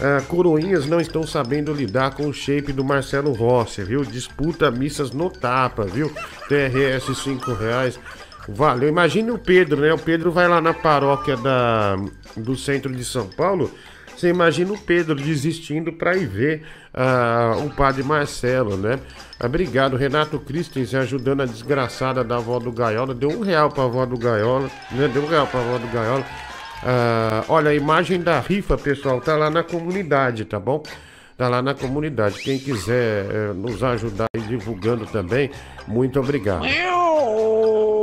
Ah, 0.00 0.22
coroinhas 0.26 0.86
não 0.86 0.98
estão 0.98 1.26
sabendo 1.26 1.72
lidar 1.72 2.14
com 2.14 2.26
o 2.26 2.32
shape 2.32 2.72
do 2.72 2.82
Marcelo 2.82 3.32
Rossi, 3.32 3.84
viu? 3.84 4.02
Disputa 4.04 4.70
missas 4.70 5.10
no 5.12 5.28
tapa, 5.28 5.84
viu? 5.84 6.10
TRS 6.48 7.14
5 7.14 7.52
reais. 7.52 8.00
Valeu. 8.48 8.88
Imagina 8.88 9.32
o 9.32 9.38
Pedro, 9.38 9.80
né? 9.80 9.92
O 9.92 9.98
Pedro 9.98 10.32
vai 10.32 10.48
lá 10.48 10.60
na 10.60 10.74
paróquia 10.74 11.36
da, 11.36 11.96
do 12.36 12.56
centro 12.56 12.92
de 12.94 13.04
São 13.04 13.28
Paulo. 13.28 13.70
Você 14.16 14.28
imagina 14.28 14.72
o 14.72 14.78
Pedro 14.78 15.14
desistindo 15.14 15.92
para 15.92 16.16
ir 16.16 16.26
ver 16.26 16.62
ah, 16.94 17.56
o 17.64 17.70
padre 17.70 18.02
Marcelo, 18.02 18.76
né? 18.76 18.98
Ah, 19.38 19.46
Obrigado, 19.46 19.96
Renato 19.96 20.38
Christensen 20.38 21.00
ajudando 21.00 21.40
a 21.42 21.46
desgraçada 21.46 22.22
da 22.22 22.36
avó 22.36 22.58
do 22.58 22.70
Gaiola. 22.70 23.14
Deu 23.14 23.30
um 23.30 23.40
real 23.40 23.70
pra 23.70 23.84
avó 23.84 24.06
do 24.06 24.16
Gaiola, 24.16 24.70
né? 24.92 25.08
Deu 25.08 25.22
um 25.22 25.26
real 25.26 25.46
pra 25.46 25.60
avó 25.60 25.78
do 25.78 25.88
Gaiola. 25.88 26.24
Ah, 26.84 27.44
olha, 27.48 27.70
a 27.70 27.74
imagem 27.74 28.20
da 28.20 28.38
rifa, 28.40 28.76
pessoal, 28.76 29.20
tá 29.20 29.36
lá 29.36 29.50
na 29.50 29.62
comunidade, 29.62 30.44
tá 30.44 30.58
bom? 30.58 30.82
Tá 31.36 31.48
lá 31.48 31.62
na 31.62 31.74
comunidade. 31.74 32.38
Quem 32.40 32.58
quiser 32.58 33.26
eh, 33.28 33.52
nos 33.54 33.82
ajudar 33.82 34.26
aí 34.36 34.42
divulgando 34.42 35.06
também, 35.06 35.50
muito 35.88 36.20
obrigado. 36.20 36.60
Miau! 36.60 38.01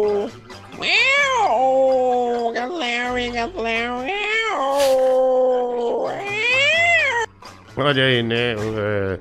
Olha 7.77 8.03
aí, 8.03 8.21
né? 8.23 8.55
é, 8.77 9.19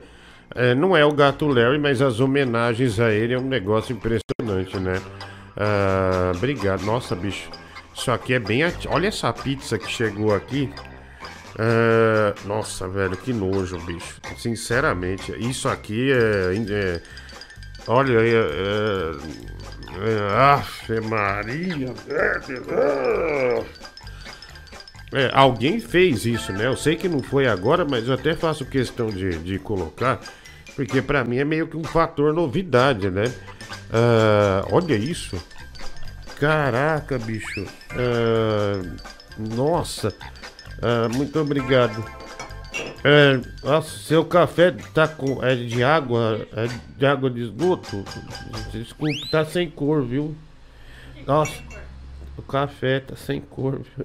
é, 0.70 0.74
não 0.74 0.96
é 0.96 1.04
o 1.04 1.12
gato 1.12 1.46
Larry, 1.46 1.78
mas 1.78 2.02
as 2.02 2.18
homenagens 2.20 2.98
a 2.98 3.12
ele 3.12 3.34
é 3.34 3.38
um 3.38 3.46
negócio 3.48 3.92
impressionante, 3.92 4.76
né? 4.78 5.00
Ah, 5.56 6.32
obrigado. 6.34 6.82
Nossa, 6.82 7.14
bicho. 7.14 7.50
Isso 7.94 8.10
aqui 8.10 8.34
é 8.34 8.38
bem. 8.38 8.62
ati- 8.64 8.88
Olha 8.88 9.08
essa 9.08 9.32
pizza 9.32 9.78
que 9.78 9.90
chegou 9.90 10.34
aqui. 10.34 10.72
Ah, 11.58 12.34
nossa, 12.44 12.88
velho, 12.88 13.16
que 13.16 13.32
nojo, 13.32 13.78
bicho. 13.80 14.20
Sinceramente, 14.36 15.32
isso 15.38 15.68
aqui 15.68 16.10
é. 16.12 16.54
é- 16.70 17.00
olha 17.86 18.18
é, 18.20 19.12
Afe 20.34 21.00
Maria. 21.00 21.94
É, 25.12 25.30
alguém 25.32 25.80
fez 25.80 26.26
isso, 26.26 26.52
né? 26.52 26.66
Eu 26.66 26.76
sei 26.76 26.96
que 26.96 27.08
não 27.08 27.22
foi 27.22 27.46
agora, 27.46 27.84
mas 27.84 28.08
eu 28.08 28.14
até 28.14 28.34
faço 28.34 28.64
questão 28.66 29.08
de, 29.08 29.38
de 29.38 29.58
colocar, 29.58 30.20
porque 30.76 31.00
pra 31.00 31.24
mim 31.24 31.38
é 31.38 31.44
meio 31.44 31.66
que 31.66 31.76
um 31.76 31.84
fator 31.84 32.32
novidade, 32.34 33.10
né? 33.10 33.24
Ah, 33.90 34.66
olha 34.70 34.94
isso. 34.94 35.42
Caraca, 36.38 37.18
bicho. 37.18 37.64
Ah, 37.92 38.82
nossa. 39.38 40.14
Ah, 40.82 41.08
muito 41.08 41.38
obrigado. 41.40 42.04
É, 43.04 43.80
seu 43.82 44.24
café 44.24 44.72
tá 44.92 45.06
com. 45.06 45.42
É 45.44 45.54
de 45.54 45.84
água? 45.84 46.46
É 46.52 46.66
de 46.96 47.06
água 47.06 47.30
de 47.30 47.42
esgoto? 47.42 48.04
Desculpe, 48.72 49.30
tá 49.30 49.44
sem 49.44 49.70
cor, 49.70 50.02
viu? 50.02 50.36
Nossa, 51.24 51.62
o 52.36 52.42
café 52.42 53.00
tá 53.00 53.14
sem 53.14 53.40
cor. 53.40 53.80
viu? 53.80 54.04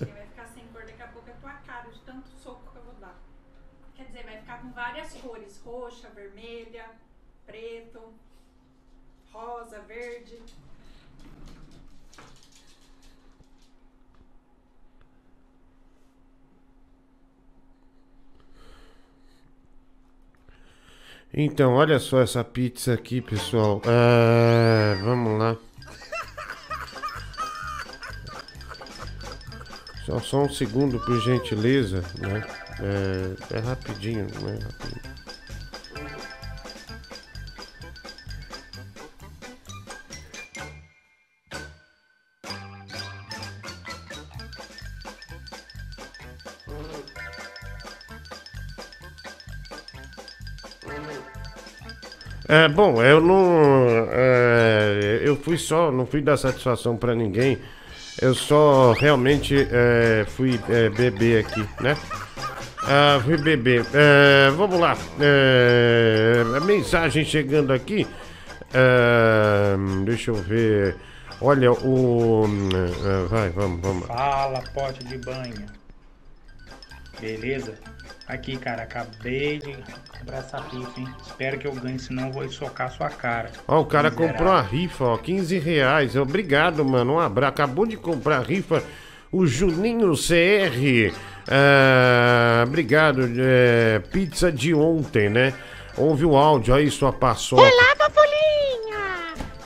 Quer 3.96 4.06
dizer, 4.06 4.24
vai 4.26 4.38
ficar 4.38 4.62
com 4.62 4.72
várias 4.72 5.12
cores: 5.14 5.60
roxa, 5.66 6.10
vermelha, 6.16 6.86
preto, 7.48 8.00
rosa, 9.32 9.80
verde. 9.88 10.38
Então, 21.34 21.74
olha 21.74 21.98
só 21.98 22.22
essa 22.22 22.44
pizza 22.44 22.94
aqui, 22.94 23.20
pessoal. 23.20 23.82
É, 23.86 24.96
vamos 25.02 25.40
lá. 25.40 25.58
Só, 30.06 30.20
só 30.20 30.44
um 30.44 30.50
segundo, 30.50 31.00
por 31.00 31.20
gentileza, 31.22 32.04
né? 32.20 32.46
É, 32.80 33.56
é 33.58 33.60
rapidinho, 33.60 34.28
né? 34.42 34.60
Rapidinho. 34.62 35.13
É, 52.54 52.68
bom, 52.68 53.02
eu 53.02 53.20
não. 53.20 54.08
é, 54.12 55.22
eu 55.24 55.36
fui 55.36 55.58
só, 55.58 55.92
não 55.92 56.06
fui 56.06 56.22
dar 56.22 56.38
satisfação 56.38 56.96
pra 56.96 57.16
ninguém. 57.16 57.58
Eu 58.22 58.36
só 58.36 58.92
realmente 58.92 59.68
é, 59.72 60.24
fui 60.28 60.62
é, 60.70 60.88
beber 60.88 61.44
aqui, 61.44 61.68
né? 61.82 61.98
Ah, 62.84 63.20
fui 63.24 63.38
beber. 63.38 63.84
É, 63.92 64.52
vamos 64.52 64.80
lá. 64.80 64.96
É, 65.20 66.44
a 66.56 66.60
mensagem 66.60 67.26
chegando 67.26 67.74
aqui. 67.74 68.06
É, 68.72 69.76
deixa 70.06 70.30
eu 70.30 70.36
ver. 70.36 70.96
Olha, 71.42 71.72
o. 71.72 72.48
vai, 73.32 73.50
vamos, 73.50 73.82
vamos. 73.82 74.06
Fala, 74.06 74.62
pote 74.76 75.04
de 75.06 75.18
banho. 75.18 75.66
Beleza? 77.20 77.74
Aqui, 78.34 78.58
cara, 78.58 78.82
acabei 78.84 79.60
de 79.60 79.78
comprar 80.18 80.38
essa 80.40 80.58
rifa, 80.58 81.00
hein? 81.00 81.08
Espero 81.22 81.60
que 81.60 81.68
eu 81.68 81.72
ganhe, 81.74 82.00
senão 82.00 82.28
eu 82.28 82.34
vou 82.34 82.50
socar 82.50 82.92
sua 82.92 83.08
cara. 83.10 83.52
Ó, 83.68 83.82
o 83.82 83.86
cara 83.86 84.10
Miserável. 84.10 84.36
comprou 84.36 84.54
a 84.54 84.62
rifa, 84.62 85.04
ó, 85.06 85.18
15 85.18 85.60
reais. 85.60 86.16
Obrigado, 86.16 86.84
mano. 86.84 87.14
Um 87.14 87.20
abraço. 87.20 87.50
Acabou 87.54 87.86
de 87.86 87.96
comprar 87.96 88.38
a 88.38 88.42
rifa 88.42 88.84
o 89.32 89.46
Juninho 89.46 90.14
CR. 90.16 91.14
Ah, 91.48 92.64
obrigado. 92.66 93.30
é, 93.38 94.00
pizza 94.12 94.52
de 94.52 94.74
ontem, 94.74 95.30
né? 95.30 95.54
Ouve 95.96 96.26
o 96.26 96.36
áudio 96.36 96.74
aí, 96.74 96.90
sua 96.90 97.14
paçoca. 97.14 97.62
Olá, 97.62 97.96
Papolinha! 97.96 98.73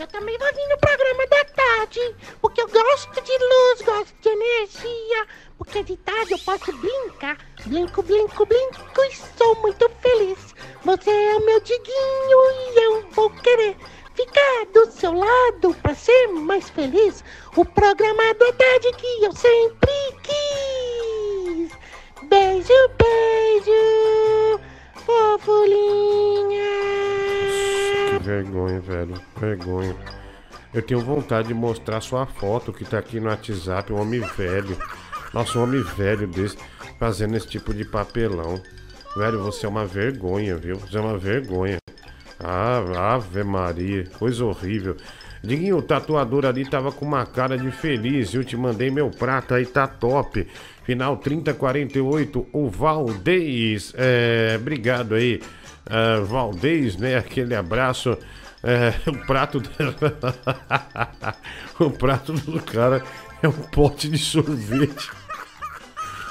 Eu 0.07 0.19
também 0.21 0.37
vou 0.37 0.47
vir 0.53 0.67
no 0.69 0.77
programa 0.77 1.27
da 1.27 1.43
tarde, 1.43 2.15
porque 2.39 2.61
eu 2.61 2.67
gosto 2.69 3.21
de 3.21 3.31
luz, 3.37 3.81
gosto 3.81 4.15
de 4.21 4.29
energia, 4.29 5.27
porque 5.57 5.83
de 5.83 5.97
tarde 5.97 6.31
eu 6.31 6.39
posso 6.39 6.71
brincar, 6.77 7.37
brinco, 7.65 8.01
brinco, 8.01 8.45
brinco 8.45 9.03
e 9.03 9.15
sou 9.37 9.55
muito 9.55 9.89
feliz. 10.01 10.55
Você 10.85 11.11
é 11.11 11.35
o 11.35 11.45
meu 11.45 11.59
diguinho 11.59 12.51
e 12.51 12.83
eu 12.85 13.09
vou 13.11 13.29
querer 13.31 13.75
ficar 14.15 14.65
do 14.73 14.89
seu 14.91 15.11
lado 15.11 15.75
pra 15.81 15.93
ser 15.93 16.27
mais 16.27 16.69
feliz. 16.69 17.21
O 17.57 17.65
programa 17.65 18.33
da 18.35 18.53
tarde 18.53 18.93
que 18.93 19.25
eu 19.25 19.33
sempre 19.33 19.91
quis. 20.23 21.77
Beijo, 22.29 22.73
beijo, 22.97 24.61
fofulinha. 25.05 26.67
Vergonha, 28.28 28.82
velho. 28.82 29.13
Vergonha. 29.39 29.95
Eu 30.73 30.82
tenho 30.82 30.99
vontade 30.99 31.47
de 31.47 31.53
mostrar 31.53 32.01
sua 32.01 32.25
foto 32.25 32.73
que 32.73 32.84
tá 32.84 32.99
aqui 32.99 33.21
no 33.21 33.30
WhatsApp, 33.30 33.93
um 33.93 34.01
homem 34.01 34.19
velho. 34.19 34.78
Nossa, 35.34 35.57
um 35.57 35.63
homem 35.63 35.82
velho 35.82 36.28
desse 36.28 36.57
fazendo 36.99 37.38
esse 37.38 37.47
tipo 37.47 37.73
de 37.73 37.86
papelão. 37.86 38.61
Velho, 39.15 39.41
você 39.41 39.65
é 39.65 39.69
uma 39.69 39.86
vergonha, 39.86 40.57
viu? 40.57 40.75
Você 40.75 40.97
é 40.97 40.99
uma 40.99 41.17
vergonha. 41.17 41.78
Ah, 42.38 43.13
Ave 43.13 43.45
Maria, 43.45 44.03
coisa 44.19 44.43
horrível. 44.43 44.97
Diguinho, 45.41 45.78
o 45.78 45.82
tatuador 45.82 46.45
ali 46.45 46.69
tava 46.69 46.91
com 46.91 47.05
uma 47.05 47.25
cara 47.25 47.57
de 47.57 47.71
feliz. 47.71 48.34
Eu 48.34 48.43
te 48.43 48.57
mandei 48.57 48.91
meu 48.91 49.09
prato 49.09 49.53
aí, 49.53 49.65
tá 49.65 49.88
top. 49.88 50.45
Final 50.84 51.15
3048, 51.15 52.47
o 52.51 52.69
Valdez. 52.69 53.93
É, 53.95 54.57
obrigado 54.59 55.15
aí, 55.15 55.41
ah, 55.89 56.19
Valdez, 56.21 56.97
né? 56.97 57.17
Aquele 57.17 57.55
abraço. 57.55 58.17
É, 58.63 58.93
o 59.09 59.25
prato 59.25 59.61
o 61.79 61.91
prato 61.91 62.33
do 62.33 62.61
cara 62.61 63.03
é 63.41 63.47
um 63.47 63.51
pote 63.51 64.09
de 64.09 64.17
sorvete. 64.17 65.11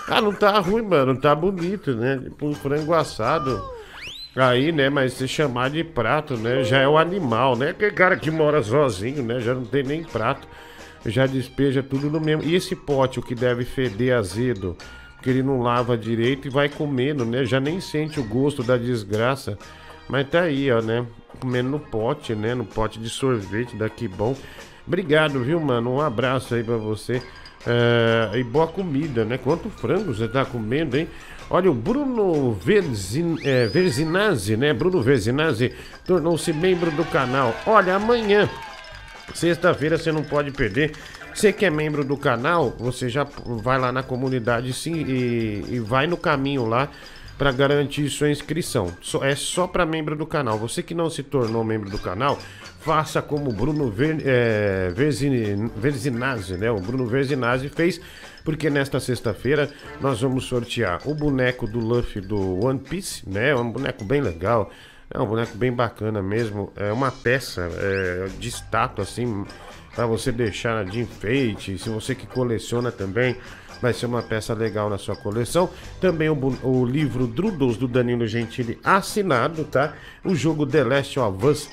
Ah, 0.09 0.21
não 0.21 0.33
tá 0.33 0.57
ruim, 0.61 0.83
mano. 0.83 1.21
Tá 1.21 1.35
bonito, 1.35 1.93
né? 1.97 2.17
Tipo 2.17 2.47
um 2.47 2.55
frango 2.55 2.95
assado. 2.95 3.61
Aí, 4.37 4.71
né, 4.71 4.91
mas 4.91 5.15
se 5.15 5.27
chamar 5.27 5.71
de 5.71 5.83
prato, 5.83 6.37
né, 6.37 6.63
já 6.63 6.79
é 6.79 6.87
o 6.87 6.99
animal, 6.99 7.57
né? 7.57 7.71
Aquele 7.71 7.93
cara 7.93 8.19
que 8.19 8.31
mora 8.31 8.63
sozinho, 8.63 9.23
né, 9.23 9.41
já 9.41 9.55
não 9.55 9.65
tem 9.65 9.83
nem 9.83 10.05
prato, 10.05 10.47
já 11.07 11.27
despeja 11.27 11.83
tudo 11.83 12.11
no 12.11 12.21
mesmo. 12.21 12.45
E 12.45 12.55
esse 12.55 12.77
pote, 12.77 13.19
o 13.19 13.23
que 13.23 13.35
deve 13.35 13.65
feder 13.65 14.15
azedo, 14.15 14.77
que 15.27 15.31
ele 15.31 15.43
não 15.43 15.61
lava 15.61 15.99
direito 15.99 16.47
e 16.47 16.49
vai 16.49 16.69
comendo, 16.69 17.25
né? 17.25 17.45
Já 17.45 17.59
nem 17.59 17.81
sente 17.81 18.21
o 18.21 18.23
gosto 18.23 18.63
da 18.63 18.77
desgraça. 18.77 19.59
Mas 20.09 20.29
tá 20.29 20.43
aí, 20.43 20.71
ó, 20.71 20.81
né? 20.81 21.05
Comendo 21.41 21.69
no 21.69 21.81
pote, 21.81 22.33
né? 22.33 22.55
No 22.55 22.65
pote 22.65 23.01
de 23.01 23.11
sorvete 23.11 23.75
daqui 23.75 24.07
bom. 24.07 24.37
Obrigado, 24.87 25.43
viu, 25.43 25.59
mano? 25.59 25.97
Um 25.97 26.01
abraço 26.01 26.55
aí 26.55 26.63
pra 26.63 26.77
você. 26.77 27.21
É, 27.67 28.39
e 28.39 28.45
boa 28.45 28.69
comida, 28.69 29.25
né? 29.25 29.37
Quanto 29.37 29.69
frango 29.69 30.15
você 30.15 30.29
tá 30.29 30.45
comendo, 30.45 30.97
hein? 30.97 31.09
Olha, 31.51 31.73
o 31.73 31.75
Bruno 31.75 32.53
Verzin, 32.53 33.37
é, 33.43 33.67
Verzinazzi, 33.67 34.57
né? 34.57 34.73
Bruno 34.73 35.03
Verzinazzi 35.03 35.75
tornou-se 36.05 36.53
membro 36.53 36.93
do 36.93 37.05
canal. 37.05 37.53
Olha, 37.67 37.97
amanhã, 37.97 38.49
sexta-feira, 39.35 39.99
você 39.99 40.13
não 40.13 40.23
pode 40.23 40.53
perder. 40.53 40.93
Você 41.37 41.53
que 41.53 41.67
é 41.67 41.71
membro 41.71 42.03
do 42.03 42.17
canal, 42.17 42.71
você 42.79 43.11
já 43.11 43.25
vai 43.45 43.79
lá 43.79 43.93
na 43.93 44.03
comunidade 44.03 44.73
sim 44.73 44.95
e, 44.95 45.67
e 45.69 45.79
vai 45.79 46.07
no 46.07 46.17
caminho 46.17 46.65
lá 46.65 46.89
para 47.37 47.53
garantir 47.53 48.09
sua 48.09 48.31
inscrição. 48.31 48.91
É 49.21 49.37
só 49.37 49.67
para 49.67 49.85
membro 49.85 50.17
do 50.17 50.25
canal. 50.27 50.57
Você 50.57 50.83
que 50.83 50.95
não 50.95 51.11
se 51.11 51.23
tornou 51.23 51.63
membro 51.63 51.91
do 51.91 51.99
canal, 51.99 52.39
faça 52.81 53.21
como 53.21 53.51
o 53.51 53.53
Bruno 53.53 53.91
Ver, 53.91 54.17
é, 54.25 54.89
Verzin- 54.97 55.71
Verzinazzi, 55.77 56.57
né? 56.57 56.71
O 56.71 56.81
Bruno 56.81 57.05
Verzinazzi 57.05 57.69
fez, 57.69 58.01
porque 58.43 58.71
nesta 58.71 58.99
sexta-feira 58.99 59.69
nós 60.01 60.23
vamos 60.23 60.47
sortear 60.47 61.03
o 61.05 61.15
boneco 61.15 61.67
do 61.67 61.79
Luffy 61.79 62.23
do 62.23 62.65
One 62.65 62.79
Piece, 62.79 63.29
né? 63.29 63.51
É 63.51 63.55
um 63.55 63.71
boneco 63.71 64.07
bem 64.07 64.23
legal. 64.23 64.71
É 65.11 65.21
um 65.21 65.27
boneco 65.27 65.55
bem 65.59 65.71
bacana 65.71 66.23
mesmo. 66.23 66.73
É 66.75 66.91
uma 66.91 67.13
peça 67.13 67.69
é, 67.75 68.27
de 68.39 68.49
estátua, 68.49 69.03
assim, 69.05 69.45
para 69.97 70.07
você 70.07 70.31
deixar 70.31 70.85
de 70.85 71.01
enfeite. 71.01 71.79
Se 71.79 71.89
você 71.89 72.15
que 72.15 72.27
coleciona 72.27 72.93
também, 72.93 73.35
vai 73.81 73.93
ser 73.93 74.07
uma 74.07 74.23
peça 74.23 74.53
legal 74.53 74.91
na 74.91 74.99
sua 74.99 75.17
coleção. 75.17 75.71
Também 76.01 76.29
o, 76.29 76.37
o 76.63 76.85
livro 76.85 77.27
Drudels 77.27 77.79
do 77.79 77.89
Danilo 77.89 78.27
Gentili 78.27 78.79
assinado, 78.85 79.65
tá? 79.65 79.95
O 80.23 80.35
jogo 80.35 80.67
The 80.67 80.85
Last 80.85 81.19
of 81.19 81.47
Us 81.47 81.71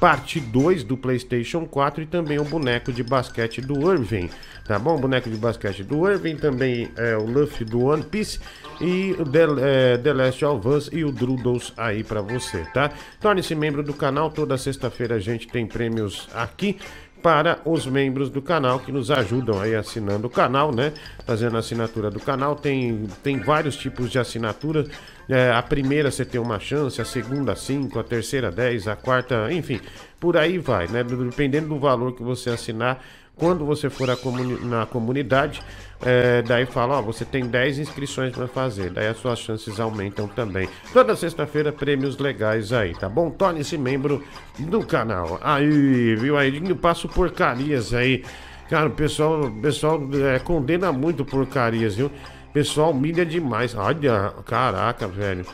parte 0.00 0.38
2 0.38 0.84
do 0.84 0.96
PlayStation 0.96 1.64
4 1.64 2.02
e 2.02 2.06
também 2.06 2.38
o 2.38 2.44
boneco 2.44 2.92
de 2.92 3.02
basquete 3.02 3.62
do 3.62 3.90
Irving, 3.90 4.28
tá 4.66 4.78
bom? 4.78 4.96
O 4.96 4.98
boneco 4.98 5.30
de 5.30 5.36
basquete 5.36 5.82
do 5.82 6.06
Irving, 6.06 6.36
também 6.36 6.90
é, 6.96 7.16
o 7.16 7.24
Luffy 7.24 7.64
do 7.64 7.84
One 7.84 8.02
Piece 8.02 8.38
e 8.80 9.16
o 9.18 9.24
The, 9.24 9.46
é, 9.60 9.96
The 9.96 10.12
Last 10.12 10.44
of 10.44 10.68
Us 10.68 10.90
e 10.92 11.04
o 11.04 11.10
Drudels 11.10 11.72
aí 11.74 12.04
pra 12.04 12.20
você, 12.20 12.66
tá? 12.74 12.90
Torne-se 13.18 13.54
membro 13.54 13.82
do 13.82 13.94
canal, 13.94 14.30
toda 14.30 14.58
sexta-feira 14.58 15.14
a 15.14 15.20
gente 15.20 15.48
tem 15.48 15.66
prêmios 15.66 16.28
aqui 16.34 16.76
para 17.24 17.58
os 17.64 17.86
membros 17.86 18.28
do 18.28 18.42
canal 18.42 18.78
que 18.80 18.92
nos 18.92 19.10
ajudam 19.10 19.58
aí 19.58 19.74
assinando 19.74 20.26
o 20.26 20.30
canal, 20.30 20.70
né? 20.70 20.92
Fazendo 21.24 21.56
a 21.56 21.60
assinatura 21.60 22.10
do 22.10 22.20
canal. 22.20 22.54
Tem, 22.54 23.06
tem 23.22 23.38
vários 23.38 23.76
tipos 23.78 24.10
de 24.10 24.18
assinatura. 24.18 24.84
É, 25.26 25.50
a 25.50 25.62
primeira 25.62 26.10
você 26.10 26.22
tem 26.22 26.38
uma 26.38 26.60
chance, 26.60 27.00
a 27.00 27.04
segunda 27.06 27.56
cinco, 27.56 27.98
a 27.98 28.04
terceira 28.04 28.50
10, 28.50 28.88
a 28.88 28.94
quarta, 28.94 29.50
enfim, 29.50 29.80
por 30.20 30.36
aí 30.36 30.58
vai, 30.58 30.86
né? 30.86 31.02
Dependendo 31.02 31.68
do 31.68 31.78
valor 31.78 32.14
que 32.14 32.22
você 32.22 32.50
assinar, 32.50 33.02
quando 33.34 33.64
você 33.64 33.88
for 33.88 34.14
comuni- 34.18 34.62
na 34.62 34.84
comunidade, 34.84 35.62
é, 36.02 36.42
daí 36.42 36.66
fala, 36.66 36.98
ó, 36.98 37.02
você 37.02 37.24
tem 37.24 37.46
10 37.46 37.78
inscrições 37.78 38.32
para 38.32 38.46
fazer, 38.46 38.90
daí 38.90 39.06
as 39.06 39.16
suas 39.16 39.38
chances 39.38 39.80
aumentam 39.80 40.28
também. 40.28 40.68
Toda 40.92 41.16
sexta-feira, 41.16 41.72
prêmios 41.72 42.18
legais 42.18 42.72
aí, 42.72 42.94
tá 42.94 43.08
bom? 43.08 43.30
Torne-se 43.30 43.78
membro 43.78 44.22
do 44.58 44.84
canal. 44.84 45.38
Aí, 45.42 46.14
viu 46.16 46.36
aí? 46.36 46.62
Eu 46.66 46.76
passo 46.76 47.08
porcarias 47.08 47.94
aí. 47.94 48.24
Cara, 48.68 48.88
o 48.88 48.92
pessoal, 48.92 49.50
pessoal 49.62 50.00
é, 50.34 50.38
condena 50.38 50.92
muito 50.92 51.24
porcarias, 51.24 51.96
viu? 51.96 52.10
Pessoal 52.52 52.92
humilha 52.92 53.24
demais. 53.24 53.74
Olha, 53.74 54.32
caraca, 54.46 55.08
velho. 55.08 55.44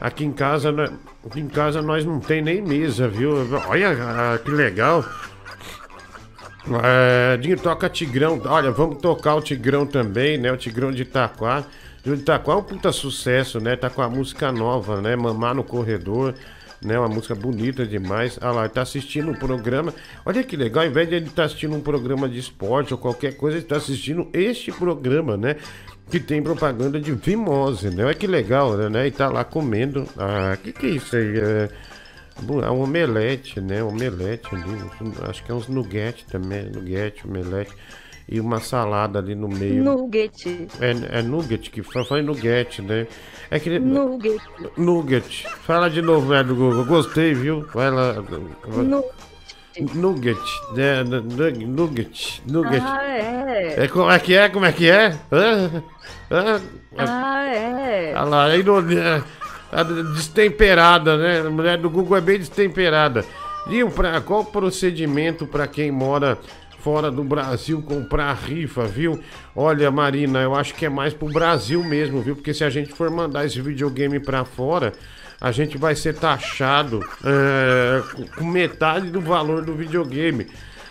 Aqui 0.00 0.24
em 0.24 0.32
casa, 0.32 0.70
aqui 1.24 1.40
em 1.40 1.48
casa 1.48 1.80
nós 1.80 2.04
não 2.04 2.18
tem 2.18 2.42
nem 2.42 2.60
mesa, 2.60 3.08
viu? 3.08 3.32
Olha 3.68 3.92
ah, 3.92 4.38
que 4.38 4.50
legal. 4.50 5.04
É, 6.82 7.36
Dinho 7.38 7.58
toca 7.58 7.88
Tigrão. 7.88 8.40
Olha, 8.44 8.70
vamos 8.70 8.98
tocar 8.98 9.34
o 9.34 9.40
Tigrão 9.40 9.84
também, 9.86 10.38
né? 10.38 10.52
O 10.52 10.56
Tigrão 10.56 10.92
de 10.92 11.02
Itaquá. 11.02 11.64
O 12.06 12.14
de 12.14 12.22
Itaquá 12.22 12.52
é 12.52 12.56
um 12.56 12.62
puta 12.62 12.92
sucesso, 12.92 13.60
né? 13.60 13.74
Tá 13.76 13.90
com 13.90 14.02
a 14.02 14.08
música 14.08 14.52
nova, 14.52 15.00
né? 15.00 15.16
Mamar 15.16 15.54
no 15.54 15.64
Corredor, 15.64 16.34
né? 16.80 16.98
Uma 16.98 17.08
música 17.08 17.34
bonita 17.34 17.84
demais. 17.84 18.38
Ah 18.40 18.52
lá, 18.52 18.68
tá 18.68 18.82
assistindo 18.82 19.30
um 19.30 19.34
programa. 19.34 19.92
Olha 20.24 20.42
que 20.44 20.56
legal, 20.56 20.84
ao 20.84 20.90
invés 20.90 21.08
de 21.08 21.16
ele 21.16 21.26
estar 21.26 21.44
assistindo 21.44 21.74
um 21.74 21.80
programa 21.80 22.28
de 22.28 22.38
esporte 22.38 22.94
ou 22.94 22.98
qualquer 22.98 23.36
coisa, 23.36 23.58
ele 23.58 23.66
tá 23.66 23.76
assistindo 23.76 24.28
este 24.32 24.70
programa, 24.70 25.36
né? 25.36 25.56
Que 26.10 26.20
tem 26.20 26.42
propaganda 26.42 27.00
de 27.00 27.12
Vimose, 27.12 27.90
né? 27.90 28.04
Olha 28.04 28.14
que 28.14 28.26
legal, 28.26 28.76
né? 28.76 29.06
E 29.08 29.10
tá 29.10 29.28
lá 29.28 29.42
comendo. 29.44 30.06
Ah, 30.16 30.56
que 30.62 30.72
que 30.72 30.86
é 30.86 30.90
isso 30.90 31.16
aí? 31.16 31.38
É... 31.38 31.68
É 32.64 32.70
um 32.70 32.82
omelete, 32.82 33.60
né? 33.60 33.82
Omelete 33.82 34.48
ali. 34.54 34.64
Acho 35.28 35.44
que 35.44 35.50
é 35.50 35.54
uns 35.54 35.68
nuggets 35.68 36.24
também. 36.24 36.64
Nugget, 36.70 37.26
omelete. 37.26 37.72
E 38.28 38.40
uma 38.40 38.60
salada 38.60 39.18
ali 39.18 39.34
no 39.34 39.48
meio. 39.48 39.82
Nugget. 39.82 40.68
É, 40.80 41.18
é 41.18 41.22
nugget 41.22 41.70
que 41.70 41.82
fala, 41.82 42.04
fala 42.04 42.22
nugget, 42.22 42.80
né? 42.80 43.06
É 43.50 43.58
que. 43.58 43.78
Nugget. 43.78 44.40
Nugget. 44.76 45.46
Fala 45.64 45.90
de 45.90 46.00
novo, 46.00 46.28
velho 46.28 46.48
do 46.48 46.54
Google. 46.54 46.84
Gostei, 46.84 47.34
viu? 47.34 47.66
Vai 47.74 47.90
lá. 47.90 48.14
Nu- 48.68 49.04
Nugget. 49.94 50.38
Né? 50.74 51.02
nu- 51.02 51.66
Nugget. 51.66 52.42
Nugget. 52.46 52.82
Ah, 52.86 53.02
é. 53.04 53.84
É, 53.84 53.88
como 53.88 54.10
é 54.10 54.18
que 54.18 54.34
é? 54.34 54.48
Como 54.48 54.64
é 54.66 54.72
que 54.72 54.88
é? 54.88 55.18
Hã? 55.30 55.82
Ah, 56.98 57.44
é. 57.46 58.12
Olha 58.14 58.24
lá, 58.24 58.44
aí 58.46 58.62
no, 58.62 58.78
é, 58.92 59.16
a 59.16 59.22
destemperada, 60.14 61.16
né? 61.16 61.40
A 61.40 61.50
mulher 61.50 61.78
do 61.78 61.88
Google 61.90 62.16
é 62.16 62.20
bem 62.20 62.38
destemperada. 62.38 63.24
E 63.70 63.84
pra, 63.86 64.20
qual 64.20 64.44
procedimento 64.44 65.46
para 65.46 65.66
quem 65.66 65.90
mora 65.90 66.36
fora 66.80 67.10
do 67.10 67.22
Brasil 67.22 67.80
comprar 67.80 68.32
rifa, 68.34 68.84
viu? 68.86 69.20
Olha, 69.54 69.90
Marina, 69.90 70.40
eu 70.40 70.54
acho 70.54 70.74
que 70.74 70.84
é 70.84 70.88
mais 70.88 71.14
pro 71.14 71.28
Brasil 71.32 71.82
mesmo, 71.84 72.20
viu? 72.20 72.34
Porque 72.34 72.52
se 72.52 72.64
a 72.64 72.70
gente 72.70 72.92
for 72.92 73.08
mandar 73.10 73.46
esse 73.46 73.60
videogame 73.60 74.18
para 74.18 74.44
fora, 74.44 74.92
a 75.40 75.52
gente 75.52 75.78
vai 75.78 75.94
ser 75.94 76.14
taxado 76.16 77.00
é, 77.24 78.02
com- 78.36 78.44
metade 78.44 79.10
do 79.10 79.20
valor 79.20 79.64
do 79.64 79.74
videogame. 79.74 80.46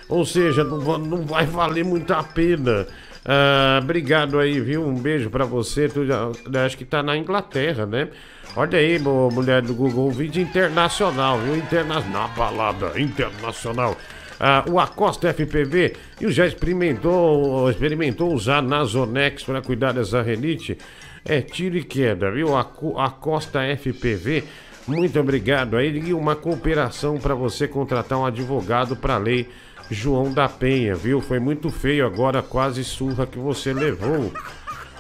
Ou 0.08 0.26
seja, 0.26 0.64
não, 0.64 0.98
não 0.98 1.26
vai 1.26 1.46
valer 1.46 1.84
muito 1.86 2.14
a 2.14 2.24
pena. 2.24 2.88
Ah, 3.26 3.80
obrigado 3.84 4.40
aí, 4.40 4.60
viu? 4.60 4.86
Um 4.88 4.96
beijo 4.96 5.30
pra 5.30 5.46
você. 5.46 5.88
Tu 5.90 6.06
já- 6.06 6.30
acho 6.66 6.78
que 6.78 6.86
tá 6.86 7.04
na 7.04 7.16
Inglaterra, 7.18 7.86
né? 7.86 8.08
Olha 8.56 8.78
aí, 8.80 9.00
mulher 9.00 9.62
do 9.62 9.74
Google, 9.74 10.08
um 10.08 10.12
vídeo 10.12 10.42
internacional, 10.42 11.40
viu? 11.40 11.56
Interna 11.56 12.02
na 12.02 12.28
balada 12.28 13.00
internacional. 13.00 13.96
Ah, 14.40 14.66
o 14.70 14.80
Acosta 14.80 15.30
FPV 15.34 15.96
e 16.20 16.32
já 16.32 16.46
experimentou, 16.46 17.70
experimentou 17.70 18.34
usar 18.34 18.62
Nasonex 18.62 19.44
para 19.44 19.62
cuidar 19.62 19.94
dessa 19.94 20.22
renite? 20.22 20.78
É 21.24 21.40
tiro 21.42 21.78
e 21.78 21.84
queda, 21.84 22.32
viu? 22.32 22.58
Aco- 22.58 23.00
Acosta 23.00 23.62
FPV, 23.64 24.44
muito 24.88 25.18
obrigado 25.20 25.78
aí. 25.78 25.96
E 26.08 26.14
uma 26.14 26.36
cooperação 26.36 27.18
para 27.20 27.36
você 27.36 27.68
contratar 27.68 28.18
um 28.18 28.26
advogado 28.26 28.96
para 28.96 29.16
a 29.16 29.20
lei 29.20 29.48
João 29.90 30.34
da 30.34 30.50
Penha, 30.50 30.96
viu? 30.96 31.22
Foi 31.22 31.40
muito 31.40 31.70
feio 31.70 32.06
agora, 32.06 32.42
quase 32.42 32.84
surra 32.84 33.26
que 33.28 33.38
você 33.38 33.72
levou. 33.72 34.34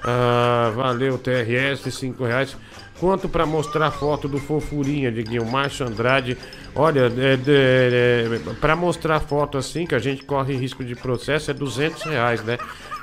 Ah, 0.03 0.71
valeu, 0.75 1.17
TRS, 1.17 1.91
5 1.91 2.23
reais. 2.23 2.55
Quanto 3.01 3.27
para 3.27 3.47
mostrar 3.47 3.89
foto 3.89 4.27
do 4.27 4.37
Fofurinha, 4.37 5.11
Diguinho 5.11 5.43
Márcio 5.43 5.87
Andrade? 5.87 6.37
Olha, 6.75 7.11
é, 7.17 8.53
para 8.61 8.75
mostrar 8.75 9.19
foto 9.19 9.57
assim, 9.57 9.87
que 9.87 9.95
a 9.95 9.99
gente 9.99 10.23
corre 10.23 10.55
risco 10.55 10.83
de 10.85 10.93
processo, 10.93 11.49
é 11.49 11.53
200 11.55 12.03
reais, 12.03 12.43
né? 12.43 12.59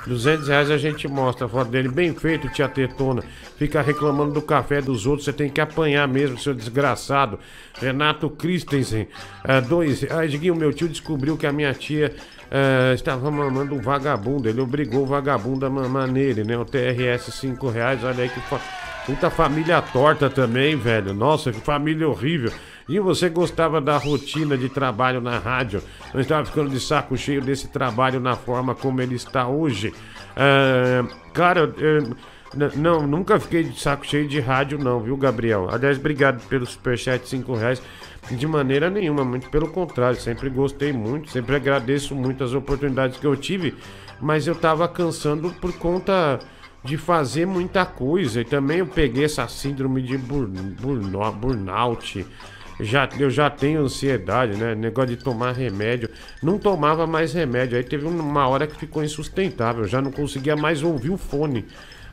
200 0.07 0.47
reais 0.47 0.71
a 0.71 0.77
gente 0.77 1.05
mostra 1.05 1.47
a 1.47 1.49
foto 1.49 1.69
dele 1.69 1.89
bem 1.89 2.15
feito, 2.15 2.47
tia 2.47 2.69
Tetona. 2.69 3.21
Fica 3.57 3.81
reclamando 3.81 4.31
do 4.31 4.41
café 4.41 4.79
dos 4.79 5.05
outros, 5.05 5.25
você 5.25 5.33
tem 5.33 5.49
que 5.49 5.59
apanhar 5.59 6.07
mesmo, 6.07 6.39
seu 6.39 6.53
desgraçado. 6.53 7.37
Renato 7.77 8.29
Christensen, 8.29 9.05
é, 9.43 9.59
dois 9.59 9.99
reais. 9.99 10.31
Diguinho, 10.31 10.55
meu 10.55 10.71
tio 10.71 10.87
descobriu 10.87 11.35
que 11.35 11.45
a 11.45 11.51
minha 11.51 11.73
tia 11.73 12.15
é, 12.49 12.93
estava 12.93 13.29
mamando 13.29 13.75
um 13.75 13.81
vagabundo. 13.81 14.47
Ele 14.47 14.61
obrigou 14.61 15.03
o 15.03 15.05
vagabundo 15.05 15.65
a 15.65 15.69
mamar 15.69 16.07
nele, 16.07 16.45
né? 16.45 16.57
O 16.57 16.63
TRS 16.63 17.33
5 17.33 17.67
reais, 17.67 18.01
olha 18.01 18.23
aí 18.23 18.29
que 18.29 18.39
fa... 18.39 18.61
puta 19.09 19.31
família 19.31 19.81
torta 19.81 20.29
também, 20.29 20.75
velho. 20.75 21.15
Nossa, 21.15 21.51
que 21.51 21.59
família 21.59 22.07
horrível. 22.07 22.51
E 22.87 22.99
você 22.99 23.27
gostava 23.27 23.81
da 23.81 23.97
rotina 23.97 24.55
de 24.55 24.69
trabalho 24.69 25.19
na 25.19 25.39
rádio? 25.39 25.81
Não 26.13 26.21
estava 26.21 26.45
ficando 26.45 26.69
de 26.69 26.79
saco 26.79 27.17
cheio 27.17 27.41
desse 27.41 27.69
trabalho 27.69 28.19
na 28.19 28.35
forma 28.35 28.75
como 28.75 29.01
ele 29.01 29.15
está 29.15 29.47
hoje? 29.47 29.91
É, 30.35 31.03
cara, 31.33 31.73
não, 32.75 33.07
nunca 33.07 33.39
fiquei 33.39 33.63
de 33.63 33.79
saco 33.79 34.05
cheio 34.05 34.27
de 34.27 34.39
rádio, 34.39 34.77
não, 34.77 34.99
viu, 34.99 35.17
Gabriel? 35.17 35.67
Aliás, 35.71 35.97
obrigado 35.97 36.47
pelo 36.47 36.67
superchat 36.67 37.23
de 37.23 37.29
5 37.29 37.55
reais. 37.55 37.81
De 38.29 38.45
maneira 38.45 38.91
nenhuma, 38.91 39.25
muito 39.25 39.49
pelo 39.49 39.69
contrário, 39.69 40.21
sempre 40.21 40.51
gostei 40.51 40.93
muito, 40.93 41.31
sempre 41.31 41.55
agradeço 41.55 42.13
muito 42.13 42.43
as 42.43 42.53
oportunidades 42.53 43.17
que 43.17 43.25
eu 43.25 43.35
tive, 43.35 43.73
mas 44.21 44.45
eu 44.45 44.53
tava 44.53 44.87
cansando 44.87 45.49
por 45.59 45.73
conta 45.73 46.39
de 46.83 46.97
fazer 46.97 47.45
muita 47.45 47.85
coisa. 47.85 48.41
E 48.41 48.45
também 48.45 48.79
eu 48.79 48.87
peguei 48.87 49.25
essa 49.25 49.47
síndrome 49.47 50.01
de 50.01 50.17
burn, 50.17 50.57
burno- 50.79 51.31
burnout. 51.33 52.25
Já, 52.79 53.09
eu 53.19 53.29
já 53.29 53.49
tenho 53.49 53.81
ansiedade, 53.81 54.57
né? 54.57 54.73
Negócio 54.73 55.15
de 55.15 55.21
tomar 55.21 55.51
remédio. 55.51 56.09
Não 56.41 56.57
tomava 56.57 57.05
mais 57.05 57.33
remédio. 57.33 57.77
Aí 57.77 57.83
teve 57.83 58.05
uma 58.05 58.47
hora 58.47 58.65
que 58.65 58.75
ficou 58.77 59.03
insustentável. 59.03 59.85
Já 59.85 60.01
não 60.01 60.11
conseguia 60.11 60.55
mais 60.55 60.81
ouvir 60.81 61.09
o 61.09 61.17
fone. 61.17 61.65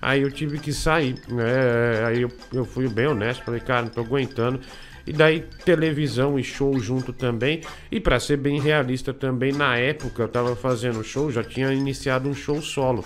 Aí 0.03 0.23
eu 0.23 0.31
tive 0.31 0.59
que 0.59 0.73
sair. 0.73 1.15
né? 1.29 2.05
aí 2.05 2.23
eu, 2.23 2.33
eu 2.53 2.65
fui 2.65 2.89
bem 2.89 3.07
honesto. 3.07 3.45
Falei, 3.45 3.61
cara, 3.61 3.83
não 3.83 3.91
tô 3.91 4.01
aguentando. 4.01 4.59
E 5.07 5.13
daí 5.13 5.45
televisão 5.65 6.37
e 6.37 6.43
show 6.43 6.77
junto 6.81 7.13
também. 7.13 7.61
E 7.89 8.01
pra 8.01 8.19
ser 8.19 8.37
bem 8.37 8.61
realista 8.61 9.15
também, 9.15 9.53
na 9.53 9.77
época 9.77 10.25
eu 10.25 10.29
tava 10.29 10.57
fazendo 10.57 11.05
show, 11.05 11.31
já 11.31 11.45
tinha 11.45 11.73
iniciado 11.73 12.29
um 12.29 12.35
show 12.35 12.61
solo. 12.61 13.05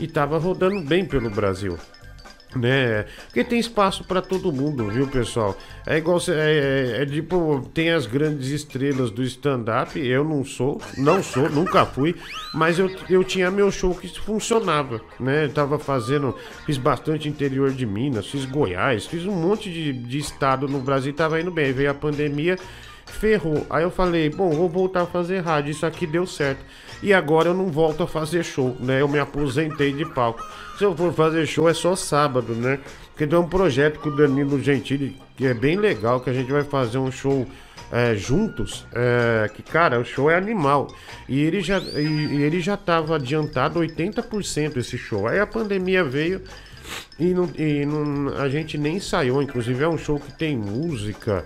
E 0.00 0.06
tava 0.06 0.38
rodando 0.38 0.80
bem 0.80 1.04
pelo 1.04 1.30
Brasil 1.30 1.78
né? 2.56 3.06
Porque 3.26 3.44
tem 3.44 3.58
espaço 3.58 4.04
pra 4.04 4.20
todo 4.20 4.52
mundo, 4.52 4.88
viu, 4.88 5.06
pessoal? 5.06 5.56
É 5.86 5.98
igual 5.98 6.18
é, 6.28 6.98
é, 6.98 7.02
é 7.02 7.06
tipo 7.06 7.68
tem 7.72 7.90
as 7.90 8.06
grandes 8.06 8.48
estrelas 8.48 9.10
do 9.10 9.22
stand-up. 9.22 9.98
Eu 9.98 10.24
não 10.24 10.44
sou, 10.44 10.80
não 10.96 11.22
sou, 11.22 11.48
nunca 11.48 11.84
fui, 11.84 12.14
mas 12.54 12.78
eu, 12.78 12.90
eu 13.08 13.24
tinha 13.24 13.50
meu 13.50 13.70
show 13.70 13.94
que 13.94 14.08
funcionava, 14.20 15.00
né? 15.18 15.44
Eu 15.44 15.52
tava 15.52 15.78
fazendo, 15.78 16.36
fiz 16.66 16.78
bastante 16.78 17.28
interior 17.28 17.70
de 17.70 17.86
Minas, 17.86 18.26
fiz 18.26 18.44
Goiás, 18.44 19.06
fiz 19.06 19.26
um 19.26 19.34
monte 19.34 19.70
de, 19.70 19.92
de 19.92 20.18
estado 20.18 20.68
no 20.68 20.80
Brasil, 20.80 21.12
tava 21.12 21.40
indo 21.40 21.50
bem. 21.50 21.66
Aí 21.66 21.72
veio 21.72 21.90
a 21.90 21.94
pandemia, 21.94 22.58
ferrou. 23.06 23.66
Aí 23.70 23.82
eu 23.82 23.90
falei, 23.90 24.28
bom, 24.28 24.50
vou 24.50 24.68
voltar 24.68 25.02
a 25.02 25.06
fazer 25.06 25.40
rádio, 25.40 25.70
isso 25.70 25.86
aqui 25.86 26.06
deu 26.06 26.26
certo. 26.26 26.64
E 27.02 27.12
agora 27.12 27.48
eu 27.48 27.54
não 27.54 27.66
volto 27.66 28.02
a 28.02 28.06
fazer 28.06 28.44
show, 28.44 28.76
né? 28.78 29.00
Eu 29.00 29.08
me 29.08 29.18
aposentei 29.18 29.92
de 29.92 30.04
palco. 30.04 30.42
Se 30.78 30.84
eu 30.84 30.96
for 30.96 31.12
fazer 31.12 31.46
show 31.46 31.68
é 31.68 31.74
só 31.74 31.96
sábado, 31.96 32.54
né? 32.54 32.78
Porque 33.10 33.26
tem 33.26 33.38
um 33.38 33.48
projeto 33.48 33.98
com 33.98 34.08
o 34.08 34.16
Danilo 34.16 34.60
Gentili 34.62 35.16
que 35.36 35.46
é 35.46 35.52
bem 35.54 35.76
legal, 35.76 36.20
que 36.20 36.30
a 36.30 36.32
gente 36.32 36.50
vai 36.52 36.62
fazer 36.62 36.98
um 36.98 37.10
show 37.10 37.46
é, 37.90 38.14
juntos. 38.14 38.86
é, 38.94 39.50
que, 39.52 39.62
cara, 39.62 39.98
o 39.98 40.04
show 40.04 40.30
é 40.30 40.36
animal. 40.36 40.88
E 41.28 41.40
ele 41.40 41.60
já, 41.60 41.78
e, 41.78 42.00
e 42.36 42.42
ele 42.42 42.60
já 42.60 42.76
tava 42.76 43.16
adiantado 43.16 43.80
80% 43.80 44.76
esse 44.76 44.96
show. 44.96 45.26
Aí 45.26 45.40
a 45.40 45.46
pandemia 45.46 46.04
veio 46.04 46.40
e, 47.18 47.34
não, 47.34 47.50
e 47.58 47.84
não- 47.84 48.34
a 48.36 48.48
gente 48.48 48.78
nem 48.78 48.96
ensaiou. 48.96 49.42
Inclusive 49.42 49.82
é 49.82 49.88
um 49.88 49.98
show 49.98 50.18
que 50.20 50.32
tem 50.32 50.56
música, 50.56 51.44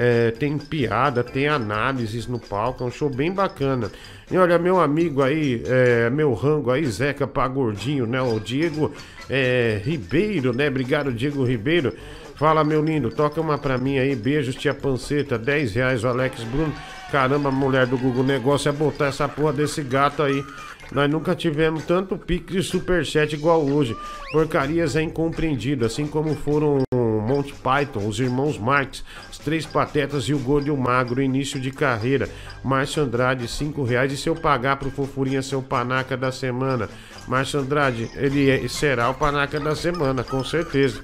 é, 0.00 0.30
tem 0.30 0.56
piada, 0.56 1.24
tem 1.24 1.48
análises 1.48 2.28
no 2.28 2.38
palco. 2.38 2.84
É 2.84 2.86
um 2.86 2.90
show 2.90 3.10
bem 3.10 3.32
bacana. 3.32 3.90
E 4.30 4.38
olha, 4.38 4.56
meu 4.56 4.80
amigo 4.80 5.22
aí, 5.22 5.60
é, 5.66 6.08
meu 6.08 6.32
rango 6.34 6.70
aí, 6.70 6.86
Zeca 6.86 7.26
Pagordinho, 7.26 8.06
né? 8.06 8.22
O 8.22 8.38
Diego 8.38 8.92
é, 9.28 9.82
Ribeiro, 9.84 10.54
né? 10.54 10.68
Obrigado, 10.68 11.12
Diego 11.12 11.42
Ribeiro. 11.42 11.92
Fala, 12.36 12.62
meu 12.62 12.80
lindo, 12.80 13.10
toca 13.10 13.40
uma 13.40 13.58
pra 13.58 13.76
mim 13.76 13.98
aí. 13.98 14.14
Beijos, 14.14 14.54
tia 14.54 14.72
Panceta, 14.72 15.36
10 15.36 15.74
reais, 15.74 16.04
o 16.04 16.08
Alex 16.08 16.44
Bruno. 16.44 16.72
Caramba, 17.10 17.50
mulher 17.50 17.86
do 17.86 17.98
Google, 17.98 18.22
negócio 18.22 18.68
é 18.68 18.72
botar 18.72 19.06
essa 19.06 19.28
porra 19.28 19.52
desse 19.52 19.82
gato 19.82 20.22
aí. 20.22 20.44
Nós 20.92 21.10
nunca 21.10 21.34
tivemos 21.34 21.84
tanto 21.84 22.16
pique 22.16 22.52
de 22.52 22.62
superchat 22.62 23.34
igual 23.34 23.66
hoje. 23.66 23.96
Porcarias 24.30 24.94
é 24.94 25.02
incompreendido, 25.02 25.84
assim 25.84 26.06
como 26.06 26.36
foram 26.36 26.82
Monty 27.28 27.52
Python, 27.52 28.08
os 28.08 28.18
irmãos 28.18 28.58
Marx, 28.58 29.04
Três 29.48 29.64
Patetas 29.64 30.24
e 30.24 30.34
o 30.34 30.38
Gordo 30.38 30.68
e 30.68 30.70
o 30.70 30.76
Magro, 30.76 31.22
início 31.22 31.58
de 31.58 31.70
carreira. 31.70 32.28
Márcio 32.62 33.02
Andrade, 33.02 33.48
5 33.48 33.82
reais. 33.82 34.12
E 34.12 34.16
se 34.18 34.28
eu 34.28 34.36
pagar 34.36 34.76
pro 34.76 34.90
Fofurinha 34.90 35.40
ser 35.40 35.56
o 35.56 35.62
panaca 35.62 36.18
da 36.18 36.30
semana? 36.30 36.86
Márcio 37.26 37.58
Andrade, 37.60 38.10
ele 38.14 38.50
é- 38.50 38.68
será 38.68 39.08
o 39.08 39.14
panaca 39.14 39.58
da 39.58 39.74
semana, 39.74 40.22
com 40.22 40.44
certeza. 40.44 41.02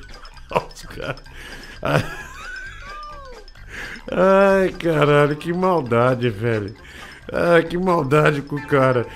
Ai, 4.13 4.69
caralho, 4.79 5.37
que 5.37 5.51
maldade, 5.51 6.29
velho. 6.29 6.75
Ai, 7.33 7.63
que 7.63 7.79
maldade 7.79 8.43
com 8.43 8.57
o 8.57 8.67
cara. 8.67 9.07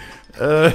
Ai, 0.41 0.73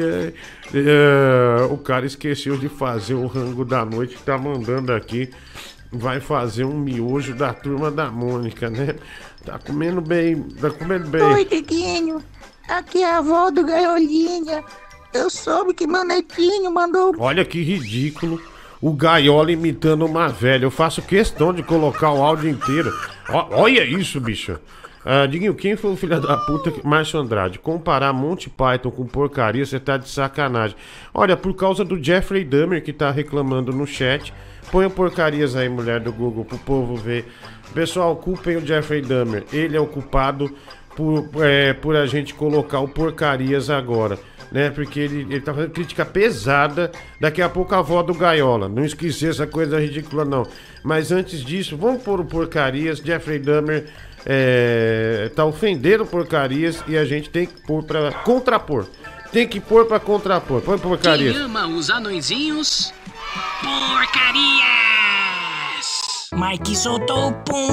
ai. 0.00 0.34
É, 0.74 1.64
o 1.70 1.76
cara 1.78 2.06
esqueceu 2.06 2.56
de 2.56 2.68
fazer 2.68 3.14
o 3.14 3.26
rango 3.26 3.64
da 3.64 3.84
noite, 3.84 4.16
tá 4.24 4.38
mandando 4.38 4.92
aqui. 4.92 5.28
Vai 5.90 6.20
fazer 6.20 6.64
um 6.64 6.78
miojo 6.78 7.34
da 7.34 7.52
turma 7.52 7.90
da 7.90 8.10
Mônica, 8.10 8.68
né? 8.68 8.96
Tá 9.44 9.58
comendo 9.58 10.00
bem, 10.00 10.42
tá 10.42 10.70
comendo 10.70 11.08
bem. 11.08 11.22
Oi, 11.22 11.44
Diguinho. 11.44 12.22
Aqui 12.68 13.02
é 13.02 13.10
a 13.10 13.18
avó 13.18 13.50
do 13.50 13.64
Gaiolinha. 13.64 14.62
Eu 15.14 15.30
soube 15.30 15.72
que 15.72 15.86
meu 15.86 16.04
netinho 16.04 16.70
mandou. 16.70 17.14
Olha 17.18 17.44
que 17.44 17.62
ridículo. 17.62 18.40
O 18.80 18.92
Gaiola 18.92 19.50
imitando 19.50 20.04
uma 20.04 20.28
velha. 20.28 20.64
Eu 20.66 20.70
faço 20.70 21.00
questão 21.00 21.52
de 21.52 21.62
colocar 21.62 22.12
o 22.12 22.22
áudio 22.22 22.50
inteiro. 22.50 22.92
Ó, 23.30 23.48
olha 23.62 23.82
isso, 23.84 24.20
bicho. 24.20 24.58
Ah, 25.04 25.26
Diguinho, 25.26 25.54
quem 25.54 25.76
foi 25.76 25.92
o 25.92 25.96
filho 25.96 26.20
da 26.20 26.36
puta? 26.36 26.72
Márcio 26.84 27.20
Andrade. 27.20 27.58
Comparar 27.58 28.12
Monty 28.12 28.50
Python 28.50 28.90
com 28.90 29.06
porcaria, 29.06 29.64
você 29.64 29.78
tá 29.78 29.96
de 29.96 30.08
sacanagem. 30.08 30.76
Olha, 31.14 31.36
por 31.36 31.54
causa 31.54 31.84
do 31.84 32.02
Jeffrey 32.02 32.44
Dahmer 32.44 32.82
que 32.82 32.92
tá 32.92 33.10
reclamando 33.10 33.72
no 33.72 33.86
chat. 33.86 34.32
Põe 34.70 34.88
porcarias 34.90 35.56
aí, 35.56 35.68
mulher 35.68 36.00
do 36.00 36.12
Google, 36.12 36.44
pro 36.44 36.58
povo 36.58 36.94
ver. 36.96 37.26
Pessoal, 37.72 38.14
culpem 38.16 38.56
o 38.56 38.66
Jeffrey 38.66 39.00
Dahmer. 39.00 39.44
Ele 39.52 39.76
é 39.76 39.80
o 39.80 39.86
culpado 39.86 40.54
por, 40.94 41.28
é, 41.42 41.72
por 41.72 41.96
a 41.96 42.06
gente 42.06 42.34
colocar 42.34 42.80
o 42.80 42.88
porcarias 42.88 43.70
agora. 43.70 44.18
Né, 44.50 44.70
porque 44.70 44.98
ele, 45.00 45.20
ele 45.28 45.40
tá 45.42 45.52
fazendo 45.52 45.72
crítica 45.72 46.04
pesada. 46.04 46.90
Daqui 47.20 47.40
a 47.40 47.48
pouco 47.48 47.74
a 47.74 47.78
avó 47.78 48.02
do 48.02 48.14
Gaiola. 48.14 48.68
Não 48.68 48.84
esquecer 48.84 49.30
essa 49.30 49.46
coisa 49.46 49.78
ridícula, 49.78 50.24
não. 50.24 50.46
Mas 50.82 51.12
antes 51.12 51.40
disso, 51.40 51.76
vamos 51.76 52.02
pôr 52.02 52.20
o 52.20 52.24
porcarias. 52.24 52.98
Jeffrey 52.98 53.38
Dahmer 53.38 53.86
é, 54.28 55.30
tá 55.34 55.44
ofendendo 55.46 56.04
porcarias 56.04 56.84
e 56.86 56.98
a 56.98 57.04
gente 57.06 57.30
tem 57.30 57.46
que 57.46 57.62
pôr 57.62 57.82
pra 57.82 58.12
contrapor. 58.12 58.86
Tem 59.32 59.48
que 59.48 59.58
pôr 59.58 59.86
pra 59.86 59.98
contrapor. 59.98 60.60
Põe 60.60 60.78
porcarias. 60.78 61.34
Quem 61.34 61.44
ama 61.44 61.66
os 61.66 61.88
anõezinhos? 61.88 62.92
Porcarias! 63.62 64.68
Mike 66.34 66.76
soltou 66.76 67.28
o 67.28 67.32
pum. 67.32 67.68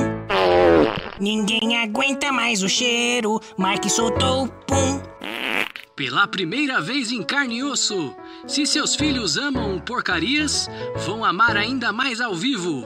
Ninguém 1.20 1.78
aguenta 1.78 2.32
mais 2.32 2.64
o 2.64 2.70
cheiro. 2.70 3.40
Mike 3.58 3.90
soltou 3.90 4.46
o 4.46 4.48
pum. 4.48 5.02
Pela 5.96 6.28
primeira 6.28 6.82
vez 6.82 7.12
em 7.12 7.24
carne 7.24 7.58
e 7.60 7.64
osso. 7.64 8.14
Se 8.48 8.66
seus 8.66 8.96
filhos 8.96 9.38
amam 9.38 9.80
porcarias, 9.80 10.70
vão 11.06 11.24
amar 11.24 11.56
ainda 11.56 11.94
mais 11.94 12.20
ao 12.20 12.36
vivo. 12.36 12.86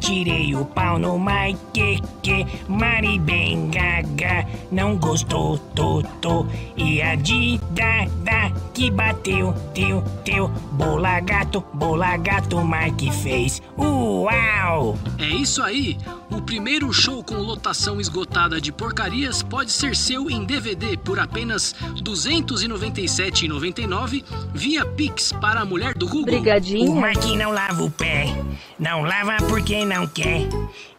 Tirei 0.00 0.54
o 0.54 0.64
pau 0.64 0.98
no 0.98 1.18
Mike, 1.18 2.02
que 2.22 2.46
Mari 2.66 3.18
bem 3.18 3.70
gaga, 3.70 4.46
não 4.72 4.96
gostou, 4.96 5.58
tô. 5.74 6.46
E 6.76 7.02
a 7.02 7.14
Dida 7.14 8.08
que 8.80 8.90
bateu, 8.90 9.52
teu, 9.74 10.02
teu, 10.24 10.48
bola 10.72 11.20
gato, 11.20 11.62
bola 11.74 12.16
gato, 12.16 12.64
Mike 12.64 13.12
fez. 13.12 13.60
Uau! 13.76 14.98
É 15.18 15.28
isso 15.28 15.62
aí! 15.62 15.98
O 16.30 16.40
primeiro 16.40 16.90
show 16.92 17.22
com 17.22 17.34
lotação 17.34 18.00
esgotada 18.00 18.58
de 18.60 18.72
porcarias 18.72 19.42
pode 19.42 19.70
ser 19.70 19.94
seu 19.94 20.30
em 20.30 20.44
DVD 20.44 20.96
por 20.96 21.18
apenas 21.18 21.72
R$ 21.72 22.02
297,99 22.02 24.24
via 24.54 24.86
Pix 24.86 25.32
para 25.32 25.60
a 25.60 25.64
mulher 25.64 25.94
do 25.94 26.08
Google. 26.08 26.38
O 26.38 27.02
Mike 27.02 27.36
não 27.36 27.50
lava 27.50 27.82
o 27.82 27.90
pé, 27.90 28.32
não 28.78 29.02
lava 29.02 29.36
porque 29.46 29.84
não 29.90 30.06
quer. 30.06 30.48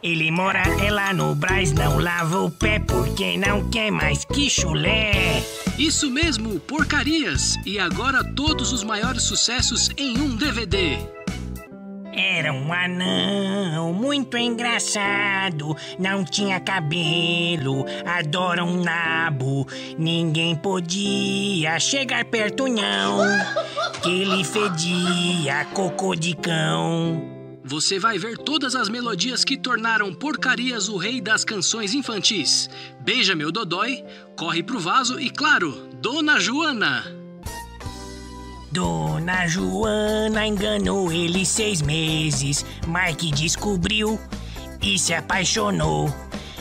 Ele 0.03 0.29
mora 0.31 0.61
é 0.85 0.91
lá 0.91 1.13
no 1.13 1.33
Braz, 1.33 1.71
não 1.71 1.97
lava 1.97 2.41
o 2.41 2.51
pé 2.51 2.77
porque 2.77 3.37
não 3.37 3.69
quer 3.69 3.89
mais 3.89 4.25
que 4.25 4.49
chulé. 4.49 5.41
Isso 5.79 6.11
mesmo, 6.11 6.59
porcarias! 6.59 7.55
E 7.65 7.79
agora 7.79 8.21
todos 8.21 8.73
os 8.73 8.83
maiores 8.83 9.23
sucessos 9.23 9.89
em 9.95 10.17
um 10.17 10.35
DVD. 10.35 10.97
Era 12.13 12.51
um 12.51 12.73
anão 12.73 13.93
muito 13.93 14.37
engraçado, 14.37 15.73
não 15.97 16.25
tinha 16.25 16.59
cabelo, 16.59 17.85
adora 18.05 18.65
um 18.65 18.83
nabo. 18.83 19.65
Ninguém 19.97 20.53
podia 20.53 21.79
chegar 21.79 22.25
perto 22.25 22.67
não, 22.67 23.21
que 24.03 24.09
ele 24.09 24.43
fedia 24.43 25.63
cocô 25.73 26.13
de 26.13 26.35
cão. 26.35 27.40
Você 27.63 27.99
vai 27.99 28.17
ver 28.17 28.37
todas 28.37 28.75
as 28.75 28.89
melodias 28.89 29.43
que 29.43 29.55
tornaram 29.55 30.13
Porcarias 30.13 30.89
o 30.89 30.97
rei 30.97 31.21
das 31.21 31.43
canções 31.43 31.93
infantis. 31.93 32.69
Beija 33.01 33.35
meu 33.35 33.51
dodói, 33.51 34.03
corre 34.35 34.63
pro 34.63 34.79
vaso 34.79 35.19
e, 35.19 35.29
claro, 35.29 35.89
Dona 36.01 36.39
Joana. 36.39 37.05
Dona 38.71 39.47
Joana 39.47 40.47
enganou 40.47 41.11
ele 41.11 41.45
seis 41.45 41.81
meses. 41.81 42.65
Mike 42.87 43.31
descobriu 43.31 44.19
e 44.81 44.97
se 44.97 45.13
apaixonou. 45.13 46.13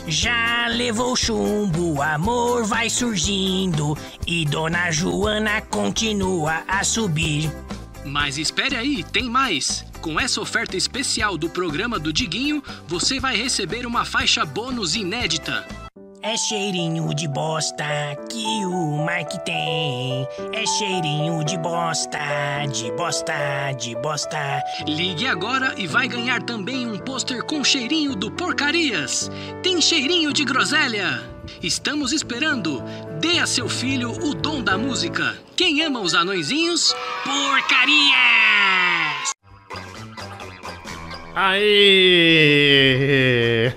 Já 0.07 0.66
levou 0.68 1.16
chumbo, 1.16 2.03
amor 2.03 2.64
vai 2.64 2.90
surgindo 2.90 3.96
e 4.26 4.44
Dona 4.44 4.90
Joana 4.90 5.61
continua 5.62 6.62
a 6.66 6.84
subir. 6.84 7.51
Mas 8.05 8.38
espere 8.38 8.76
aí, 8.76 9.05
tem 9.05 9.24
mais! 9.24 9.84
Com 10.01 10.18
essa 10.18 10.40
oferta 10.40 10.76
especial 10.76 11.36
do 11.36 11.51
programa 11.51 11.98
do 11.98 12.12
Diguinho, 12.12 12.62
você 12.86 13.20
vai 13.20 13.36
receber 13.36 13.84
uma 13.86 14.05
faixa 14.05 14.44
bônus 14.46 14.96
inédita. 14.96 15.66
É 16.22 16.36
cheirinho 16.36 17.14
de 17.14 17.26
bosta 17.26 17.84
que 18.28 18.44
o 18.66 19.07
Mike 19.07 19.42
tem. 19.42 20.28
É 20.53 20.66
cheirinho 20.66 21.42
de 21.44 21.57
bosta, 21.57 22.18
de 22.70 22.92
bosta, 22.92 23.72
de 23.78 23.94
bosta. 23.96 24.62
Ligue 24.86 25.26
agora 25.26 25.74
e 25.78 25.86
vai 25.86 26.07
ganhar 26.07 26.42
também 26.42 26.86
um 26.86 26.98
pôster 26.98 27.42
com 27.44 27.64
cheirinho 27.64 28.14
do 28.14 28.30
Porcarias. 28.30 29.30
Tem 29.62 29.80
cheirinho 29.80 30.30
de 30.30 30.44
groselha. 30.44 31.22
Estamos 31.62 32.12
esperando. 32.12 32.82
Dê 33.21 33.39
a 33.39 33.47
seu 33.47 33.68
filho 33.68 34.11
o 34.12 34.35
dom 34.35 34.62
da 34.62 34.79
música. 34.79 35.37
Quem 35.55 35.83
ama 35.83 36.01
os 36.01 36.14
anõezinhos? 36.14 36.97
Porcarias! 37.23 38.14
Aí! 41.35 41.61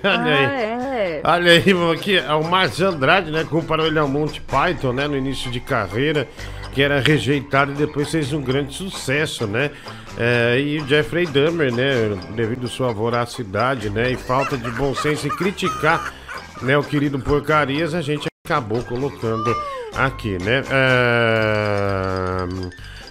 Olha 0.02 0.34
aí. 0.34 0.46
Ah, 0.46 0.96
é. 0.96 1.20
Olha 1.22 1.52
aí, 1.52 1.64
aqui 1.92 2.16
é 2.16 2.32
o 2.32 2.42
Márcio 2.42 2.88
Andrade, 2.88 3.30
né? 3.30 3.44
Comparou 3.44 3.86
ele 3.86 3.98
ao 3.98 4.08
Monty 4.08 4.40
Python, 4.40 4.94
né? 4.94 5.06
No 5.06 5.14
início 5.14 5.50
de 5.50 5.60
carreira, 5.60 6.26
que 6.72 6.80
era 6.80 7.00
rejeitado 7.00 7.72
e 7.72 7.74
depois 7.74 8.10
fez 8.10 8.32
um 8.32 8.40
grande 8.40 8.72
sucesso, 8.72 9.46
né? 9.46 9.70
É, 10.16 10.58
e 10.58 10.80
o 10.80 10.88
Jeffrey 10.88 11.26
Dahmer, 11.26 11.70
né? 11.70 12.18
Devido 12.34 12.64
à 12.64 12.70
sua 12.70 12.92
voracidade, 12.92 13.90
né? 13.90 14.10
E 14.10 14.16
falta 14.16 14.56
de 14.56 14.70
bom 14.70 14.94
senso 14.94 15.26
e 15.26 15.30
criticar, 15.30 16.14
né? 16.62 16.78
O 16.78 16.82
querido 16.82 17.18
Porcarias, 17.18 17.92
a 17.92 18.00
gente 18.00 18.32
acabou 18.46 18.82
colocando 18.84 19.56
aqui, 19.96 20.36
né? 20.36 20.62
É... 20.70 22.44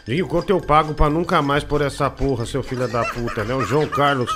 Digo, 0.06 0.28
quanto 0.28 0.52
eu 0.52 0.62
pago 0.62 0.94
pra 0.94 1.10
nunca 1.10 1.42
mais 1.42 1.64
por 1.64 1.82
essa 1.82 2.08
porra, 2.08 2.46
seu 2.46 2.62
filho 2.62 2.88
da 2.88 3.04
puta, 3.04 3.44
né? 3.44 3.56
O 3.56 3.64
João 3.64 3.88
Carlos. 3.88 4.32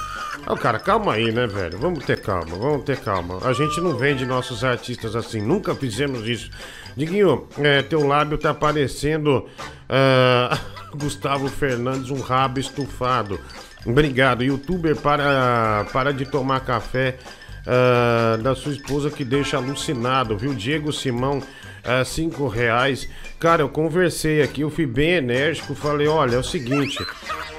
Ô, 0.47 0.55
cara, 0.55 0.79
calma 0.79 1.13
aí, 1.13 1.31
né, 1.31 1.45
velho? 1.45 1.77
Vamos 1.77 2.03
ter 2.03 2.19
calma, 2.19 2.57
vamos 2.57 2.83
ter 2.83 2.97
calma. 2.97 3.37
A 3.43 3.53
gente 3.53 3.79
não 3.79 3.95
vende 3.95 4.25
nossos 4.25 4.63
artistas 4.63 5.15
assim, 5.15 5.39
nunca 5.39 5.75
fizemos 5.75 6.27
isso. 6.27 6.49
Diguinho, 6.95 7.47
é, 7.59 7.83
teu 7.83 8.07
lábio 8.07 8.39
tá 8.39 8.51
parecendo 8.51 9.47
ah, 9.87 10.57
Gustavo 10.97 11.47
Fernandes, 11.47 12.09
um 12.09 12.21
rabo 12.21 12.59
estufado. 12.59 13.39
Obrigado, 13.85 14.43
youtuber, 14.43 14.95
para, 14.95 15.85
para 15.93 16.11
de 16.11 16.25
tomar 16.25 16.61
café 16.61 17.19
ah, 17.67 18.37
da 18.41 18.55
sua 18.55 18.71
esposa 18.71 19.11
que 19.11 19.25
deixa 19.25 19.57
alucinado, 19.57 20.37
viu? 20.37 20.53
Diego 20.53 20.93
Simão, 20.93 21.43
ah, 21.83 22.05
cinco 22.05 22.47
reais. 22.47 23.09
Cara, 23.39 23.61
eu 23.61 23.69
conversei 23.69 24.41
aqui, 24.41 24.61
eu 24.61 24.69
fui 24.69 24.85
bem 24.85 25.15
enérgico, 25.15 25.75
falei, 25.75 26.07
olha, 26.07 26.35
é 26.35 26.39
o 26.39 26.43
seguinte, 26.43 27.05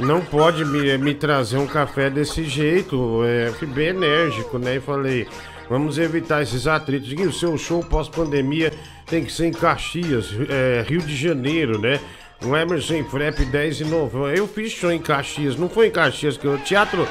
não 0.00 0.20
pode 0.20 0.64
me, 0.64 0.96
me 0.96 1.14
trazer 1.14 1.59
um 1.59 1.66
café 1.66 2.09
desse 2.09 2.44
jeito, 2.44 3.22
é, 3.24 3.52
fui 3.52 3.68
bem 3.68 3.88
enérgico, 3.88 4.59
né? 4.59 4.76
E 4.76 4.80
falei, 4.80 5.28
vamos 5.68 5.98
evitar 5.98 6.42
esses 6.42 6.66
atritos. 6.66 7.12
E 7.12 7.22
o 7.22 7.32
seu 7.32 7.56
show 7.59 7.84
pós-pandemia 7.84 8.72
tem 9.06 9.24
que 9.24 9.30
ser 9.30 9.46
em 9.46 9.52
Caxias, 9.52 10.30
é, 10.48 10.84
Rio 10.88 11.02
de 11.02 11.14
Janeiro, 11.14 11.78
né? 11.78 12.00
Um 12.42 12.56
Emerson 12.56 13.04
Frep 13.04 13.44
10 13.44 13.80
e 13.80 13.84
9. 13.84 14.38
Eu 14.38 14.48
fiz 14.48 14.72
show 14.72 14.90
em 14.90 15.00
Caxias, 15.00 15.56
não 15.56 15.68
foi 15.68 15.88
em 15.88 15.90
Caxias, 15.90 16.36
que 16.36 16.46
o 16.46 16.56
teatro. 16.59 17.06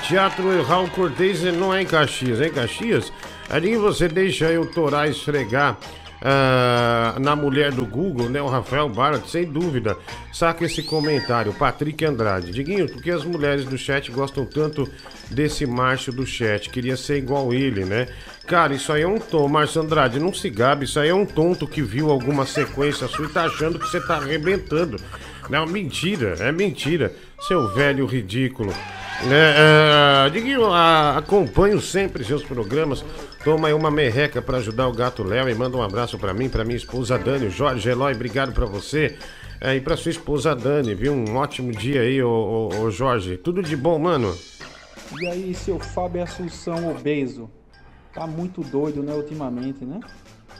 Teatro 0.00 0.62
Raul 0.62 0.88
Cortez 0.88 1.42
não 1.42 1.72
é 1.72 1.82
em 1.82 1.86
Caxias, 1.86 2.40
é 2.40 2.46
em 2.46 2.52
Caxias? 2.52 3.12
Ali 3.48 3.76
você 3.76 4.08
deixa 4.08 4.46
eu 4.46 4.66
torar 4.66 5.08
esfregar 5.08 5.78
ah, 6.24 7.16
na 7.20 7.34
mulher 7.34 7.72
do 7.72 7.84
Google, 7.84 8.28
né? 8.28 8.40
O 8.40 8.46
Rafael 8.46 8.88
Barat, 8.88 9.26
sem 9.26 9.44
dúvida. 9.44 9.98
Saca 10.32 10.64
esse 10.64 10.80
comentário, 10.82 11.52
Patrick 11.52 12.04
Andrade. 12.04 12.52
Diguinho, 12.52 12.88
por 12.88 13.02
que 13.02 13.10
as 13.10 13.24
mulheres 13.24 13.64
do 13.64 13.76
chat 13.76 14.10
gostam 14.12 14.46
tanto 14.46 14.88
desse 15.28 15.66
Márcio 15.66 16.12
do 16.12 16.24
chat? 16.24 16.70
Queria 16.70 16.96
ser 16.96 17.18
igual 17.18 17.52
ele, 17.52 17.84
né? 17.84 18.06
Cara, 18.46 18.72
isso 18.72 18.92
aí 18.92 19.02
é 19.02 19.06
um 19.06 19.18
tom, 19.18 19.48
Márcio 19.48 19.82
Andrade, 19.82 20.20
não 20.20 20.32
se 20.32 20.48
gabe, 20.48 20.84
isso 20.84 21.00
aí 21.00 21.08
é 21.08 21.14
um 21.14 21.26
tonto 21.26 21.66
que 21.66 21.82
viu 21.82 22.10
alguma 22.10 22.46
sequência 22.46 23.08
sua 23.08 23.26
e 23.26 23.28
tá 23.28 23.44
achando 23.44 23.78
que 23.78 23.88
você 23.88 24.00
tá 24.00 24.16
arrebentando. 24.16 24.98
Não, 25.50 25.66
mentira, 25.66 26.36
é 26.38 26.52
mentira. 26.52 27.12
Seu 27.46 27.68
velho 27.72 28.06
ridículo. 28.06 28.72
É, 29.24 30.26
é, 30.26 30.30
Diguinho, 30.30 30.66
a- 30.72 31.16
acompanho 31.18 31.80
sempre 31.80 32.24
seus 32.24 32.42
programas. 32.42 33.04
Toma 33.44 33.68
aí 33.68 33.74
uma 33.74 33.90
merreca 33.90 34.40
pra 34.42 34.58
ajudar 34.58 34.88
o 34.88 34.92
gato 34.92 35.22
Léo 35.22 35.48
e 35.48 35.54
manda 35.54 35.76
um 35.76 35.82
abraço 35.82 36.18
pra 36.18 36.32
mim, 36.34 36.48
pra 36.48 36.64
minha 36.64 36.76
esposa 36.76 37.18
Dani. 37.18 37.50
Jorge 37.50 37.88
Eloy, 37.88 38.14
obrigado 38.14 38.52
pra 38.52 38.66
você. 38.66 39.16
É, 39.60 39.76
e 39.76 39.80
pra 39.80 39.96
sua 39.96 40.10
esposa 40.10 40.54
Dani, 40.56 40.94
viu? 40.94 41.12
Um 41.12 41.36
ótimo 41.36 41.70
dia 41.72 42.00
aí, 42.02 42.22
ô, 42.22 42.28
ô, 42.72 42.80
ô 42.82 42.90
Jorge. 42.90 43.36
Tudo 43.36 43.62
de 43.62 43.76
bom, 43.76 43.98
mano. 43.98 44.36
E 45.20 45.26
aí, 45.26 45.54
seu 45.54 45.78
Fábio 45.78 46.22
Assunção 46.22 46.90
obeso? 46.90 47.48
Tá 48.12 48.26
muito 48.26 48.60
doido, 48.62 49.02
né, 49.02 49.12
ultimamente, 49.14 49.84
né? 49.84 50.00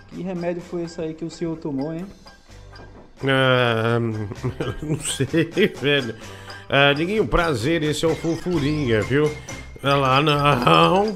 Que 0.08 0.22
remédio 0.22 0.62
foi 0.62 0.82
esse 0.84 1.00
aí 1.00 1.14
que 1.14 1.24
o 1.24 1.30
senhor 1.30 1.56
tomou, 1.58 1.92
hein? 1.92 2.06
Ah, 3.24 3.98
não 4.82 4.98
sei, 5.00 5.26
velho. 5.80 6.14
Ah, 6.74 6.94
Diguinho, 6.94 7.26
prazer, 7.26 7.82
esse 7.82 8.02
é 8.02 8.08
o 8.08 8.16
Fofurinha, 8.16 9.02
viu? 9.02 9.30
Olha 9.82 9.94
lá, 9.94 10.22
não. 10.22 11.14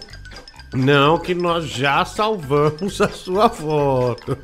Não, 0.74 1.18
que 1.18 1.34
nós 1.34 1.66
já 1.66 2.04
salvamos 2.04 3.00
a 3.00 3.08
sua 3.08 3.48
foto. 3.48 4.36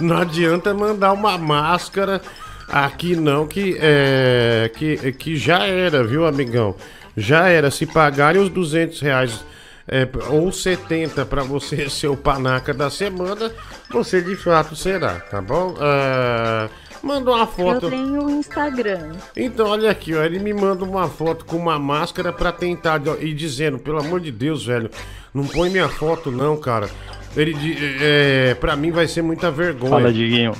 Não 0.00 0.16
adianta 0.16 0.74
mandar 0.74 1.12
uma 1.12 1.38
máscara 1.38 2.20
aqui 2.66 3.14
não, 3.14 3.46
que 3.46 3.78
é. 3.80 4.68
Que, 4.74 5.12
que 5.12 5.36
já 5.36 5.64
era, 5.64 6.02
viu, 6.02 6.26
amigão? 6.26 6.74
Já 7.16 7.48
era. 7.48 7.70
Se 7.70 7.86
pagarem 7.86 8.42
os 8.42 8.48
200 8.48 9.00
reais 9.00 9.44
é, 9.86 10.08
ou 10.28 10.50
70 10.50 11.24
para 11.24 11.44
você 11.44 11.86
ser 11.88 12.08
o 12.08 12.16
panaca 12.16 12.74
da 12.74 12.90
semana, 12.90 13.52
você 13.88 14.20
de 14.20 14.34
fato 14.34 14.74
será, 14.74 15.20
tá 15.20 15.40
bom? 15.40 15.76
Ah, 15.78 16.68
manda 17.02 17.30
uma 17.30 17.46
foto. 17.46 17.86
Eu 17.86 17.90
tenho 17.90 18.24
um 18.24 18.30
Instagram. 18.38 19.12
Então, 19.36 19.68
olha 19.68 19.90
aqui, 19.90 20.14
ó, 20.14 20.22
ele 20.22 20.38
me 20.38 20.52
manda 20.52 20.84
uma 20.84 21.08
foto 21.08 21.44
com 21.44 21.56
uma 21.56 21.78
máscara 21.78 22.32
pra 22.32 22.52
tentar 22.52 23.00
ó, 23.06 23.16
e 23.20 23.32
dizendo, 23.32 23.78
pelo 23.78 23.98
amor 23.98 24.20
de 24.20 24.32
Deus, 24.32 24.66
velho, 24.66 24.90
não 25.32 25.46
põe 25.46 25.70
minha 25.70 25.88
foto 25.88 26.30
não, 26.30 26.56
cara. 26.56 26.88
Ele 27.36 27.54
é, 28.00 28.54
para 28.54 28.74
mim 28.76 28.90
vai 28.90 29.06
ser 29.06 29.22
muita 29.22 29.50
vergonha. 29.50 29.90
Fala, 29.90 30.12
Diguinho. 30.12 30.52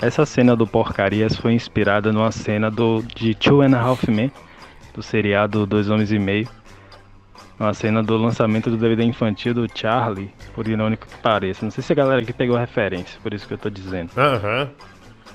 Essa 0.00 0.26
cena 0.26 0.56
do 0.56 0.66
Porcarias 0.66 1.36
foi 1.36 1.52
inspirada 1.52 2.12
numa 2.12 2.32
cena 2.32 2.70
do, 2.70 3.02
de 3.02 3.34
Two 3.34 3.62
and 3.62 3.76
a 3.76 3.80
Half 3.80 4.08
Men, 4.08 4.32
do 4.92 5.02
seriado 5.02 5.64
Dois 5.64 5.88
Homens 5.88 6.10
e 6.10 6.18
Meio. 6.18 6.48
Uma 7.58 7.72
cena 7.72 8.02
do 8.02 8.16
lançamento 8.16 8.68
do 8.68 8.76
DVD 8.76 9.04
infantil 9.04 9.54
do 9.54 9.68
Charlie, 9.72 10.34
por 10.54 10.66
irônico 10.66 11.06
que 11.06 11.16
pareça. 11.18 11.64
Não 11.64 11.70
sei 11.70 11.84
se 11.84 11.92
a 11.92 11.94
galera 11.94 12.20
aqui 12.20 12.32
pegou 12.32 12.56
a 12.56 12.60
referência, 12.60 13.20
por 13.22 13.32
isso 13.32 13.46
que 13.46 13.54
eu 13.54 13.58
tô 13.58 13.70
dizendo. 13.70 14.10
Aham. 14.16 14.68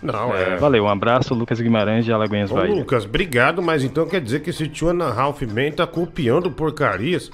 Não, 0.01 0.35
é. 0.35 0.57
Valeu, 0.57 0.83
um 0.83 0.89
abraço, 0.89 1.33
Lucas 1.33 1.59
Guimarães 1.59 2.05
de 2.05 2.11
Alagoinhas 2.11 2.51
Ô, 2.51 2.55
Bahia. 2.55 2.75
Lucas, 2.75 3.05
obrigado, 3.05 3.61
mas 3.61 3.83
então 3.83 4.05
quer 4.07 4.21
dizer 4.21 4.41
que 4.41 4.49
esse 4.49 4.67
Two 4.67 4.89
and 4.89 5.03
a 5.03 5.21
Half 5.21 5.41
Man 5.41 5.71
tá 5.75 5.87
copiando 5.87 6.51
porcarias? 6.51 7.31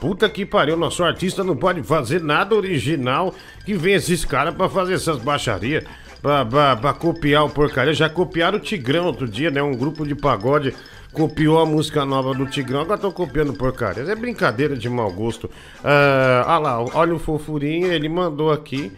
Puta 0.00 0.28
que 0.28 0.44
pariu, 0.44 0.76
nosso 0.76 1.02
artista 1.02 1.42
não 1.42 1.56
pode 1.56 1.82
fazer 1.82 2.20
nada 2.20 2.54
original 2.54 3.34
que 3.64 3.74
vem 3.74 3.94
esses 3.94 4.24
caras 4.24 4.54
pra 4.54 4.68
fazer 4.68 4.94
essas 4.94 5.18
baixarias, 5.18 5.84
pra, 6.20 6.44
pra, 6.44 6.76
pra 6.76 6.92
copiar 6.92 7.44
o 7.44 7.50
porcaria. 7.50 7.94
Já 7.94 8.08
copiaram 8.08 8.58
o 8.58 8.60
Tigrão 8.60 9.06
outro 9.06 9.26
dia, 9.26 9.50
né? 9.50 9.62
Um 9.62 9.74
grupo 9.74 10.06
de 10.06 10.14
pagode 10.14 10.74
copiou 11.12 11.58
a 11.58 11.64
música 11.64 12.04
nova 12.04 12.34
do 12.34 12.44
Tigrão, 12.44 12.82
agora 12.82 12.96
estão 12.96 13.10
copiando 13.10 13.54
porcarias. 13.54 14.06
É 14.06 14.14
brincadeira 14.14 14.76
de 14.76 14.88
mau 14.88 15.10
gosto. 15.10 15.50
Ah, 15.82 16.44
olha 16.46 16.58
lá, 16.58 16.84
olha 16.92 17.14
o 17.14 17.18
fofurinho, 17.18 17.90
ele 17.90 18.08
mandou 18.08 18.52
aqui. 18.52 18.92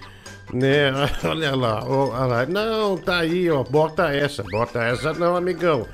Né, 0.53 0.90
olha 1.24 1.55
lá, 1.55 1.84
olha 1.84 2.26
lá, 2.26 2.46
não, 2.46 2.96
tá 2.96 3.18
aí, 3.18 3.51
ó, 3.51 3.62
bota 3.62 4.11
essa, 4.14 4.42
bota 4.42 4.82
essa 4.82 5.12
não, 5.12 5.36
amigão, 5.36 5.86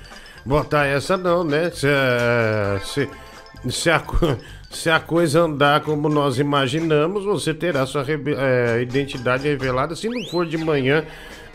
bota 0.46 0.84
essa 0.84 1.16
não, 1.16 1.42
né, 1.42 1.70
se, 1.70 1.88
se, 2.84 3.11
se, 3.68 3.90
a, 3.90 4.00
se 4.70 4.90
a 4.90 5.00
coisa 5.00 5.40
andar 5.40 5.80
como 5.80 6.09
nós 6.09 6.38
imaginamos, 6.38 7.24
você 7.24 7.52
terá 7.52 7.84
sua 7.84 8.05
eh, 8.09 8.82
identidade 8.82 9.42
revelada, 9.48 9.96
se 9.96 10.09
não 10.09 10.24
for 10.30 10.46
de 10.46 10.57
manhã, 10.57 11.05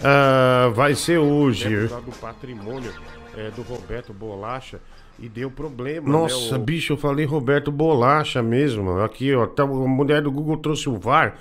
ah, 0.04 0.72
vai 0.74 0.96
ser 0.96 1.18
hoje. 1.18 1.88
do 1.88 2.12
patrimônio 2.20 2.94
eh, 3.38 3.52
do 3.56 3.62
Roberto 3.62 4.14
Bolacha 4.14 4.80
e 5.20 5.28
deu 5.28 5.52
problema. 5.52 6.10
Nossa, 6.10 6.58
bicho, 6.58 6.94
eu 6.94 6.98
falei 6.98 7.26
Roberto 7.26 7.72
Bolacha 7.72 8.42
mesmo. 8.42 9.00
Aqui, 9.02 9.34
ó, 9.36 9.46
tá, 9.46 9.64
a 9.64 9.68
mulher 9.68 10.22
do 10.22 10.32
Google 10.32 10.58
trouxe 10.58 10.88
o 10.88 10.98
VAR. 10.98 11.38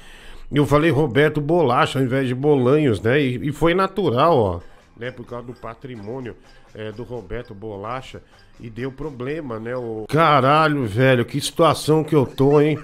Eu 0.52 0.66
falei 0.66 0.90
Roberto 0.90 1.40
Bolacha 1.40 1.98
ao 1.98 2.04
invés 2.04 2.26
de 2.26 2.34
Bolanhos, 2.34 3.00
né? 3.00 3.20
E, 3.20 3.48
e 3.48 3.52
foi 3.52 3.74
natural, 3.74 4.36
ó. 4.38 4.60
né? 4.96 5.10
Por 5.10 5.26
causa 5.26 5.46
do 5.46 5.52
patrimônio 5.52 6.34
é, 6.74 6.90
do 6.92 7.02
Roberto 7.02 7.54
Bolacha. 7.54 8.22
E 8.60 8.68
deu 8.68 8.90
problema, 8.90 9.60
né? 9.60 9.76
O... 9.76 10.04
Caralho, 10.08 10.84
velho, 10.86 11.24
que 11.24 11.40
situação 11.40 12.02
que 12.02 12.14
eu 12.14 12.26
tô, 12.26 12.60
hein? 12.60 12.78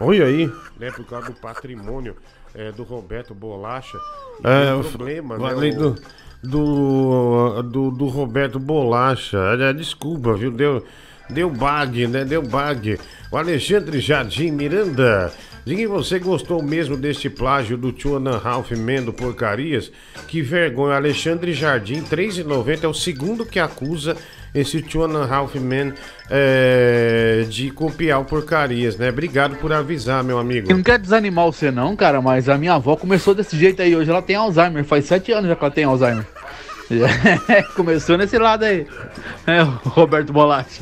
Olha 0.00 0.24
aí, 0.26 0.50
né? 0.78 0.90
Por 0.90 1.04
causa 1.06 1.28
do 1.30 1.34
patrimônio 1.34 2.16
é, 2.54 2.72
do 2.72 2.82
Roberto 2.82 3.34
Bolacha. 3.34 3.96
É, 4.42 4.64
deu 4.66 4.76
eu 4.78 4.84
problema, 4.84 5.38
falei 5.38 5.70
né? 5.70 5.76
do- 5.76 5.90
O- 5.90 5.96
do, 6.42 7.62
do, 7.62 7.90
do 7.90 8.06
Roberto 8.06 8.58
Bolacha. 8.58 9.38
É, 9.60 9.72
Desculpa, 9.72 10.34
viu? 10.34 10.50
Deu, 10.50 10.84
deu 11.30 11.50
bug, 11.50 12.06
né? 12.08 12.24
Deu 12.24 12.42
bug. 12.42 12.98
O 13.30 13.36
Alexandre 13.36 14.00
Jardim 14.00 14.50
Miranda. 14.50 15.32
Diga 15.66 15.88
você 15.88 16.20
gostou 16.20 16.62
mesmo 16.62 16.96
deste 16.96 17.28
plágio 17.28 17.76
do 17.76 17.90
Two 17.90 18.16
and 18.18 18.30
a 18.30 18.36
Half 18.36 18.70
Men 18.70 19.02
do 19.02 19.12
Porcarias? 19.12 19.90
Que 20.28 20.40
vergonha. 20.40 20.94
Alexandre 20.94 21.52
Jardim, 21.52 22.04
3,90 22.04 22.84
é 22.84 22.86
o 22.86 22.94
segundo 22.94 23.44
que 23.44 23.58
acusa 23.58 24.16
esse 24.54 24.78
a 24.78 25.34
Half 25.34 25.56
Men 25.56 25.92
é, 26.30 27.44
de 27.48 27.72
copiar 27.72 28.20
o 28.20 28.24
Porcarias, 28.24 28.96
né? 28.96 29.08
Obrigado 29.08 29.56
por 29.56 29.72
avisar, 29.72 30.22
meu 30.22 30.38
amigo. 30.38 30.70
Eu 30.70 30.76
não 30.76 30.84
quero 30.84 31.02
desanimar 31.02 31.46
você 31.46 31.72
não, 31.72 31.96
cara, 31.96 32.22
mas 32.22 32.48
a 32.48 32.56
minha 32.56 32.74
avó 32.74 32.94
começou 32.94 33.34
desse 33.34 33.58
jeito 33.58 33.82
aí. 33.82 33.96
Hoje 33.96 34.08
ela 34.08 34.22
tem 34.22 34.36
Alzheimer. 34.36 34.84
Faz 34.84 35.06
sete 35.06 35.32
anos 35.32 35.48
já 35.48 35.56
que 35.56 35.64
ela 35.64 35.74
tem 35.74 35.82
Alzheimer. 35.82 36.24
começou 37.74 38.16
nesse 38.16 38.38
lado 38.38 38.64
aí. 38.64 38.86
É, 39.44 39.62
Roberto 39.62 40.32
Bolatti. 40.32 40.80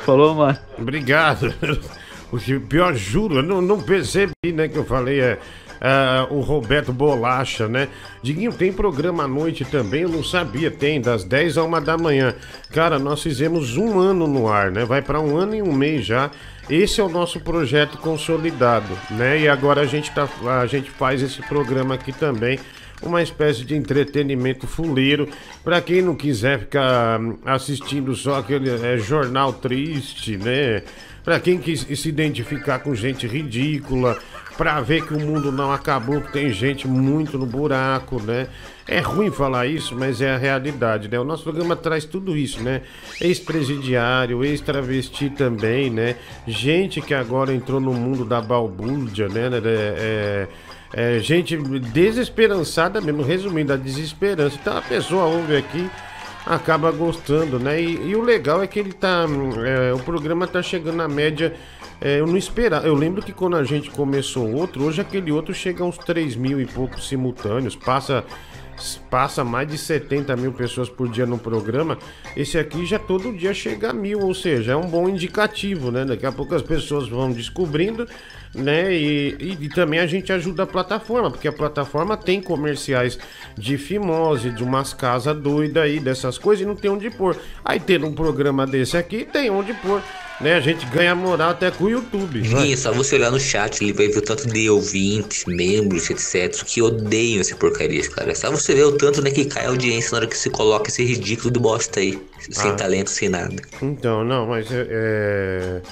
Falou, 0.00 0.34
mano. 0.34 0.58
Obrigado. 0.78 1.54
O 2.32 2.60
pior, 2.60 2.94
juro, 2.94 3.42
não, 3.42 3.60
não 3.60 3.80
percebi, 3.80 4.52
né, 4.54 4.68
que 4.68 4.76
eu 4.76 4.84
falei, 4.84 5.20
é, 5.20 5.38
é, 5.80 6.26
o 6.30 6.40
Roberto 6.40 6.92
Bolacha, 6.92 7.66
né? 7.66 7.88
Diguinho, 8.22 8.52
tem 8.52 8.72
programa 8.72 9.24
à 9.24 9.28
noite 9.28 9.64
também, 9.64 10.02
eu 10.02 10.08
não 10.08 10.22
sabia, 10.22 10.70
tem, 10.70 11.00
das 11.00 11.24
10 11.24 11.58
a 11.58 11.64
1 11.64 11.82
da 11.82 11.98
manhã. 11.98 12.34
Cara, 12.70 12.98
nós 12.98 13.22
fizemos 13.22 13.76
um 13.76 13.98
ano 13.98 14.26
no 14.26 14.46
ar, 14.46 14.70
né? 14.70 14.84
Vai 14.84 15.02
para 15.02 15.20
um 15.20 15.36
ano 15.36 15.54
e 15.54 15.62
um 15.62 15.72
mês 15.72 16.04
já. 16.04 16.30
Esse 16.68 17.00
é 17.00 17.04
o 17.04 17.08
nosso 17.08 17.40
projeto 17.40 17.98
consolidado, 17.98 18.96
né? 19.10 19.40
E 19.40 19.48
agora 19.48 19.80
a 19.80 19.86
gente, 19.86 20.12
tá, 20.12 20.28
a 20.60 20.66
gente 20.66 20.88
faz 20.90 21.20
esse 21.20 21.42
programa 21.42 21.94
aqui 21.94 22.12
também 22.12 22.60
uma 23.02 23.22
espécie 23.22 23.64
de 23.64 23.74
entretenimento 23.74 24.66
fuleiro 24.66 25.28
para 25.64 25.80
quem 25.80 26.02
não 26.02 26.14
quiser 26.14 26.60
ficar 26.60 27.20
hum, 27.20 27.38
assistindo 27.44 28.14
só 28.14 28.38
aquele 28.38 28.70
é, 28.70 28.98
jornal 28.98 29.52
triste, 29.52 30.36
né? 30.36 30.82
Para 31.24 31.38
quem 31.38 31.58
quis 31.58 31.80
se 31.80 32.08
identificar 32.08 32.78
com 32.78 32.94
gente 32.94 33.26
ridícula, 33.26 34.18
para 34.56 34.80
ver 34.80 35.06
que 35.06 35.14
o 35.14 35.20
mundo 35.20 35.50
não 35.50 35.72
acabou, 35.72 36.20
que 36.20 36.32
tem 36.32 36.52
gente 36.52 36.86
muito 36.86 37.38
no 37.38 37.46
buraco, 37.46 38.20
né? 38.22 38.46
É 38.86 39.00
ruim 39.00 39.30
falar 39.30 39.66
isso, 39.66 39.94
mas 39.96 40.20
é 40.20 40.32
a 40.32 40.36
realidade, 40.36 41.08
né? 41.08 41.18
O 41.18 41.24
nosso 41.24 41.44
programa 41.44 41.76
traz 41.76 42.04
tudo 42.04 42.36
isso, 42.36 42.62
né? 42.62 42.82
Ex-presidiário, 43.20 44.44
ex-travesti 44.44 45.30
também, 45.30 45.90
né? 45.90 46.16
Gente 46.46 47.00
que 47.00 47.14
agora 47.14 47.54
entrou 47.54 47.80
no 47.80 47.94
mundo 47.94 48.24
da 48.24 48.40
balbúrdia, 48.40 49.28
né? 49.28 49.46
É, 49.46 49.58
é, 49.64 50.48
é, 50.92 51.18
gente 51.20 51.56
desesperançada 51.56 53.00
mesmo, 53.00 53.22
resumindo, 53.22 53.72
a 53.72 53.76
desesperança. 53.76 54.56
Então 54.60 54.76
a 54.76 54.82
pessoa 54.82 55.24
ouve 55.24 55.56
aqui, 55.56 55.88
acaba 56.44 56.90
gostando, 56.90 57.58
né? 57.58 57.80
E, 57.80 58.08
e 58.08 58.16
o 58.16 58.22
legal 58.22 58.62
é 58.62 58.66
que 58.66 58.78
ele 58.78 58.92
tá. 58.92 59.26
hum, 59.26 59.64
é, 59.64 59.92
o 59.92 60.00
programa 60.00 60.46
tá 60.46 60.62
chegando 60.62 60.96
na 60.96 61.08
média. 61.08 61.54
é, 62.00 62.18
eu 62.18 62.26
não 62.26 62.36
esperava. 62.36 62.86
Eu 62.86 62.94
lembro 62.94 63.22
que 63.22 63.32
quando 63.32 63.56
a 63.56 63.64
gente 63.64 63.90
começou 63.90 64.52
outro, 64.52 64.84
hoje 64.84 65.00
aquele 65.00 65.30
outro 65.30 65.54
chega 65.54 65.84
a 65.84 65.86
uns 65.86 65.98
3 65.98 66.34
mil 66.36 66.60
e 66.60 66.66
poucos 66.66 67.08
simultâneos, 67.08 67.76
passa. 67.76 68.24
Passa 69.10 69.44
mais 69.44 69.68
de 69.68 69.76
70 69.76 70.34
mil 70.36 70.52
pessoas 70.52 70.88
por 70.88 71.06
dia 71.06 71.26
no 71.26 71.36
programa. 71.36 71.98
Esse 72.34 72.56
aqui 72.56 72.86
já 72.86 72.98
todo 72.98 73.30
dia 73.30 73.52
chega 73.52 73.90
a 73.90 73.92
mil, 73.92 74.20
ou 74.20 74.34
seja, 74.34 74.72
é 74.72 74.76
um 74.76 74.88
bom 74.88 75.06
indicativo, 75.06 75.90
né? 75.90 76.02
Daqui 76.02 76.24
a 76.24 76.32
pouco 76.32 76.54
as 76.54 76.62
pessoas 76.62 77.06
vão 77.06 77.30
descobrindo, 77.30 78.08
né? 78.54 78.92
E, 78.92 79.36
e, 79.38 79.58
e 79.64 79.68
também 79.68 80.00
a 80.00 80.06
gente 80.06 80.32
ajuda 80.32 80.64
a 80.64 80.66
plataforma, 80.66 81.30
porque 81.30 81.46
a 81.48 81.52
plataforma 81.52 82.16
tem 82.16 82.40
comerciais 82.42 83.18
de 83.56 83.78
fimose, 83.78 84.50
de 84.50 84.62
umas 84.62 84.92
casas 84.92 85.36
doidas 85.36 85.82
aí, 85.84 86.00
dessas 86.00 86.36
coisas, 86.38 86.62
e 86.64 86.66
não 86.66 86.74
tem 86.76 86.90
onde 86.90 87.10
pôr. 87.10 87.36
Aí 87.64 87.78
tendo 87.78 88.06
um 88.06 88.12
programa 88.12 88.66
desse 88.66 88.96
aqui, 88.96 89.24
tem 89.24 89.50
onde 89.50 89.72
pôr, 89.74 90.02
né? 90.40 90.54
A 90.54 90.60
gente 90.60 90.84
ganha 90.86 91.14
moral 91.14 91.50
até 91.50 91.70
com 91.70 91.84
o 91.84 91.90
YouTube. 91.90 92.46
Sim, 92.48 92.72
é 92.72 92.76
só 92.76 92.90
você 92.92 93.16
olhar 93.16 93.30
no 93.30 93.38
chat, 93.38 93.82
ele 93.84 93.92
vai 93.92 94.08
ver 94.08 94.18
o 94.18 94.22
tanto 94.22 94.48
de 94.48 94.68
ouvintes, 94.70 95.44
membros, 95.46 96.08
etc, 96.10 96.64
que 96.64 96.80
odeiam 96.82 97.40
esse 97.40 97.54
porcaria, 97.54 98.08
cara. 98.10 98.32
É 98.32 98.34
só 98.34 98.50
você 98.50 98.74
ver 98.74 98.84
o 98.84 98.92
tanto 98.96 99.22
né, 99.22 99.30
que 99.30 99.44
cai 99.44 99.66
a 99.66 99.68
audiência 99.68 100.10
na 100.12 100.18
hora 100.18 100.26
que 100.26 100.36
se 100.36 100.50
coloca 100.50 100.88
esse 100.90 101.04
ridículo 101.04 101.50
do 101.50 101.60
bosta 101.60 102.00
aí. 102.00 102.18
Sem 102.50 102.70
Ah. 102.70 102.74
talento, 102.74 103.10
sem 103.10 103.28
nada. 103.28 103.54
Então, 103.82 104.24
não, 104.24 104.46
mas 104.46 104.66
é. 104.72 104.86
é- 104.90 105.82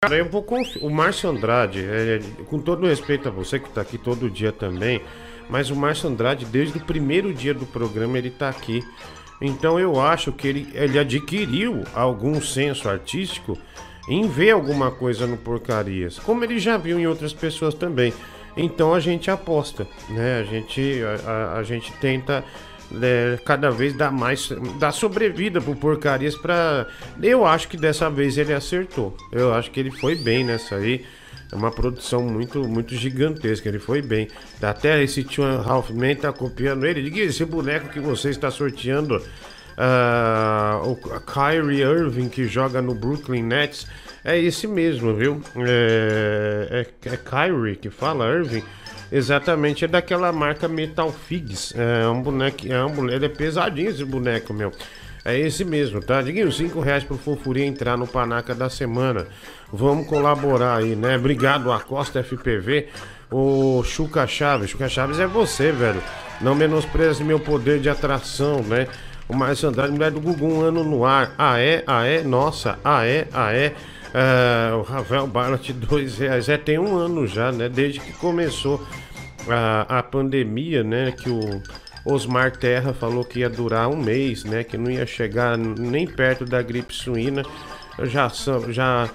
Cara, 0.00 0.16
eu 0.16 0.26
vou 0.28 0.42
confi... 0.42 0.78
O 0.80 0.90
Márcio 0.90 1.28
Andrade, 1.30 1.80
é, 1.84 2.20
com 2.46 2.58
todo 2.58 2.86
respeito 2.86 3.28
a 3.28 3.30
você 3.30 3.58
que 3.58 3.68
tá 3.70 3.80
aqui 3.80 3.98
todo 3.98 4.30
dia 4.30 4.52
também, 4.52 5.00
mas 5.48 5.70
o 5.70 5.76
Márcio 5.76 6.08
Andrade, 6.08 6.44
desde 6.44 6.78
o 6.78 6.84
primeiro 6.84 7.32
dia 7.34 7.54
do 7.54 7.66
programa, 7.66 8.18
ele 8.18 8.30
tá 8.30 8.48
aqui. 8.48 8.84
Então 9.40 9.80
eu 9.80 10.00
acho 10.00 10.32
que 10.32 10.46
ele, 10.46 10.68
ele 10.74 10.98
adquiriu 10.98 11.82
algum 11.94 12.40
senso 12.40 12.88
artístico 12.88 13.56
em 14.08 14.28
ver 14.28 14.50
alguma 14.50 14.90
coisa 14.90 15.26
no 15.26 15.36
Porcarias, 15.36 16.18
como 16.18 16.44
ele 16.44 16.58
já 16.58 16.76
viu 16.76 16.98
em 16.98 17.06
outras 17.06 17.32
pessoas 17.32 17.74
também. 17.74 18.12
Então 18.56 18.92
a 18.92 19.00
gente 19.00 19.30
aposta, 19.30 19.86
né? 20.10 20.40
A 20.40 20.44
gente, 20.44 21.00
a, 21.24 21.30
a- 21.30 21.58
a 21.58 21.62
gente 21.62 21.92
tenta 21.94 22.44
é, 23.02 23.38
cada 23.44 23.70
vez 23.70 23.94
dar 23.94 24.10
mais, 24.10 24.50
dar 24.78 24.92
sobrevida 24.92 25.60
pro 25.60 25.74
Porcarias 25.74 26.34
pra... 26.34 26.86
Eu 27.22 27.46
acho 27.46 27.68
que 27.68 27.76
dessa 27.76 28.10
vez 28.10 28.36
ele 28.36 28.52
acertou. 28.52 29.16
Eu 29.30 29.54
acho 29.54 29.70
que 29.70 29.80
ele 29.80 29.90
foi 29.90 30.14
bem 30.16 30.44
nessa 30.44 30.76
aí. 30.76 31.04
É 31.52 31.56
uma 31.56 31.70
produção 31.70 32.22
muito, 32.22 32.66
muito 32.68 32.94
gigantesca, 32.94 33.68
ele 33.68 33.80
foi 33.80 34.00
bem. 34.00 34.28
Até 34.62 35.02
esse 35.02 35.24
Tio 35.24 35.44
Halfman 35.44 36.14
tá 36.14 36.32
copiando 36.32 36.86
ele. 36.86 37.02
Diga 37.02 37.20
esse 37.20 37.44
boneco 37.44 37.88
que 37.88 37.98
você 37.98 38.30
está 38.30 38.50
sorteando. 38.50 39.20
ah, 39.76 40.80
o 40.84 40.96
Kyrie 41.20 41.82
Irving 41.82 42.28
que 42.28 42.46
joga 42.46 42.80
no 42.80 42.94
Brooklyn 42.94 43.42
Nets. 43.42 43.86
É 44.24 44.38
esse 44.38 44.66
mesmo, 44.66 45.14
viu? 45.14 45.40
É, 45.56 46.86
é, 47.04 47.08
é 47.08 47.16
Kyrie 47.16 47.76
que 47.76 47.90
fala, 47.90 48.26
Irving. 48.32 48.62
Exatamente, 49.12 49.84
é 49.84 49.88
daquela 49.88 50.32
marca 50.32 50.68
Metal 50.68 51.10
Figs. 51.12 51.74
É 51.76 52.06
um 52.08 52.22
boneco, 52.22 52.66
é 52.66 52.84
um 52.84 52.90
boneco, 52.90 53.16
ele 53.16 53.26
é 53.26 53.28
pesadinho 53.28 53.90
esse 53.90 54.04
boneco, 54.04 54.54
meu. 54.54 54.72
É 55.24 55.38
esse 55.38 55.64
mesmo, 55.64 56.00
tá? 56.00 56.22
Diguinho, 56.22 56.50
5 56.50 56.80
reais 56.80 57.04
pro 57.04 57.18
Fofurinha 57.18 57.66
entrar 57.66 57.96
no 57.96 58.06
Panaca 58.06 58.54
da 58.54 58.70
semana. 58.70 59.26
Vamos 59.70 60.06
colaborar 60.06 60.76
aí, 60.76 60.96
né? 60.96 61.16
Obrigado, 61.16 61.70
Acosta 61.70 62.22
FPV. 62.22 62.88
O 63.30 63.82
Chuca 63.84 64.26
Chaves. 64.26 64.70
Chuca 64.70 64.88
Chaves 64.88 65.20
é 65.20 65.26
você, 65.26 65.70
velho. 65.72 66.02
Não 66.40 66.54
menospreze 66.54 67.22
meu 67.22 67.38
poder 67.38 67.80
de 67.80 67.90
atração, 67.90 68.62
né? 68.62 68.88
O 69.28 69.36
Márcio 69.36 69.68
Andrade, 69.68 69.92
mulher 69.92 70.10
do 70.10 70.20
Gugu, 70.20 70.46
um 70.46 70.60
ano 70.62 70.82
no 70.82 71.04
ar. 71.04 71.34
Ah, 71.38 71.60
é? 71.60 71.84
Ah, 71.86 72.04
é? 72.04 72.22
Nossa, 72.22 72.78
ah, 72.82 73.06
é? 73.06 73.28
Ah, 73.32 73.52
é? 73.52 73.74
É, 74.12 74.74
o 74.74 74.82
Ravel 74.82 75.26
Barlat, 75.26 75.70
dois 75.72 76.18
reais. 76.18 76.48
É, 76.48 76.56
tem 76.56 76.78
um 76.78 76.96
ano 76.96 77.26
já, 77.26 77.52
né? 77.52 77.68
Desde 77.68 78.00
que 78.00 78.12
começou 78.14 78.84
a, 79.48 79.98
a 79.98 80.02
pandemia, 80.02 80.82
né? 80.82 81.12
Que 81.12 81.30
o 81.30 81.62
Osmar 82.04 82.56
Terra 82.56 82.92
falou 82.92 83.24
que 83.24 83.40
ia 83.40 83.48
durar 83.50 83.88
um 83.88 83.96
mês, 83.96 84.42
né? 84.44 84.64
Que 84.64 84.76
não 84.76 84.90
ia 84.90 85.06
chegar 85.06 85.56
nem 85.56 86.06
perto 86.06 86.44
da 86.44 86.60
gripe 86.60 86.92
suína. 86.94 87.42
Já, 88.02 88.28
são- 88.30 88.72
já 88.72 89.08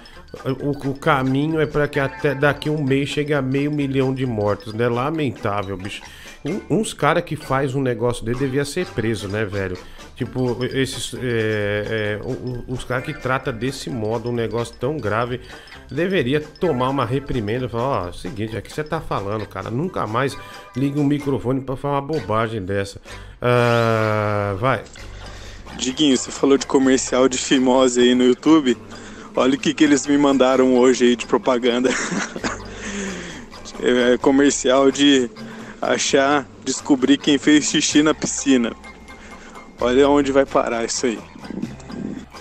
o, 0.62 0.70
o 0.90 0.94
caminho 0.94 1.60
é 1.60 1.66
para 1.66 1.86
que 1.88 2.00
até 2.00 2.34
daqui 2.34 2.70
um 2.70 2.82
mês 2.82 3.08
chegue 3.10 3.34
a 3.34 3.42
meio 3.42 3.70
milhão 3.70 4.14
de 4.14 4.24
mortos, 4.24 4.72
né? 4.72 4.88
Lamentável, 4.88 5.76
bicho. 5.76 6.02
Um- 6.44 6.60
uns 6.70 6.94
caras 6.94 7.22
que 7.24 7.36
faz 7.36 7.74
um 7.74 7.82
negócio 7.82 8.24
dele 8.24 8.38
devia 8.38 8.64
ser 8.64 8.86
preso, 8.86 9.28
né, 9.28 9.44
velho? 9.44 9.76
Tipo, 10.16 10.64
esses. 10.64 11.12
é, 11.14 12.18
é, 12.18 12.20
os 12.66 12.82
caras 12.84 13.04
que 13.04 13.12
tratam 13.12 13.52
desse 13.52 13.90
modo 13.90 14.30
um 14.30 14.32
negócio 14.32 14.74
tão 14.80 14.96
grave 14.96 15.42
deveria 15.90 16.40
tomar 16.40 16.88
uma 16.88 17.04
reprimenda 17.04 17.66
e 17.66 17.68
falar: 17.68 18.08
Ó, 18.08 18.12
seguinte, 18.12 18.56
é 18.56 18.62
que 18.62 18.72
você 18.72 18.82
tá 18.82 18.98
falando, 18.98 19.46
cara. 19.46 19.70
Nunca 19.70 20.06
mais 20.06 20.34
liga 20.74 20.98
um 20.98 21.04
microfone 21.04 21.60
pra 21.60 21.76
falar 21.76 22.00
uma 22.00 22.06
bobagem 22.06 22.64
dessa. 22.64 22.98
Ah, 23.42 24.56
vai. 24.58 24.82
Diguinho, 25.76 26.16
você 26.16 26.30
falou 26.30 26.56
de 26.56 26.66
comercial 26.66 27.28
de 27.28 27.36
fimose 27.36 28.00
aí 28.00 28.14
no 28.14 28.24
YouTube. 28.24 28.74
Olha 29.34 29.54
o 29.54 29.58
que, 29.58 29.74
que 29.74 29.84
eles 29.84 30.06
me 30.06 30.16
mandaram 30.16 30.74
hoje 30.76 31.04
aí 31.04 31.16
de 31.16 31.26
propaganda. 31.26 31.90
É 33.78 34.16
comercial 34.16 34.90
de 34.90 35.30
achar, 35.82 36.48
descobrir 36.64 37.18
quem 37.18 37.36
fez 37.36 37.66
xixi 37.66 38.02
na 38.02 38.14
piscina. 38.14 38.72
Olha 39.80 40.08
onde 40.08 40.32
vai 40.32 40.46
parar 40.46 40.84
isso 40.84 41.06
aí. 41.06 41.18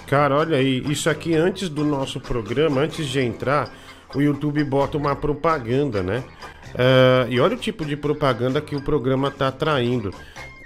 Cara, 0.08 0.36
olha 0.36 0.58
aí, 0.58 0.84
isso 0.90 1.10
aqui 1.10 1.34
antes 1.36 1.68
do 1.68 1.84
nosso 1.84 2.20
programa, 2.20 2.82
antes 2.82 3.08
de 3.08 3.20
entrar, 3.20 3.72
o 4.14 4.22
YouTube 4.22 4.64
bota 4.64 4.98
uma 4.98 5.16
propaganda, 5.16 6.04
né? 6.04 6.24
Ah, 6.78 7.26
e 7.30 7.40
olha 7.40 7.56
o 7.56 7.60
tipo 7.60 7.86
de 7.86 7.96
propaganda 7.96 8.62
que 8.62 8.76
o 8.76 8.82
programa 8.82 9.32
tá 9.32 9.48
atraindo. 9.48 10.14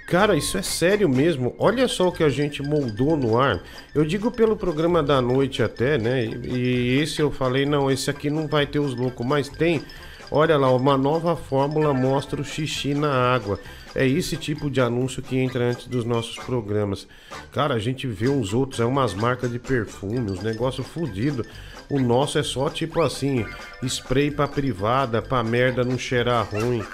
Cara, 0.08 0.36
isso 0.36 0.58
é 0.58 0.62
sério 0.62 1.08
mesmo. 1.08 1.54
Olha 1.56 1.86
só 1.86 2.08
o 2.08 2.12
que 2.12 2.24
a 2.24 2.28
gente 2.28 2.62
moldou 2.62 3.16
no 3.16 3.38
ar. 3.38 3.62
Eu 3.94 4.04
digo 4.04 4.30
pelo 4.30 4.56
programa 4.56 5.04
da 5.04 5.22
noite 5.22 5.62
até, 5.62 5.96
né? 5.98 6.24
E, 6.24 6.48
e 6.48 7.00
esse 7.00 7.20
eu 7.22 7.30
falei, 7.30 7.64
não, 7.64 7.88
esse 7.88 8.10
aqui 8.10 8.28
não 8.28 8.48
vai 8.48 8.66
ter 8.66 8.80
os 8.80 8.94
loucos, 8.94 9.24
mas 9.24 9.48
tem. 9.48 9.82
Olha 10.28 10.56
lá, 10.58 10.70
uma 10.72 10.96
nova 10.96 11.36
fórmula 11.36 11.94
mostra 11.94 12.40
o 12.40 12.44
xixi 12.44 12.92
na 12.92 13.12
água. 13.12 13.60
É 13.94 14.06
esse 14.06 14.36
tipo 14.36 14.70
de 14.70 14.80
anúncio 14.80 15.22
que 15.22 15.36
entra 15.36 15.64
antes 15.64 15.86
dos 15.86 16.04
nossos 16.04 16.36
programas. 16.36 17.08
Cara, 17.52 17.74
a 17.74 17.78
gente 17.78 18.06
vê 18.06 18.28
uns 18.28 18.54
outros, 18.54 18.80
é 18.80 18.84
umas 18.84 19.14
marcas 19.14 19.50
de 19.50 19.58
perfume, 19.58 20.30
uns 20.30 20.42
negócios 20.42 20.86
fodidos. 20.86 21.46
O 21.88 21.98
nosso 21.98 22.38
é 22.38 22.42
só 22.42 22.70
tipo 22.70 23.00
assim, 23.00 23.44
spray 23.82 24.30
pra 24.30 24.46
privada, 24.46 25.20
pra 25.20 25.42
merda 25.42 25.82
não 25.82 25.98
cheirar 25.98 26.48
ruim. 26.48 26.84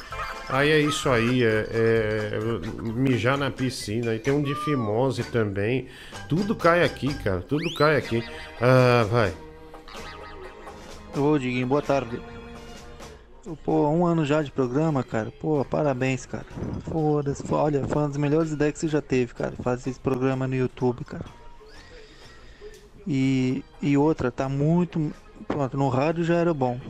Aí 0.49 0.71
é 0.71 0.81
isso 0.81 1.11
aí, 1.11 1.43
é, 1.43 1.67
é 1.71 2.41
mijar 2.81 3.37
na 3.37 3.51
piscina. 3.51 4.15
E 4.15 4.19
tem 4.19 4.33
um 4.33 4.43
de 4.43 4.55
fimose 4.55 5.25
também. 5.25 5.89
Tudo 6.29 6.55
cai 6.55 6.83
aqui, 6.85 7.13
cara. 7.15 7.41
Tudo 7.41 7.75
cai 7.75 7.97
aqui. 7.97 8.25
Ah, 8.61 9.05
vai. 9.11 9.35
Ô, 11.17 11.37
Diguinho, 11.37 11.67
boa 11.67 11.83
tarde. 11.83 12.21
Pô, 13.65 13.89
um 13.89 14.05
ano 14.05 14.25
já 14.25 14.43
de 14.43 14.51
programa, 14.51 15.05
cara. 15.05 15.31
Pô, 15.41 15.65
parabéns, 15.65 16.27
cara. 16.27 16.47
Foda-se. 16.91 17.45
Olha, 17.53 17.87
foi 17.87 18.03
uma 18.03 18.09
das 18.09 18.17
melhores 18.17 18.51
ideias 18.51 18.75
que 18.75 18.81
você 18.81 18.89
já 18.89 19.01
teve, 19.01 19.35
cara. 19.35 19.53
Fazer 19.63 19.91
esse 19.91 20.01
programa 20.01 20.49
no 20.49 20.57
YouTube, 20.57 21.05
cara. 21.05 21.25
E, 23.07 23.65
e 23.81 23.97
outra, 23.97 24.33
tá 24.33 24.49
muito. 24.49 25.13
Pronto, 25.47 25.77
no 25.77 25.89
rádio 25.89 26.25
já 26.25 26.35
era 26.35 26.53
bom. 26.53 26.81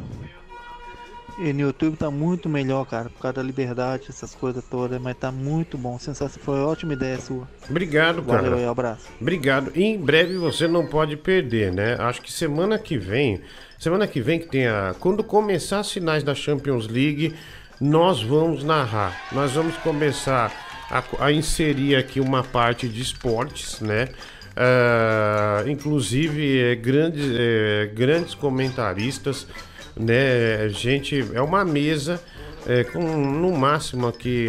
E 1.38 1.52
no 1.52 1.60
YouTube 1.60 1.98
tá 1.98 2.10
muito 2.10 2.48
melhor, 2.48 2.86
cara, 2.86 3.10
por 3.10 3.20
causa 3.20 3.34
da 3.34 3.42
liberdade, 3.42 4.06
essas 4.08 4.34
coisas 4.34 4.64
todas, 4.64 4.98
mas 4.98 5.14
tá 5.18 5.30
muito 5.30 5.76
bom. 5.76 5.98
Sensação, 5.98 6.42
foi 6.42 6.54
uma 6.58 6.66
ótima 6.66 6.94
ideia 6.94 7.20
sua. 7.20 7.46
Obrigado, 7.68 8.22
cara. 8.22 8.40
Valeu 8.40 8.56
aí, 8.56 8.64
abraço. 8.64 9.06
Obrigado. 9.20 9.70
E 9.74 9.84
em 9.84 9.98
breve 9.98 10.38
você 10.38 10.66
não 10.66 10.86
pode 10.86 11.14
perder, 11.18 11.70
né? 11.70 11.96
Acho 12.00 12.22
que 12.22 12.32
semana 12.32 12.78
que 12.78 12.96
vem, 12.96 13.42
semana 13.78 14.06
que 14.06 14.20
vem 14.20 14.38
que 14.38 14.46
tem 14.46 14.66
a 14.66 14.94
quando 14.98 15.22
começar 15.22 15.80
as 15.80 15.90
finais 15.90 16.22
da 16.22 16.34
Champions 16.34 16.88
League, 16.88 17.34
nós 17.80 18.22
vamos 18.22 18.64
narrar. 18.64 19.28
Nós 19.32 19.52
vamos 19.52 19.76
começar 19.78 20.52
a, 20.90 21.02
a 21.26 21.32
inserir 21.32 21.96
aqui 21.96 22.20
uma 22.20 22.42
parte 22.42 22.88
de 22.88 23.02
esportes, 23.02 23.80
né? 23.80 24.08
Ah, 24.56 25.64
inclusive 25.66 26.58
é, 26.58 26.74
grandes, 26.74 27.26
é, 27.38 27.90
grandes 27.94 28.34
comentaristas, 28.34 29.46
né? 29.94 30.68
Gente, 30.70 31.22
é 31.34 31.42
uma 31.42 31.62
mesa 31.62 32.18
é, 32.66 32.82
com 32.82 33.02
no 33.02 33.52
máximo 33.52 34.08
aqui 34.08 34.48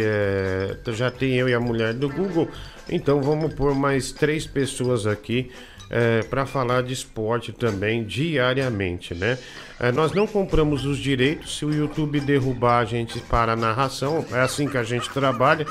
já 0.94 1.10
tem 1.10 1.34
eu 1.34 1.48
e 1.48 1.54
a 1.54 1.60
mulher 1.60 1.92
do 1.92 2.08
Google, 2.08 2.48
então 2.88 3.20
vamos 3.20 3.52
pôr 3.52 3.74
mais 3.74 4.10
três 4.10 4.46
pessoas 4.46 5.06
aqui 5.06 5.50
para 6.28 6.44
falar 6.44 6.82
de 6.82 6.92
esporte 6.92 7.52
também 7.52 8.04
diariamente, 8.04 9.14
né? 9.14 9.38
É, 9.80 9.92
nós 9.92 10.12
não 10.12 10.26
compramos 10.26 10.84
os 10.84 10.98
direitos, 10.98 11.56
se 11.56 11.64
o 11.64 11.72
YouTube 11.72 12.20
derrubar 12.20 12.80
a 12.80 12.84
gente 12.84 13.20
para 13.20 13.52
a 13.52 13.56
narração, 13.56 14.24
é 14.32 14.40
assim 14.40 14.68
que 14.68 14.76
a 14.76 14.82
gente 14.82 15.08
trabalha 15.10 15.66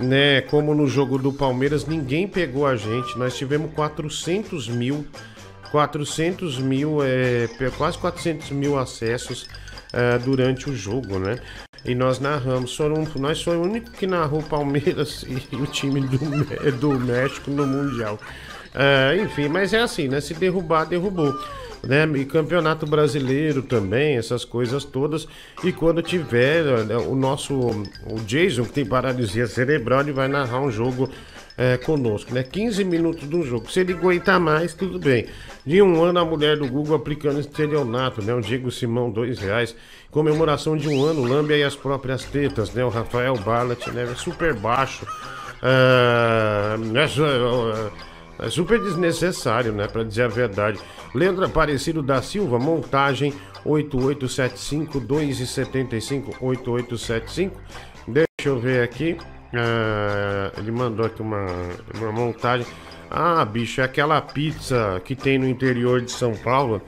né? 0.00 0.40
Como 0.42 0.74
no 0.74 0.86
jogo 0.86 1.18
do 1.18 1.32
Palmeiras, 1.32 1.86
ninguém 1.86 2.26
pegou 2.26 2.66
a 2.66 2.76
gente. 2.76 3.18
Nós 3.18 3.36
tivemos 3.36 3.72
400 3.72 4.68
mil, 4.68 5.06
400 5.70 6.58
mil, 6.58 7.02
é, 7.02 7.48
quase 7.76 7.98
400 7.98 8.50
mil 8.50 8.78
acessos 8.78 9.48
é, 9.92 10.18
durante 10.18 10.70
o 10.70 10.76
jogo, 10.76 11.18
né? 11.18 11.38
E 11.84 11.94
nós 11.94 12.18
narramos. 12.20 12.76
Foram, 12.76 13.06
nós 13.16 13.38
somos 13.38 13.66
o 13.66 13.68
único 13.68 13.90
que 13.92 14.06
narrou 14.06 14.42
Palmeiras 14.42 15.24
e 15.28 15.56
o 15.56 15.66
time 15.66 16.00
do, 16.00 16.18
do 16.72 17.00
México 17.00 17.50
no 17.50 17.66
Mundial. 17.66 18.18
É, 18.80 19.16
enfim, 19.20 19.48
mas 19.48 19.74
é 19.74 19.80
assim, 19.80 20.06
né? 20.06 20.20
Se 20.20 20.32
derrubar, 20.34 20.84
derrubou. 20.84 21.34
Né? 21.82 22.08
E 22.16 22.24
campeonato 22.24 22.86
brasileiro 22.86 23.60
também, 23.62 24.16
essas 24.16 24.44
coisas 24.44 24.84
todas. 24.84 25.26
E 25.64 25.72
quando 25.72 26.00
tiver 26.00 26.84
né, 26.84 26.96
o 26.96 27.16
nosso 27.16 27.54
o 27.58 28.20
Jason, 28.24 28.64
que 28.64 28.72
tem 28.72 28.86
paralisia 28.86 29.48
cerebral, 29.48 30.00
ele 30.00 30.12
vai 30.12 30.28
narrar 30.28 30.60
um 30.60 30.70
jogo 30.70 31.10
é, 31.56 31.76
conosco, 31.76 32.32
né? 32.32 32.44
15 32.44 32.84
minutos 32.84 33.28
do 33.28 33.42
jogo. 33.42 33.68
Se 33.68 33.80
ele 33.80 33.94
aguentar 33.94 34.38
mais, 34.38 34.74
tudo 34.74 35.00
bem. 35.00 35.26
De 35.66 35.82
um 35.82 36.00
ano, 36.04 36.20
a 36.20 36.24
mulher 36.24 36.56
do 36.56 36.68
Google 36.68 36.94
aplicando 36.94 37.40
estelionato, 37.40 38.22
né? 38.22 38.32
O 38.32 38.40
Diego 38.40 38.70
Simão, 38.70 39.10
dois 39.10 39.40
reais. 39.40 39.74
Comemoração 40.12 40.76
de 40.76 40.88
um 40.88 41.04
ano, 41.04 41.24
Lâmbia 41.24 41.56
e 41.56 41.64
as 41.64 41.74
próprias 41.74 42.24
tetas, 42.24 42.72
né? 42.72 42.84
O 42.84 42.88
Rafael 42.88 43.36
Barlat, 43.38 43.88
né? 43.88 44.06
Super 44.16 44.54
baixo. 44.54 45.04
É 45.60 46.76
super 48.50 48.80
desnecessário, 48.80 49.72
né? 49.72 49.86
Pra 49.88 50.04
dizer 50.04 50.22
a 50.22 50.28
verdade. 50.28 50.78
Leandro 51.14 51.44
Aparecido 51.44 52.02
da 52.02 52.22
Silva, 52.22 52.58
montagem 52.58 53.34
8875 53.64 55.00
275 55.00 56.36
8875. 56.40 57.60
Deixa 58.06 58.26
eu 58.46 58.58
ver 58.58 58.82
aqui. 58.82 59.16
Ah, 59.52 60.52
ele 60.56 60.70
mandou 60.70 61.06
aqui 61.06 61.20
uma, 61.20 61.46
uma 61.96 62.12
montagem. 62.12 62.66
Ah, 63.10 63.44
bicho, 63.44 63.80
é 63.80 63.84
aquela 63.84 64.20
pizza 64.20 65.00
que 65.04 65.16
tem 65.16 65.38
no 65.38 65.48
interior 65.48 66.00
de 66.00 66.10
São 66.10 66.34
Paulo 66.34 66.82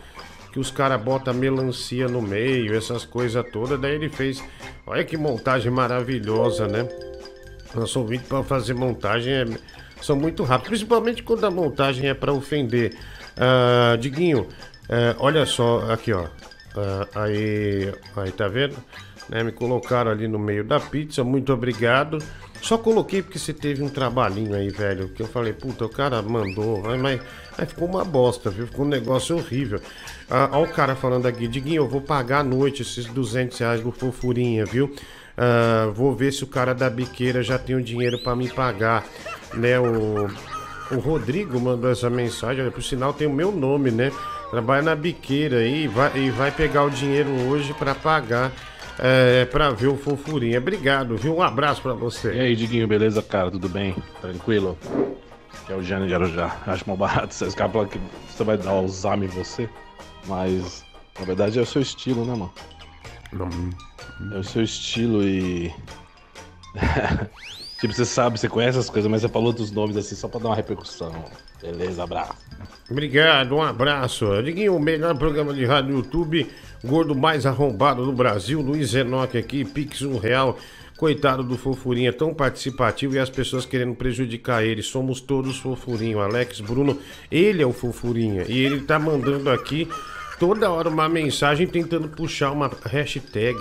que 0.53 0.59
os 0.59 0.71
caras 0.71 1.01
botam 1.01 1.33
melancia 1.33 2.09
no 2.09 2.21
meio, 2.21 2.75
essas 2.75 3.05
coisas 3.05 3.45
todas. 3.51 3.81
Daí 3.81 3.95
ele 3.95 4.09
fez. 4.09 4.43
Olha 4.87 5.05
que 5.05 5.17
montagem 5.17 5.71
maravilhosa, 5.71 6.67
né? 6.67 6.89
Nosso 7.75 8.05
vídeo 8.05 8.27
para 8.29 8.43
fazer 8.43 8.75
montagem 8.75 9.33
é, 9.33 9.45
são 10.03 10.17
muito 10.17 10.43
rápidos, 10.43 10.69
principalmente 10.69 11.23
quando 11.23 11.45
a 11.45 11.51
montagem 11.51 12.09
é 12.09 12.15
para 12.15 12.33
ofender. 12.33 12.97
Ah, 13.37 13.97
Diguinho, 13.97 14.49
eh, 14.89 15.15
olha 15.19 15.47
só 15.47 15.91
aqui, 15.91 16.13
ó. 16.13 16.27
Ah, 16.77 17.23
aí, 17.23 17.93
aí 18.17 18.31
tá 18.33 18.49
vendo? 18.49 18.77
Né, 19.29 19.45
me 19.45 19.53
colocaram 19.53 20.11
ali 20.11 20.27
no 20.27 20.39
meio 20.39 20.65
da 20.65 20.81
pizza, 20.81 21.23
muito 21.23 21.53
obrigado. 21.53 22.19
Só 22.61 22.77
coloquei 22.77 23.23
porque 23.23 23.39
você 23.39 23.55
teve 23.55 23.83
um 23.83 23.89
trabalhinho 23.89 24.55
aí, 24.55 24.69
velho. 24.69 25.09
Que 25.09 25.23
eu 25.23 25.27
falei, 25.27 25.53
puta, 25.53 25.85
o 25.87 25.89
cara 25.89 26.21
mandou, 26.21 26.83
mas, 26.83 27.01
mas, 27.01 27.21
mas 27.57 27.69
ficou 27.69 27.89
uma 27.89 28.05
bosta, 28.05 28.51
viu? 28.51 28.67
Ficou 28.67 28.85
um 28.85 28.89
negócio 28.89 29.37
horrível. 29.37 29.81
Ah, 30.29 30.51
ó, 30.53 30.65
o 30.65 30.69
cara 30.69 30.95
falando 30.95 31.27
aqui, 31.27 31.49
Diguinho, 31.49 31.83
eu 31.83 31.89
vou 31.89 32.01
pagar 32.01 32.41
à 32.41 32.45
noite 32.45 32.83
esses 32.83 33.07
200 33.07 33.59
reais 33.59 33.81
do 33.81 33.91
Fofurinha, 33.91 34.67
viu? 34.67 34.95
Ah, 35.43 35.91
vou 35.95 36.15
ver 36.15 36.35
se 36.35 36.45
o 36.45 36.47
cara 36.47 36.75
da 36.75 36.91
biqueira 36.91 37.43
já 37.43 37.59
tem 37.59 37.75
o 37.75 37.83
dinheiro 37.83 38.19
para 38.23 38.37
me 38.37 38.47
pagar, 38.51 39.07
né? 39.55 39.81
O, 39.81 40.29
o 40.91 40.99
Rodrigo 40.99 41.59
mandou 41.59 41.91
essa 41.91 42.11
mensagem, 42.11 42.63
olha, 42.63 42.71
por 42.71 42.83
sinal 42.83 43.15
tem 43.15 43.27
o 43.27 43.33
meu 43.33 43.51
nome, 43.51 43.91
né? 43.91 44.13
Trabalha 44.51 44.83
na 44.83 44.95
biqueira 44.95 45.59
aí 45.59 45.85
e 45.85 45.89
vai, 45.89 46.19
e 46.19 46.31
vai 46.31 46.51
pegar 46.51 46.85
o 46.85 46.91
dinheiro 46.91 47.31
hoje 47.49 47.73
para 47.73 47.95
pagar. 47.95 48.53
É, 49.03 49.47
pra 49.47 49.71
ver 49.71 49.87
o 49.87 49.97
fofurinha. 49.97 50.59
Obrigado, 50.59 51.17
viu? 51.17 51.35
Um 51.35 51.41
abraço 51.41 51.81
pra 51.81 51.95
você. 51.95 52.35
E 52.35 52.41
aí, 52.41 52.55
Diguinho, 52.55 52.87
beleza, 52.87 53.23
cara? 53.23 53.51
Tudo 53.51 53.67
bem? 53.67 53.97
Tranquilo? 54.21 54.77
Que 55.67 55.73
é 55.73 55.77
o 55.77 55.83
Jânio 55.83 56.07
de 56.07 56.15
Arujá. 56.15 56.55
Acho 56.67 56.87
mal 56.87 56.99
barato 56.99 57.33
você 57.33 57.47
escapa 57.47 57.87
que 57.87 57.99
você 58.29 58.45
vai 58.45 58.59
dar 58.59 58.73
Alzheimer 58.73 59.27
em 59.27 59.33
você. 59.33 59.71
Mas, 60.27 60.85
na 61.19 61.25
verdade, 61.25 61.59
é 61.59 61.63
o 61.63 61.67
seu 61.67 61.81
estilo, 61.81 62.27
né, 62.27 62.33
mano? 62.35 62.53
É 64.33 64.39
o 64.39 64.45
seu 64.45 64.63
estilo 64.63 65.23
e. 65.23 65.73
tipo, 67.81 67.93
você 67.93 68.05
sabe, 68.05 68.39
você 68.39 68.49
conhece 68.49 68.79
as 68.79 68.91
coisas, 68.91 69.11
mas 69.11 69.23
você 69.23 69.29
falou 69.29 69.53
dos 69.53 69.71
nomes 69.71 69.97
assim 69.97 70.15
só 70.15 70.29
pra 70.29 70.41
dar 70.41 70.49
uma 70.51 70.57
repercussão. 70.57 71.13
Beleza, 71.63 72.03
abraço. 72.03 72.35
Obrigado, 72.91 73.55
um 73.55 73.63
abraço. 73.63 74.27
Diguinho, 74.43 74.77
o 74.77 74.81
melhor 74.81 75.17
programa 75.17 75.53
de 75.55 75.65
rádio 75.65 75.97
YouTube, 75.97 76.49
gordo 76.85 77.15
mais 77.15 77.47
arrombado 77.47 78.05
do 78.05 78.13
Brasil, 78.13 78.61
Luiz 78.61 78.95
Enoque 78.95 79.39
aqui, 79.39 79.65
Pix 79.65 80.03
um 80.03 80.19
real. 80.19 80.59
Coitado 80.97 81.43
do 81.43 81.57
Fofurinha, 81.57 82.13
tão 82.13 82.35
participativo 82.35 83.15
e 83.15 83.19
as 83.19 83.31
pessoas 83.31 83.65
querendo 83.65 83.95
prejudicar 83.95 84.63
ele. 84.63 84.83
Somos 84.83 85.19
todos 85.19 85.57
Fofurinho. 85.57 86.21
Alex 86.21 86.61
Bruno, 86.61 86.99
ele 87.31 87.63
é 87.63 87.67
o 87.67 87.73
Fofurinha. 87.73 88.45
E 88.47 88.59
ele 88.59 88.83
tá 88.83 88.99
mandando 88.99 89.49
aqui 89.49 89.89
toda 90.39 90.71
hora 90.71 90.91
uma 90.91 91.09
mensagem 91.09 91.67
tentando 91.67 92.07
puxar 92.09 92.51
uma 92.51 92.71
hashtag. 92.85 93.57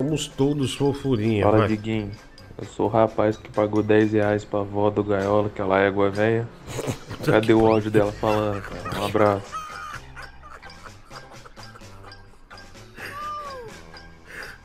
Somos 0.00 0.28
todos 0.28 0.76
Fofurinha. 0.76 1.42
Fala, 1.42 1.58
vai. 1.58 1.66
Diguinho. 1.66 2.12
Eu 2.56 2.64
sou 2.68 2.86
o 2.86 2.88
rapaz 2.88 3.36
que 3.36 3.50
pagou 3.50 3.82
10 3.82 4.12
reais 4.12 4.44
pra 4.44 4.60
avó 4.60 4.90
do 4.90 5.02
Gaiola, 5.02 5.50
que 5.50 5.60
ela 5.60 5.82
é 5.82 5.88
égua 5.88 6.08
velha. 6.08 6.48
Cadê 7.26 7.52
o 7.52 7.66
áudio 7.66 7.90
dela 7.90 8.12
falando, 8.12 8.62
cara? 8.62 9.00
Um 9.00 9.06
abraço. 9.06 9.52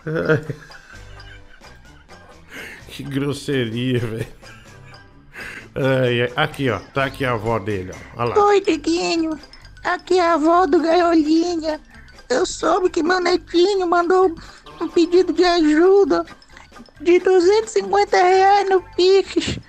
que 2.89 3.01
grosseria, 3.01 3.97
velho. 3.97 4.27
Aqui, 6.35 6.69
ó. 6.69 6.77
Tá 6.93 7.05
aqui 7.05 7.25
a 7.25 7.33
avó 7.33 7.57
dele, 7.57 7.91
ó. 7.91 8.21
Olha 8.21 8.35
lá. 8.35 8.45
Oi, 8.45 8.61
Diguinho. 8.61 9.39
Aqui 9.83 10.19
é 10.19 10.27
a 10.27 10.35
avó 10.35 10.67
do 10.67 10.79
Gaiolinha. 10.79 11.81
Eu 12.29 12.45
soube 12.45 12.91
que 12.91 13.01
meu 13.01 13.19
netinho 13.19 13.87
mandou 13.87 14.35
um 14.83 14.87
pedido 14.89 15.33
de 15.33 15.43
ajuda. 15.43 16.25
de 17.01 17.19
250 17.19 18.17
reais 18.17 18.69
no 18.69 18.81
Pix. 18.95 19.59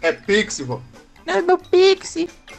É 0.00 0.12
Pix, 0.12 0.60
vô. 0.60 0.80
né, 1.26 1.40
No 1.40 1.58
Pix. 1.58 2.16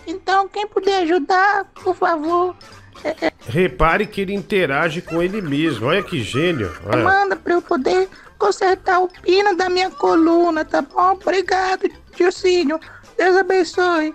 Então, 0.08 0.48
quem 0.48 0.68
puder 0.68 1.04
ajudar, 1.04 1.66
por 1.84 1.96
favor, 1.96 2.56
é, 3.04 3.28
é, 3.28 3.32
Repare 3.48 4.06
que 4.06 4.22
ele 4.22 4.34
interage 4.34 5.02
com 5.02 5.22
ele 5.24 5.42
mesmo. 5.42 5.88
Olha 5.88 6.04
que 6.04 6.22
gênio. 6.22 6.72
Olha. 6.86 7.04
manda 7.04 7.36
pra 7.36 7.54
eu 7.54 7.62
poder 7.62 8.10
consertar 8.38 9.00
o 9.00 9.08
pino 9.08 9.56
da 9.56 9.70
minha 9.70 9.90
coluna, 9.90 10.66
tá 10.66 10.82
bom? 10.82 11.12
Obrigado, 11.12 11.90
Dilcinho. 12.16 12.80
Deus 13.18 13.38
abençoe. 13.38 14.14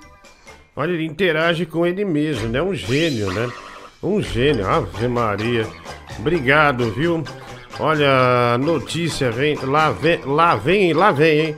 Olha, 0.76 0.92
ele 0.92 1.05
interage 1.06 1.64
com 1.64 1.86
ele 1.86 2.05
mesmo, 2.05 2.48
né? 2.48 2.60
Um 2.60 2.74
gênio, 2.74 3.32
né? 3.32 3.51
Um 4.02 4.20
gênio. 4.20 4.68
Ave 4.68 5.09
Maria. 5.09 5.66
Obrigado, 6.18 6.90
viu? 6.92 7.22
Olha, 7.78 8.56
notícia 8.59 9.30
vem. 9.30 9.56
Lá 9.56 9.90
vem, 9.90 10.20
lá 10.24 10.56
vem, 10.56 10.92
lá 10.92 11.10
vem, 11.10 11.40
hein? 11.40 11.56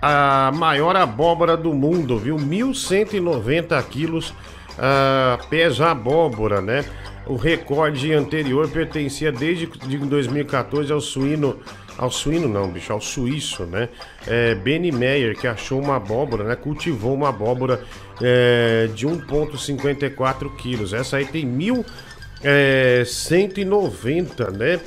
A 0.00 0.52
maior 0.54 0.94
abóbora 0.94 1.56
do 1.56 1.72
mundo, 1.74 2.18
viu? 2.18 2.36
1.190 2.36 3.82
quilos 3.84 4.32
ah, 4.78 5.38
pesa 5.50 5.90
abóbora, 5.90 6.60
né? 6.60 6.84
O 7.26 7.36
recorde 7.36 8.12
anterior 8.12 8.70
pertencia 8.70 9.32
desde 9.32 9.66
de 9.66 9.98
2014 9.98 10.92
ao 10.92 11.00
suíno. 11.00 11.58
Ao 11.98 12.12
suíno 12.12 12.46
não, 12.48 12.70
bicho, 12.70 12.92
ao 12.92 13.00
suíço, 13.00 13.64
né? 13.64 13.88
É, 14.24 14.54
Benny 14.54 14.92
Meyer, 14.92 15.36
que 15.36 15.48
achou 15.48 15.80
uma 15.80 15.96
abóbora, 15.96 16.44
né? 16.44 16.54
Cultivou 16.54 17.12
uma 17.12 17.30
abóbora 17.30 17.82
é, 18.22 18.88
de 18.94 19.04
1,54 19.04 20.54
quilos. 20.56 20.92
Essa 20.92 21.16
aí 21.16 21.24
tem 21.24 21.44
mil 21.44 21.84
é, 22.42 23.02
190, 23.04 24.50
né? 24.52 24.78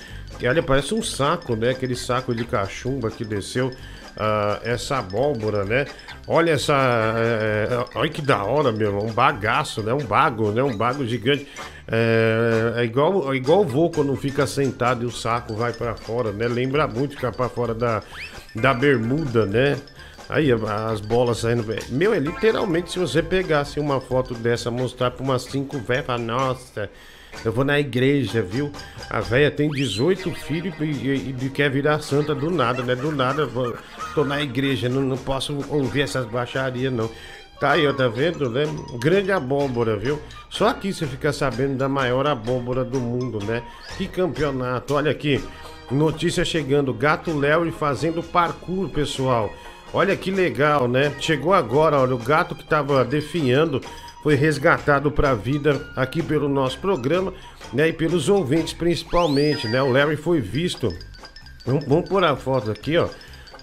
E 0.42 0.48
olha, 0.48 0.64
parece 0.64 0.94
um 0.94 1.04
saco, 1.04 1.56
né? 1.56 1.70
Aquele 1.70 1.96
saco 1.96 2.34
de 2.34 2.44
cachumba 2.46 3.12
que 3.12 3.24
desceu 3.24 3.72
ah, 4.18 4.60
essa 4.64 4.98
abóbora, 4.98 5.64
né? 5.64 5.86
Olha 6.28 6.52
essa. 6.52 6.74
é, 6.74 7.86
olha 7.96 8.10
que 8.10 8.22
da 8.22 8.44
hora, 8.44 8.72
meu. 8.72 8.98
Um 9.00 9.12
bagaço, 9.12 9.84
né? 9.84 9.94
Um 9.94 10.06
bago, 10.06 10.52
né? 10.52 10.64
Um 10.64 10.76
bago 10.76 11.06
gigante. 11.06 11.48
É, 11.88 12.74
é 12.78 12.84
igual, 12.84 13.34
é 13.34 13.36
igual 13.36 13.62
o 13.62 13.66
vô 13.66 13.90
quando 13.90 14.16
fica 14.16 14.48
sentado 14.48 15.04
e 15.04 15.06
o 15.06 15.12
saco 15.12 15.54
vai 15.54 15.74
pra 15.74 15.96
fora, 15.96 16.32
né? 16.32 16.48
Lembra 16.48 16.88
muito 16.88 17.16
ficar 17.16 17.32
pra 17.32 17.48
fora 17.50 17.74
da, 17.74 18.02
da 18.56 18.74
bermuda, 18.74 19.46
né? 19.46 19.78
Aí 20.30 20.50
as 20.52 21.02
bolas 21.02 21.40
saindo. 21.40 21.66
Meu, 21.90 22.14
é 22.14 22.20
literalmente 22.20 22.92
se 22.92 23.00
você 23.00 23.22
pegasse 23.22 23.80
uma 23.80 24.00
foto 24.00 24.34
dessa, 24.34 24.72
mostrar 24.72 25.12
pra 25.12 25.24
umas 25.24 25.44
cinco 25.44 25.78
velhas, 25.78 26.22
nossa, 26.22 26.90
eu 27.44 27.52
vou 27.52 27.64
na 27.66 27.80
igreja, 27.80 28.42
viu? 28.42 28.72
A 29.10 29.20
velha 29.20 29.50
tem 29.52 29.70
18 29.70 30.32
filhos 30.32 30.74
e, 30.80 30.84
e- 30.84 31.36
e 31.42 31.50
quer 31.50 31.70
virar 31.70 32.00
santa 32.02 32.34
do 32.36 32.50
nada, 32.52 32.84
né? 32.84 32.96
Do 32.96 33.12
nada, 33.12 33.46
vou, 33.46 33.76
tô 34.14 34.24
na 34.24 34.42
igreja, 34.42 34.88
não, 34.90 35.02
não 35.02 35.18
posso 35.18 35.58
ouvir 35.70 36.02
essas 36.02 36.26
baixarias, 36.26 36.92
não. 36.94 37.10
Tá 37.60 37.72
aí, 37.74 37.86
ó, 37.88 37.94
tá 37.94 38.08
vendo, 38.08 38.50
né? 38.50 38.64
Grande 39.00 39.32
abóbora, 39.32 39.96
viu? 39.96 40.20
Só 40.50 40.68
aqui 40.70 40.92
você 40.92 41.06
fica 41.06 41.32
sabendo 41.32 41.78
da 41.78 41.88
maior 41.88 42.26
abóbora 42.26 42.84
do 42.84 43.00
mundo, 43.00 43.40
né? 43.46 43.62
Que 43.98 44.08
campeonato, 44.08 44.96
olha 44.96 45.12
aqui. 45.12 45.44
Notícia 45.92 46.44
chegando, 46.46 46.94
Gato 46.94 47.38
Léo 47.38 47.72
fazendo 47.72 48.24
parkour, 48.24 48.90
pessoal. 48.90 49.54
Olha 49.94 50.16
que 50.16 50.32
legal, 50.32 50.88
né? 50.88 51.12
Chegou 51.20 51.54
agora, 51.54 52.00
olha, 52.00 52.16
o 52.16 52.18
gato 52.18 52.56
que 52.56 52.64
tava 52.64 53.04
definhando 53.04 53.82
foi 54.24 54.36
resgatado 54.36 55.12
para 55.12 55.32
a 55.32 55.36
vida 55.36 55.88
aqui 55.96 56.22
pelo 56.22 56.48
nosso 56.48 56.78
programa, 56.80 57.34
né? 57.74 57.90
E 57.90 57.94
pelos 57.94 58.30
ouvintes 58.30 58.74
principalmente, 58.74 59.68
né? 59.68 59.82
O 59.82 59.92
Larry 59.92 60.16
foi 60.16 60.40
visto. 60.40 60.94
Vamos, 61.66 61.86
vamos 61.86 62.10
pôr 62.10 62.24
a 62.24 62.36
foto 62.36 62.72
aqui, 62.72 62.98
ó. 62.98 63.08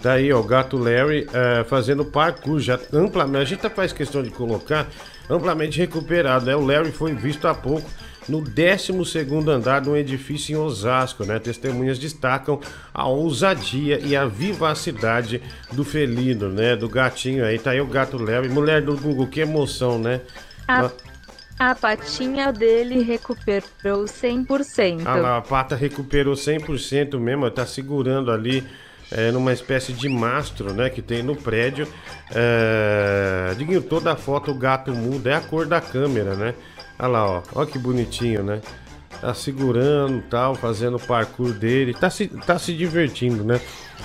Tá 0.01 0.13
aí, 0.13 0.31
ó, 0.31 0.39
o 0.39 0.43
gato 0.43 0.77
Larry 0.77 1.27
eh, 1.33 1.65
fazendo 1.65 2.05
parkour, 2.05 2.59
já 2.59 2.79
amplamente. 2.93 3.41
A 3.41 3.45
gente 3.45 3.59
tá 3.59 3.69
faz 3.69 3.91
questão 3.91 4.23
de 4.23 4.29
colocar 4.29 4.87
amplamente 5.29 5.77
recuperado, 5.77 6.45
né? 6.45 6.55
O 6.55 6.65
Larry 6.65 6.91
foi 6.91 7.13
visto 7.13 7.47
há 7.47 7.53
pouco 7.53 7.89
no 8.29 8.41
12 8.41 8.93
andar 9.49 9.81
de 9.81 9.89
um 9.89 9.97
edifício 9.97 10.53
em 10.53 10.55
Osasco, 10.57 11.25
né? 11.25 11.39
Testemunhas 11.39 11.99
destacam 11.99 12.61
a 12.93 13.07
ousadia 13.07 13.99
e 13.99 14.15
a 14.15 14.25
vivacidade 14.25 15.41
do 15.73 15.83
felino, 15.83 16.47
né? 16.47 16.75
Do 16.75 16.87
gatinho 16.87 17.43
aí. 17.43 17.59
Tá 17.59 17.71
aí 17.71 17.81
o 17.81 17.87
gato 17.87 18.17
Larry. 18.17 18.47
Mulher 18.47 18.81
do 18.81 18.95
Google, 18.95 19.27
que 19.27 19.41
emoção, 19.41 19.99
né? 19.99 20.21
A, 20.69 21.71
a 21.71 21.75
patinha 21.75 22.53
dele 22.53 23.01
recuperou 23.01 24.05
100%. 24.05 25.01
Ah 25.05 25.15
lá, 25.15 25.37
a 25.37 25.41
pata 25.41 25.75
recuperou 25.75 26.35
100% 26.35 27.19
mesmo, 27.19 27.49
tá 27.49 27.65
segurando 27.65 28.31
ali 28.31 28.63
é, 29.11 29.31
numa 29.31 29.51
espécie 29.51 29.91
de 29.91 30.07
mastro, 30.07 30.73
né, 30.73 30.89
que 30.89 31.01
tem 31.01 31.23
no 31.23 31.35
prédio. 31.35 31.87
É... 32.33 33.53
Diguinho, 33.57 33.81
toda 33.81 34.13
a 34.13 34.15
foto 34.15 34.51
o 34.51 34.55
gato 34.55 34.93
muda, 34.93 35.31
é 35.31 35.35
a 35.35 35.41
cor 35.41 35.65
da 35.65 35.81
câmera, 35.81 36.35
né? 36.35 36.53
Olha 36.99 37.07
lá, 37.07 37.25
ó, 37.25 37.43
ó 37.55 37.65
que 37.65 37.79
bonitinho, 37.79 38.43
né? 38.43 38.61
Tá 39.19 39.33
segurando 39.33 40.21
tal, 40.29 40.55
fazendo 40.55 40.97
o 40.97 40.99
parkour 40.99 41.51
dele, 41.51 41.93
tá 41.93 42.09
se, 42.09 42.27
tá 42.27 42.57
se 42.59 42.73
divertindo, 42.73 43.43
né? 43.43 43.59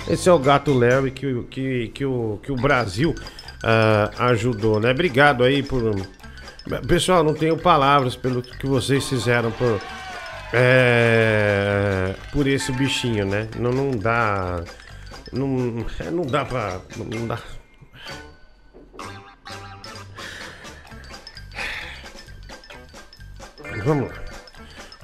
Esse 0.09 0.27
é 0.27 0.33
o 0.33 0.39
gato 0.39 0.73
Léo 0.77 1.09
que, 1.11 1.25
o- 1.27 1.43
que, 1.43 1.87
que, 1.89 2.05
o, 2.05 2.39
que 2.43 2.51
o 2.51 2.55
Brasil 2.55 3.15
ah, 3.63 4.09
ajudou, 4.29 4.79
né? 4.79 4.91
Obrigado 4.91 5.43
aí 5.43 5.63
por. 5.63 5.95
Pessoal, 6.87 7.23
não 7.23 7.35
tenho 7.35 7.55
palavras 7.57 8.15
pelo 8.15 8.41
que 8.41 8.65
vocês 8.65 9.07
fizeram 9.07 9.51
por, 9.51 9.79
é, 10.51 12.15
por 12.31 12.47
esse 12.47 12.71
bichinho, 12.71 13.23
né? 13.23 13.47
Não, 13.55 13.71
não 13.71 13.91
dá. 13.91 14.63
Não, 15.31 15.85
é, 15.99 16.09
não 16.09 16.25
dá 16.25 16.43
pra. 16.43 16.81
Não 16.97 17.27
dá. 17.27 17.37
Vamos 23.83 24.09
lá. 24.09 24.15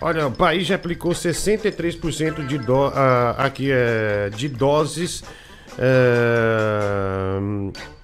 Olha, 0.01 0.25
o 0.25 0.31
país 0.31 0.65
já 0.65 0.75
aplicou 0.75 1.11
63% 1.11 2.47
de, 2.47 2.57
do, 2.57 2.85
ah, 2.87 3.35
aqui, 3.37 3.69
é, 3.71 4.31
de 4.31 4.49
doses. 4.49 5.23
É, 5.77 7.39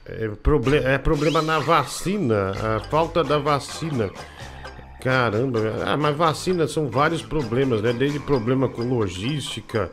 é, 0.07 0.27
proble- 0.41 0.84
é 0.84 0.97
problema 0.97 1.41
na 1.41 1.59
vacina, 1.59 2.51
a 2.51 2.79
falta 2.89 3.23
da 3.23 3.38
vacina. 3.38 4.09
Caramba, 5.01 5.59
ah, 5.85 5.95
mas 5.97 6.15
vacina 6.15 6.67
são 6.67 6.89
vários 6.89 7.21
problemas, 7.21 7.81
né? 7.81 7.93
Desde 7.93 8.19
problema 8.19 8.67
com 8.67 8.81
logística, 8.81 9.91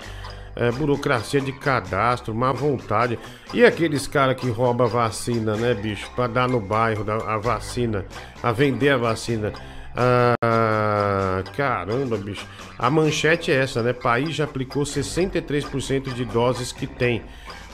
é, 0.57 0.71
burocracia 0.73 1.41
de 1.41 1.53
cadastro, 1.53 2.35
má 2.35 2.53
vontade. 2.53 3.19
E 3.53 3.65
aqueles 3.65 4.07
caras 4.07 4.37
que 4.37 4.49
roubam 4.49 4.89
vacina, 4.89 5.57
né, 5.57 5.75
bicho? 5.75 6.11
Pra 6.17 6.27
dar 6.27 6.49
no 6.49 6.59
bairro 6.61 7.05
da, 7.05 7.17
a 7.17 7.37
vacina, 7.39 8.07
a 8.43 8.51
vender 8.51 8.91
a 8.91 8.97
vacina. 8.97 9.53
Ah, 9.97 11.43
caramba, 11.57 12.17
bicho. 12.17 12.47
A 12.79 12.91
manchete 12.91 13.53
é 13.53 13.57
essa, 13.57 13.83
né? 13.83 13.93
País 13.93 14.35
já 14.35 14.45
aplicou 14.45 14.85
63% 14.85 16.13
de 16.13 16.25
doses 16.25 16.73
que 16.73 16.87
tem. 16.87 17.23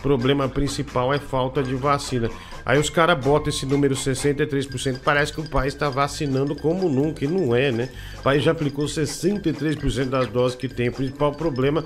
Problema 0.03 0.49
principal 0.49 1.13
é 1.13 1.19
falta 1.19 1.63
de 1.63 1.75
vacina. 1.75 2.31
Aí 2.65 2.79
os 2.79 2.89
caras 2.91 3.23
botam 3.23 3.49
esse 3.49 3.67
número 3.67 3.95
63%, 3.95 4.99
parece 5.05 5.33
que 5.33 5.41
o 5.41 5.49
país 5.49 5.75
está 5.75 5.89
vacinando 5.89 6.55
como 6.55 6.89
nunca, 6.89 7.25
e 7.25 7.29
não 7.29 7.55
é, 7.55 7.71
né? 7.71 7.89
O 8.19 8.23
país 8.23 8.43
já 8.43 8.53
aplicou 8.53 8.87
63% 8.87 10.05
das 10.07 10.29
doses 10.29 10.57
que 10.57 10.69
tem. 10.69 10.89
O 10.89 10.93
principal 10.93 11.33
problema 11.33 11.85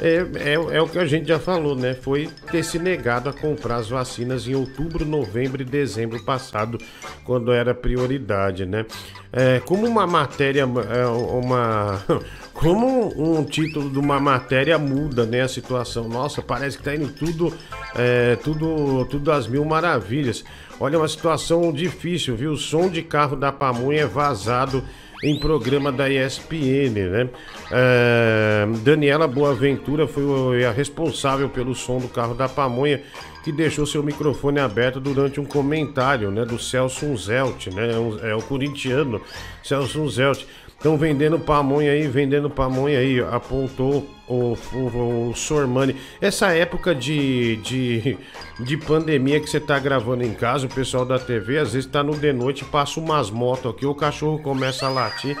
é, 0.00 0.26
é, 0.36 0.54
é 0.54 0.82
o 0.82 0.88
que 0.88 0.98
a 0.98 1.04
gente 1.04 1.28
já 1.28 1.38
falou, 1.38 1.76
né? 1.76 1.94
Foi 1.94 2.28
ter 2.50 2.62
se 2.62 2.78
negado 2.78 3.28
a 3.28 3.32
comprar 3.32 3.76
as 3.76 3.88
vacinas 3.88 4.48
em 4.48 4.54
outubro, 4.54 5.04
novembro 5.04 5.60
e 5.60 5.64
dezembro 5.64 6.22
passado, 6.24 6.78
quando 7.24 7.52
era 7.52 7.74
prioridade, 7.74 8.64
né? 8.64 8.86
É, 9.32 9.60
como 9.60 9.86
uma 9.86 10.06
matéria, 10.06 10.62
é, 10.62 11.06
uma. 11.06 12.02
Como 12.52 13.08
um 13.16 13.42
título 13.44 13.90
de 13.90 13.98
uma 13.98 14.20
matéria 14.20 14.78
muda, 14.78 15.24
né? 15.24 15.40
A 15.40 15.48
situação. 15.48 16.06
Nossa, 16.06 16.42
parece 16.42 16.76
que 16.76 16.84
tá 16.84 16.94
indo 16.94 17.08
tudo, 17.08 17.52
é, 17.96 18.36
tudo, 18.36 19.06
tudo 19.06 19.32
às 19.32 19.48
mil 19.48 19.64
maravilhas. 19.64 20.44
Olha, 20.78 20.98
uma 20.98 21.08
situação 21.08 21.72
difícil, 21.72 22.36
viu? 22.36 22.52
O 22.52 22.56
som 22.56 22.90
de 22.90 23.02
carro 23.02 23.36
da 23.36 23.50
pamonha 23.50 24.02
é 24.02 24.06
vazado 24.06 24.84
em 25.22 25.38
programa 25.38 25.92
da 25.92 26.10
ESPN, 26.10 27.08
né? 27.10 27.28
É, 27.70 28.66
Daniela 28.82 29.28
Boaventura 29.28 30.08
foi 30.08 30.64
a 30.64 30.72
responsável 30.72 31.48
pelo 31.48 31.74
som 31.74 31.98
do 31.98 32.08
carro 32.08 32.34
da 32.34 32.48
pamonha 32.48 33.00
que 33.44 33.52
deixou 33.52 33.84
seu 33.86 34.02
microfone 34.02 34.60
aberto 34.60 35.00
durante 35.00 35.40
um 35.40 35.44
comentário, 35.44 36.30
né, 36.30 36.44
do 36.44 36.58
Celso 36.58 37.06
Unzelt, 37.06 37.68
né? 37.68 37.90
É 38.22 38.34
o 38.34 38.42
corintiano 38.42 39.20
Celso 39.62 40.00
Unzelt. 40.00 40.44
Estão 40.82 40.96
vendendo 40.96 41.38
pamonha 41.38 41.92
aí, 41.92 42.08
vendendo 42.08 42.50
pamonha 42.50 42.98
aí, 42.98 43.20
apontou 43.20 44.04
o, 44.26 44.58
o, 44.72 45.28
o 45.30 45.32
Sormani. 45.32 45.94
Essa 46.20 46.48
época 46.48 46.92
de, 46.92 47.54
de, 47.58 48.18
de 48.58 48.76
pandemia 48.78 49.38
que 49.38 49.48
você 49.48 49.60
tá 49.60 49.78
gravando 49.78 50.24
em 50.24 50.34
casa, 50.34 50.66
o 50.66 50.68
pessoal 50.68 51.06
da 51.06 51.20
TV 51.20 51.58
às 51.58 51.72
vezes 51.74 51.88
tá 51.88 52.02
no 52.02 52.16
de 52.16 52.32
noite, 52.32 52.64
passa 52.64 52.98
umas 52.98 53.30
motos 53.30 53.70
aqui, 53.72 53.86
o 53.86 53.94
cachorro 53.94 54.40
começa 54.40 54.84
a 54.84 54.88
latir. 54.88 55.38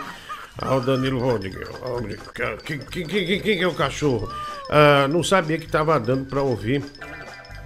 Ah, 0.56 0.76
o 0.76 0.80
Danilo 0.80 1.18
Rodrigues. 1.18 1.68
Quem 2.64 2.78
que, 2.78 3.04
que, 3.04 3.26
que, 3.26 3.40
que 3.40 3.60
é 3.64 3.66
o 3.66 3.74
cachorro? 3.74 4.32
Ah, 4.70 5.08
não 5.08 5.24
sabia 5.24 5.58
que 5.58 5.66
tava 5.66 5.98
dando 5.98 6.24
pra 6.26 6.40
ouvir. 6.40 6.84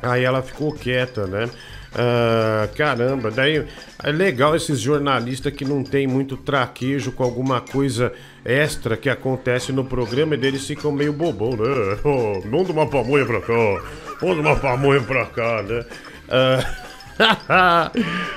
Aí 0.03 0.24
ela 0.24 0.40
ficou 0.40 0.73
quieta, 0.73 1.27
né? 1.27 1.51
Ah, 1.98 2.68
caramba, 2.77 3.31
daí 3.31 3.64
é 4.05 4.12
legal 4.12 4.55
esses 4.55 4.81
jornalistas 4.81 5.51
que 5.51 5.64
não 5.64 5.82
tem 5.82 6.06
muito 6.06 6.36
traquejo 6.36 7.10
com 7.10 7.24
alguma 7.24 7.59
coisa 7.59 8.12
extra 8.44 8.98
que 8.98 9.09
acontece 9.09 9.73
no 9.73 9.82
programa 9.82 10.35
e 10.35 10.36
deles 10.36 10.66
ficam 10.66 10.93
meio 10.93 11.14
bobão, 11.14 11.52
né? 11.52 11.97
Oh, 12.05 12.47
manda 12.47 12.70
uma 12.70 12.86
pamonha 12.86 13.24
pra 13.24 13.40
cá, 13.40 13.82
manda 14.20 14.40
uma 14.43 14.56
pamonha 14.56 15.01
pra 15.01 15.24
cá, 15.24 15.62
né? 15.62 15.85
Ah, 16.28 16.82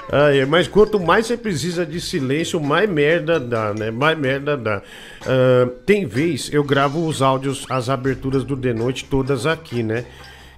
Ai, 0.10 0.45
mas 0.45 0.65
quanto 0.68 0.98
mais 0.98 1.26
você 1.26 1.36
precisa 1.36 1.86
de 1.86 1.99
silêncio, 1.99 2.61
mais 2.61 2.90
merda 2.90 3.38
dá, 3.38 3.73
né? 3.73 3.91
Mais 3.91 4.18
merda 4.18 4.56
dá. 4.56 4.81
Ah, 5.26 5.69
tem 5.86 6.06
vez, 6.06 6.49
eu 6.53 6.64
gravo 6.64 7.06
os 7.06 7.22
áudios, 7.22 7.65
as 7.69 7.90
aberturas 7.90 8.45
do 8.45 8.56
The 8.56 8.73
Noite 8.73 9.03
todas 9.03 9.45
aqui, 9.45 9.84
né? 9.84 10.06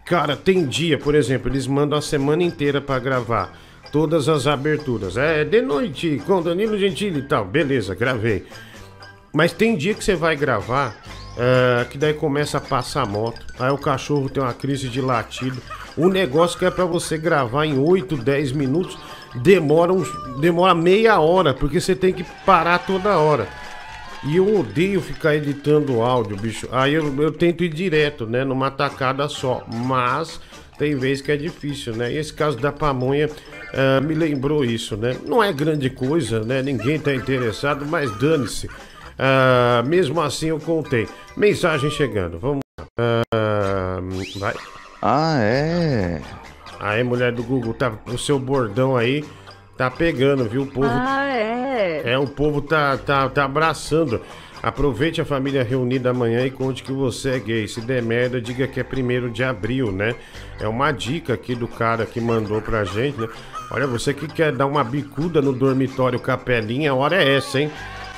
Cara, 0.06 0.36
tem 0.36 0.66
dia, 0.66 0.98
por 0.98 1.16
exemplo, 1.16 1.50
eles 1.50 1.68
mandam 1.68 1.98
a 1.98 2.02
semana 2.02 2.44
inteira 2.44 2.82
pra 2.82 3.00
gravar 3.00 3.58
todas 3.92 4.30
as 4.30 4.48
aberturas. 4.48 5.18
É, 5.18 5.44
de 5.44 5.62
noite, 5.62 6.22
com 6.26 6.42
Danilo 6.42 6.78
Gentili 6.78 7.20
e 7.20 7.24
tal. 7.24 7.46
Beleza, 7.46 7.94
gravei. 7.94 8.46
Mas 9.34 9.54
tem 9.54 9.78
dia 9.78 9.94
que 9.94 10.04
você 10.04 10.16
vai 10.16 10.36
gravar, 10.36 10.96
é, 11.38 11.86
que 11.86 11.98
daí 11.98 12.14
começa 12.14 12.58
a 12.58 12.62
passar 12.62 13.06
moto, 13.06 13.46
aí 13.58 13.72
o 13.72 13.78
cachorro 13.78 14.30
tem 14.30 14.44
uma 14.44 14.54
crise 14.54 14.90
de 14.90 15.00
latido. 15.00 15.62
O 15.96 16.10
negócio 16.10 16.58
que 16.58 16.66
é 16.66 16.72
pra 16.72 16.86
você 16.86 17.18
gravar 17.18 17.66
em 17.66 17.78
8, 17.78 18.18
10 18.18 18.52
minutos, 18.52 18.98
demora, 19.36 19.94
uns, 19.94 20.10
demora 20.40 20.74
meia 20.74 21.20
hora, 21.20 21.54
porque 21.54 21.80
você 21.80 21.96
tem 21.96 22.14
que 22.14 22.26
parar 22.46 22.80
toda 22.80 23.18
hora. 23.18 23.48
E 24.24 24.38
eu 24.38 24.60
odeio 24.60 25.02
ficar 25.02 25.36
editando 25.36 26.02
áudio, 26.02 26.38
bicho. 26.38 26.68
Aí 26.72 26.94
eu, 26.94 27.22
eu 27.22 27.32
tento 27.32 27.64
ir 27.64 27.70
direto, 27.70 28.28
né? 28.28 28.44
Numa 28.44 28.70
tacada 28.70 29.28
só. 29.28 29.66
Mas 29.68 30.40
tem 30.78 30.96
vezes 30.96 31.24
que 31.24 31.32
é 31.32 31.38
difícil, 31.38 31.96
né? 31.96 32.12
E 32.12 32.18
esse 32.18 32.34
caso 32.34 32.58
da 32.58 32.72
pamonha 32.72 33.30
ah, 33.74 34.02
me 34.02 34.14
lembrou 34.14 34.64
isso, 34.64 34.98
né? 34.98 35.16
Não 35.26 35.42
é 35.44 35.52
grande 35.52 35.90
coisa, 35.90 36.42
né? 36.42 36.62
Ninguém 36.62 37.00
tá 37.00 37.14
interessado, 37.14 37.86
mas 37.86 38.12
dane-se. 38.18 38.70
Ah, 39.18 39.84
mesmo 39.86 40.20
assim 40.22 40.48
eu 40.48 40.60
contei. 40.60 41.08
Mensagem 41.36 41.90
chegando, 41.90 42.38
vamos 42.38 42.62
lá. 42.80 42.86
Ah, 43.34 44.00
vai. 44.38 44.54
Ah, 45.02 45.38
é? 45.40 46.22
Aí, 46.80 47.04
mulher 47.04 47.32
do 47.32 47.44
Google, 47.44 47.74
tá, 47.74 47.94
o 48.08 48.18
seu 48.18 48.40
bordão 48.40 48.98
aí 48.98 49.24
tá 49.82 49.90
pegando, 49.90 50.46
viu? 50.46 50.62
O 50.62 50.68
povo 50.68 50.88
Ah, 50.92 51.26
é. 51.28 52.04
é, 52.06 52.18
o 52.18 52.28
povo 52.28 52.62
tá, 52.62 52.98
tá, 52.98 53.28
tá 53.28 53.46
abraçando. 53.46 54.22
Aproveite 54.62 55.20
a 55.20 55.26
família 55.26 55.64
reunida 55.64 56.12
amanhã 56.12 56.46
e 56.46 56.52
conte 56.52 56.84
que 56.84 56.92
você 56.92 57.32
é 57.32 57.40
gay. 57.40 57.68
Se 57.68 57.82
der 57.82 58.04
merda, 58.04 58.40
diga 58.40 58.68
que 58.68 58.80
é 58.80 58.84
primeiro 58.84 59.28
de 59.32 59.44
abril, 59.44 59.92
né? 59.92 60.14
É 60.60 60.68
uma 60.68 60.92
dica 60.92 61.34
aqui 61.34 61.56
do 61.56 61.68
cara 61.68 62.06
que 62.06 62.22
mandou 62.22 62.62
pra 62.62 62.84
gente, 62.84 63.20
né? 63.20 63.28
Olha, 63.72 63.88
você 63.88 64.14
que 64.14 64.28
quer 64.28 64.52
dar 64.52 64.68
uma 64.68 64.84
bicuda 64.84 65.42
no 65.42 65.52
dormitório 65.52 66.20
capelinha, 66.20 66.92
a 66.92 66.94
hora 66.94 67.16
é 67.16 67.38
essa, 67.38 67.60
hein? 67.60 67.72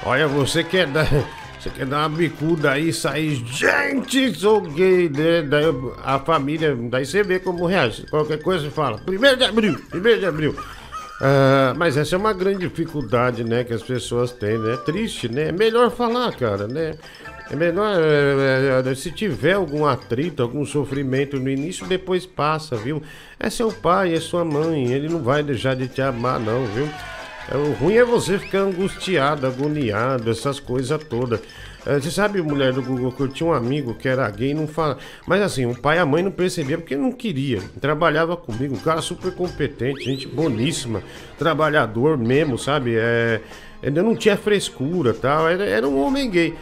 Olha, 0.06 0.28
você 0.28 0.66
quer 0.66 0.88
dar. 0.88 1.08
Você 1.64 1.70
quer 1.70 1.86
dar 1.86 2.00
uma 2.00 2.10
bicuda 2.10 2.72
aí 2.72 2.90
e 2.90 2.94
sair. 2.94 3.36
Gente, 3.36 4.36
sou 4.38 4.60
gay, 4.60 5.08
né? 5.08 5.42
Daí 5.44 5.64
a 6.04 6.20
família. 6.20 6.76
Daí 6.78 7.06
você 7.06 7.24
vê 7.24 7.40
como 7.40 7.66
reage. 7.66 8.06
Qualquer 8.08 8.42
coisa 8.42 8.66
você 8.66 8.70
fala. 8.70 8.98
Primeiro 8.98 9.38
de 9.38 9.46
abril, 9.46 9.80
primeiro 9.90 10.20
de 10.20 10.26
abril. 10.26 10.54
Ah, 11.22 11.74
mas 11.78 11.96
essa 11.96 12.16
é 12.16 12.18
uma 12.18 12.34
grande 12.34 12.68
dificuldade, 12.68 13.44
né, 13.44 13.64
que 13.64 13.74
as 13.74 13.84
pessoas 13.84 14.32
têm, 14.32 14.58
né? 14.58 14.74
É 14.74 14.78
triste, 14.78 15.30
né? 15.30 15.50
É 15.50 15.52
melhor 15.52 15.92
falar, 15.92 16.36
cara, 16.36 16.68
né? 16.68 16.96
É 17.52 17.56
melhor, 17.56 17.98
é, 18.02 18.90
é, 18.90 18.96
se 18.96 19.12
tiver 19.12 19.54
algum 19.54 19.86
atrito, 19.86 20.42
algum 20.42 20.66
sofrimento 20.66 21.40
no 21.40 21.50
início, 21.50 21.86
depois 21.86 22.26
passa, 22.26 22.76
viu? 22.76 23.02
É 23.40 23.50
seu 23.50 23.72
pai, 23.72 24.14
é 24.14 24.20
sua 24.20 24.44
mãe, 24.44 24.92
ele 24.92 25.10
não 25.10 25.22
vai 25.22 25.44
deixar 25.44 25.76
de 25.76 25.88
te 25.88 26.02
amar, 26.02 26.40
não, 26.40 26.66
viu? 26.68 26.90
É, 27.52 27.58
o 27.58 27.74
ruim 27.74 27.96
é 27.96 28.04
você 28.04 28.40
ficar 28.40 28.60
angustiado, 28.60 29.46
agoniado, 29.46 30.30
essas 30.30 30.60
coisas 30.60 31.02
todas. 31.04 31.42
É, 31.86 32.00
Você 32.00 32.10
sabe, 32.10 32.42
mulher 32.42 32.74
do 32.74 32.82
Google, 32.82 33.12
que 33.12 33.22
eu 33.22 33.28
tinha 33.28 33.50
um 33.50 33.54
amigo 33.54 33.94
que 33.94 34.08
era 34.08 34.30
gay 34.30 34.54
não 34.54 34.68
fala. 34.68 34.98
Mas 35.28 35.42
assim, 35.42 35.66
o 35.66 35.76
pai 35.76 35.98
e 35.98 36.00
a 36.00 36.06
mãe 36.06 36.24
não 36.24 36.32
percebiam 36.32 36.80
porque 36.80 36.96
não 36.96 37.12
queria. 37.12 37.62
Trabalhava 37.82 38.38
comigo, 38.38 38.76
um 38.76 38.80
cara 38.80 39.02
super 39.02 39.34
competente, 39.34 40.06
gente 40.06 40.28
boníssima, 40.28 41.04
trabalhador 41.38 42.18
mesmo, 42.18 42.58
sabe? 42.58 42.96
É, 42.96 43.42
não 43.92 44.16
tinha 44.16 44.38
frescura 44.38 45.14
tal, 45.14 45.48
era, 45.50 45.66
era 45.66 45.88
um 45.88 46.02
homem 46.02 46.30
gay. 46.30 46.54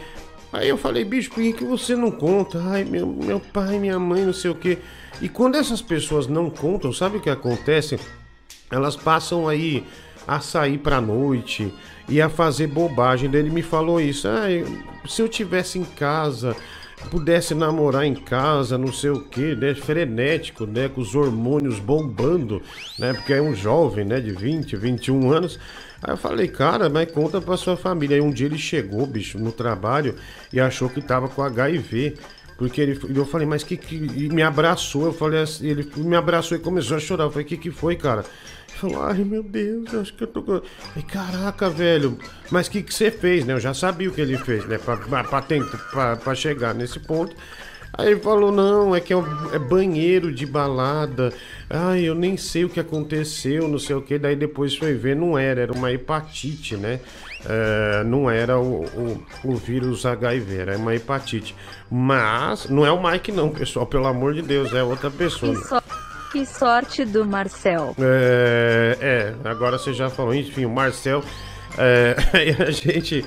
Aí 0.52 0.68
eu 0.68 0.76
falei, 0.76 1.04
bicho, 1.04 1.30
por 1.30 1.42
que, 1.42 1.52
que 1.52 1.64
você 1.64 1.96
não 1.96 2.10
conta? 2.10 2.60
Ai, 2.66 2.84
meu, 2.84 3.06
meu 3.06 3.40
pai, 3.40 3.78
minha 3.78 3.98
mãe, 3.98 4.26
não 4.26 4.34
sei 4.34 4.50
o 4.50 4.54
quê. 4.54 4.78
E 5.20 5.28
quando 5.28 5.54
essas 5.54 5.80
pessoas 5.80 6.26
não 6.26 6.50
contam, 6.50 6.92
sabe 6.92 7.16
o 7.16 7.20
que 7.20 7.30
acontece? 7.30 7.98
Elas 8.70 8.96
passam 8.96 9.48
aí 9.48 9.84
a 10.26 10.40
sair 10.40 10.78
pra 10.78 11.00
noite 11.00 11.72
e 12.08 12.20
a 12.20 12.28
fazer 12.28 12.66
bobagem. 12.66 13.30
Daí 13.30 13.40
Ele 13.40 13.50
me 13.50 13.62
falou 13.62 14.00
isso. 14.00 14.28
Ah, 14.28 14.50
eu- 14.50 14.66
se 15.06 15.20
eu 15.22 15.28
tivesse 15.28 15.78
em 15.78 15.84
casa, 15.84 16.54
pudesse 17.10 17.54
namorar 17.54 18.04
em 18.04 18.14
casa, 18.14 18.78
não 18.78 18.92
sei 18.92 19.10
o 19.10 19.20
que, 19.20 19.54
né? 19.56 19.74
Frenético, 19.74 20.66
né? 20.66 20.88
Com 20.88 21.00
os 21.00 21.14
hormônios 21.14 21.78
bombando, 21.80 22.62
né? 22.98 23.12
Porque 23.12 23.32
é 23.32 23.42
um 23.42 23.54
jovem, 23.54 24.04
né? 24.04 24.20
De 24.20 24.30
20, 24.32 24.76
21 24.76 25.30
anos. 25.32 25.58
Aí 26.02 26.12
eu 26.12 26.16
falei, 26.16 26.48
cara, 26.48 26.88
mas 26.88 27.10
conta 27.10 27.40
pra 27.40 27.56
sua 27.56 27.76
família. 27.76 28.16
Aí 28.16 28.20
um 28.22 28.30
dia 28.30 28.46
ele 28.46 28.58
chegou, 28.58 29.06
bicho, 29.06 29.38
no 29.38 29.52
trabalho 29.52 30.14
e 30.52 30.60
achou 30.60 30.88
que 30.88 31.00
tava 31.00 31.28
com 31.28 31.42
HIV. 31.42 32.14
Porque 32.58 32.80
ele, 32.80 33.00
eu 33.14 33.24
falei, 33.24 33.46
mas 33.46 33.64
que 33.64 33.76
que. 33.76 33.96
E 33.96 34.28
me 34.28 34.42
abraçou. 34.42 35.06
Eu 35.06 35.12
falei 35.12 35.40
assim, 35.40 35.66
ele 35.66 35.88
me 35.96 36.14
abraçou 36.14 36.56
e 36.56 36.60
começou 36.60 36.96
a 36.96 37.00
chorar. 37.00 37.24
Eu 37.24 37.30
falei, 37.30 37.44
que 37.44 37.56
que 37.56 37.70
foi, 37.70 37.96
cara? 37.96 38.24
Falou, 38.76 39.02
ai 39.02 39.22
meu 39.24 39.42
Deus, 39.42 39.94
acho 39.94 40.12
que 40.14 40.24
eu 40.24 40.26
tô. 40.26 40.42
com-" 40.42 40.54
Eu 40.54 40.62
falei, 40.62 41.02
caraca, 41.08 41.70
velho, 41.70 42.18
mas 42.50 42.66
o 42.66 42.70
que, 42.70 42.82
que 42.82 42.92
você 42.92 43.10
fez, 43.10 43.44
né? 43.44 43.52
Eu 43.54 43.60
já 43.60 43.72
sabia 43.74 44.08
o 44.08 44.12
que 44.12 44.20
ele 44.20 44.36
fez, 44.38 44.64
né? 44.66 44.78
Pra, 44.78 44.96
pra, 44.96 45.22
pra, 45.24 46.16
pra- 46.16 46.34
chegar 46.34 46.74
nesse 46.74 46.98
ponto. 46.98 47.34
Aí 47.94 48.10
ele 48.12 48.20
falou, 48.20 48.50
não, 48.50 48.96
é 48.96 49.00
que 49.00 49.12
é, 49.12 49.16
é 49.52 49.58
banheiro 49.58 50.32
de 50.32 50.46
balada. 50.46 51.30
Ai, 51.68 52.00
eu 52.04 52.14
nem 52.14 52.38
sei 52.38 52.64
o 52.64 52.68
que 52.70 52.80
aconteceu, 52.80 53.68
não 53.68 53.78
sei 53.78 53.94
o 53.94 54.00
que. 54.02 54.18
Daí 54.18 54.34
depois 54.34 54.74
foi 54.74 54.94
ver, 54.94 55.14
não 55.14 55.38
era, 55.38 55.60
era 55.60 55.72
uma 55.72 55.92
hepatite, 55.92 56.74
né? 56.76 57.00
É, 57.44 58.02
não 58.04 58.30
era 58.30 58.58
o, 58.58 58.84
o, 58.86 59.22
o 59.44 59.56
vírus 59.56 60.06
HIV, 60.06 60.56
era 60.56 60.76
uma 60.78 60.94
hepatite. 60.94 61.54
Mas, 61.90 62.66
não 62.70 62.86
é 62.86 62.90
o 62.90 63.02
Mike 63.02 63.30
não, 63.30 63.50
pessoal, 63.50 63.86
pelo 63.86 64.06
amor 64.06 64.32
de 64.32 64.40
Deus, 64.42 64.72
é 64.72 64.82
outra 64.82 65.10
pessoa. 65.10 65.82
Que 66.32 66.46
sorte 66.46 67.04
do 67.04 67.26
Marcel. 67.26 67.94
É, 67.98 68.96
é, 69.00 69.48
agora 69.48 69.78
você 69.78 69.92
já 69.92 70.08
falou, 70.08 70.34
enfim, 70.34 70.64
o 70.64 70.70
Marcel, 70.70 71.22
é, 71.76 72.16
a 72.66 72.70
gente, 72.70 73.22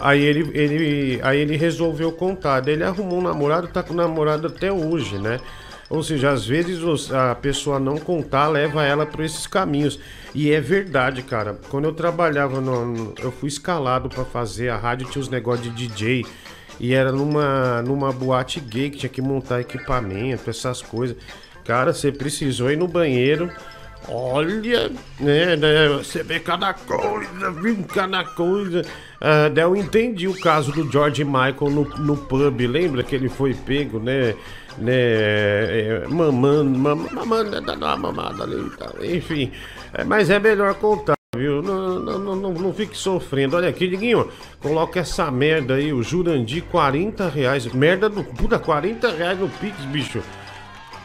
aí 0.00 0.22
ele, 0.22 0.50
ele, 0.58 1.20
aí 1.22 1.38
ele 1.38 1.56
resolveu 1.58 2.10
contar, 2.10 2.66
ele 2.66 2.82
arrumou 2.82 3.18
um 3.18 3.22
namorado, 3.22 3.68
tá 3.68 3.82
com 3.82 3.92
o 3.92 3.96
namorado 3.96 4.46
até 4.46 4.72
hoje, 4.72 5.18
né? 5.18 5.38
Ou 5.90 6.02
seja, 6.02 6.30
às 6.30 6.46
vezes 6.46 7.10
a 7.10 7.34
pessoa 7.34 7.78
não 7.78 7.98
contar 7.98 8.48
leva 8.48 8.84
ela 8.84 9.04
por 9.04 9.24
esses 9.24 9.46
caminhos. 9.46 9.98
E 10.32 10.52
é 10.52 10.60
verdade, 10.60 11.20
cara. 11.20 11.58
Quando 11.68 11.86
eu 11.86 11.92
trabalhava, 11.92 12.60
no, 12.60 13.12
eu 13.18 13.32
fui 13.32 13.48
escalado 13.48 14.08
pra 14.08 14.24
fazer 14.24 14.68
a 14.68 14.76
rádio, 14.76 15.08
tinha 15.10 15.20
os 15.20 15.28
negócios 15.28 15.66
de 15.74 15.88
DJ. 15.88 16.24
E 16.78 16.94
era 16.94 17.10
numa, 17.10 17.82
numa 17.82 18.12
boate 18.12 18.60
gay 18.60 18.88
que 18.88 18.98
tinha 18.98 19.10
que 19.10 19.20
montar 19.20 19.60
equipamento, 19.60 20.48
essas 20.48 20.80
coisas. 20.80 21.16
Cara, 21.70 21.94
você 21.94 22.10
precisou 22.10 22.68
ir 22.68 22.76
no 22.76 22.88
banheiro. 22.88 23.48
Olha, 24.08 24.90
né, 25.20 25.54
né, 25.54 25.88
você 25.88 26.20
vê 26.20 26.40
cada 26.40 26.74
coisa, 26.74 27.52
viu 27.52 27.84
cada 27.84 28.24
coisa. 28.24 28.82
Ah, 29.20 29.48
eu 29.54 29.76
entendi 29.76 30.26
o 30.26 30.34
caso 30.40 30.72
do 30.72 30.90
George 30.90 31.22
Michael 31.22 31.70
no, 31.70 31.84
no 31.98 32.16
pub, 32.16 32.60
lembra 32.66 33.04
que 33.04 33.14
ele 33.14 33.28
foi 33.28 33.54
pego, 33.54 34.00
né? 34.00 34.34
Né, 34.78 34.92
é, 34.96 36.04
mamando, 36.08 36.76
mam- 36.76 37.08
mamando, 37.12 37.60
dando 37.60 37.84
uma 37.84 37.96
mamada 37.96 38.42
ali 38.42 38.66
e 38.66 38.70
tal. 38.76 38.92
Enfim, 39.04 39.52
é, 39.94 40.02
mas 40.02 40.28
é 40.28 40.40
melhor 40.40 40.74
contar. 40.74 41.14
Viu? 41.36 41.62
Não, 41.62 42.00
não, 42.00 42.18
não, 42.18 42.34
não, 42.36 42.52
não 42.52 42.74
fique 42.74 42.98
sofrendo. 42.98 43.54
Olha 43.56 43.68
aqui, 43.68 43.86
Diguinho. 43.86 44.28
Coloca 44.60 44.98
essa 44.98 45.30
merda 45.30 45.74
aí, 45.74 45.92
o 45.92 46.02
Jurandir, 46.02 46.64
40 46.64 47.28
reais. 47.28 47.66
Merda 47.66 48.08
do. 48.08 48.24
Puta, 48.24 48.58
40 48.58 49.12
reais 49.12 49.38
no 49.38 49.48
Pix, 49.48 49.76
bicho. 49.84 50.20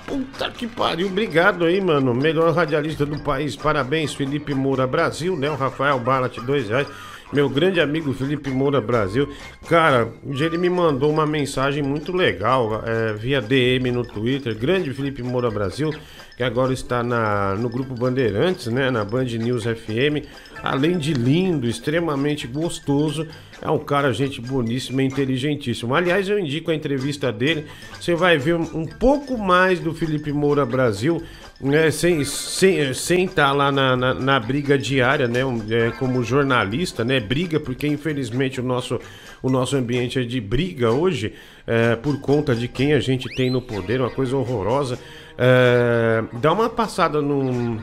Puta 0.06 0.52
que 0.52 0.68
pariu, 0.68 1.08
obrigado 1.08 1.66
aí, 1.66 1.82
mano. 1.82 2.14
Melhor 2.14 2.54
radialista 2.54 3.06
do 3.06 3.20
país, 3.20 3.56
parabéns, 3.56 4.14
Felipe 4.14 4.54
Moura 4.54 4.86
Brasil, 4.86 5.36
né? 5.36 5.50
O 5.50 5.56
Rafael 5.56 6.00
Balat, 6.00 6.38
dois 6.42 6.70
reais. 6.70 6.88
Meu 7.34 7.50
grande 7.50 7.82
amigo 7.82 8.14
Felipe 8.14 8.52
Moura 8.52 8.80
Brasil. 8.80 9.28
Cara, 9.68 10.10
ele 10.24 10.58
me 10.58 10.70
mandou 10.70 11.12
uma 11.12 11.26
mensagem 11.26 11.82
muito 11.82 12.16
legal 12.16 12.84
é, 12.86 13.14
via 13.14 13.42
DM 13.42 13.92
no 13.92 14.06
Twitter. 14.06 14.56
Grande 14.56 14.94
Felipe 14.94 15.24
Moura 15.24 15.50
Brasil, 15.50 15.90
que 16.38 16.44
agora 16.44 16.72
está 16.72 17.02
na, 17.02 17.56
no 17.56 17.68
grupo 17.68 17.96
Bandeirantes, 17.96 18.68
né? 18.68 18.92
Na 18.92 19.04
Band 19.04 19.26
News 19.26 19.64
FM. 19.64 20.24
Além 20.64 21.00
de 21.00 21.14
lindo, 21.14 21.68
extremamente 21.68 22.46
gostoso, 22.46 23.28
É 23.62 23.70
um 23.70 23.80
cara, 23.80 24.14
gente 24.14 24.42
boníssima 24.42 25.02
e 25.02 25.06
inteligentíssimo. 25.06 25.96
Aliás, 25.96 26.28
eu 26.28 26.38
indico 26.38 26.72
a 26.72 26.76
entrevista 26.76 27.32
dele. 27.32 27.66
Você 28.00 28.14
vai 28.14 28.38
ver 28.38 28.56
um, 28.56 28.86
pouco 28.86 29.38
mais 29.38 29.80
do 29.80 29.94
Felipe 29.94 30.32
Moura 30.32 30.66
Brasil, 30.66 31.22
né? 31.60 31.90
Sem 31.90 32.24
sem 32.26 32.94
sem 32.94 33.26
estar 33.26 33.52
lá 33.54 33.72
na, 33.72 33.96
na, 33.96 34.14
na 34.14 34.40
briga 34.40 34.78
diária, 34.78 35.28
né? 35.28 35.46
um, 35.46 35.62
é, 35.70 35.92
como 35.92 36.24
jornalista, 36.24 37.04
né? 37.04 37.20
Briga, 37.20 37.60
porque 37.60 37.88
infelizmente 37.88 38.60
o 38.60 38.64
nosso, 38.64 39.00
o 39.42 39.50
nosso 39.50 39.76
ambiente 39.78 40.20
é 40.20 40.24
de 40.24 40.42
briga 40.42 40.92
hoje, 40.92 41.34
é, 41.66 41.96
por 41.96 42.20
conta 42.20 42.54
de 42.54 42.68
quem 42.68 42.94
a 42.94 43.00
gente 43.00 43.34
tem 43.36 43.50
no 43.50 43.62
poder, 43.62 44.02
uma 44.02 44.12
coisa 44.12 44.36
horrorosa. 44.36 45.00
É, 45.38 46.24
dá 46.34 46.52
uma 46.52 46.70
passada 46.70 47.22
no, 47.22 47.82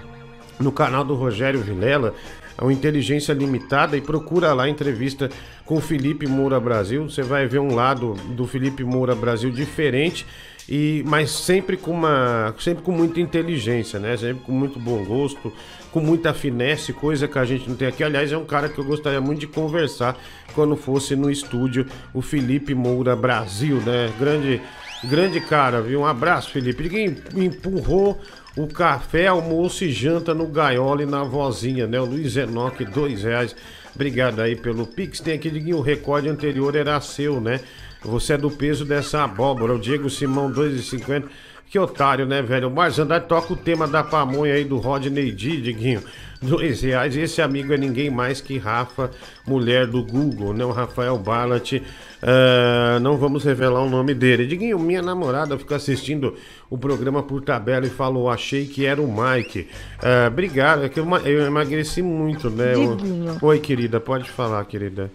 no 0.60 0.72
canal 0.72 1.04
do 1.04 1.14
Rogério 1.14 1.60
Vilela, 1.60 2.14
o 2.62 2.70
Inteligência 2.70 3.32
Limitada, 3.32 3.96
e 3.96 4.00
procura 4.00 4.52
lá 4.52 4.68
entrevista 4.68 5.28
com 5.64 5.80
Felipe 5.80 6.26
Moura 6.26 6.58
Brasil. 6.60 7.08
Você 7.08 7.22
vai 7.22 7.46
ver 7.46 7.58
um 7.58 7.74
lado 7.74 8.14
do 8.36 8.46
Felipe 8.46 8.84
Moura 8.84 9.14
Brasil 9.14 9.50
diferente. 9.50 10.26
E, 10.68 11.02
mas 11.06 11.30
sempre 11.30 11.76
com 11.76 11.90
uma 11.90 12.54
sempre 12.60 12.84
com 12.84 12.92
muita 12.92 13.20
inteligência, 13.20 13.98
né? 13.98 14.16
Sempre 14.16 14.44
com 14.44 14.52
muito 14.52 14.78
bom 14.78 15.04
gosto, 15.04 15.52
com 15.90 16.00
muita 16.00 16.32
finesse, 16.32 16.92
coisa 16.92 17.26
que 17.26 17.38
a 17.38 17.44
gente 17.44 17.68
não 17.68 17.74
tem 17.74 17.88
aqui. 17.88 18.04
Aliás, 18.04 18.30
é 18.30 18.38
um 18.38 18.44
cara 18.44 18.68
que 18.68 18.78
eu 18.78 18.84
gostaria 18.84 19.20
muito 19.20 19.40
de 19.40 19.48
conversar 19.48 20.16
quando 20.54 20.76
fosse 20.76 21.16
no 21.16 21.30
estúdio, 21.30 21.86
o 22.14 22.22
Felipe 22.22 22.74
Moura 22.74 23.16
Brasil, 23.16 23.76
né? 23.78 24.12
Grande 24.18 24.60
grande 25.04 25.40
cara, 25.40 25.80
viu? 25.80 26.00
Um 26.00 26.06
abraço, 26.06 26.50
Felipe. 26.50 26.84
Ninguém 26.84 27.16
empurrou 27.34 28.20
o 28.56 28.66
café, 28.66 29.28
almoço 29.28 29.84
e 29.84 29.90
janta 29.90 30.34
no 30.34 30.46
Gaiola 30.46 31.02
e 31.02 31.06
na 31.06 31.24
vozinha, 31.24 31.86
né? 31.86 32.00
O 32.00 32.04
Luiz 32.04 32.36
Enoque, 32.36 32.84
dois 32.84 33.22
reais. 33.22 33.56
Obrigado 33.94 34.40
aí 34.40 34.56
pelo 34.56 34.86
Pix. 34.86 35.20
Tem 35.20 35.34
aqui, 35.34 35.50
Diguinho, 35.50 35.78
o 35.78 35.82
recorde 35.82 36.28
anterior 36.28 36.76
era 36.76 37.00
seu, 37.00 37.40
né? 37.40 37.60
Você 38.02 38.34
é 38.34 38.38
do 38.38 38.50
peso 38.50 38.84
dessa 38.84 39.22
abóbora. 39.22 39.74
O 39.74 39.78
Diego 39.78 40.10
Simão, 40.10 40.52
2,50. 40.52 41.24
Que 41.72 41.78
otário, 41.78 42.26
né, 42.26 42.42
velho? 42.42 42.68
O 42.68 42.70
Marzandar 42.70 43.22
toca 43.22 43.54
o 43.54 43.56
tema 43.56 43.88
da 43.88 44.04
pamonha 44.04 44.52
aí 44.52 44.62
do 44.62 44.76
Rodney 44.76 45.32
D, 45.32 45.56
Diguinho. 45.56 46.02
Dois 46.42 46.82
reais. 46.82 47.16
Esse 47.16 47.40
amigo 47.40 47.72
é 47.72 47.78
ninguém 47.78 48.10
mais 48.10 48.42
que 48.42 48.58
Rafa, 48.58 49.10
mulher 49.46 49.86
do 49.86 50.04
Google, 50.04 50.52
né? 50.52 50.66
O 50.66 50.70
Rafael 50.70 51.16
Ballat. 51.16 51.80
Ah, 52.22 52.98
não 53.00 53.16
vamos 53.16 53.42
revelar 53.44 53.80
o 53.80 53.88
nome 53.88 54.12
dele. 54.12 54.46
Diguinho, 54.46 54.78
minha 54.78 55.00
namorada 55.00 55.58
fica 55.58 55.76
assistindo 55.76 56.36
o 56.68 56.76
programa 56.76 57.22
por 57.22 57.40
tabela 57.40 57.86
e 57.86 57.90
falou: 57.90 58.28
achei 58.28 58.66
que 58.66 58.84
era 58.84 59.00
o 59.00 59.08
Mike. 59.08 59.66
Ah, 60.02 60.28
obrigado, 60.28 60.84
é 60.84 60.90
que 60.90 61.00
eu, 61.00 61.06
eu 61.24 61.46
emagreci 61.46 62.02
muito, 62.02 62.50
né? 62.50 62.74
Diguinho. 62.74 63.38
Oi, 63.40 63.58
querida, 63.58 63.98
pode 63.98 64.30
falar, 64.30 64.62
querida. 64.66 65.10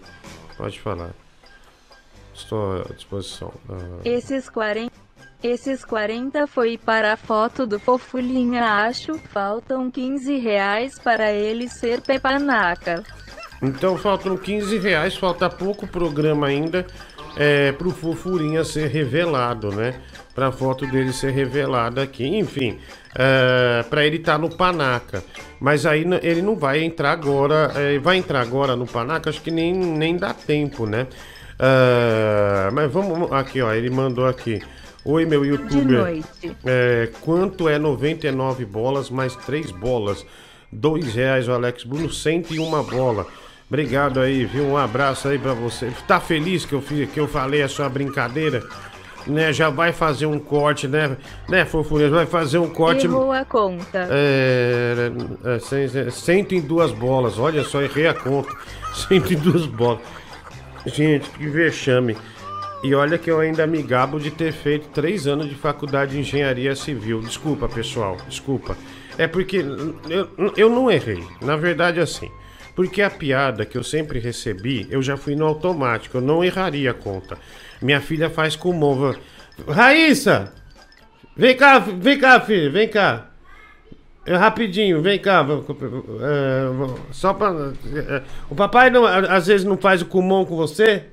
Pode 0.56 0.80
falar. 0.80 1.10
Estou 2.34 2.82
à 2.82 2.92
disposição. 2.94 3.52
Ah, 3.70 4.00
Esses 4.04 4.48
40. 4.48 5.07
Esses 5.42 5.84
40 5.84 6.46
foi 6.48 6.76
para 6.76 7.12
a 7.12 7.16
foto 7.16 7.64
do 7.66 7.78
Fofulinha, 7.78 8.64
acho. 8.64 9.18
Faltam 9.32 9.90
15 9.90 10.36
reais 10.38 10.98
para 10.98 11.32
ele 11.32 11.68
ser 11.68 12.00
pepanaca. 12.00 13.04
Então 13.62 13.96
faltam 13.96 14.36
15 14.36 14.78
reais, 14.78 15.16
falta 15.16 15.48
pouco 15.48 15.86
programa 15.86 16.46
ainda 16.46 16.86
é, 17.36 17.70
pro 17.72 17.90
Fofurinha 17.90 18.64
ser 18.64 18.88
revelado, 18.88 19.70
né? 19.70 19.94
Pra 20.34 20.50
foto 20.50 20.84
dele 20.86 21.12
ser 21.12 21.30
revelada 21.30 22.02
aqui. 22.02 22.26
Enfim, 22.26 22.78
é, 23.14 23.84
pra 23.88 24.04
ele 24.04 24.16
estar 24.16 24.38
no 24.38 24.50
Panaca. 24.50 25.22
Mas 25.60 25.86
aí 25.86 26.04
ele 26.22 26.42
não 26.42 26.56
vai 26.56 26.82
entrar 26.82 27.12
agora. 27.12 27.72
é, 27.76 27.98
vai 27.98 28.16
entrar 28.16 28.40
agora 28.40 28.74
no 28.74 28.86
Panaca, 28.86 29.30
acho 29.30 29.40
que 29.40 29.52
nem, 29.52 29.72
nem 29.72 30.16
dá 30.16 30.34
tempo, 30.34 30.84
né? 30.84 31.06
É, 31.58 32.70
mas 32.72 32.90
vamos. 32.90 33.30
Aqui, 33.32 33.62
ó, 33.62 33.72
ele 33.72 33.90
mandou 33.90 34.26
aqui. 34.26 34.60
Oi, 35.10 35.24
meu 35.24 35.40
De 35.42 35.48
youtuber. 35.48 36.00
noite. 36.02 36.54
É, 36.66 37.08
quanto 37.22 37.66
é 37.66 37.78
99 37.78 38.66
bolas 38.66 39.08
mais 39.08 39.34
3 39.36 39.70
bolas? 39.70 40.24
Dois 40.70 41.14
reais, 41.14 41.48
o 41.48 41.52
Alex 41.52 41.82
Bruno, 41.82 42.12
101 42.12 42.82
bola. 42.84 43.26
Obrigado 43.68 44.20
aí, 44.20 44.44
viu? 44.44 44.64
Um 44.64 44.76
abraço 44.76 45.26
aí 45.28 45.38
pra 45.38 45.54
você. 45.54 45.90
Tá 46.06 46.20
feliz 46.20 46.66
que 46.66 46.74
eu, 46.74 46.82
fiz, 46.82 47.10
que 47.10 47.18
eu 47.18 47.26
falei 47.26 47.62
a 47.62 47.68
sua 47.68 47.88
brincadeira? 47.88 48.62
Né, 49.26 49.50
já 49.50 49.70
vai 49.70 49.92
fazer 49.94 50.26
um 50.26 50.38
corte, 50.38 50.86
né? 50.86 51.16
Né, 51.48 51.64
fofurinha? 51.64 52.10
Vai 52.10 52.26
fazer 52.26 52.58
um 52.58 52.68
corte. 52.68 53.06
Errou 53.06 53.32
a 53.32 53.46
conta. 53.46 54.08
É, 54.10 55.10
é, 55.44 55.58
cem- 55.58 56.10
102 56.10 56.92
bolas. 56.92 57.38
Olha 57.38 57.64
só, 57.64 57.80
errei 57.80 58.08
a 58.08 58.14
conta. 58.14 58.54
102 59.08 59.64
bolas. 59.64 60.00
Gente, 60.84 61.30
que 61.30 61.46
vexame. 61.48 62.14
E 62.82 62.94
olha 62.94 63.18
que 63.18 63.30
eu 63.30 63.40
ainda 63.40 63.66
me 63.66 63.82
gabo 63.82 64.20
de 64.20 64.30
ter 64.30 64.52
feito 64.52 64.88
três 64.90 65.26
anos 65.26 65.48
de 65.48 65.54
faculdade 65.54 66.12
de 66.12 66.20
engenharia 66.20 66.76
civil. 66.76 67.20
Desculpa, 67.20 67.68
pessoal, 67.68 68.16
desculpa. 68.28 68.76
É 69.16 69.26
porque 69.26 69.64
eu, 70.08 70.52
eu 70.56 70.70
não 70.70 70.90
errei. 70.90 71.24
Na 71.42 71.56
verdade, 71.56 71.98
assim. 71.98 72.30
Porque 72.76 73.02
a 73.02 73.10
piada 73.10 73.66
que 73.66 73.76
eu 73.76 73.82
sempre 73.82 74.20
recebi, 74.20 74.86
eu 74.88 75.02
já 75.02 75.16
fui 75.16 75.34
no 75.34 75.44
automático. 75.44 76.18
Eu 76.18 76.20
não 76.20 76.44
erraria 76.44 76.92
a 76.92 76.94
conta. 76.94 77.36
Minha 77.82 78.00
filha 78.00 78.30
faz 78.30 78.54
com 78.54 78.72
mova. 78.72 79.16
Raíssa! 79.66 80.52
Vem 81.36 81.56
cá, 81.56 81.80
vem 81.80 82.18
cá, 82.18 82.40
filha, 82.40 82.70
vem 82.70 82.88
cá. 82.88 83.30
É, 84.24 84.36
rapidinho, 84.36 85.02
vem 85.02 85.18
cá. 85.18 85.44
é, 86.20 87.12
só 87.12 87.34
pra. 87.34 87.48
é, 87.48 88.22
o 88.48 88.54
papai 88.54 88.90
não, 88.90 89.04
às 89.04 89.46
vezes 89.48 89.64
não 89.64 89.76
faz 89.76 90.02
o 90.02 90.06
comum 90.06 90.44
com 90.44 90.54
você? 90.54 91.04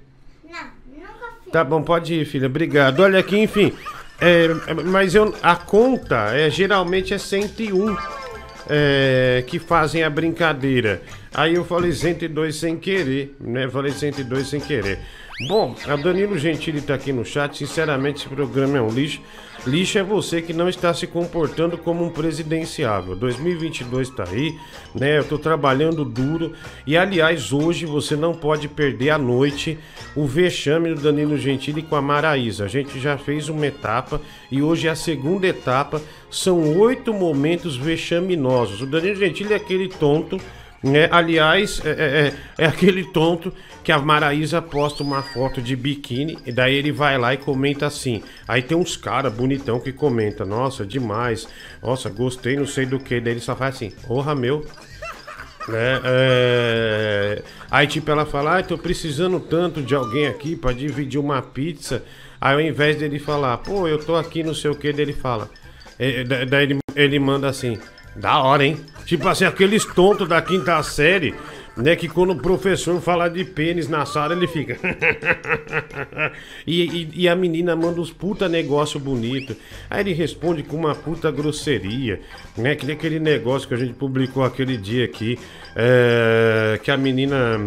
Tá 1.56 1.64
bom, 1.64 1.82
pode 1.82 2.14
ir, 2.14 2.26
filha. 2.26 2.48
Obrigado. 2.48 3.00
Olha 3.00 3.18
aqui, 3.18 3.38
enfim. 3.38 3.72
é, 4.20 4.50
mas 4.84 5.16
eu, 5.16 5.34
a 5.42 5.56
conta 5.56 6.36
é, 6.36 6.50
geralmente 6.50 7.14
é 7.14 7.18
101 7.18 7.96
é, 8.70 9.42
que 9.48 9.58
fazem 9.58 10.04
a 10.04 10.10
brincadeira. 10.10 11.02
Aí 11.34 11.56
eu 11.56 11.64
falei 11.64 11.94
102 11.94 12.58
sem 12.58 12.76
querer, 12.76 13.38
né? 13.40 13.70
Falei 13.70 13.94
102 13.94 14.50
sem 14.50 14.60
querer. 14.60 15.00
Bom, 15.42 15.76
a 15.86 15.98
Danilo 15.98 16.38
Gentili 16.38 16.80
tá 16.80 16.94
aqui 16.94 17.12
no 17.12 17.26
chat. 17.26 17.58
Sinceramente, 17.58 18.20
esse 18.20 18.30
programa 18.30 18.78
é 18.78 18.82
um 18.82 18.90
lixo. 18.90 19.20
Lixo 19.68 19.98
é 19.98 20.04
você 20.04 20.42
que 20.42 20.54
não 20.54 20.70
está 20.70 20.94
se 20.94 21.06
comportando 21.08 21.78
como 21.78 22.06
um 22.06 22.10
presidenciável. 22.10 23.18
2022 23.18 24.12
tá 24.12 24.24
aí, 24.24 24.58
né? 24.94 25.18
Eu 25.18 25.26
tô 25.26 25.38
trabalhando 25.38 26.06
duro. 26.06 26.54
E 26.88 26.96
aliás, 26.96 27.52
hoje 27.52 27.86
você 27.86 28.16
não 28.16 28.34
pode 28.34 28.70
perder 28.70 29.10
à 29.10 29.18
noite 29.18 29.78
o 30.16 30.26
vexame 30.26 30.94
do 30.94 31.02
Danilo 31.02 31.38
Gentili 31.38 31.82
com 31.82 31.98
a 31.98 32.02
Maraísa. 32.02 32.64
A 32.64 32.70
gente 32.70 32.98
já 32.98 33.18
fez 33.18 33.50
uma 33.50 33.68
etapa 33.68 34.22
e 34.50 34.62
hoje 34.62 34.88
é 34.88 34.92
a 34.92 34.96
segunda 34.96 35.46
etapa. 35.46 36.02
São 36.32 36.78
oito 36.80 37.14
momentos 37.14 37.76
vexaminosos. 37.76 38.82
O 38.84 38.86
Danilo 38.86 39.18
Gentili 39.18 39.52
é 39.52 39.58
aquele 39.58 39.90
tonto 39.90 40.40
né? 40.86 41.08
Aliás, 41.12 41.82
é, 41.86 41.90
é- 41.90 42.28
é- 42.60 42.64
é 42.64 42.68
aquele 42.68 43.04
tonto 43.06 43.52
que 43.84 43.92
a 43.92 44.00
Maraísa 44.00 44.62
posta 44.62 45.04
uma 45.04 45.22
foto 45.22 45.62
de 45.62 45.76
biquíni 45.76 46.38
e 46.46 46.52
daí 46.52 46.76
ele 46.76 46.92
vai 46.92 47.18
lá 47.18 47.34
e 47.34 47.38
comenta 47.38 47.86
assim. 47.86 48.24
Aí 48.48 48.62
tem 48.62 48.78
uns 48.78 48.96
caras 48.98 49.34
bonitão 49.34 49.80
que 49.80 49.92
comenta, 49.92 50.46
nossa, 50.46 50.86
demais, 50.86 51.48
nossa, 51.84 52.10
gostei, 52.10 52.56
não 52.56 52.66
sei 52.66 52.86
do 52.86 53.00
que. 53.00 53.20
Daí 53.20 53.34
ele 53.34 53.40
só 53.42 53.56
faz 53.56 53.76
assim, 53.76 53.92
porra 54.08 54.34
meu. 54.36 54.66
Né? 55.68 56.00
É, 56.04 57.42
Aí 57.72 57.88
tipo 57.88 58.10
ela 58.12 58.26
fala, 58.26 58.60
ah, 58.60 58.64
tô 58.64 58.78
precisando 58.78 59.40
tanto 59.40 59.82
de 59.82 59.96
alguém 59.96 60.28
aqui 60.28 60.56
pra 60.56 60.72
dividir 60.72 61.20
uma 61.20 61.42
pizza. 61.42 62.04
Aí 62.40 62.54
ao 62.54 62.62
invés 62.62 62.96
dele 62.98 63.18
falar, 63.20 63.58
pô, 63.58 63.88
eu 63.88 63.98
tô 63.98 64.16
aqui, 64.16 64.44
não 64.44 64.54
sei 64.54 64.70
o 64.72 64.76
que, 64.76 64.94
dele 64.94 65.14
fala. 65.14 65.50
É, 65.98 66.24
da- 66.24 66.46
Daí 66.46 66.64
ele, 66.64 66.78
ele 66.96 67.20
manda 67.20 67.48
assim, 67.50 67.80
da 68.16 68.40
hora, 68.42 68.64
hein? 68.66 68.78
Tipo 69.06 69.28
assim, 69.28 69.46
aqueles 69.46 69.86
tontos 69.86 70.28
da 70.28 70.42
quinta 70.42 70.82
série, 70.82 71.36
né? 71.78 71.96
Que 71.96 72.08
quando 72.10 72.32
o 72.32 72.36
professor 72.38 73.00
fala 73.00 73.28
de 73.30 73.44
pênis 73.46 73.88
na 73.88 74.06
sala, 74.06 74.34
ele 74.34 74.48
fica. 74.48 74.78
e, 76.66 76.84
e- 76.84 77.10
e 77.14 77.30
a 77.30 77.36
menina 77.36 77.76
manda 77.76 78.02
uns 78.02 78.12
puta 78.12 78.50
negócio 78.50 79.00
bonito. 79.00 79.56
Aí 79.90 80.02
ele 80.02 80.14
responde 80.14 80.64
com 80.64 80.76
uma 80.76 80.96
puta 80.96 81.32
grosseria, 81.32 82.20
né? 82.58 82.76
Que 82.76 82.86
nem 82.86 82.96
aquele 82.96 83.20
negócio 83.20 83.68
que 83.68 83.74
a 83.74 83.78
gente 83.78 83.94
publicou 83.94 84.44
aquele 84.44 84.78
dia 84.78 85.06
aqui, 85.06 85.38
é, 85.76 86.80
que 86.84 86.90
a 86.90 86.98
menina 86.98 87.60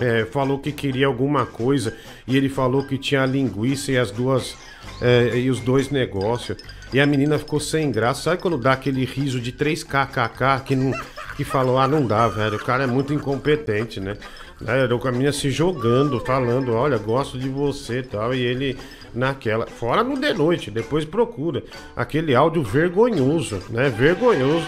é, 0.00 0.24
falou 0.24 0.58
que 0.58 0.72
queria 0.72 1.06
alguma 1.06 1.46
coisa 1.46 1.94
e 2.26 2.36
ele 2.36 2.48
falou 2.48 2.84
que 2.84 2.98
tinha 2.98 3.22
a 3.22 3.26
linguiça 3.26 3.92
e 3.92 3.98
as 3.98 4.10
duas 4.10 4.56
é, 5.00 5.36
e 5.36 5.50
os 5.50 5.60
dois 5.60 5.90
negócios. 5.90 6.58
E 6.92 7.00
a 7.00 7.06
menina 7.06 7.38
ficou 7.38 7.60
sem 7.60 7.90
graça. 7.90 8.22
Sabe 8.22 8.40
quando 8.40 8.56
dá 8.56 8.72
aquele 8.72 9.04
riso 9.04 9.40
de 9.40 9.52
3kkk 9.52 10.64
que 10.64 10.74
não 10.74 10.92
que 11.36 11.44
falou, 11.44 11.78
ah, 11.78 11.86
não 11.86 12.04
dá, 12.04 12.26
velho. 12.26 12.56
O 12.56 12.64
cara 12.64 12.82
é 12.82 12.86
muito 12.86 13.14
incompetente, 13.14 14.00
né? 14.00 14.16
Né, 14.60 14.88
A 14.90 15.12
menina 15.12 15.30
se 15.30 15.52
jogando, 15.52 16.18
falando, 16.18 16.74
olha, 16.74 16.98
gosto 16.98 17.38
de 17.38 17.48
você 17.48 18.02
tal. 18.02 18.34
E 18.34 18.40
ele 18.40 18.76
naquela. 19.14 19.66
Fora 19.66 20.02
no 20.02 20.18
de 20.18 20.34
noite, 20.34 20.68
depois 20.68 21.04
procura. 21.04 21.62
Aquele 21.94 22.34
áudio 22.34 22.62
vergonhoso, 22.62 23.62
né? 23.70 23.88
Vergonhoso. 23.88 24.66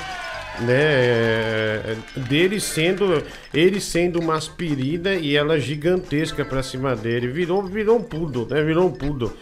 Né? 0.58 0.74
é, 0.74 1.96
Dele 2.16 2.60
sendo. 2.60 3.22
Ele 3.52 3.80
sendo 3.80 4.20
uma 4.20 4.34
aspirina 4.34 5.14
e 5.14 5.36
ela 5.36 5.58
gigantesca 5.58 6.44
pra 6.44 6.62
cima 6.62 6.94
dele. 6.96 7.28
Virou, 7.28 7.62
virou 7.62 7.98
um 7.98 8.02
poodle, 8.02 8.46
né? 8.48 8.62
Virou 8.62 8.88
um 8.88 8.92
poodle. 8.92 9.32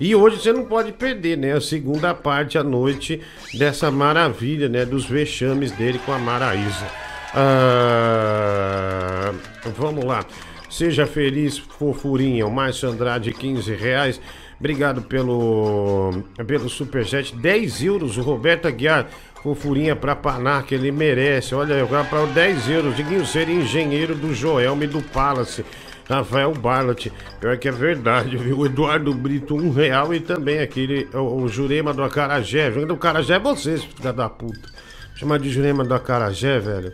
E 0.00 0.14
hoje 0.14 0.40
você 0.40 0.52
não 0.52 0.64
pode 0.64 0.92
perder, 0.92 1.36
né? 1.36 1.52
A 1.52 1.60
segunda 1.60 2.14
parte 2.14 2.56
à 2.56 2.62
noite 2.62 3.20
dessa 3.54 3.90
maravilha, 3.90 4.68
né? 4.68 4.84
Dos 4.84 5.04
vexames 5.06 5.72
dele 5.72 5.98
com 6.04 6.12
a 6.12 6.18
Maraísa. 6.18 6.86
Ah, 7.34 9.32
vamos 9.76 10.04
lá. 10.04 10.24
Seja 10.70 11.06
feliz, 11.06 11.58
fofurinha. 11.58 12.46
O 12.46 12.50
Márcio 12.50 12.88
Andrade, 12.88 13.32
15 13.32 13.74
reais. 13.74 14.20
Obrigado 14.60 15.02
pelo, 15.02 16.22
pelo 16.46 16.68
superchat. 16.68 17.34
10 17.34 17.82
euros. 17.84 18.16
O 18.18 18.22
Roberto 18.22 18.66
Aguiar, 18.66 19.08
fofurinha 19.48 19.96
pra 19.96 20.14
Panar, 20.14 20.64
que 20.64 20.74
ele 20.74 20.92
merece. 20.92 21.54
Olha, 21.54 21.80
agora 21.80 22.04
para 22.04 22.26
10 22.26 22.68
euros. 22.68 22.96
Diguinho 22.96 23.24
ser 23.24 23.48
engenheiro 23.48 24.14
do 24.14 24.34
Joelme 24.34 24.86
do 24.86 25.00
Palace. 25.00 25.64
Rafael 26.08 26.52
Barlat, 26.52 27.08
pior 27.38 27.58
que 27.58 27.68
é 27.68 27.72
verdade, 27.72 28.36
viu? 28.36 28.64
Eduardo 28.64 29.12
Brito, 29.12 29.54
um 29.54 29.70
real 29.70 30.14
e 30.14 30.20
também 30.20 30.58
aquele, 30.58 31.06
o, 31.12 31.42
o 31.42 31.48
Jurema 31.48 31.92
do 31.92 32.02
Acarajé. 32.02 32.70
Jurema 32.70 32.88
do 32.88 32.94
Acarajé 32.94 33.34
é 33.34 33.38
vocês, 33.38 33.84
filha 33.84 34.12
da 34.12 34.28
puta. 34.28 34.68
Chama 35.14 35.38
de 35.38 35.50
Jurema 35.50 35.84
do 35.84 35.94
Acarajé, 35.94 36.58
velho. 36.58 36.92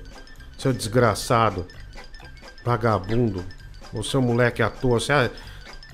Seu 0.59 0.72
desgraçado. 0.72 1.66
Vagabundo. 2.64 3.44
O 3.93 4.02
seu 4.02 4.20
moleque 4.20 4.62
à 4.62 4.70
toa. 4.70 4.98
Você 4.98 5.12
é, 5.12 5.31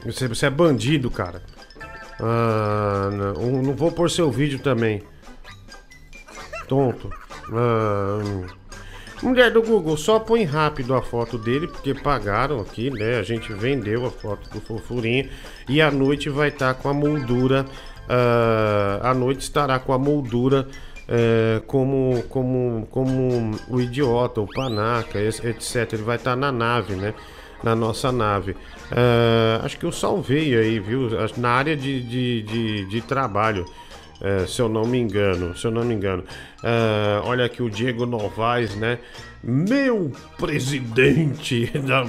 você, 0.05 0.29
você 0.29 0.47
é 0.47 0.51
bandido, 0.51 1.11
cara. 1.11 1.43
Ah, 2.19 3.11
não, 3.13 3.63
não 3.63 3.75
vou 3.75 3.93
pôr 3.93 4.11
seu 4.11 4.31
vídeo 4.31 4.59
também. 4.59 5.03
Tonto. 6.71 7.11
Ah. 7.53 8.47
Mulher 9.21 9.51
do 9.51 9.61
Google, 9.61 9.97
só 9.97 10.21
põe 10.21 10.45
rápido 10.45 10.95
a 10.95 11.03
foto 11.03 11.37
dele, 11.37 11.67
porque 11.67 11.93
pagaram 11.93 12.61
aqui, 12.61 12.91
né? 12.91 13.19
A 13.19 13.23
gente 13.25 13.53
vendeu 13.53 14.07
a 14.07 14.11
foto 14.11 14.49
do 14.51 14.61
Fofurinha. 14.61 15.29
E 15.69 15.83
a 15.83 15.91
noite 15.91 16.31
vai 16.31 16.49
estar 16.49 16.73
com 16.75 16.89
a 16.89 16.95
moldura. 16.95 17.67
ah, 18.09 19.01
a 19.03 19.13
noite 19.13 19.41
estará 19.41 19.81
com 19.81 19.93
a 19.93 19.99
moldura 19.99 20.69
é, 21.09 21.61
como, 21.67 22.23
como, 22.29 22.87
como 22.89 23.59
o 23.69 23.81
idiota, 23.81 24.41
o 24.41 24.47
panaca, 24.47 25.21
etc. 25.21 25.93
Ele 25.93 26.03
vai 26.05 26.17
estar 26.17 26.37
na 26.37 26.53
nave, 26.53 26.95
né? 26.95 27.15
Na 27.65 27.75
nossa 27.75 28.13
nave. 28.13 28.57
Ah, 28.93 29.61
acho 29.65 29.77
que 29.77 29.85
eu 29.85 29.91
salvei 29.93 30.57
aí, 30.57 30.79
viu? 30.79 31.09
Na 31.37 31.51
área 31.51 31.77
de, 31.77 32.01
de, 32.01 32.43
de, 32.43 32.85
de 32.87 33.01
trabalho. 33.01 33.67
É, 34.21 34.47
se 34.47 34.61
eu 34.61 34.69
não 34.69 34.85
me 34.85 34.99
engano, 34.99 35.57
se 35.57 35.67
eu 35.67 35.71
não 35.71 35.85
me 35.85 35.95
engano. 35.95 36.25
Ah, 36.63 37.23
olha 37.25 37.45
aqui 37.45 37.63
o 37.63 37.71
Diego 37.71 38.07
Novaes, 38.07 38.77
né? 38.77 38.99
Meu 39.43 40.13
presidente 40.39 41.67
da 41.87 42.05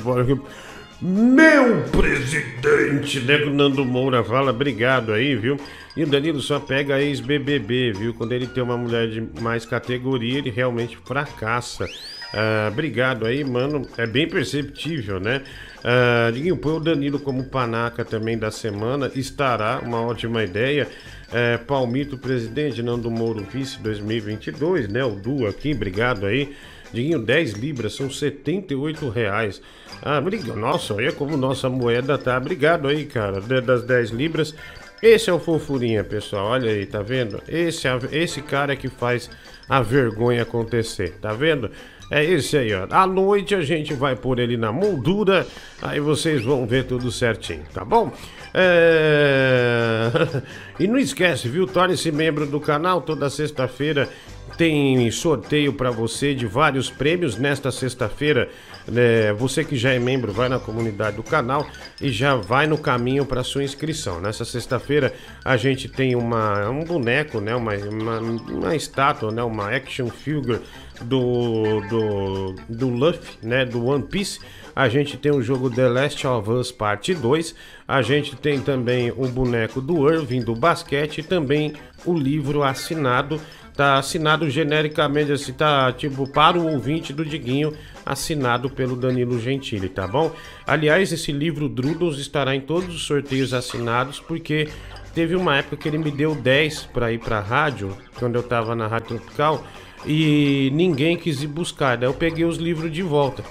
meu 1.03 1.81
presidente, 1.89 3.21
né? 3.21 3.39
que 3.39 3.45
O 3.45 3.49
Nando 3.49 3.83
Moura 3.83 4.23
fala, 4.23 4.51
obrigado 4.51 5.11
aí, 5.11 5.35
viu? 5.35 5.57
E 5.97 6.03
o 6.03 6.07
Danilo 6.07 6.39
só 6.39 6.59
pega 6.59 7.01
ex-BBB, 7.01 7.93
viu? 7.93 8.13
Quando 8.13 8.33
ele 8.33 8.45
tem 8.45 8.61
uma 8.61 8.77
mulher 8.77 9.09
de 9.09 9.27
mais 9.41 9.65
categoria, 9.65 10.37
ele 10.37 10.51
realmente 10.51 10.95
fracassa. 11.03 11.87
Ah, 12.31 12.69
obrigado 12.71 13.25
aí, 13.25 13.43
mano. 13.43 13.81
É 13.97 14.05
bem 14.05 14.29
perceptível, 14.29 15.19
né? 15.19 15.41
Ah, 15.83 16.29
Diguinho, 16.31 16.57
põe 16.57 16.73
o 16.73 16.79
Danilo 16.79 17.19
como 17.19 17.43
panaca 17.45 18.05
também 18.05 18.37
da 18.37 18.51
semana. 18.51 19.11
Estará 19.15 19.79
uma 19.83 20.01
ótima 20.01 20.43
ideia. 20.43 20.87
É, 21.33 21.57
Palmito, 21.57 22.17
presidente, 22.17 22.83
Nando 22.83 23.09
Moro, 23.09 23.43
vice 23.51 23.79
2022, 23.79 24.87
né? 24.89 25.03
O 25.03 25.11
Du 25.11 25.47
aqui, 25.47 25.71
obrigado 25.73 26.25
aí. 26.25 26.53
Diguinho, 26.93 27.19
10 27.19 27.53
libras, 27.53 27.93
são 27.95 28.09
78 28.09 29.07
reais. 29.09 29.61
Ah, 30.01 30.19
obrigado. 30.19 30.57
Nossa, 30.57 30.93
olha 30.93 31.11
como 31.13 31.37
nossa 31.37 31.69
moeda 31.69 32.17
tá. 32.17 32.37
Obrigado 32.37 32.87
aí, 32.87 33.05
cara, 33.05 33.39
de- 33.39 33.61
das 33.61 33.83
10 33.83 34.09
libras. 34.09 34.53
Esse 35.01 35.29
é 35.29 35.33
o 35.33 35.39
Fofurinha, 35.39 36.03
pessoal. 36.03 36.47
Olha 36.47 36.69
aí, 36.69 36.85
tá 36.85 37.01
vendo? 37.01 37.41
Esse, 37.47 37.87
é 37.87 37.97
esse 38.11 38.41
cara 38.41 38.75
que 38.75 38.87
faz 38.89 39.29
a 39.69 39.81
vergonha 39.81 40.43
acontecer, 40.43 41.13
tá 41.21 41.33
vendo? 41.33 41.71
É 42.11 42.21
esse 42.25 42.57
aí, 42.57 42.73
ó. 42.73 42.85
À 42.91 43.07
noite 43.07 43.55
a 43.55 43.61
gente 43.61 43.93
vai 43.93 44.17
pôr 44.17 44.37
ele 44.39 44.57
na 44.57 44.69
moldura, 44.69 45.47
aí 45.81 46.01
vocês 46.01 46.43
vão 46.43 46.67
ver 46.67 46.83
tudo 46.83 47.09
certinho, 47.09 47.63
tá 47.73 47.85
bom? 47.85 48.11
É... 48.53 50.11
e 50.77 50.87
não 50.89 50.99
esquece, 50.99 51.47
viu? 51.47 51.65
Torne-se 51.65 52.11
membro 52.11 52.45
do 52.45 52.59
canal 52.59 53.01
toda 53.01 53.29
sexta-feira. 53.29 54.09
Tem 54.57 55.09
sorteio 55.09 55.71
para 55.71 55.89
você 55.89 56.35
de 56.35 56.45
vários 56.45 56.89
prêmios 56.89 57.37
nesta 57.37 57.71
sexta-feira. 57.71 58.49
né, 58.85 59.31
você 59.31 59.63
que 59.63 59.77
já 59.77 59.93
é 59.93 59.99
membro, 59.99 60.33
vai 60.33 60.49
na 60.49 60.59
comunidade 60.59 61.15
do 61.15 61.23
canal 61.23 61.65
e 62.01 62.11
já 62.11 62.35
vai 62.35 62.67
no 62.67 62.77
caminho 62.77 63.25
para 63.25 63.41
sua 63.41 63.63
inscrição. 63.63 64.19
Nessa 64.19 64.43
sexta-feira 64.43 65.13
a 65.45 65.55
gente 65.55 65.87
tem 65.87 66.15
uma, 66.15 66.69
um 66.69 66.83
boneco, 66.83 67.39
né, 67.39 67.55
uma, 67.55 67.73
uma, 67.75 68.19
uma 68.19 68.75
estátua, 68.75 69.31
né, 69.31 69.41
uma 69.41 69.73
action 69.73 70.09
figure 70.09 70.59
do, 71.03 71.81
do, 71.89 72.55
do 72.69 72.89
Luffy, 72.89 73.37
né, 73.41 73.65
do 73.65 73.85
One 73.85 74.03
Piece. 74.03 74.39
A 74.75 74.87
gente 74.87 75.17
tem 75.17 75.31
o 75.31 75.41
jogo 75.41 75.69
The 75.69 75.87
Last 75.87 76.25
of 76.25 76.49
Us 76.49 76.71
Parte 76.71 77.13
2. 77.13 77.55
A 77.87 78.01
gente 78.01 78.35
tem 78.35 78.59
também 78.59 79.11
o 79.11 79.27
boneco 79.27 79.81
do 79.81 80.09
Irving 80.09 80.41
do 80.41 80.55
basquete 80.55 81.19
e 81.19 81.23
também 81.23 81.73
o 82.05 82.13
livro 82.13 82.63
assinado. 82.63 83.39
Tá 83.75 83.97
assinado 83.97 84.49
genericamente, 84.49 85.31
assim, 85.31 85.53
tá 85.53 85.91
tipo 85.93 86.27
para 86.29 86.57
o 86.57 86.71
ouvinte 86.71 87.13
do 87.13 87.25
Diguinho, 87.25 87.73
assinado 88.05 88.69
pelo 88.69 88.95
Danilo 88.95 89.39
Gentili, 89.39 89.87
tá 89.87 90.05
bom? 90.05 90.31
Aliás, 90.67 91.11
esse 91.11 91.31
livro 91.31 91.69
Drudels 91.69 92.19
estará 92.19 92.53
em 92.53 92.61
todos 92.61 92.93
os 92.93 93.03
sorteios 93.03 93.53
assinados, 93.53 94.19
porque 94.19 94.69
teve 95.15 95.35
uma 95.35 95.57
época 95.57 95.77
que 95.77 95.87
ele 95.87 95.97
me 95.97 96.11
deu 96.11 96.35
10 96.35 96.89
para 96.93 97.13
ir 97.13 97.19
para 97.19 97.39
rádio, 97.39 97.97
quando 98.19 98.35
eu 98.35 98.43
tava 98.43 98.75
na 98.75 98.87
Rádio 98.87 99.19
Tropical, 99.19 99.65
e 100.05 100.69
ninguém 100.73 101.17
quis 101.17 101.41
ir 101.41 101.47
buscar. 101.47 101.97
Daí 101.97 102.07
eu 102.09 102.13
peguei 102.13 102.45
os 102.45 102.57
livros 102.57 102.91
de 102.91 103.01
volta. 103.01 103.43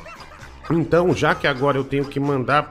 Então, 0.71 1.15
já 1.15 1.35
que 1.35 1.47
agora 1.47 1.77
eu 1.77 1.85
tenho 1.85 2.05
que 2.05 2.21
mandar 2.21 2.69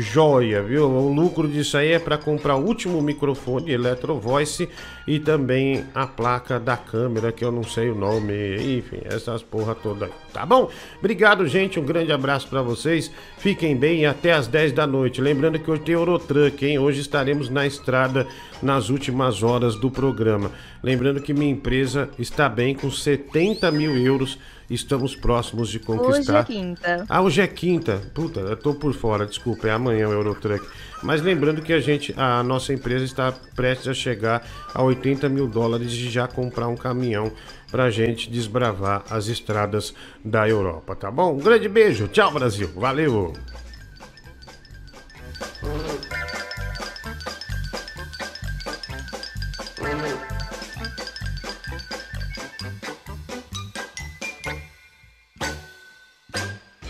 joia, 0.00 0.62
viu? 0.62 0.88
O 0.88 1.12
lucro 1.12 1.48
disso 1.48 1.76
aí 1.76 1.92
é 1.92 1.98
para 1.98 2.16
comprar 2.16 2.54
o 2.54 2.64
último 2.64 3.02
microfone 3.02 3.72
Electro 3.72 4.14
Voice 4.20 4.68
e 5.06 5.18
também 5.18 5.84
a 5.92 6.06
placa 6.06 6.60
da 6.60 6.76
câmera, 6.76 7.32
que 7.32 7.44
eu 7.44 7.50
não 7.50 7.64
sei 7.64 7.90
o 7.90 7.94
nome, 7.94 8.32
enfim, 8.78 9.00
essas 9.04 9.42
porra 9.42 9.74
toda 9.74 10.06
aí, 10.06 10.12
tá 10.32 10.46
bom? 10.46 10.70
Obrigado, 10.98 11.46
gente, 11.48 11.80
um 11.80 11.84
grande 11.84 12.12
abraço 12.12 12.46
para 12.46 12.62
vocês. 12.62 13.10
Fiquem 13.38 13.76
bem 13.76 14.06
até 14.06 14.32
às 14.32 14.46
10 14.46 14.72
da 14.72 14.86
noite. 14.86 15.20
Lembrando 15.20 15.58
que 15.58 15.70
hoje 15.70 15.82
tem 15.82 15.94
Eurotruck, 15.94 16.64
hein? 16.64 16.78
Hoje 16.78 17.00
estaremos 17.00 17.48
na 17.48 17.66
estrada 17.66 18.26
nas 18.62 18.90
últimas 18.90 19.42
horas 19.42 19.74
do 19.74 19.90
programa. 19.90 20.52
Lembrando 20.82 21.20
que 21.20 21.34
minha 21.34 21.50
empresa 21.50 22.08
está 22.18 22.48
bem 22.48 22.74
com 22.74 22.90
70 22.90 23.70
mil 23.72 23.96
euros 23.96 24.38
Estamos 24.70 25.16
próximos 25.16 25.70
de 25.70 25.78
conquistar. 25.78 26.40
Hoje 26.40 26.40
é 26.40 26.44
quinta. 26.44 27.06
Ah, 27.08 27.22
hoje 27.22 27.40
é 27.40 27.46
quinta. 27.46 28.02
Puta, 28.12 28.40
eu 28.40 28.56
tô 28.56 28.74
por 28.74 28.92
fora, 28.92 29.24
desculpa, 29.24 29.66
é 29.66 29.70
amanhã 29.70 30.08
o 30.08 30.12
Eurotruck. 30.12 30.66
Mas 31.02 31.22
lembrando 31.22 31.62
que 31.62 31.72
a 31.72 31.80
gente, 31.80 32.12
a 32.18 32.42
nossa 32.42 32.74
empresa 32.74 33.04
está 33.04 33.32
prestes 33.56 33.88
a 33.88 33.94
chegar 33.94 34.46
a 34.74 34.82
80 34.82 35.28
mil 35.28 35.46
dólares 35.46 35.92
e 35.92 36.10
já 36.10 36.28
comprar 36.28 36.68
um 36.68 36.76
caminhão 36.76 37.32
pra 37.70 37.90
gente 37.90 38.30
desbravar 38.30 39.04
as 39.08 39.28
estradas 39.28 39.94
da 40.22 40.46
Europa, 40.46 40.94
tá 40.94 41.10
bom? 41.10 41.34
Um 41.34 41.38
grande 41.38 41.68
beijo, 41.68 42.08
tchau 42.08 42.30
Brasil, 42.32 42.70
valeu! 42.76 43.32